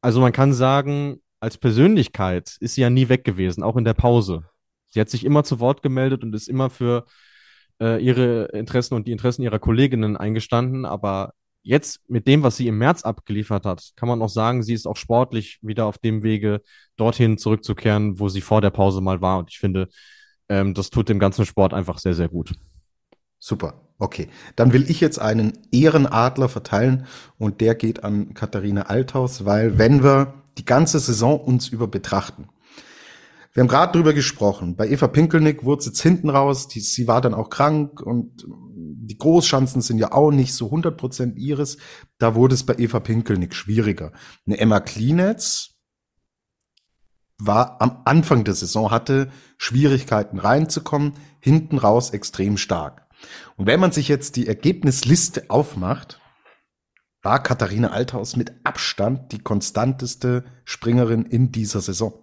Also 0.00 0.20
man 0.20 0.32
kann 0.32 0.52
sagen, 0.52 1.20
als 1.38 1.58
Persönlichkeit 1.58 2.56
ist 2.60 2.74
sie 2.74 2.80
ja 2.80 2.90
nie 2.90 3.08
weg 3.08 3.24
gewesen, 3.24 3.62
auch 3.62 3.76
in 3.76 3.84
der 3.84 3.94
Pause. 3.94 4.44
Sie 4.90 5.00
hat 5.00 5.10
sich 5.10 5.24
immer 5.24 5.44
zu 5.44 5.60
Wort 5.60 5.82
gemeldet 5.82 6.22
und 6.24 6.34
ist 6.34 6.48
immer 6.48 6.70
für 6.70 7.06
äh, 7.82 7.98
ihre 7.98 8.44
Interessen 8.52 8.94
und 8.94 9.06
die 9.08 9.12
Interessen 9.12 9.42
ihrer 9.42 9.58
Kolleginnen 9.58 10.16
eingestanden. 10.16 10.86
Aber 10.86 11.34
jetzt 11.62 12.00
mit 12.08 12.26
dem, 12.26 12.42
was 12.42 12.56
sie 12.56 12.68
im 12.68 12.78
März 12.78 13.02
abgeliefert 13.02 13.66
hat, 13.66 13.90
kann 13.96 14.08
man 14.08 14.22
auch 14.22 14.28
sagen, 14.28 14.62
sie 14.62 14.74
ist 14.74 14.86
auch 14.86 14.96
sportlich 14.96 15.58
wieder 15.62 15.86
auf 15.86 15.98
dem 15.98 16.22
Wege, 16.22 16.62
dorthin 16.96 17.38
zurückzukehren, 17.38 18.20
wo 18.20 18.28
sie 18.28 18.40
vor 18.40 18.60
der 18.60 18.70
Pause 18.70 19.00
mal 19.00 19.20
war. 19.20 19.38
Und 19.38 19.50
ich 19.50 19.58
finde, 19.58 19.88
ähm, 20.48 20.74
das 20.74 20.90
tut 20.90 21.08
dem 21.08 21.18
ganzen 21.18 21.44
Sport 21.44 21.74
einfach 21.74 21.98
sehr, 21.98 22.14
sehr 22.14 22.28
gut. 22.28 22.54
Super. 23.38 23.74
Okay. 23.98 24.28
Dann 24.56 24.72
will 24.72 24.88
ich 24.88 25.00
jetzt 25.00 25.18
einen 25.18 25.52
Ehrenadler 25.72 26.48
verteilen 26.48 27.06
und 27.38 27.60
der 27.60 27.74
geht 27.74 28.04
an 28.04 28.34
Katharina 28.34 28.82
Althaus, 28.82 29.44
weil 29.44 29.78
wenn 29.78 30.02
wir 30.02 30.34
die 30.58 30.64
ganze 30.64 30.98
Saison 30.98 31.40
uns 31.40 31.68
über 31.68 31.88
betrachten, 31.88 32.48
wir 33.52 33.60
haben 33.60 33.68
gerade 33.68 33.92
drüber 33.92 34.14
gesprochen. 34.14 34.76
Bei 34.76 34.88
Eva 34.88 35.08
Pinkelnick 35.08 35.62
wurde 35.64 35.80
es 35.80 35.86
jetzt 35.86 36.00
hinten 36.00 36.30
raus. 36.30 36.68
Die, 36.68 36.80
sie 36.80 37.06
war 37.06 37.20
dann 37.20 37.34
auch 37.34 37.50
krank 37.50 38.00
und 38.00 38.46
die 38.74 39.18
Großschanzen 39.18 39.82
sind 39.82 39.98
ja 39.98 40.12
auch 40.12 40.30
nicht 40.30 40.54
so 40.54 40.70
100% 40.70 41.36
ihres. 41.36 41.76
Da 42.18 42.34
wurde 42.34 42.54
es 42.54 42.64
bei 42.64 42.74
Eva 42.78 43.00
Pinkelnick 43.00 43.54
schwieriger. 43.54 44.12
Eine 44.46 44.58
Emma 44.58 44.80
Klinetz 44.80 45.74
war 47.38 47.82
am 47.82 48.02
Anfang 48.06 48.44
der 48.44 48.54
Saison, 48.54 48.90
hatte 48.90 49.30
Schwierigkeiten 49.58 50.38
reinzukommen, 50.38 51.12
hinten 51.40 51.76
raus 51.76 52.10
extrem 52.10 52.56
stark. 52.56 53.06
Und 53.56 53.66
wenn 53.66 53.80
man 53.80 53.92
sich 53.92 54.08
jetzt 54.08 54.36
die 54.36 54.46
Ergebnisliste 54.46 55.50
aufmacht, 55.50 56.20
war 57.20 57.42
Katharina 57.42 57.88
Althaus 57.88 58.36
mit 58.36 58.52
Abstand 58.64 59.32
die 59.32 59.40
konstanteste 59.40 60.44
Springerin 60.64 61.24
in 61.24 61.52
dieser 61.52 61.80
Saison. 61.80 62.14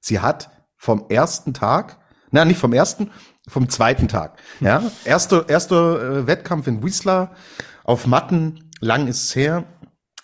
Sie 0.00 0.20
hat 0.20 0.50
vom 0.76 1.06
ersten 1.08 1.54
Tag, 1.54 1.98
na 2.30 2.44
nicht 2.44 2.58
vom 2.58 2.72
ersten, 2.72 3.10
vom 3.48 3.68
zweiten 3.68 4.08
Tag. 4.08 4.38
Ja, 4.60 4.82
erster 5.04 5.48
erster 5.48 6.18
äh, 6.18 6.26
Wettkampf 6.26 6.66
in 6.66 6.82
Whistler 6.82 7.34
auf 7.84 8.06
Matten, 8.06 8.70
lang 8.80 9.06
ist 9.06 9.24
es 9.24 9.36
her, 9.36 9.64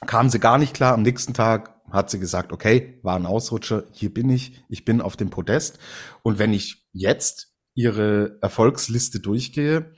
kam 0.06 0.28
sie 0.28 0.40
gar 0.40 0.58
nicht 0.58 0.74
klar. 0.74 0.94
Am 0.94 1.02
nächsten 1.02 1.34
Tag 1.34 1.72
hat 1.90 2.10
sie 2.10 2.18
gesagt, 2.18 2.52
okay, 2.52 2.98
war 3.02 3.16
ein 3.16 3.26
Ausrutscher, 3.26 3.84
hier 3.92 4.12
bin 4.12 4.30
ich, 4.30 4.64
ich 4.68 4.84
bin 4.84 5.00
auf 5.00 5.16
dem 5.16 5.30
Podest. 5.30 5.78
Und 6.22 6.38
wenn 6.38 6.52
ich 6.52 6.88
jetzt 6.92 7.54
ihre 7.74 8.38
Erfolgsliste 8.40 9.20
durchgehe, 9.20 9.92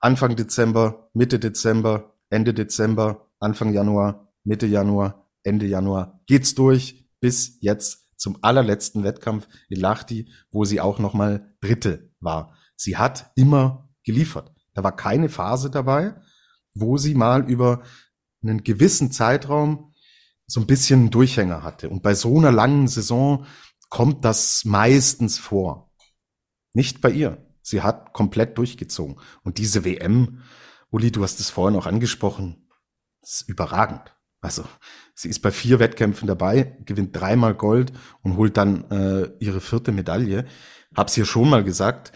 Anfang 0.00 0.36
Dezember, 0.36 1.10
Mitte 1.14 1.38
Dezember, 1.38 2.16
Ende 2.30 2.54
Dezember, 2.54 3.28
Anfang 3.38 3.72
Januar, 3.72 4.32
Mitte 4.44 4.66
Januar, 4.66 5.28
Ende 5.42 5.66
Januar, 5.66 6.20
geht's 6.26 6.54
durch 6.54 7.08
bis 7.20 7.58
jetzt 7.60 8.09
zum 8.20 8.38
allerletzten 8.42 9.02
Wettkampf 9.02 9.48
in 9.68 9.80
Lahti, 9.80 10.30
wo 10.50 10.64
sie 10.64 10.80
auch 10.80 10.98
nochmal 10.98 11.54
Dritte 11.60 12.12
war. 12.20 12.54
Sie 12.76 12.96
hat 12.96 13.32
immer 13.34 13.88
geliefert. 14.04 14.52
Da 14.74 14.84
war 14.84 14.94
keine 14.94 15.28
Phase 15.28 15.70
dabei, 15.70 16.14
wo 16.74 16.98
sie 16.98 17.14
mal 17.14 17.48
über 17.50 17.82
einen 18.42 18.62
gewissen 18.62 19.10
Zeitraum 19.10 19.94
so 20.46 20.60
ein 20.60 20.66
bisschen 20.66 21.00
einen 21.00 21.10
Durchhänger 21.10 21.62
hatte. 21.62 21.88
Und 21.88 22.02
bei 22.02 22.14
so 22.14 22.38
einer 22.38 22.52
langen 22.52 22.88
Saison 22.88 23.46
kommt 23.88 24.24
das 24.24 24.64
meistens 24.64 25.38
vor. 25.38 25.92
Nicht 26.74 27.00
bei 27.00 27.10
ihr. 27.10 27.46
Sie 27.62 27.82
hat 27.82 28.12
komplett 28.12 28.58
durchgezogen. 28.58 29.20
Und 29.42 29.58
diese 29.58 29.84
WM, 29.84 30.42
Uli, 30.90 31.10
du 31.10 31.22
hast 31.22 31.40
es 31.40 31.50
vorhin 31.50 31.78
auch 31.78 31.86
angesprochen, 31.86 32.68
ist 33.22 33.48
überragend. 33.48 34.14
Also 34.40 34.64
sie 35.14 35.28
ist 35.28 35.40
bei 35.40 35.50
vier 35.50 35.78
Wettkämpfen 35.78 36.26
dabei, 36.26 36.76
gewinnt 36.84 37.14
dreimal 37.14 37.54
Gold 37.54 37.92
und 38.22 38.36
holt 38.36 38.56
dann 38.56 38.90
äh, 38.90 39.30
ihre 39.38 39.60
vierte 39.60 39.92
Medaille. 39.92 40.46
Hab's 40.94 41.14
hier 41.14 41.26
schon 41.26 41.50
mal 41.50 41.62
gesagt, 41.62 42.12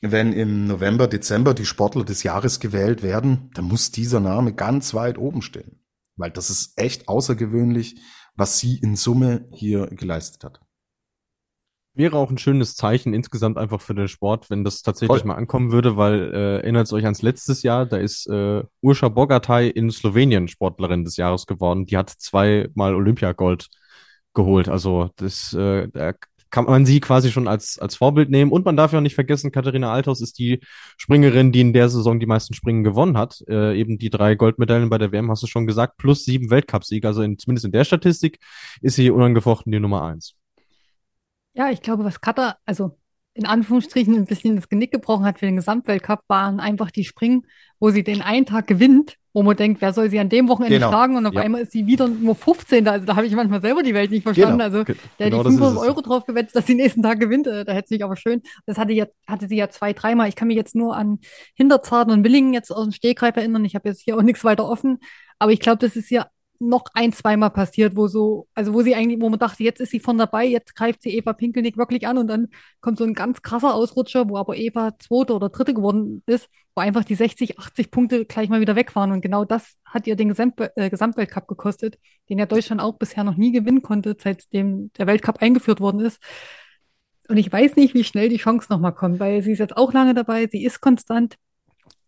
wenn 0.00 0.32
im 0.32 0.66
November, 0.66 1.06
Dezember 1.06 1.54
die 1.54 1.64
Sportler 1.64 2.04
des 2.04 2.24
Jahres 2.24 2.58
gewählt 2.58 3.02
werden, 3.04 3.50
dann 3.54 3.66
muss 3.66 3.92
dieser 3.92 4.18
Name 4.18 4.52
ganz 4.52 4.94
weit 4.94 5.16
oben 5.16 5.42
stehen. 5.42 5.80
Weil 6.16 6.32
das 6.32 6.50
ist 6.50 6.76
echt 6.76 7.08
außergewöhnlich, 7.08 8.00
was 8.34 8.58
sie 8.58 8.78
in 8.78 8.96
Summe 8.96 9.48
hier 9.52 9.86
geleistet 9.86 10.42
hat. 10.42 10.60
Wäre 11.94 12.16
auch 12.16 12.30
ein 12.30 12.38
schönes 12.38 12.74
Zeichen 12.74 13.12
insgesamt 13.12 13.58
einfach 13.58 13.80
für 13.82 13.94
den 13.94 14.08
Sport, 14.08 14.48
wenn 14.48 14.64
das 14.64 14.80
tatsächlich 14.80 15.20
Voll. 15.20 15.28
mal 15.28 15.34
ankommen 15.34 15.72
würde, 15.72 15.98
weil 15.98 16.32
äh, 16.32 16.56
erinnert 16.60 16.90
euch 16.92 17.04
ans 17.04 17.20
letztes 17.20 17.62
Jahr, 17.62 17.84
da 17.84 17.98
ist 17.98 18.26
äh, 18.28 18.62
Urša 18.80 19.08
Bogataj 19.08 19.68
in 19.68 19.90
Slowenien 19.90 20.48
Sportlerin 20.48 21.04
des 21.04 21.18
Jahres 21.18 21.46
geworden. 21.46 21.84
Die 21.84 21.98
hat 21.98 22.08
zweimal 22.08 22.94
Olympiagold 22.94 23.68
geholt. 24.32 24.70
Also 24.70 25.10
das, 25.16 25.52
äh, 25.52 25.88
da 25.92 26.14
kann 26.52 26.66
man 26.66 26.86
sie 26.86 27.00
quasi 27.00 27.30
schon 27.32 27.48
als, 27.48 27.78
als 27.78 27.96
Vorbild 27.96 28.30
nehmen. 28.30 28.52
Und 28.52 28.64
man 28.64 28.76
darf 28.76 28.92
ja 28.92 28.98
auch 28.98 29.02
nicht 29.02 29.14
vergessen, 29.14 29.52
Katharina 29.52 29.92
Althaus 29.92 30.20
ist 30.20 30.38
die 30.38 30.60
Springerin, 30.96 31.50
die 31.50 31.62
in 31.62 31.72
der 31.72 31.88
Saison 31.88 32.20
die 32.20 32.26
meisten 32.26 32.54
Springen 32.54 32.84
gewonnen 32.84 33.18
hat. 33.18 33.42
Äh, 33.48 33.78
eben 33.78 33.98
die 33.98 34.10
drei 34.10 34.34
Goldmedaillen 34.34 34.90
bei 34.90 34.98
der 34.98 35.12
WM, 35.12 35.30
hast 35.30 35.42
du 35.42 35.46
schon 35.46 35.66
gesagt, 35.66 35.96
plus 35.96 36.24
sieben 36.24 36.50
Weltcupsiege. 36.50 37.08
Also 37.08 37.22
in, 37.22 37.38
zumindest 37.38 37.64
in 37.64 37.72
der 37.72 37.84
Statistik 37.84 38.38
ist 38.82 38.96
sie 38.96 39.10
unangefochten 39.10 39.72
die 39.72 39.80
Nummer 39.80 40.02
eins. 40.04 40.36
Ja, 41.54 41.70
ich 41.70 41.82
glaube, 41.82 42.04
was 42.04 42.20
Katar, 42.20 42.58
also 42.64 42.98
in 43.34 43.46
Anführungsstrichen 43.46 44.14
ein 44.14 44.26
bisschen 44.26 44.56
das 44.56 44.68
Genick 44.68 44.92
gebrochen 44.92 45.24
hat 45.24 45.38
für 45.38 45.46
den 45.46 45.56
Gesamtweltcup, 45.56 46.20
waren 46.28 46.60
einfach 46.60 46.90
die 46.90 47.04
Springen, 47.04 47.46
wo 47.80 47.90
sie 47.90 48.02
den 48.02 48.20
einen 48.20 48.44
Tag 48.44 48.66
gewinnt, 48.66 49.16
wo 49.32 49.42
man 49.42 49.56
denkt, 49.56 49.80
wer 49.80 49.94
soll 49.94 50.10
sie 50.10 50.18
an 50.18 50.28
dem 50.28 50.48
Wochenende 50.48 50.76
Genau. 50.76 50.88
schlagen 50.90 51.16
und 51.16 51.24
auf 51.24 51.32
Ja. 51.32 51.40
einmal 51.40 51.62
ist 51.62 51.72
sie 51.72 51.86
wieder 51.86 52.08
nur 52.08 52.34
15. 52.34 52.86
Also 52.86 53.06
da 53.06 53.16
habe 53.16 53.26
ich 53.26 53.34
manchmal 53.34 53.62
selber 53.62 53.82
die 53.82 53.94
Welt 53.94 54.10
nicht 54.10 54.22
verstanden. 54.24 54.58
Genau. 54.58 54.64
Also 54.64 54.84
der 54.84 54.94
genau 55.30 55.38
hat 55.38 55.46
die 55.46 55.54
ist 55.54 55.58
500 55.58 55.82
es. 55.82 55.88
Euro 55.88 56.00
drauf 56.02 56.26
gewettet, 56.26 56.54
dass 56.54 56.66
sie 56.66 56.74
nächsten 56.74 57.02
Tag 57.02 57.20
gewinnt. 57.20 57.46
Äh, 57.46 57.64
Da 57.64 57.72
hätte 57.72 57.88
sie 57.88 58.02
aber 58.02 58.16
schön. 58.16 58.42
Das 58.66 58.76
hatte, 58.76 58.92
ja, 58.92 59.06
hatte 59.26 59.48
sie 59.48 59.56
ja 59.56 59.70
zwei, 59.70 59.94
dreimal. 59.94 60.28
Ich 60.28 60.36
kann 60.36 60.48
mich 60.48 60.56
jetzt 60.58 60.74
nur 60.74 60.94
an 60.94 61.18
Hinterzarten 61.54 62.12
und 62.12 62.24
Willingen 62.24 62.52
jetzt 62.52 62.70
aus 62.70 62.84
dem 62.84 62.92
Stegreif 62.92 63.36
erinnern. 63.36 63.64
Ich 63.64 63.74
habe 63.74 63.88
jetzt 63.88 64.02
hier 64.02 64.18
auch 64.18 64.22
nichts 64.22 64.44
weiter 64.44 64.68
offen. 64.68 64.98
Aber 65.38 65.52
ich 65.52 65.60
glaube, 65.60 65.78
das 65.78 65.96
ist 65.96 66.10
ja 66.10 66.26
noch 66.62 66.84
ein, 66.94 67.12
zweimal 67.12 67.50
passiert, 67.50 67.96
wo 67.96 68.08
so, 68.08 68.46
also 68.54 68.72
wo 68.72 68.82
sie 68.82 68.94
eigentlich, 68.94 69.20
wo 69.20 69.28
man 69.28 69.38
dachte, 69.38 69.62
jetzt 69.62 69.80
ist 69.80 69.90
sie 69.90 70.00
von 70.00 70.16
dabei, 70.18 70.46
jetzt 70.46 70.74
greift 70.74 71.02
sie 71.02 71.16
Eva 71.16 71.32
Pinkelnick 71.32 71.76
wirklich 71.76 72.06
an 72.06 72.18
und 72.18 72.28
dann 72.28 72.48
kommt 72.80 72.98
so 72.98 73.04
ein 73.04 73.14
ganz 73.14 73.42
krasser 73.42 73.74
Ausrutscher, 73.74 74.28
wo 74.28 74.36
aber 74.36 74.56
Eva 74.56 74.98
Zweite 74.98 75.34
oder 75.34 75.48
Dritte 75.48 75.74
geworden 75.74 76.22
ist, 76.26 76.48
wo 76.74 76.80
einfach 76.80 77.04
die 77.04 77.14
60, 77.14 77.58
80 77.58 77.90
Punkte 77.90 78.24
gleich 78.24 78.48
mal 78.48 78.60
wieder 78.60 78.76
weg 78.76 78.94
waren. 78.96 79.12
Und 79.12 79.20
genau 79.20 79.44
das 79.44 79.76
hat 79.84 80.06
ihr 80.06 80.16
den 80.16 80.28
Gesamt 80.28 80.54
äh, 80.76 80.88
Gesamtweltcup 80.88 81.48
gekostet, 81.48 81.98
den 82.28 82.38
ja 82.38 82.46
Deutschland 82.46 82.80
auch 82.80 82.98
bisher 82.98 83.24
noch 83.24 83.36
nie 83.36 83.52
gewinnen 83.52 83.82
konnte, 83.82 84.16
seitdem 84.18 84.92
der 84.94 85.06
Weltcup 85.06 85.42
eingeführt 85.42 85.80
worden 85.80 86.00
ist. 86.00 86.22
Und 87.28 87.36
ich 87.36 87.50
weiß 87.52 87.76
nicht, 87.76 87.94
wie 87.94 88.04
schnell 88.04 88.28
die 88.28 88.36
Chance 88.36 88.68
nochmal 88.70 88.94
kommt, 88.94 89.20
weil 89.20 89.42
sie 89.42 89.52
ist 89.52 89.58
jetzt 89.58 89.76
auch 89.76 89.92
lange 89.92 90.14
dabei, 90.14 90.48
sie 90.50 90.64
ist 90.64 90.80
konstant. 90.80 91.36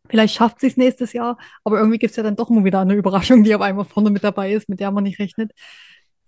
Vielleicht 0.08 0.34
schafft 0.34 0.60
sie 0.60 0.66
es 0.66 0.76
nächstes 0.76 1.12
Jahr, 1.12 1.38
aber 1.64 1.78
irgendwie 1.78 1.98
gibt 1.98 2.10
es 2.10 2.16
ja 2.16 2.22
dann 2.22 2.36
doch 2.36 2.50
mal 2.50 2.64
wieder 2.64 2.80
eine 2.80 2.94
Überraschung, 2.94 3.42
die 3.42 3.54
auf 3.54 3.62
einmal 3.62 3.84
vorne 3.84 4.10
mit 4.10 4.22
dabei 4.22 4.52
ist, 4.52 4.68
mit 4.68 4.80
der 4.80 4.90
man 4.90 5.04
nicht 5.04 5.18
rechnet. 5.18 5.52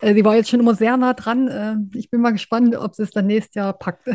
Äh, 0.00 0.14
sie 0.14 0.24
war 0.24 0.36
jetzt 0.36 0.48
schon 0.48 0.60
immer 0.60 0.74
sehr 0.74 0.96
nah 0.96 1.14
dran. 1.14 1.48
Äh, 1.48 1.98
ich 1.98 2.10
bin 2.10 2.20
mal 2.20 2.32
gespannt, 2.32 2.74
ob 2.76 2.94
sie 2.94 3.02
es 3.02 3.10
dann 3.10 3.26
nächstes 3.26 3.54
Jahr 3.54 3.72
packt. 3.72 4.08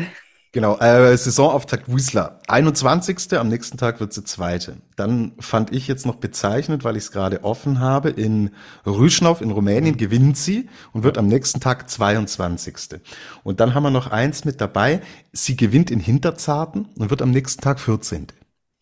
Genau, 0.54 0.76
äh, 0.80 1.16
Saisonauftakt 1.16 1.88
Wiesla. 1.88 2.40
21. 2.46 3.38
Am 3.38 3.48
nächsten 3.48 3.78
Tag 3.78 4.00
wird 4.00 4.12
sie 4.12 4.22
Zweite. 4.22 4.76
Dann 4.96 5.32
fand 5.40 5.72
ich 5.72 5.88
jetzt 5.88 6.04
noch 6.04 6.16
bezeichnet, 6.16 6.84
weil 6.84 6.98
ich 6.98 7.04
es 7.04 7.10
gerade 7.10 7.42
offen 7.42 7.80
habe, 7.80 8.10
in 8.10 8.50
Rüschnauf 8.84 9.40
in 9.40 9.50
Rumänien 9.50 9.96
gewinnt 9.96 10.36
sie 10.36 10.68
und 10.92 11.04
wird 11.04 11.16
am 11.16 11.26
nächsten 11.26 11.60
Tag 11.60 11.88
22. 11.88 13.00
Und 13.44 13.60
dann 13.60 13.72
haben 13.72 13.84
wir 13.84 13.90
noch 13.90 14.08
eins 14.08 14.44
mit 14.44 14.60
dabei. 14.60 15.00
Sie 15.32 15.56
gewinnt 15.56 15.90
in 15.90 16.00
Hinterzarten 16.00 16.86
und 16.98 17.08
wird 17.08 17.22
am 17.22 17.30
nächsten 17.30 17.62
Tag 17.62 17.80
14. 17.80 18.26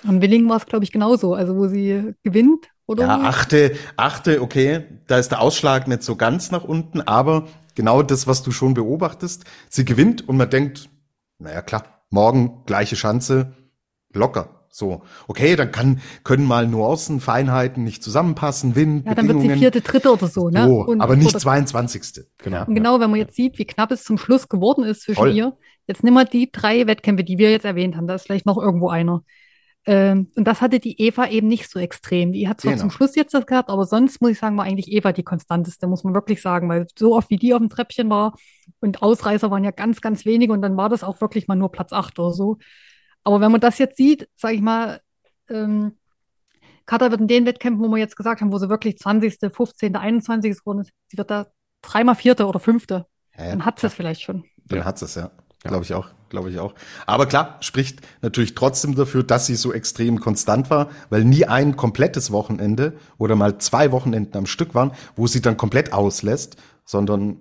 Am 0.06 0.22
Willingen 0.22 0.48
war 0.48 0.56
es, 0.56 0.66
glaube 0.66 0.84
ich, 0.84 0.92
genauso. 0.92 1.34
Also, 1.34 1.56
wo 1.56 1.68
sie 1.68 2.14
gewinnt, 2.22 2.68
oder? 2.86 3.04
Ja, 3.06 3.20
achte, 3.22 3.76
achte, 3.96 4.40
okay, 4.42 4.84
da 5.06 5.18
ist 5.18 5.30
der 5.30 5.40
Ausschlag 5.40 5.88
nicht 5.88 6.02
so 6.02 6.16
ganz 6.16 6.50
nach 6.50 6.64
unten, 6.64 7.00
aber 7.02 7.46
genau 7.74 8.02
das, 8.02 8.26
was 8.26 8.42
du 8.42 8.50
schon 8.50 8.74
beobachtest, 8.74 9.44
sie 9.68 9.84
gewinnt 9.84 10.28
und 10.28 10.36
man 10.36 10.50
denkt, 10.50 10.88
naja 11.38 11.62
klar, 11.62 12.02
morgen 12.10 12.62
gleiche 12.66 12.96
Chance, 12.96 13.52
locker. 14.12 14.56
So, 14.72 15.02
okay, 15.26 15.56
dann 15.56 15.72
kann, 15.72 16.00
können 16.22 16.44
mal 16.44 16.64
Nuancen, 16.68 17.18
Feinheiten 17.20 17.82
nicht 17.82 18.04
zusammenpassen, 18.04 18.76
Wind, 18.76 19.04
ja, 19.04 19.14
dann 19.14 19.26
wird 19.26 19.38
sie 19.38 19.48
Bedingungen. 19.48 19.58
vierte, 19.58 19.80
dritte 19.80 20.12
oder 20.12 20.28
so, 20.28 20.48
ne? 20.48 20.64
so, 20.64 20.84
Und- 20.84 21.00
aber 21.00 21.16
nicht 21.16 21.38
22. 21.40 22.24
Genau. 22.38 22.66
Und 22.66 22.76
genau, 22.76 23.00
wenn 23.00 23.10
man 23.10 23.18
jetzt 23.18 23.34
sieht, 23.34 23.58
wie 23.58 23.64
knapp 23.64 23.90
es 23.90 24.04
zum 24.04 24.16
Schluss 24.16 24.48
geworden 24.48 24.84
ist 24.84 25.02
zwischen 25.02 25.18
Voll. 25.18 25.34
ihr, 25.34 25.56
jetzt 25.88 26.04
nimm 26.04 26.14
mal 26.14 26.24
die 26.24 26.52
drei 26.52 26.86
Wettkämpfe, 26.86 27.24
die 27.24 27.36
wir 27.36 27.50
jetzt 27.50 27.64
erwähnt 27.64 27.96
haben, 27.96 28.06
da 28.06 28.14
ist 28.14 28.26
vielleicht 28.26 28.46
noch 28.46 28.58
irgendwo 28.58 28.88
einer. 28.88 29.24
Ähm, 29.86 30.28
und 30.36 30.44
das 30.46 30.60
hatte 30.60 30.78
die 30.78 31.00
Eva 31.00 31.26
eben 31.28 31.48
nicht 31.48 31.70
so 31.70 31.78
extrem. 31.78 32.32
Die 32.32 32.48
hat 32.48 32.60
zwar 32.60 32.72
Genau. 32.72 32.82
zum 32.82 32.90
Schluss 32.90 33.14
jetzt 33.16 33.32
das 33.32 33.46
gehabt, 33.46 33.70
aber 33.70 33.86
sonst 33.86 34.20
muss 34.20 34.32
ich 34.32 34.38
sagen, 34.38 34.56
war 34.58 34.64
eigentlich 34.66 34.92
Eva 34.92 35.12
die 35.12 35.22
konstanteste, 35.22 35.86
muss 35.86 36.04
man 36.04 36.12
wirklich 36.14 36.42
sagen, 36.42 36.68
weil 36.68 36.86
so 36.98 37.16
oft 37.16 37.30
wie 37.30 37.36
die 37.38 37.54
auf 37.54 37.60
dem 37.60 37.70
Treppchen 37.70 38.10
war 38.10 38.34
und 38.80 39.02
Ausreißer 39.02 39.50
waren 39.50 39.64
ja 39.64 39.70
ganz, 39.70 40.00
ganz 40.02 40.24
wenige 40.26 40.52
und 40.52 40.60
dann 40.62 40.76
war 40.76 40.88
das 40.90 41.02
auch 41.02 41.20
wirklich 41.22 41.48
mal 41.48 41.54
nur 41.56 41.72
Platz 41.72 41.92
8 41.92 42.18
oder 42.18 42.32
so. 42.32 42.58
Aber 43.24 43.40
wenn 43.40 43.50
man 43.52 43.60
das 43.60 43.78
jetzt 43.78 43.96
sieht, 43.96 44.28
sage 44.36 44.54
ich 44.54 44.60
mal, 44.60 45.00
ähm, 45.48 45.96
Katar 46.86 47.10
wird 47.10 47.20
in 47.20 47.28
den 47.28 47.46
Wettkämpfen, 47.46 47.82
wo 47.84 47.88
wir 47.90 47.98
jetzt 47.98 48.16
gesagt 48.16 48.40
haben, 48.40 48.52
wo 48.52 48.58
sie 48.58 48.68
wirklich 48.68 48.98
20., 48.98 49.38
15., 49.54 49.96
21. 49.96 50.58
geworden 50.58 50.80
ist, 50.80 50.90
sie 51.08 51.16
wird 51.16 51.30
da 51.30 51.46
dreimal 51.82 52.16
Vierte 52.16 52.46
oder 52.46 52.60
Fünfte. 52.60 53.06
Ja, 53.38 53.44
ja. 53.44 53.50
Dann 53.50 53.64
hat 53.64 53.78
sie 53.78 53.86
es 53.86 53.94
vielleicht 53.94 54.20
schon. 54.22 54.44
Dann 54.66 54.80
Ja. 54.80 54.84
hat's 54.84 55.00
es, 55.02 55.14
ja. 55.14 55.30
Glaube 55.62 55.84
ich 55.84 55.94
auch, 55.94 56.08
glaube 56.30 56.50
ich 56.50 56.58
auch. 56.58 56.74
Aber 57.06 57.26
klar, 57.26 57.58
spricht 57.60 58.00
natürlich 58.22 58.54
trotzdem 58.54 58.94
dafür, 58.94 59.22
dass 59.22 59.46
sie 59.46 59.56
so 59.56 59.72
extrem 59.72 60.20
konstant 60.20 60.70
war, 60.70 60.90
weil 61.10 61.24
nie 61.24 61.44
ein 61.44 61.76
komplettes 61.76 62.30
Wochenende 62.30 62.94
oder 63.18 63.36
mal 63.36 63.58
zwei 63.58 63.92
Wochenenden 63.92 64.36
am 64.38 64.46
Stück 64.46 64.74
waren, 64.74 64.92
wo 65.16 65.26
sie 65.26 65.42
dann 65.42 65.56
komplett 65.56 65.92
auslässt, 65.92 66.56
sondern 66.84 67.40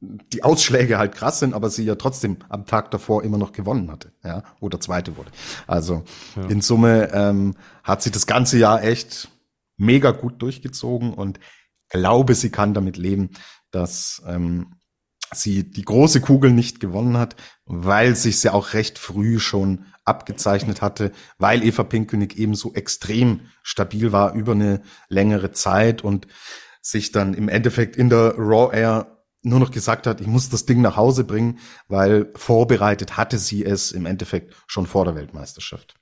die 0.00 0.44
Ausschläge 0.44 0.96
halt 0.98 1.14
krass 1.14 1.40
sind, 1.40 1.54
aber 1.54 1.70
sie 1.70 1.84
ja 1.84 1.96
trotzdem 1.96 2.36
am 2.48 2.66
Tag 2.66 2.92
davor 2.92 3.24
immer 3.24 3.38
noch 3.38 3.50
gewonnen 3.50 3.90
hatte, 3.90 4.12
ja, 4.22 4.44
oder 4.60 4.78
zweite 4.78 5.16
wurde. 5.16 5.32
Also 5.66 6.04
Ja. 6.36 6.46
in 6.46 6.60
Summe 6.60 7.10
ähm, 7.12 7.56
hat 7.82 8.02
sie 8.02 8.12
das 8.12 8.28
ganze 8.28 8.58
Jahr 8.58 8.84
echt 8.84 9.28
mega 9.76 10.12
gut 10.12 10.40
durchgezogen 10.40 11.12
und 11.12 11.40
glaube, 11.88 12.34
sie 12.34 12.50
kann 12.50 12.74
damit 12.74 12.96
leben, 12.96 13.30
dass 13.70 14.22
ähm, 14.26 14.77
sie 15.32 15.70
die 15.70 15.84
große 15.84 16.20
Kugel 16.20 16.52
nicht 16.52 16.80
gewonnen 16.80 17.16
hat, 17.16 17.36
weil 17.64 18.14
sich 18.14 18.42
ja 18.42 18.52
auch 18.52 18.72
recht 18.72 18.98
früh 18.98 19.38
schon 19.38 19.86
abgezeichnet 20.04 20.80
hatte, 20.80 21.12
weil 21.38 21.62
Eva 21.62 21.84
Pinkelnick 21.84 22.36
eben 22.36 22.54
so 22.54 22.72
extrem 22.74 23.42
stabil 23.62 24.10
war 24.12 24.34
über 24.34 24.52
eine 24.52 24.82
längere 25.08 25.52
Zeit 25.52 26.02
und 26.02 26.26
sich 26.80 27.12
dann 27.12 27.34
im 27.34 27.48
Endeffekt 27.48 27.96
in 27.96 28.08
der 28.08 28.34
Raw 28.38 28.74
Air 28.74 29.18
nur 29.42 29.60
noch 29.60 29.70
gesagt 29.70 30.06
hat, 30.06 30.20
ich 30.20 30.26
muss 30.26 30.48
das 30.48 30.66
Ding 30.66 30.80
nach 30.80 30.96
Hause 30.96 31.24
bringen, 31.24 31.58
weil 31.86 32.32
vorbereitet 32.34 33.16
hatte 33.16 33.38
sie 33.38 33.64
es 33.64 33.92
im 33.92 34.06
Endeffekt 34.06 34.54
schon 34.66 34.86
vor 34.86 35.04
der 35.04 35.14
Weltmeisterschaft. 35.14 35.94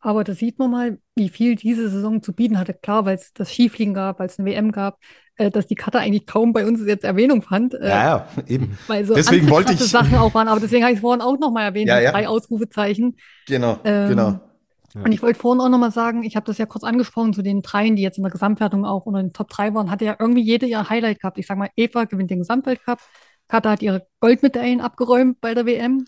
Aber 0.00 0.24
da 0.24 0.34
sieht 0.34 0.58
man 0.58 0.70
mal, 0.70 0.98
wie 1.14 1.28
viel 1.28 1.54
diese 1.54 1.88
Saison 1.88 2.22
zu 2.22 2.32
bieten 2.32 2.58
hatte. 2.58 2.74
Klar, 2.74 3.04
weil 3.04 3.14
es 3.14 3.32
das 3.34 3.52
Skifliegen 3.52 3.94
gab, 3.94 4.18
weil 4.18 4.26
es 4.26 4.38
eine 4.38 4.50
WM 4.50 4.72
gab, 4.72 4.98
dass 5.50 5.66
die 5.66 5.74
Katar 5.74 6.02
eigentlich 6.02 6.26
kaum 6.26 6.52
bei 6.52 6.66
uns 6.66 6.80
jetzt 6.86 7.04
Erwähnung 7.04 7.42
fand. 7.42 7.74
Äh, 7.74 7.88
Ja, 7.88 8.04
ja, 8.04 8.26
eben. 8.48 8.76
Weil 8.86 9.04
so 9.04 9.14
Deswegen 9.14 9.42
andere 9.46 9.56
wollte 9.56 9.72
ich- 9.72 9.80
Sachen 9.80 10.16
auch 10.16 10.34
waren. 10.34 10.48
Aber 10.48 10.60
deswegen 10.60 10.82
habe 10.84 10.92
ich 10.92 10.98
es 10.98 11.00
vorhin 11.00 11.20
auch 11.22 11.38
nochmal 11.38 11.64
erwähnt, 11.64 11.88
Ja, 11.88 11.98
die 11.98 12.04
ja. 12.04 12.12
drei 12.12 12.28
Ausrufezeichen. 12.28 13.16
Genau, 13.46 13.78
Ähm, 13.84 14.08
genau. 14.10 14.40
Ja. 14.94 15.02
Und 15.04 15.12
ich 15.12 15.22
wollte 15.22 15.38
vorhin 15.40 15.60
auch 15.62 15.70
nochmal 15.70 15.90
sagen, 15.90 16.22
ich 16.22 16.36
habe 16.36 16.44
das 16.44 16.58
ja 16.58 16.66
kurz 16.66 16.84
angesprochen 16.84 17.32
zu 17.32 17.40
den 17.42 17.62
dreien, 17.62 17.96
die 17.96 18.02
jetzt 18.02 18.18
in 18.18 18.24
der 18.24 18.30
Gesamtwertung 18.32 18.84
auch 18.84 19.06
unter 19.06 19.22
den 19.22 19.32
Top 19.32 19.48
3 19.48 19.72
waren, 19.74 19.90
hatte 19.90 20.04
ja 20.04 20.16
irgendwie 20.18 20.42
jede 20.42 20.66
ihr 20.66 20.90
Highlight 20.90 21.20
gehabt. 21.20 21.38
Ich 21.38 21.46
sag 21.46 21.56
mal, 21.56 21.70
Eva 21.76 22.04
gewinnt 22.04 22.30
den 22.30 22.40
Gesamtweltcup, 22.40 22.98
Katar 23.48 23.72
hat 23.72 23.82
ihre 23.82 24.06
Goldmedaillen 24.20 24.80
abgeräumt 24.82 25.40
bei 25.40 25.54
der 25.54 25.64
WM 25.64 26.04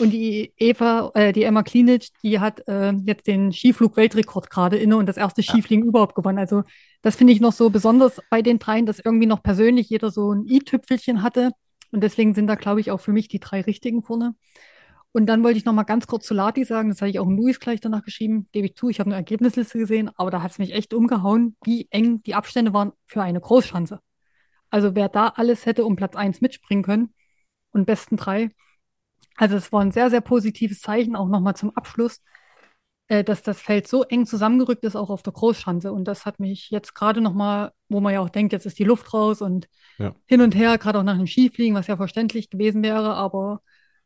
und 0.00 0.10
die 0.10 0.52
Eva, 0.56 1.10
äh, 1.14 1.32
die 1.32 1.42
Emma 1.42 1.62
Klinic, 1.62 2.08
die 2.22 2.40
hat 2.40 2.66
äh, 2.68 2.92
jetzt 2.92 3.26
den 3.26 3.52
Skiflug-Weltrekord 3.52 4.50
gerade 4.50 4.76
inne 4.76 4.96
und 4.96 5.06
das 5.06 5.16
erste 5.16 5.42
Skifliegen 5.42 5.84
überhaupt 5.86 6.14
gewonnen. 6.14 6.38
Also 6.38 6.62
das 7.02 7.16
finde 7.16 7.32
ich 7.32 7.40
noch 7.40 7.52
so 7.52 7.70
besonders 7.70 8.20
bei 8.30 8.42
den 8.42 8.58
dreien, 8.58 8.86
dass 8.86 8.98
irgendwie 8.98 9.26
noch 9.26 9.42
persönlich 9.42 9.88
jeder 9.90 10.10
so 10.10 10.32
ein 10.32 10.46
i-Tüpfelchen 10.46 11.22
hatte 11.22 11.52
und 11.90 12.02
deswegen 12.02 12.34
sind 12.34 12.46
da, 12.46 12.54
glaube 12.54 12.80
ich, 12.80 12.90
auch 12.90 13.00
für 13.00 13.12
mich 13.12 13.28
die 13.28 13.40
drei 13.40 13.60
richtigen 13.60 14.02
vorne. 14.02 14.34
Und 15.12 15.26
dann 15.26 15.42
wollte 15.42 15.58
ich 15.58 15.64
noch 15.64 15.72
mal 15.72 15.84
ganz 15.84 16.06
kurz 16.06 16.26
zu 16.26 16.34
Lati 16.34 16.64
sagen, 16.64 16.90
das 16.90 17.00
hatte 17.00 17.10
ich 17.10 17.18
auch 17.18 17.26
in 17.26 17.36
Luis 17.36 17.60
gleich 17.60 17.80
danach 17.80 18.02
geschrieben, 18.02 18.46
gebe 18.52 18.66
ich 18.66 18.76
zu, 18.76 18.88
ich 18.88 19.00
habe 19.00 19.08
eine 19.08 19.16
Ergebnisliste 19.16 19.78
gesehen, 19.78 20.10
aber 20.16 20.30
da 20.30 20.42
hat 20.42 20.52
es 20.52 20.58
mich 20.58 20.74
echt 20.74 20.92
umgehauen, 20.92 21.56
wie 21.64 21.88
eng 21.90 22.22
die 22.22 22.34
Abstände 22.34 22.72
waren 22.74 22.92
für 23.06 23.22
eine 23.22 23.40
Großschanze. 23.40 24.00
Also 24.70 24.94
wer 24.94 25.08
da 25.08 25.28
alles 25.28 25.64
hätte 25.66 25.84
um 25.84 25.96
Platz 25.96 26.14
1 26.14 26.40
mitspringen 26.42 26.84
können 26.84 27.14
und 27.70 27.86
besten 27.86 28.16
drei. 28.16 28.50
Also 29.38 29.56
es 29.56 29.72
war 29.72 29.80
ein 29.82 29.92
sehr, 29.92 30.10
sehr 30.10 30.20
positives 30.20 30.80
Zeichen, 30.80 31.16
auch 31.16 31.28
nochmal 31.28 31.54
zum 31.56 31.74
Abschluss, 31.76 32.20
äh, 33.06 33.22
dass 33.24 33.42
das 33.42 33.60
Feld 33.60 33.86
so 33.88 34.02
eng 34.02 34.26
zusammengerückt 34.26 34.84
ist, 34.84 34.96
auch 34.96 35.10
auf 35.10 35.22
der 35.22 35.32
Großschanze. 35.32 35.92
Und 35.92 36.04
das 36.06 36.26
hat 36.26 36.40
mich 36.40 36.70
jetzt 36.70 36.94
gerade 36.94 37.20
nochmal, 37.20 37.72
wo 37.88 38.00
man 38.00 38.12
ja 38.12 38.20
auch 38.20 38.28
denkt, 38.30 38.52
jetzt 38.52 38.66
ist 38.66 38.78
die 38.78 38.84
Luft 38.84 39.14
raus 39.14 39.40
und 39.40 39.68
Ja. 39.98 40.14
hin 40.26 40.40
und 40.40 40.54
her, 40.56 40.76
gerade 40.76 40.98
auch 40.98 41.04
nach 41.04 41.16
dem 41.16 41.26
Skifliegen, 41.26 41.74
was 41.76 41.86
ja 41.86 41.96
verständlich 41.96 42.50
gewesen 42.50 42.82
wäre, 42.82 43.14
aber 43.14 43.60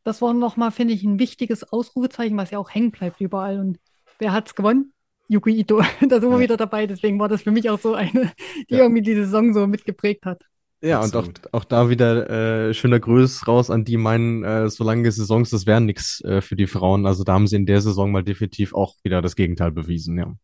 das 0.04 0.20
war 0.20 0.34
nochmal, 0.34 0.70
finde 0.72 0.94
ich, 0.94 1.02
ein 1.04 1.18
wichtiges 1.18 1.64
Ausrufezeichen, 1.72 2.36
was 2.36 2.50
ja 2.50 2.58
auch 2.58 2.70
hängen 2.70 2.90
bleibt 2.90 3.20
überall. 3.20 3.58
Und 3.60 3.78
wer 4.18 4.32
hat's 4.32 4.54
gewonnen? 4.54 4.92
Yuki 5.28 5.52
Ito. 5.52 5.80
Da 6.08 6.20
sind 6.20 6.30
wir 6.30 6.36
Ja. 6.36 6.40
wieder 6.40 6.56
dabei. 6.56 6.86
Deswegen 6.86 7.18
war 7.18 7.28
das 7.28 7.42
für 7.42 7.52
mich 7.52 7.70
auch 7.70 7.80
so 7.80 7.94
eine, 7.94 8.32
die 8.68 8.74
Ja. 8.74 8.82
irgendwie 8.82 9.02
die 9.02 9.14
Saison 9.14 9.54
so 9.54 9.66
mitgeprägt 9.66 10.26
hat. 10.26 10.42
Ja, 10.82 11.00
Absolut. 11.00 11.28
und 11.28 11.54
auch, 11.54 11.60
auch 11.60 11.64
da 11.64 11.88
wieder 11.90 12.68
äh, 12.68 12.74
schöner 12.74 12.98
Grüß 12.98 13.46
raus 13.46 13.70
an 13.70 13.84
die 13.84 13.96
meinen, 13.96 14.42
äh, 14.42 14.68
so 14.68 14.82
lange 14.82 15.10
Saisons, 15.12 15.50
das 15.50 15.64
wären 15.64 15.86
nichts 15.86 16.20
äh, 16.22 16.40
für 16.40 16.56
die 16.56 16.66
Frauen. 16.66 17.06
Also 17.06 17.22
da 17.22 17.34
haben 17.34 17.46
sie 17.46 17.56
in 17.56 17.66
der 17.66 17.80
Saison 17.80 18.10
mal 18.10 18.24
definitiv 18.24 18.74
auch 18.74 18.96
wieder 19.04 19.22
das 19.22 19.36
Gegenteil 19.36 19.70
bewiesen, 19.70 20.18
ja. 20.18 20.34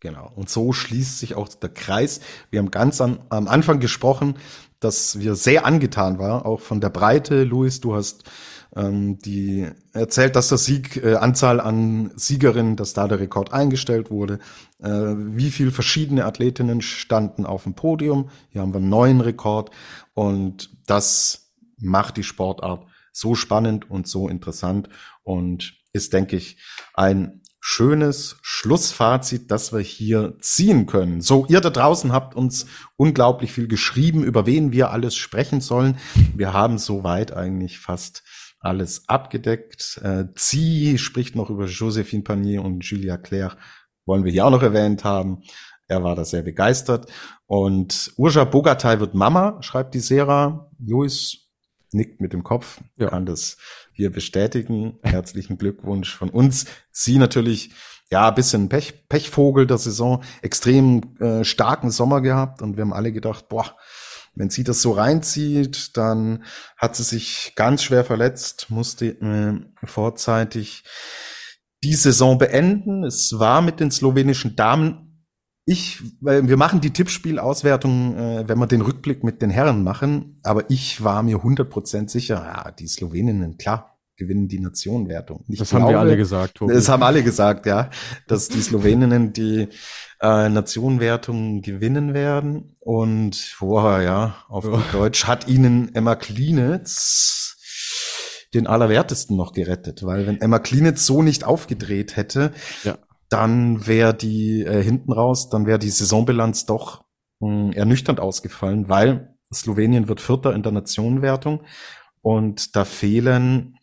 Genau. 0.00 0.32
Und 0.36 0.48
so 0.48 0.72
schließt 0.72 1.18
sich 1.18 1.34
auch 1.34 1.48
der 1.48 1.70
Kreis. 1.70 2.20
Wir 2.50 2.60
haben 2.60 2.70
ganz 2.70 3.00
an, 3.00 3.18
am 3.30 3.48
Anfang 3.48 3.80
gesprochen, 3.80 4.36
dass 4.78 5.18
wir 5.18 5.34
sehr 5.34 5.66
angetan 5.66 6.20
waren, 6.20 6.42
auch 6.42 6.60
von 6.60 6.80
der 6.80 6.90
Breite. 6.90 7.42
Luis, 7.42 7.80
du 7.80 7.96
hast 7.96 8.22
ähm, 8.78 9.18
die 9.18 9.66
erzählt, 9.92 10.36
dass 10.36 10.48
das 10.48 10.64
Sieg, 10.64 11.02
äh, 11.02 11.16
Anzahl 11.16 11.60
an 11.60 12.12
Siegerinnen, 12.14 12.76
dass 12.76 12.94
da 12.94 13.08
der 13.08 13.18
Rekord 13.18 13.52
eingestellt 13.52 14.10
wurde. 14.10 14.38
Äh, 14.78 14.88
wie 14.88 15.50
viel 15.50 15.72
verschiedene 15.72 16.24
Athletinnen 16.24 16.80
standen 16.80 17.44
auf 17.44 17.64
dem 17.64 17.74
Podium? 17.74 18.30
Hier 18.50 18.62
haben 18.62 18.72
wir 18.72 18.78
einen 18.78 18.88
neuen 18.88 19.20
Rekord. 19.20 19.70
Und 20.14 20.70
das 20.86 21.50
macht 21.76 22.16
die 22.16 22.22
Sportart 22.22 22.86
so 23.12 23.34
spannend 23.34 23.90
und 23.90 24.06
so 24.06 24.28
interessant 24.28 24.88
und 25.24 25.74
ist, 25.92 26.12
denke 26.12 26.36
ich, 26.36 26.58
ein 26.94 27.42
schönes 27.60 28.36
Schlussfazit, 28.42 29.50
das 29.50 29.72
wir 29.72 29.80
hier 29.80 30.36
ziehen 30.40 30.86
können. 30.86 31.20
So, 31.20 31.44
ihr 31.48 31.60
da 31.60 31.70
draußen 31.70 32.12
habt 32.12 32.36
uns 32.36 32.66
unglaublich 32.96 33.52
viel 33.52 33.66
geschrieben, 33.66 34.22
über 34.22 34.46
wen 34.46 34.70
wir 34.70 34.90
alles 34.90 35.16
sprechen 35.16 35.60
sollen. 35.60 35.98
Wir 36.34 36.52
haben 36.52 36.78
soweit 36.78 37.32
eigentlich 37.32 37.80
fast 37.80 38.22
alles 38.60 39.08
abgedeckt. 39.08 40.00
Äh, 40.02 40.24
Sie 40.34 40.98
spricht 40.98 41.36
noch 41.36 41.50
über 41.50 41.66
Josephine 41.66 42.22
Panier 42.22 42.64
und 42.64 42.84
Julia 42.84 43.16
Claire, 43.16 43.56
wollen 44.04 44.24
wir 44.24 44.32
hier 44.32 44.46
auch 44.46 44.50
noch 44.50 44.62
erwähnt 44.62 45.04
haben. 45.04 45.42
Er 45.86 46.02
war 46.02 46.14
da 46.14 46.24
sehr 46.24 46.42
begeistert. 46.42 47.10
Und 47.46 48.12
Urja 48.16 48.44
Bogatay 48.44 49.00
wird 49.00 49.14
Mama, 49.14 49.58
schreibt 49.62 49.94
die 49.94 50.00
Sera. 50.00 50.70
Luis 50.78 51.48
nickt 51.92 52.20
mit 52.20 52.34
dem 52.34 52.44
Kopf, 52.44 52.80
ja. 52.96 53.08
kann 53.08 53.24
das 53.24 53.56
hier 53.92 54.12
bestätigen. 54.12 54.98
Herzlichen 55.02 55.56
Glückwunsch 55.56 56.14
von 56.14 56.28
uns. 56.28 56.66
Sie 56.90 57.18
natürlich, 57.18 57.70
ja, 58.10 58.30
bisschen 58.30 58.68
Pech, 58.68 59.08
Pechvogel 59.08 59.66
der 59.66 59.78
Saison, 59.78 60.22
extrem 60.42 61.16
äh, 61.18 61.44
starken 61.44 61.90
Sommer 61.90 62.20
gehabt 62.20 62.60
und 62.60 62.76
wir 62.76 62.82
haben 62.82 62.92
alle 62.92 63.12
gedacht, 63.12 63.48
boah, 63.48 63.74
wenn 64.38 64.50
sie 64.50 64.64
das 64.64 64.80
so 64.80 64.92
reinzieht, 64.92 65.96
dann 65.96 66.44
hat 66.76 66.96
sie 66.96 67.02
sich 67.02 67.52
ganz 67.56 67.82
schwer 67.82 68.04
verletzt, 68.04 68.66
musste 68.70 69.06
äh, 69.06 69.86
vorzeitig 69.86 70.84
die 71.82 71.94
Saison 71.94 72.38
beenden. 72.38 73.04
Es 73.04 73.38
war 73.38 73.60
mit 73.62 73.80
den 73.80 73.90
slowenischen 73.90 74.56
Damen. 74.56 75.26
Ich, 75.64 76.02
wir 76.20 76.56
machen 76.56 76.80
die 76.80 76.92
Tippspielauswertung, 76.92 78.16
äh, 78.16 78.48
wenn 78.48 78.58
wir 78.58 78.66
den 78.66 78.80
Rückblick 78.80 79.24
mit 79.24 79.42
den 79.42 79.50
Herren 79.50 79.82
machen, 79.82 80.40
aber 80.42 80.70
ich 80.70 81.04
war 81.04 81.22
mir 81.22 81.38
100% 81.38 82.08
sicher, 82.08 82.36
ja, 82.36 82.70
die 82.70 82.88
Sloweninnen, 82.88 83.58
klar, 83.58 83.97
gewinnen 84.18 84.48
die 84.48 84.60
Nationenwertung. 84.60 85.44
Ich 85.48 85.58
das 85.58 85.70
glaube, 85.70 85.84
haben 85.84 85.92
wir 85.92 86.00
alle 86.00 86.16
gesagt, 86.16 86.56
Tobi. 86.56 86.74
Das 86.74 86.88
haben 86.88 87.02
alle 87.02 87.22
gesagt, 87.22 87.64
ja, 87.64 87.88
dass 88.26 88.48
die 88.48 88.60
Sloweninnen 88.60 89.32
die 89.32 89.68
äh, 90.20 90.48
Nationenwertung 90.48 91.62
gewinnen 91.62 92.12
werden. 92.12 92.76
Und 92.80 93.56
boah, 93.60 94.02
ja, 94.02 94.44
auf 94.48 94.64
ja. 94.64 94.82
Deutsch 94.92 95.26
hat 95.26 95.48
ihnen 95.48 95.94
Emma 95.94 96.16
Klinitz 96.16 97.56
den 98.54 98.66
Allerwertesten 98.66 99.36
noch 99.36 99.52
gerettet, 99.52 100.04
weil 100.04 100.26
wenn 100.26 100.40
Emma 100.40 100.58
Klinitz 100.58 101.06
so 101.06 101.22
nicht 101.22 101.44
aufgedreht 101.44 102.16
hätte, 102.16 102.52
ja. 102.82 102.98
dann 103.28 103.86
wäre 103.86 104.14
die 104.14 104.62
äh, 104.62 104.82
hinten 104.82 105.12
raus, 105.12 105.50
dann 105.50 105.66
wäre 105.66 105.78
die 105.78 105.90
Saisonbilanz 105.90 106.66
doch 106.66 107.04
mh, 107.40 107.74
ernüchternd 107.74 108.20
ausgefallen, 108.20 108.88
weil 108.88 109.34
Slowenien 109.52 110.08
wird 110.08 110.20
Vierter 110.20 110.54
in 110.54 110.62
der 110.62 110.72
Nationenwertung 110.72 111.60
und 112.22 112.74
da 112.74 112.84
fehlen 112.84 113.77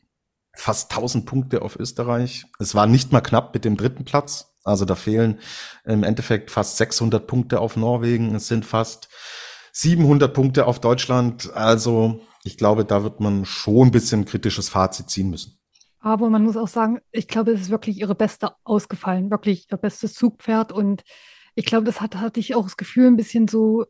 fast 0.56 0.92
1000 0.92 1.26
Punkte 1.26 1.62
auf 1.62 1.78
Österreich. 1.78 2.46
Es 2.60 2.76
war 2.76 2.88
nicht 2.88 3.12
mal 3.12 3.22
knapp 3.22 3.54
mit 3.54 3.66
dem 3.66 3.78
dritten 3.78 4.06
Platz. 4.06 4.56
Also 4.64 4.86
da 4.86 4.96
fehlen 4.96 5.40
im 5.86 6.04
Endeffekt 6.04 6.50
fast 6.50 6.78
600 6.78 7.28
Punkte 7.28 7.60
auf 7.60 7.78
Norwegen. 7.78 8.34
Es 8.34 8.48
sind 8.48 8.66
fast 8.66 9.10
700 9.74 10.34
Punkte 10.34 10.66
auf 10.66 10.80
Deutschland. 10.80 11.54
Also 11.54 12.22
ich 12.44 12.58
glaube, 12.58 12.86
da 12.86 13.04
wird 13.04 13.20
man 13.20 13.46
schon 13.46 13.88
ein 13.88 13.92
bisschen 13.92 14.26
kritisches 14.26 14.70
Fazit 14.70 15.10
ziehen 15.10 15.30
müssen. 15.30 15.60
Aber 16.00 16.30
man 16.30 16.44
muss 16.44 16.58
auch 16.58 16.68
sagen, 16.68 17.00
ich 17.12 17.28
glaube, 17.28 17.52
es 17.52 17.62
ist 17.62 17.70
wirklich 17.70 17.98
ihre 17.98 18.16
beste 18.16 18.52
ausgefallen, 18.64 19.32
wirklich 19.32 19.68
ihr 19.72 19.78
bestes 19.78 20.14
Zugpferd. 20.14 20.72
Und 20.72 21.04
ich 21.56 21.66
glaube, 21.66 21.86
das 21.86 22.00
hat, 22.00 22.16
hatte 22.16 22.40
ich 22.40 22.54
auch 22.54 22.64
das 22.64 22.78
Gefühl, 22.78 23.08
ein 23.08 23.16
bisschen 23.18 23.48
so, 23.48 23.86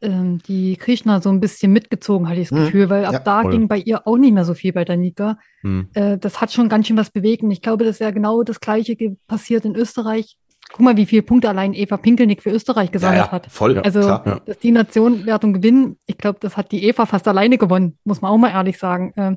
ähm, 0.00 0.38
die 0.46 0.76
Krishna 0.76 1.20
so 1.20 1.30
ein 1.30 1.40
bisschen 1.40 1.72
mitgezogen, 1.72 2.28
hatte 2.28 2.40
ich 2.40 2.48
das 2.48 2.58
hm. 2.58 2.64
Gefühl, 2.66 2.90
weil 2.90 3.04
ab 3.04 3.12
ja, 3.12 3.18
da 3.18 3.42
voll. 3.42 3.52
ging 3.52 3.68
bei 3.68 3.78
ihr 3.78 4.06
auch 4.06 4.16
nicht 4.16 4.32
mehr 4.32 4.44
so 4.44 4.54
viel 4.54 4.72
bei 4.72 4.84
der 4.84 4.96
Nika. 4.96 5.38
Hm. 5.62 5.88
Äh, 5.94 6.18
das 6.18 6.40
hat 6.40 6.52
schon 6.52 6.68
ganz 6.68 6.86
schön 6.86 6.96
was 6.96 7.10
bewegt 7.10 7.42
und 7.42 7.50
ich 7.50 7.62
glaube, 7.62 7.84
das 7.84 7.96
ist 7.96 8.00
ja 8.00 8.10
genau 8.10 8.42
das 8.42 8.60
Gleiche 8.60 8.96
passiert 9.26 9.64
in 9.64 9.74
Österreich. 9.74 10.36
Guck 10.70 10.80
mal, 10.80 10.96
wie 10.96 11.06
viele 11.06 11.22
Punkte 11.22 11.48
allein 11.48 11.72
Eva 11.72 11.96
Pinkelnick 11.96 12.42
für 12.42 12.50
Österreich 12.50 12.92
gesammelt 12.92 13.20
ja, 13.20 13.24
ja, 13.26 13.32
hat. 13.32 13.46
Voll, 13.50 13.78
also, 13.78 14.00
klar, 14.00 14.42
dass 14.44 14.58
die 14.58 14.70
Nationenwertung 14.70 15.54
gewinnen, 15.54 15.96
ich 16.06 16.18
glaube, 16.18 16.38
das 16.40 16.56
hat 16.58 16.72
die 16.72 16.84
Eva 16.84 17.06
fast 17.06 17.26
alleine 17.26 17.56
gewonnen, 17.56 17.98
muss 18.04 18.20
man 18.20 18.30
auch 18.30 18.36
mal 18.36 18.50
ehrlich 18.50 18.78
sagen. 18.78 19.12
Äh, 19.16 19.36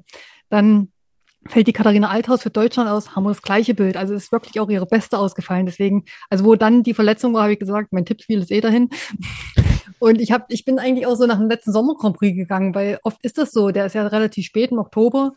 dann 0.49 0.89
fällt 1.47 1.67
die 1.67 1.73
Katharina 1.73 2.09
Althaus 2.09 2.43
für 2.43 2.49
Deutschland 2.49 2.89
aus, 2.89 3.15
haben 3.15 3.23
wir 3.23 3.29
das 3.29 3.41
gleiche 3.41 3.73
Bild. 3.73 3.97
Also 3.97 4.13
ist 4.13 4.31
wirklich 4.31 4.59
auch 4.59 4.69
ihre 4.69 4.85
beste 4.85 5.17
ausgefallen. 5.17 5.65
Deswegen, 5.65 6.05
also 6.29 6.45
wo 6.45 6.55
dann 6.55 6.83
die 6.83 6.93
Verletzung 6.93 7.33
war, 7.33 7.43
habe 7.43 7.53
ich 7.53 7.59
gesagt, 7.59 7.93
mein 7.93 8.05
Tippspiel 8.05 8.39
ist 8.39 8.51
eh 8.51 8.61
dahin. 8.61 8.89
Und 9.99 10.21
ich 10.21 10.31
habe, 10.31 10.45
ich 10.49 10.65
bin 10.65 10.79
eigentlich 10.79 11.07
auch 11.07 11.15
so 11.15 11.25
nach 11.25 11.37
dem 11.37 11.49
letzten 11.49 11.71
Sommer 11.71 11.95
Grand 11.95 12.17
Prix 12.17 12.35
gegangen, 12.35 12.75
weil 12.75 12.99
oft 13.03 13.23
ist 13.23 13.37
das 13.37 13.51
so, 13.51 13.71
der 13.71 13.85
ist 13.85 13.95
ja 13.95 14.05
relativ 14.07 14.45
spät 14.45 14.71
im 14.71 14.79
Oktober. 14.79 15.33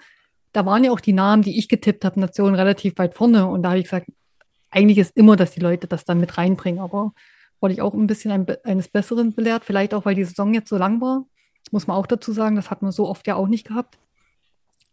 Da 0.53 0.65
waren 0.67 0.85
ja 0.85 0.93
auch 0.93 1.01
die 1.01 1.13
Namen, 1.13 1.43
die 1.43 1.59
ich 1.59 1.69
getippt 1.69 2.05
habe, 2.05 2.21
Nationen 2.21 2.55
relativ 2.55 2.99
weit 2.99 3.15
vorne. 3.15 3.47
Und 3.47 3.63
da 3.63 3.71
habe 3.71 3.79
ich 3.79 3.85
gesagt, 3.85 4.09
eigentlich 4.71 4.99
ist 4.99 5.17
immer, 5.17 5.37
dass 5.37 5.53
die 5.53 5.61
Leute 5.61 5.87
das 5.87 6.05
dann 6.05 6.21
mit 6.21 6.39
reinbringen. 6.39 6.81
Aber 6.81 7.13
wurde 7.61 7.75
ich 7.75 7.83
auch 7.83 7.95
ein 7.95 8.07
bisschen 8.07 8.31
ein, 8.31 8.47
eines 8.65 8.89
Besseren 8.89 9.35
belehrt. 9.35 9.65
Vielleicht 9.65 9.95
auch, 9.95 10.05
weil 10.05 10.15
die 10.15 10.25
Saison 10.25 10.55
jetzt 10.55 10.69
so 10.69 10.77
lang 10.77 11.01
war. 11.01 11.25
Muss 11.71 11.87
man 11.87 11.97
auch 11.97 12.07
dazu 12.07 12.33
sagen, 12.33 12.57
das 12.57 12.71
hat 12.71 12.83
man 12.83 12.93
so 12.93 13.09
oft 13.09 13.27
ja 13.27 13.37
auch 13.37 13.49
nicht 13.49 13.67
gehabt. 13.67 13.99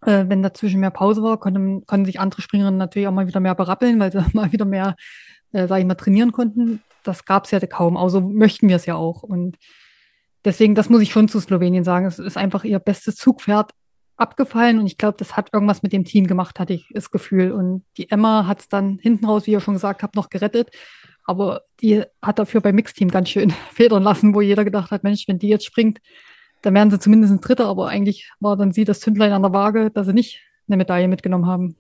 Äh, 0.06 0.26
wenn 0.28 0.42
dazwischen 0.42 0.80
mehr 0.80 0.92
Pause 0.92 1.22
war, 1.22 1.40
konnten, 1.40 1.86
konnten 1.86 2.06
sich 2.06 2.20
andere 2.20 2.42
Springerinnen 2.42 2.78
natürlich 2.78 3.08
auch 3.08 3.14
mal 3.14 3.28
wieder 3.28 3.40
mehr 3.40 3.56
berappeln, 3.56 4.00
weil 4.00 4.12
sie 4.12 4.24
mal 4.34 4.52
wieder 4.52 4.66
mehr, 4.66 4.96
äh, 5.52 5.68
sage 5.68 5.82
ich 5.82 5.88
mal, 5.88 5.96
trainieren 5.96 6.32
konnten 6.32 6.82
das 7.04 7.26
gab 7.26 7.46
es 7.46 7.52
ja 7.52 7.60
kaum, 7.60 7.98
also 7.98 8.22
möchten 8.22 8.70
wir 8.70 8.76
es 8.76 8.86
ja 8.86 8.96
auch. 8.96 9.24
Und 9.24 9.58
deswegen, 10.46 10.76
das 10.76 10.90
muss 10.90 11.02
ich 11.02 11.12
schon 11.12 11.28
zu 11.28 11.40
Slowenien 11.40 11.84
sagen. 11.84 12.06
Es 12.06 12.20
ist 12.20 12.38
einfach 12.38 12.64
ihr 12.64 12.80
bestes 12.80 13.16
Zugpferd 13.16 13.72
abgefallen 14.18 14.80
und 14.80 14.86
ich 14.86 14.98
glaube, 14.98 15.18
das 15.18 15.36
hat 15.36 15.50
irgendwas 15.52 15.82
mit 15.82 15.94
dem 15.94 16.04
Team 16.04 16.28
gemacht, 16.28 16.60
hatte 16.60 16.74
ich 16.74 16.88
das 16.94 17.12
Gefühl. 17.12 17.52
Und 17.52 17.84
die 17.98 18.10
Emma 18.10 18.46
hat 18.46 18.60
es 18.62 18.70
dann 18.70 19.00
hinten 19.00 19.26
raus, 19.26 19.48
wie 19.48 19.52
ihr 19.52 19.60
schon 19.60 19.74
gesagt 19.74 20.04
habt, 20.04 20.16
noch 20.16 20.30
gerettet. 20.30 20.70
Aber 21.26 21.62
die 21.82 22.04
hat 22.22 22.40
dafür 22.40 22.62
beim 22.62 22.76
Mixteam 22.76 23.10
ganz 23.10 23.30
schön 23.30 23.52
federn 23.74 24.04
lassen, 24.04 24.34
wo 24.36 24.42
jeder 24.42 24.64
gedacht 24.64 24.92
hat, 24.92 25.04
Mensch, 25.04 25.28
wenn 25.28 25.40
die 25.40 25.50
jetzt 25.50 25.66
springt, 25.66 26.00
dann 26.62 26.76
wären 26.76 26.92
sie 26.92 27.00
zumindest 27.00 27.34
ein 27.34 27.42
Dritter. 27.42 27.68
Aber 27.68 27.88
eigentlich 27.88 28.30
war 28.40 28.56
dann 28.58 28.72
sie 28.72 28.86
das 28.86 29.00
Zündlein 29.00 29.32
an 29.32 29.42
der 29.42 29.54
Waage, 29.54 29.90
dass 29.92 30.08
sie 30.08 30.14
nicht 30.14 30.42
eine 30.68 30.78
Medaille 30.78 31.08
mitgenommen 31.08 31.48
haben. 31.48 31.76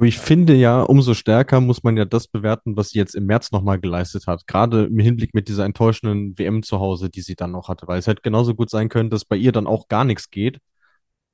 Aber 0.00 0.06
ich 0.06 0.18
finde 0.18 0.54
ja, 0.54 0.80
umso 0.80 1.12
stärker 1.12 1.60
muss 1.60 1.82
man 1.82 1.98
ja 1.98 2.06
das 2.06 2.26
bewerten, 2.26 2.74
was 2.74 2.88
sie 2.88 2.98
jetzt 2.98 3.14
im 3.14 3.26
März 3.26 3.52
nochmal 3.52 3.78
geleistet 3.78 4.26
hat. 4.26 4.46
Gerade 4.46 4.84
im 4.86 4.98
Hinblick 4.98 5.34
mit 5.34 5.46
dieser 5.46 5.66
enttäuschenden 5.66 6.38
WM 6.38 6.62
zu 6.62 6.80
Hause, 6.80 7.10
die 7.10 7.20
sie 7.20 7.34
dann 7.34 7.52
noch 7.52 7.68
hatte. 7.68 7.86
Weil 7.86 7.98
es 7.98 8.06
hätte 8.06 8.22
genauso 8.22 8.54
gut 8.54 8.70
sein 8.70 8.88
können, 8.88 9.10
dass 9.10 9.26
bei 9.26 9.36
ihr 9.36 9.52
dann 9.52 9.66
auch 9.66 9.88
gar 9.88 10.06
nichts 10.06 10.30
geht. 10.30 10.58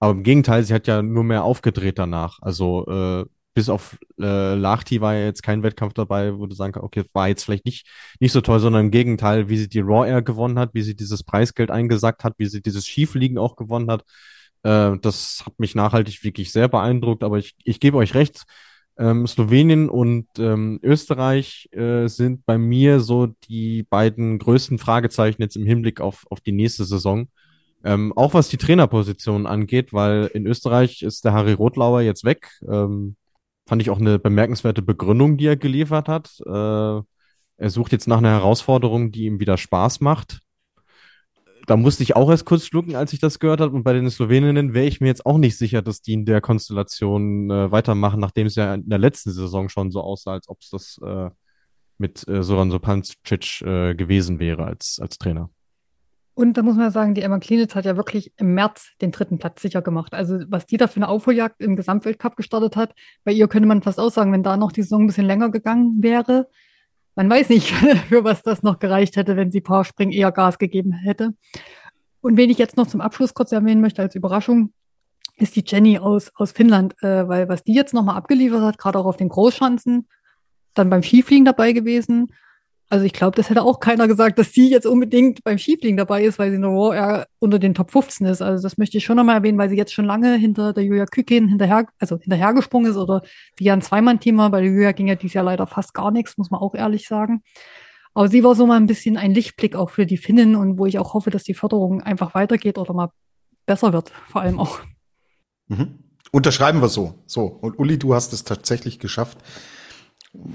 Aber 0.01 0.10
im 0.14 0.24
Gegenteil, 0.24 0.64
sie 0.64 0.74
hat 0.74 0.88
ja 0.88 1.01
nur 1.01 1.22
mehr 1.22 1.44
aufgedreht 1.44 1.97
danach. 1.97 2.40
Also 2.43 2.86
äh, 2.88 3.24
bis 3.55 3.68
auf 3.68 3.98
äh, 4.20 4.55
Lachti 4.56 5.01
war 5.01 5.14
ja 5.14 5.26
jetzt 5.26 5.44
kein 5.44 5.62
Wettkampf 5.62 5.94
dabei, 5.94 6.36
wo 6.36 6.47
du 6.47 6.56
sagen 6.56 6.72
kannst, 6.72 6.86
okay, 6.86 7.05
war 7.12 7.28
jetzt 7.28 7.44
vielleicht 7.44 7.66
nicht, 7.66 7.86
nicht 8.18 8.32
so 8.32 8.40
toll, 8.40 8.59
sondern 8.59 8.86
im 8.86 8.90
Gegenteil, 8.90 9.48
wie 9.48 9.59
sie 9.59 9.68
die 9.68 9.78
Raw 9.78 10.09
Air 10.09 10.22
gewonnen 10.22 10.59
hat, 10.59 10.70
wie 10.74 10.82
sie 10.82 10.97
dieses 10.97 11.22
Preisgeld 11.22 11.70
eingesackt 11.70 12.24
hat, 12.24 12.34
wie 12.38 12.47
sie 12.47 12.62
dieses 12.62 12.84
Schiefliegen 12.88 13.38
auch 13.38 13.55
gewonnen 13.55 13.93
hat. 13.93 14.02
Äh, 14.66 14.98
das 15.01 15.44
hat 15.47 15.59
mich 15.60 15.74
nachhaltig 15.76 16.24
wirklich 16.24 16.51
sehr 16.51 16.68
beeindruckt, 16.68 17.22
aber 17.22 17.38
ich, 17.38 17.55
ich 17.64 17.78
gebe 17.78 17.98
euch 17.98 18.14
recht, 18.14 18.44
ähm, 18.98 19.26
Slowenien 19.26 19.88
und 19.88 20.26
ähm, 20.38 20.80
Österreich 20.82 21.68
äh, 21.72 22.09
sind 22.09 22.44
bei 22.47 22.59
mir 22.59 23.01
so 23.01 23.28
die 23.48 23.84
beiden 23.84 24.38
größten 24.38 24.78
Fragezeichen 24.78 25.40
jetzt 25.43 25.56
im 25.56 25.66
Hinblick 25.66 26.01
auf, 26.01 26.24
auf 26.30 26.40
die 26.40 26.52
nächste 26.52 26.84
Saison. 26.84 27.28
Ähm, 27.84 28.12
auch 28.16 28.34
was 28.34 28.48
die 28.48 28.56
Trainerposition 28.56 29.47
angeht, 29.47 29.93
weil 29.93 30.26
in 30.34 30.47
Österreich 30.47 31.02
ist 31.02 31.24
der 31.24 31.32
Harry 31.32 31.52
Rotlauer 31.52 32.01
jetzt 32.01 32.24
weg. 32.24 32.51
Ähm, 32.68 33.16
fand 33.68 33.82
ich 33.82 33.90
auch 33.90 34.01
eine 34.01 34.18
bemerkenswerte 34.18 34.82
Begründung, 34.82 35.36
die 35.36 35.47
er 35.47 35.56
geliefert 35.56 36.09
hat. 36.09 36.40
Äh, 36.44 37.02
er 37.59 37.70
sucht 37.70 37.93
jetzt 37.93 38.09
nach 38.09 38.18
einer 38.18 38.30
Herausforderung, 38.30 39.12
die 39.12 39.26
ihm 39.26 39.38
wieder 39.40 39.59
Spaß 39.59 40.01
macht 40.01 40.40
da 41.66 41.76
musste 41.76 42.02
ich 42.02 42.16
auch 42.16 42.30
erst 42.30 42.44
kurz 42.44 42.64
schlucken, 42.64 42.94
als 42.94 43.12
ich 43.12 43.18
das 43.18 43.38
gehört 43.38 43.60
habe. 43.60 43.74
Und 43.74 43.82
bei 43.82 43.93
den 43.93 44.09
Sloweninnen 44.09 44.72
wäre 44.72 44.86
ich 44.86 45.01
mir 45.01 45.09
jetzt 45.09 45.26
auch 45.26 45.38
nicht 45.38 45.59
sicher, 45.59 45.82
dass 45.82 46.01
die 46.01 46.12
in 46.12 46.24
der 46.24 46.40
Konstellation 46.40 47.51
äh, 47.51 47.70
weitermachen, 47.70 48.20
nachdem 48.20 48.47
es 48.47 48.55
ja 48.55 48.74
in 48.74 48.88
der 48.88 48.98
letzten 48.98 49.32
Saison 49.32 49.68
schon 49.68 49.90
so 49.90 50.01
aussah, 50.01 50.32
als 50.32 50.48
ob 50.48 50.60
es 50.60 50.70
das 50.70 51.01
äh, 51.05 51.30
mit 51.98 52.26
äh, 52.28 52.43
Soran 52.43 52.70
Sopancic 52.70 53.62
äh, 53.62 53.94
gewesen 53.94 54.38
wäre 54.38 54.64
als, 54.64 54.98
als 55.01 55.18
Trainer. 55.18 55.51
Und 56.34 56.59
da 56.59 56.62
muss 56.62 56.76
man 56.76 56.90
sagen, 56.90 57.14
die 57.14 57.22
Emma 57.22 57.38
Klinitz 57.38 57.74
hat 57.74 57.86
ja 57.86 57.97
wirklich 57.97 58.30
im 58.36 58.52
März 58.52 58.93
den 59.01 59.10
dritten 59.10 59.38
Platz 59.38 59.62
sicher 59.62 59.80
gemacht. 59.80 60.12
Also 60.12 60.38
was 60.48 60.66
die 60.66 60.76
da 60.76 60.86
für 60.86 60.97
eine 60.97 61.09
Aufholjagd 61.09 61.62
im 61.62 61.76
Gesamtweltcup 61.76 62.36
gestartet 62.36 62.76
hat, 62.76 62.94
bei 63.24 63.32
ihr 63.32 63.48
könnte 63.48 63.66
man 63.66 63.82
fast 63.82 63.98
auch 63.98 64.10
sagen, 64.10 64.32
wenn 64.32 64.43
da 64.43 64.59
noch 64.59 64.70
die 64.70 64.82
Saison 64.82 65.05
ein 65.05 65.06
bisschen 65.06 65.24
länger 65.24 65.51
gegangen 65.51 66.02
wäre, 66.02 66.47
man 67.16 67.28
weiß 67.28 67.48
nicht, 67.48 67.70
für 68.09 68.22
was 68.22 68.43
das 68.43 68.62
noch 68.62 68.78
gereicht 68.78 69.16
hätte, 69.16 69.36
wenn 69.36 69.51
sie 69.51 69.60
Powerspring 69.60 70.12
eher 70.12 70.30
Gas 70.30 70.59
gegeben 70.59 70.93
hätte. 70.93 71.34
Und 72.20 72.36
wen 72.36 72.51
ich 72.51 72.59
jetzt 72.59 72.76
noch 72.76 72.86
zum 72.86 73.01
Abschluss 73.01 73.34
kurz 73.34 73.52
erwähnen 73.52 73.80
möchte 73.80 74.02
als 74.02 74.14
Überraschung, 74.14 74.72
ist 75.36 75.56
die 75.56 75.64
Jenny 75.66 75.98
aus, 75.98 76.30
aus 76.36 76.52
Finnland, 76.52 76.94
äh, 77.02 77.28
weil 77.28 77.48
was 77.48 77.62
die 77.62 77.74
jetzt 77.74 77.94
nochmal 77.94 78.16
abgeliefert 78.16 78.62
hat, 78.62 78.78
gerade 78.78 78.98
auch 78.98 79.06
auf 79.06 79.16
den 79.16 79.28
Großschanzen, 79.28 80.09
dann 80.74 80.90
beim 80.90 81.02
Skifliegen 81.02 81.44
dabei 81.44 81.72
gewesen 81.72 82.28
also 82.89 83.05
ich 83.05 83.13
glaube, 83.13 83.35
das 83.37 83.51
hätte 83.51 83.63
auch 83.63 83.81
keiner 83.81 84.07
gesagt, 84.07 84.39
dass 84.39 84.53
sie 84.53 84.71
jetzt 84.71 84.87
unbedingt 84.87 85.43
beim 85.43 85.59
Skifliegen 85.59 85.97
dabei 85.97 86.23
ist, 86.25 86.39
weil 86.39 86.53
sie 86.53 86.59
nur 86.59 86.95
eher 86.95 87.27
unter 87.41 87.59
den 87.59 87.75
Top 87.75 87.91
15 87.91 88.27
ist. 88.27 88.43
Also 88.43 88.63
das 88.63 88.79
möchte 88.79 88.97
ich 88.97 89.05
schon 89.05 89.17
nochmal 89.17 89.37
erwähnen, 89.37 89.59
weil 89.59 89.69
sie 89.69 89.77
jetzt 89.77 89.93
schon 89.93 90.05
lange 90.05 90.37
hinter 90.37 90.73
der 90.73 90.85
Julia 90.85 91.07
Küken 91.07 91.49
hinterher, 91.49 91.87
also 91.99 92.17
hinterhergesprungen 92.19 92.91
ist 92.91 92.97
oder 92.97 93.23
ja 93.59 93.73
ein 93.73 93.83
Zweimann-Team 93.83 94.39
war. 94.39 94.51
Bei 94.51 94.61
der 94.61 94.71
Julia 94.71 94.93
ging 94.93 95.09
ja 95.09 95.17
dieses 95.17 95.35
Jahr 95.35 95.45
leider 95.45 95.67
fast 95.67 95.95
gar 95.95 96.13
nichts, 96.13 96.39
muss 96.39 96.51
man 96.51 96.61
auch 96.61 96.75
ehrlich 96.75 97.09
sagen. 97.09 97.43
Aber 98.15 98.29
sie 98.29 98.45
war 98.45 98.55
so 98.55 98.67
mal 98.67 98.77
ein 98.77 98.87
bisschen 98.87 99.17
ein 99.17 99.35
Lichtblick 99.35 99.75
auch 99.75 99.91
für 99.91 100.07
die 100.07 100.17
Finnen 100.17 100.55
und 100.55 100.79
wo 100.79 100.87
ich 100.87 100.99
auch 100.99 101.13
hoffe, 101.13 101.31
dass 101.31 101.43
die 101.43 101.55
Förderung 101.55 102.03
einfach 102.03 102.35
weitergeht 102.35 102.79
oder 102.79 102.95
mal 102.95 103.11
besser 103.67 103.93
wird, 103.93 104.11
vor 104.29 104.43
allem 104.43 104.61
auch. 104.61 104.79
Mhm. 105.67 105.99
Unterschreiben 106.31 106.81
wir 106.81 106.89
so. 106.89 107.15
So. 107.27 107.47
Und 107.47 107.79
Uli, 107.79 107.99
du 107.99 108.15
hast 108.15 108.33
es 108.33 108.45
tatsächlich 108.45 109.01
geschafft, 109.01 109.39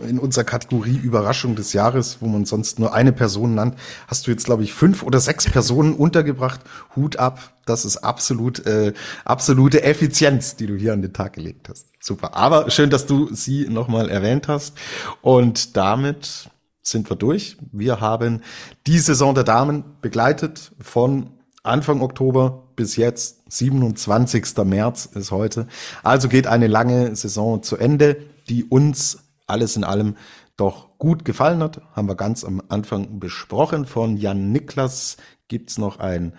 in 0.08 0.20
unserer 0.20 0.44
Kategorie 0.44 0.98
Überraschung 0.98 1.56
des 1.56 1.74
Jahres, 1.74 2.18
wo 2.22 2.28
man 2.28 2.45
sonst 2.45 2.80
nur 2.80 2.94
eine 2.94 3.12
Person 3.12 3.56
nannt, 3.56 3.76
hast 4.08 4.28
du 4.28 4.32
jetzt, 4.32 4.45
glaube 4.45 4.64
ich, 4.64 4.74
fünf 4.74 5.03
oder 5.03 5.20
sechs 5.20 5.49
Personen 5.49 5.94
untergebracht. 5.94 6.62
Hut 6.95 7.18
ab, 7.18 7.53
das 7.66 7.86
ist 7.86 7.98
absolut 7.98 8.66
äh, 8.66 8.94
absolute 9.26 9.84
Effizienz, 9.84 10.56
die 10.56 10.68
du 10.68 10.76
hier 10.76 10.94
an 10.94 11.02
den 11.02 11.14
Tag 11.14 11.34
gelegt 11.34 11.70
hast. 11.70 11.88
Super. 11.99 12.36
Aber 12.36 12.70
schön, 12.70 12.90
dass 12.90 13.06
du 13.06 13.34
sie 13.34 13.68
nochmal 13.68 14.10
erwähnt 14.10 14.48
hast. 14.48 14.76
Und 15.22 15.78
damit 15.78 16.49
sind 16.84 17.10
wir 17.10 17.16
durch. 17.16 17.58
Wir 17.72 18.02
haben 18.02 18.41
die 18.88 18.99
Saison 18.99 19.36
der 19.36 19.44
Damen 19.44 19.84
begleitet 20.02 20.72
von 20.80 21.32
Anfang 21.64 22.02
Oktober 22.02 22.64
bis 22.76 22.95
jetzt, 22.95 23.52
27. 23.52 24.58
März 24.64 25.10
ist 25.14 25.30
heute. 25.30 25.68
Also 26.02 26.28
geht 26.28 26.48
eine 26.48 26.68
lange 26.68 27.16
Saison 27.16 27.62
zu 27.62 27.78
Ende, 27.78 28.18
die 28.49 28.64
uns 28.64 29.20
alles 29.52 29.76
in 29.76 29.84
allem 29.84 30.15
doch 30.57 30.98
gut 30.98 31.26
gefallen 31.26 31.61
hat. 31.61 31.82
Haben 31.94 32.07
wir 32.07 32.15
ganz 32.15 32.44
am 32.44 32.61
Anfang 32.69 33.19
besprochen. 33.19 33.86
Von 33.86 34.18
Jan 34.18 34.52
Niklas 34.52 35.18
gibt's 35.48 35.78
noch 35.78 35.99
ein 35.99 36.36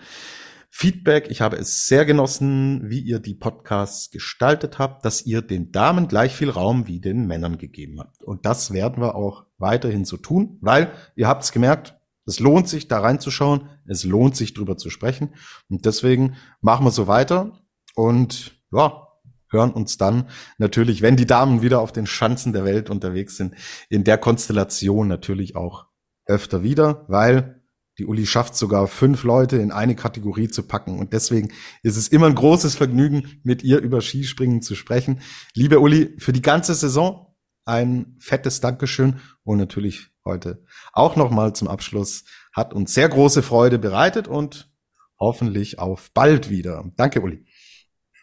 Feedback. 0.69 1.27
Ich 1.29 1.41
habe 1.41 1.57
es 1.57 1.85
sehr 1.85 2.03
genossen, 2.05 2.89
wie 2.89 2.99
ihr 2.99 3.19
die 3.19 3.35
Podcasts 3.35 4.09
gestaltet 4.09 4.79
habt, 4.79 5.05
dass 5.05 5.25
ihr 5.25 5.41
den 5.41 5.71
Damen 5.71 6.07
gleich 6.07 6.35
viel 6.35 6.49
Raum 6.49 6.87
wie 6.87 6.99
den 6.99 7.27
Männern 7.27 7.57
gegeben 7.57 7.99
habt. 7.99 8.23
Und 8.23 8.45
das 8.45 8.73
werden 8.73 9.01
wir 9.01 9.15
auch 9.15 9.45
weiterhin 9.57 10.03
so 10.03 10.17
tun, 10.17 10.57
weil 10.61 10.91
ihr 11.15 11.27
habt's 11.27 11.51
gemerkt, 11.51 11.95
es 12.25 12.39
lohnt 12.39 12.69
sich, 12.69 12.87
da 12.87 12.99
reinzuschauen. 12.99 13.69
Es 13.85 14.03
lohnt 14.03 14.35
sich, 14.35 14.53
drüber 14.53 14.77
zu 14.77 14.89
sprechen. 14.89 15.35
Und 15.69 15.85
deswegen 15.85 16.35
machen 16.61 16.85
wir 16.85 16.91
so 16.91 17.07
weiter. 17.07 17.51
Und 17.95 18.59
ja, 18.71 19.07
hören 19.53 19.71
uns 19.71 19.97
dann 19.97 20.27
natürlich, 20.57 21.01
wenn 21.01 21.15
die 21.15 21.25
Damen 21.25 21.61
wieder 21.61 21.79
auf 21.79 21.93
den 21.93 22.05
Schanzen 22.05 22.51
der 22.51 22.65
Welt 22.65 22.89
unterwegs 22.89 23.37
sind, 23.37 23.55
in 23.89 24.03
der 24.03 24.17
Konstellation 24.17 25.07
natürlich 25.07 25.55
auch 25.55 25.85
öfter 26.25 26.63
wieder, 26.63 27.05
weil 27.07 27.61
die 27.99 28.05
Uli 28.05 28.25
schafft 28.25 28.55
sogar 28.55 28.87
fünf 28.87 29.23
Leute 29.23 29.57
in 29.57 29.71
eine 29.71 29.95
Kategorie 29.95 30.47
zu 30.47 30.63
packen. 30.63 30.97
Und 30.97 31.13
deswegen 31.13 31.53
ist 31.83 31.95
es 31.95 32.07
immer 32.07 32.25
ein 32.25 32.35
großes 32.35 32.75
Vergnügen, 32.75 33.39
mit 33.43 33.63
ihr 33.63 33.79
über 33.79 34.01
Skispringen 34.01 34.61
zu 34.61 34.73
sprechen. 34.75 35.21
Liebe 35.53 35.79
Uli, 35.79 36.15
für 36.17 36.33
die 36.33 36.41
ganze 36.41 36.73
Saison 36.73 37.35
ein 37.65 38.15
fettes 38.19 38.61
Dankeschön 38.61 39.19
und 39.43 39.57
natürlich 39.57 40.09
heute 40.25 40.65
auch 40.91 41.15
nochmal 41.15 41.53
zum 41.53 41.67
Abschluss. 41.67 42.25
Hat 42.51 42.73
uns 42.73 42.93
sehr 42.93 43.09
große 43.09 43.43
Freude 43.43 43.77
bereitet 43.77 44.27
und 44.27 44.71
hoffentlich 45.19 45.79
auf 45.79 46.11
bald 46.13 46.49
wieder. 46.49 46.83
Danke, 46.97 47.21
Uli. 47.21 47.45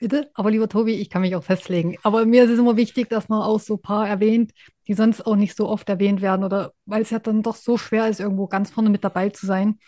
Bitte? 0.01 0.31
Aber 0.32 0.51
lieber 0.51 0.68
Tobi, 0.68 0.94
ich 0.94 1.10
kann 1.10 1.20
mich 1.20 1.36
auch 1.36 1.44
festlegen. 1.44 1.97
Aber 2.02 2.24
mir 2.24 2.44
ist 2.44 2.51
es 2.51 2.59
immer 2.59 2.77
wichtig, 2.77 3.10
dass 3.10 3.28
man 3.28 3.43
auch 3.43 3.60
so 3.60 3.74
ein 3.74 3.82
paar 3.82 4.09
erwähnt, 4.09 4.52
die 4.89 4.94
sonst 4.94 5.27
auch 5.27 5.36
nicht 5.36 5.55
so 5.55 5.68
oft 5.68 5.89
erwähnt 5.90 6.22
werden 6.22 6.43
oder 6.43 6.72
weil 6.86 7.02
es 7.02 7.10
ja 7.10 7.18
dann 7.18 7.43
doch 7.43 7.55
so 7.55 7.77
schwer 7.77 8.09
ist, 8.09 8.18
irgendwo 8.18 8.47
ganz 8.47 8.70
vorne 8.70 8.89
mit 8.89 9.05
dabei 9.05 9.28
zu 9.28 9.44
sein. 9.44 9.78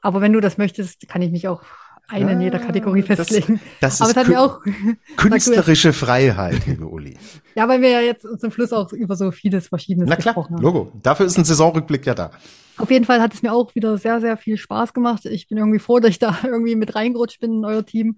Aber 0.00 0.22
wenn 0.22 0.32
du 0.32 0.40
das 0.40 0.56
möchtest, 0.56 1.06
kann 1.08 1.20
ich 1.20 1.30
mich 1.30 1.46
auch 1.46 1.62
eine 2.08 2.32
in 2.32 2.40
jeder 2.40 2.58
Kategorie 2.58 3.02
festlegen. 3.02 3.60
Das, 3.80 3.98
das 3.98 4.16
Aber 4.16 4.28
ist 4.28 4.36
auch, 4.36 4.60
künstlerische 5.16 5.92
Freiheit, 5.92 6.66
liebe 6.66 6.86
Uli. 6.86 7.16
Ja, 7.54 7.68
weil 7.68 7.82
wir 7.82 7.90
ja 7.90 8.00
jetzt 8.00 8.26
zum 8.40 8.50
Schluss 8.50 8.72
auch 8.72 8.92
über 8.92 9.14
so 9.14 9.30
vieles 9.30 9.68
Verschiedenes 9.68 10.08
Na 10.08 10.16
klar, 10.16 10.34
gesprochen 10.34 10.56
haben. 10.56 10.62
Logo. 10.62 10.92
Dafür 11.02 11.26
ist 11.26 11.38
ein 11.38 11.44
Saisonrückblick 11.44 12.06
ja 12.06 12.14
da. 12.14 12.32
Auf 12.78 12.90
jeden 12.90 13.04
Fall 13.04 13.20
hat 13.20 13.34
es 13.34 13.42
mir 13.42 13.52
auch 13.52 13.74
wieder 13.74 13.98
sehr, 13.98 14.20
sehr 14.20 14.36
viel 14.36 14.56
Spaß 14.56 14.92
gemacht. 14.94 15.26
Ich 15.26 15.48
bin 15.48 15.58
irgendwie 15.58 15.78
froh, 15.78 16.00
dass 16.00 16.10
ich 16.10 16.18
da 16.18 16.36
irgendwie 16.42 16.76
mit 16.76 16.94
reingerutscht 16.94 17.40
bin 17.40 17.58
in 17.58 17.64
euer 17.64 17.84
Team. 17.84 18.16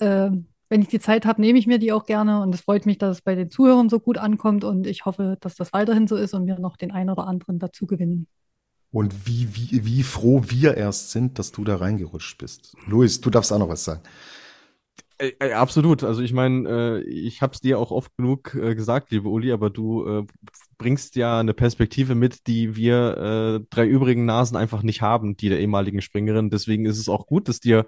Ähm, 0.00 0.48
wenn 0.68 0.82
ich 0.82 0.88
die 0.88 1.00
Zeit 1.00 1.24
habe, 1.26 1.40
nehme 1.40 1.58
ich 1.58 1.66
mir 1.66 1.78
die 1.78 1.92
auch 1.92 2.06
gerne. 2.06 2.40
Und 2.42 2.54
es 2.54 2.60
freut 2.60 2.86
mich, 2.86 2.98
dass 2.98 3.18
es 3.18 3.22
bei 3.22 3.34
den 3.34 3.50
Zuhörern 3.50 3.88
so 3.88 4.00
gut 4.00 4.18
ankommt. 4.18 4.64
Und 4.64 4.86
ich 4.86 5.06
hoffe, 5.06 5.36
dass 5.40 5.54
das 5.54 5.72
weiterhin 5.72 6.06
so 6.06 6.16
ist 6.16 6.34
und 6.34 6.46
wir 6.46 6.58
noch 6.58 6.76
den 6.76 6.90
einen 6.90 7.10
oder 7.10 7.26
anderen 7.26 7.58
dazu 7.58 7.86
gewinnen. 7.86 8.26
Und 8.90 9.26
wie, 9.26 9.48
wie, 9.54 9.84
wie 9.84 10.02
froh 10.02 10.42
wir 10.46 10.76
erst 10.76 11.10
sind, 11.10 11.38
dass 11.38 11.52
du 11.52 11.64
da 11.64 11.76
reingerutscht 11.76 12.38
bist. 12.38 12.74
Luis, 12.86 13.20
du 13.20 13.30
darfst 13.30 13.52
auch 13.52 13.58
noch 13.58 13.68
was 13.68 13.84
sagen. 13.84 14.00
Äh, 15.18 15.32
äh, 15.40 15.52
absolut. 15.52 16.04
Also 16.04 16.22
ich 16.22 16.32
meine, 16.32 16.68
äh, 16.68 17.02
ich 17.02 17.42
habe 17.42 17.52
es 17.52 17.60
dir 17.60 17.78
auch 17.78 17.90
oft 17.90 18.16
genug 18.16 18.54
äh, 18.54 18.74
gesagt, 18.74 19.10
liebe 19.10 19.28
Uli, 19.28 19.52
aber 19.52 19.68
du 19.68 20.06
äh, 20.06 20.26
bringst 20.78 21.16
ja 21.16 21.40
eine 21.40 21.54
Perspektive 21.54 22.14
mit, 22.14 22.46
die 22.46 22.76
wir 22.76 23.16
äh, 23.60 23.66
drei 23.68 23.86
übrigen 23.86 24.24
Nasen 24.24 24.56
einfach 24.56 24.82
nicht 24.82 25.02
haben, 25.02 25.36
die 25.36 25.48
der 25.48 25.60
ehemaligen 25.60 26.00
Springerin. 26.00 26.50
Deswegen 26.50 26.86
ist 26.86 26.98
es 26.98 27.08
auch 27.08 27.26
gut, 27.26 27.48
dass 27.48 27.60
dir 27.60 27.84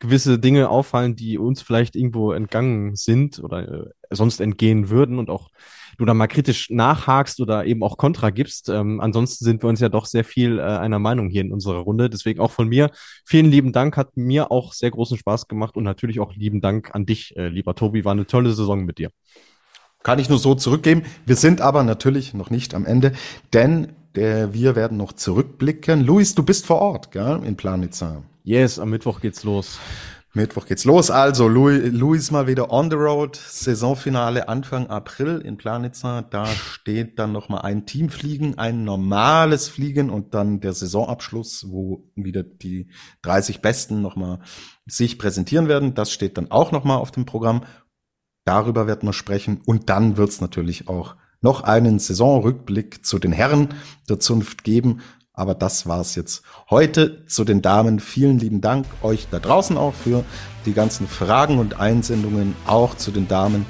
gewisse 0.00 0.38
Dinge 0.38 0.68
auffallen, 0.68 1.14
die 1.14 1.38
uns 1.38 1.62
vielleicht 1.62 1.94
irgendwo 1.94 2.32
entgangen 2.32 2.96
sind 2.96 3.38
oder 3.38 3.68
äh, 3.68 3.90
sonst 4.10 4.40
entgehen 4.40 4.88
würden 4.88 5.18
und 5.18 5.30
auch 5.30 5.50
du 5.98 6.06
da 6.06 6.14
mal 6.14 6.26
kritisch 6.26 6.70
nachhakst 6.70 7.40
oder 7.40 7.66
eben 7.66 7.82
auch 7.82 7.98
Kontra 7.98 8.30
gibst. 8.30 8.70
Ähm, 8.70 9.00
ansonsten 9.00 9.44
sind 9.44 9.62
wir 9.62 9.68
uns 9.68 9.80
ja 9.80 9.90
doch 9.90 10.06
sehr 10.06 10.24
viel 10.24 10.58
äh, 10.58 10.62
einer 10.62 10.98
Meinung 10.98 11.28
hier 11.28 11.42
in 11.42 11.52
unserer 11.52 11.80
Runde. 11.80 12.08
Deswegen 12.08 12.40
auch 12.40 12.50
von 12.50 12.68
mir 12.68 12.90
vielen 13.26 13.50
lieben 13.50 13.72
Dank, 13.72 13.96
hat 13.96 14.16
mir 14.16 14.50
auch 14.50 14.72
sehr 14.72 14.90
großen 14.90 15.18
Spaß 15.18 15.46
gemacht 15.46 15.76
und 15.76 15.84
natürlich 15.84 16.18
auch 16.18 16.34
lieben 16.34 16.62
Dank 16.62 16.94
an 16.94 17.04
dich, 17.04 17.36
äh, 17.36 17.48
lieber 17.48 17.74
Tobi. 17.74 18.04
War 18.04 18.12
eine 18.12 18.26
tolle 18.26 18.52
Saison 18.52 18.84
mit 18.84 18.98
dir. 18.98 19.10
Kann 20.02 20.18
ich 20.18 20.30
nur 20.30 20.38
so 20.38 20.54
zurückgeben. 20.54 21.02
Wir 21.26 21.36
sind 21.36 21.60
aber 21.60 21.84
natürlich 21.84 22.32
noch 22.32 22.48
nicht 22.48 22.74
am 22.74 22.86
Ende, 22.86 23.12
denn 23.52 23.92
der, 24.14 24.54
wir 24.54 24.74
werden 24.74 24.96
noch 24.96 25.12
zurückblicken. 25.12 26.04
Luis, 26.04 26.34
du 26.34 26.42
bist 26.42 26.66
vor 26.66 26.80
Ort, 26.80 27.12
gell, 27.12 27.42
in 27.44 27.56
Planitza. 27.56 28.22
Yes, 28.42 28.78
am 28.78 28.90
Mittwoch 28.90 29.20
geht's 29.20 29.44
los. 29.44 29.78
Mittwoch 30.32 30.66
geht's 30.66 30.84
los. 30.84 31.10
Also, 31.10 31.48
Louis, 31.48 31.90
Louis 31.92 32.30
mal 32.30 32.46
wieder 32.46 32.70
on 32.70 32.88
the 32.88 32.96
road. 32.96 33.36
Saisonfinale 33.36 34.48
Anfang 34.48 34.86
April 34.86 35.40
in 35.40 35.56
Planitza. 35.56 36.22
Da 36.22 36.46
steht 36.46 37.18
dann 37.18 37.32
nochmal 37.32 37.62
ein 37.62 37.84
Teamfliegen, 37.84 38.56
ein 38.56 38.84
normales 38.84 39.68
Fliegen 39.68 40.08
und 40.08 40.32
dann 40.34 40.60
der 40.60 40.72
Saisonabschluss, 40.72 41.66
wo 41.68 42.08
wieder 42.14 42.44
die 42.44 42.90
30 43.22 43.60
Besten 43.60 44.02
nochmal 44.02 44.38
sich 44.86 45.18
präsentieren 45.18 45.66
werden. 45.66 45.94
Das 45.94 46.12
steht 46.12 46.38
dann 46.38 46.50
auch 46.50 46.70
nochmal 46.70 46.98
auf 46.98 47.10
dem 47.10 47.26
Programm. 47.26 47.64
Darüber 48.44 48.86
werden 48.86 49.08
wir 49.08 49.12
sprechen. 49.12 49.60
Und 49.66 49.90
dann 49.90 50.16
wird's 50.16 50.40
natürlich 50.40 50.88
auch 50.88 51.16
noch 51.42 51.62
einen 51.62 51.98
Saisonrückblick 51.98 53.04
zu 53.04 53.18
den 53.18 53.32
Herren 53.32 53.74
der 54.08 54.20
Zunft 54.20 54.62
geben. 54.62 55.00
Aber 55.32 55.54
das 55.54 55.86
war's 55.86 56.16
jetzt 56.16 56.42
heute 56.68 57.24
zu 57.26 57.44
den 57.44 57.62
Damen. 57.62 58.00
Vielen 58.00 58.38
lieben 58.38 58.60
Dank 58.60 58.86
euch 59.02 59.28
da 59.30 59.38
draußen 59.38 59.78
auch 59.78 59.94
für 59.94 60.24
die 60.66 60.72
ganzen 60.72 61.06
Fragen 61.08 61.58
und 61.58 61.78
Einsendungen, 61.78 62.54
auch 62.66 62.96
zu 62.96 63.10
den 63.10 63.28
Damen. 63.28 63.64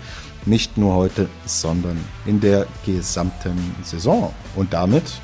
Nicht 0.47 0.79
nur 0.79 0.95
heute, 0.95 1.29
sondern 1.45 2.03
in 2.25 2.41
der 2.41 2.67
gesamten 2.87 3.75
Saison. 3.83 4.35
Und 4.57 4.73
damit 4.73 5.21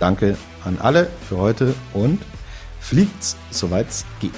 danke 0.00 0.36
an 0.64 0.78
alle 0.80 1.08
für 1.28 1.38
heute 1.38 1.74
und 1.94 2.20
fliegt's, 2.80 3.36
soweit's 3.50 4.04
geht. 4.20 4.32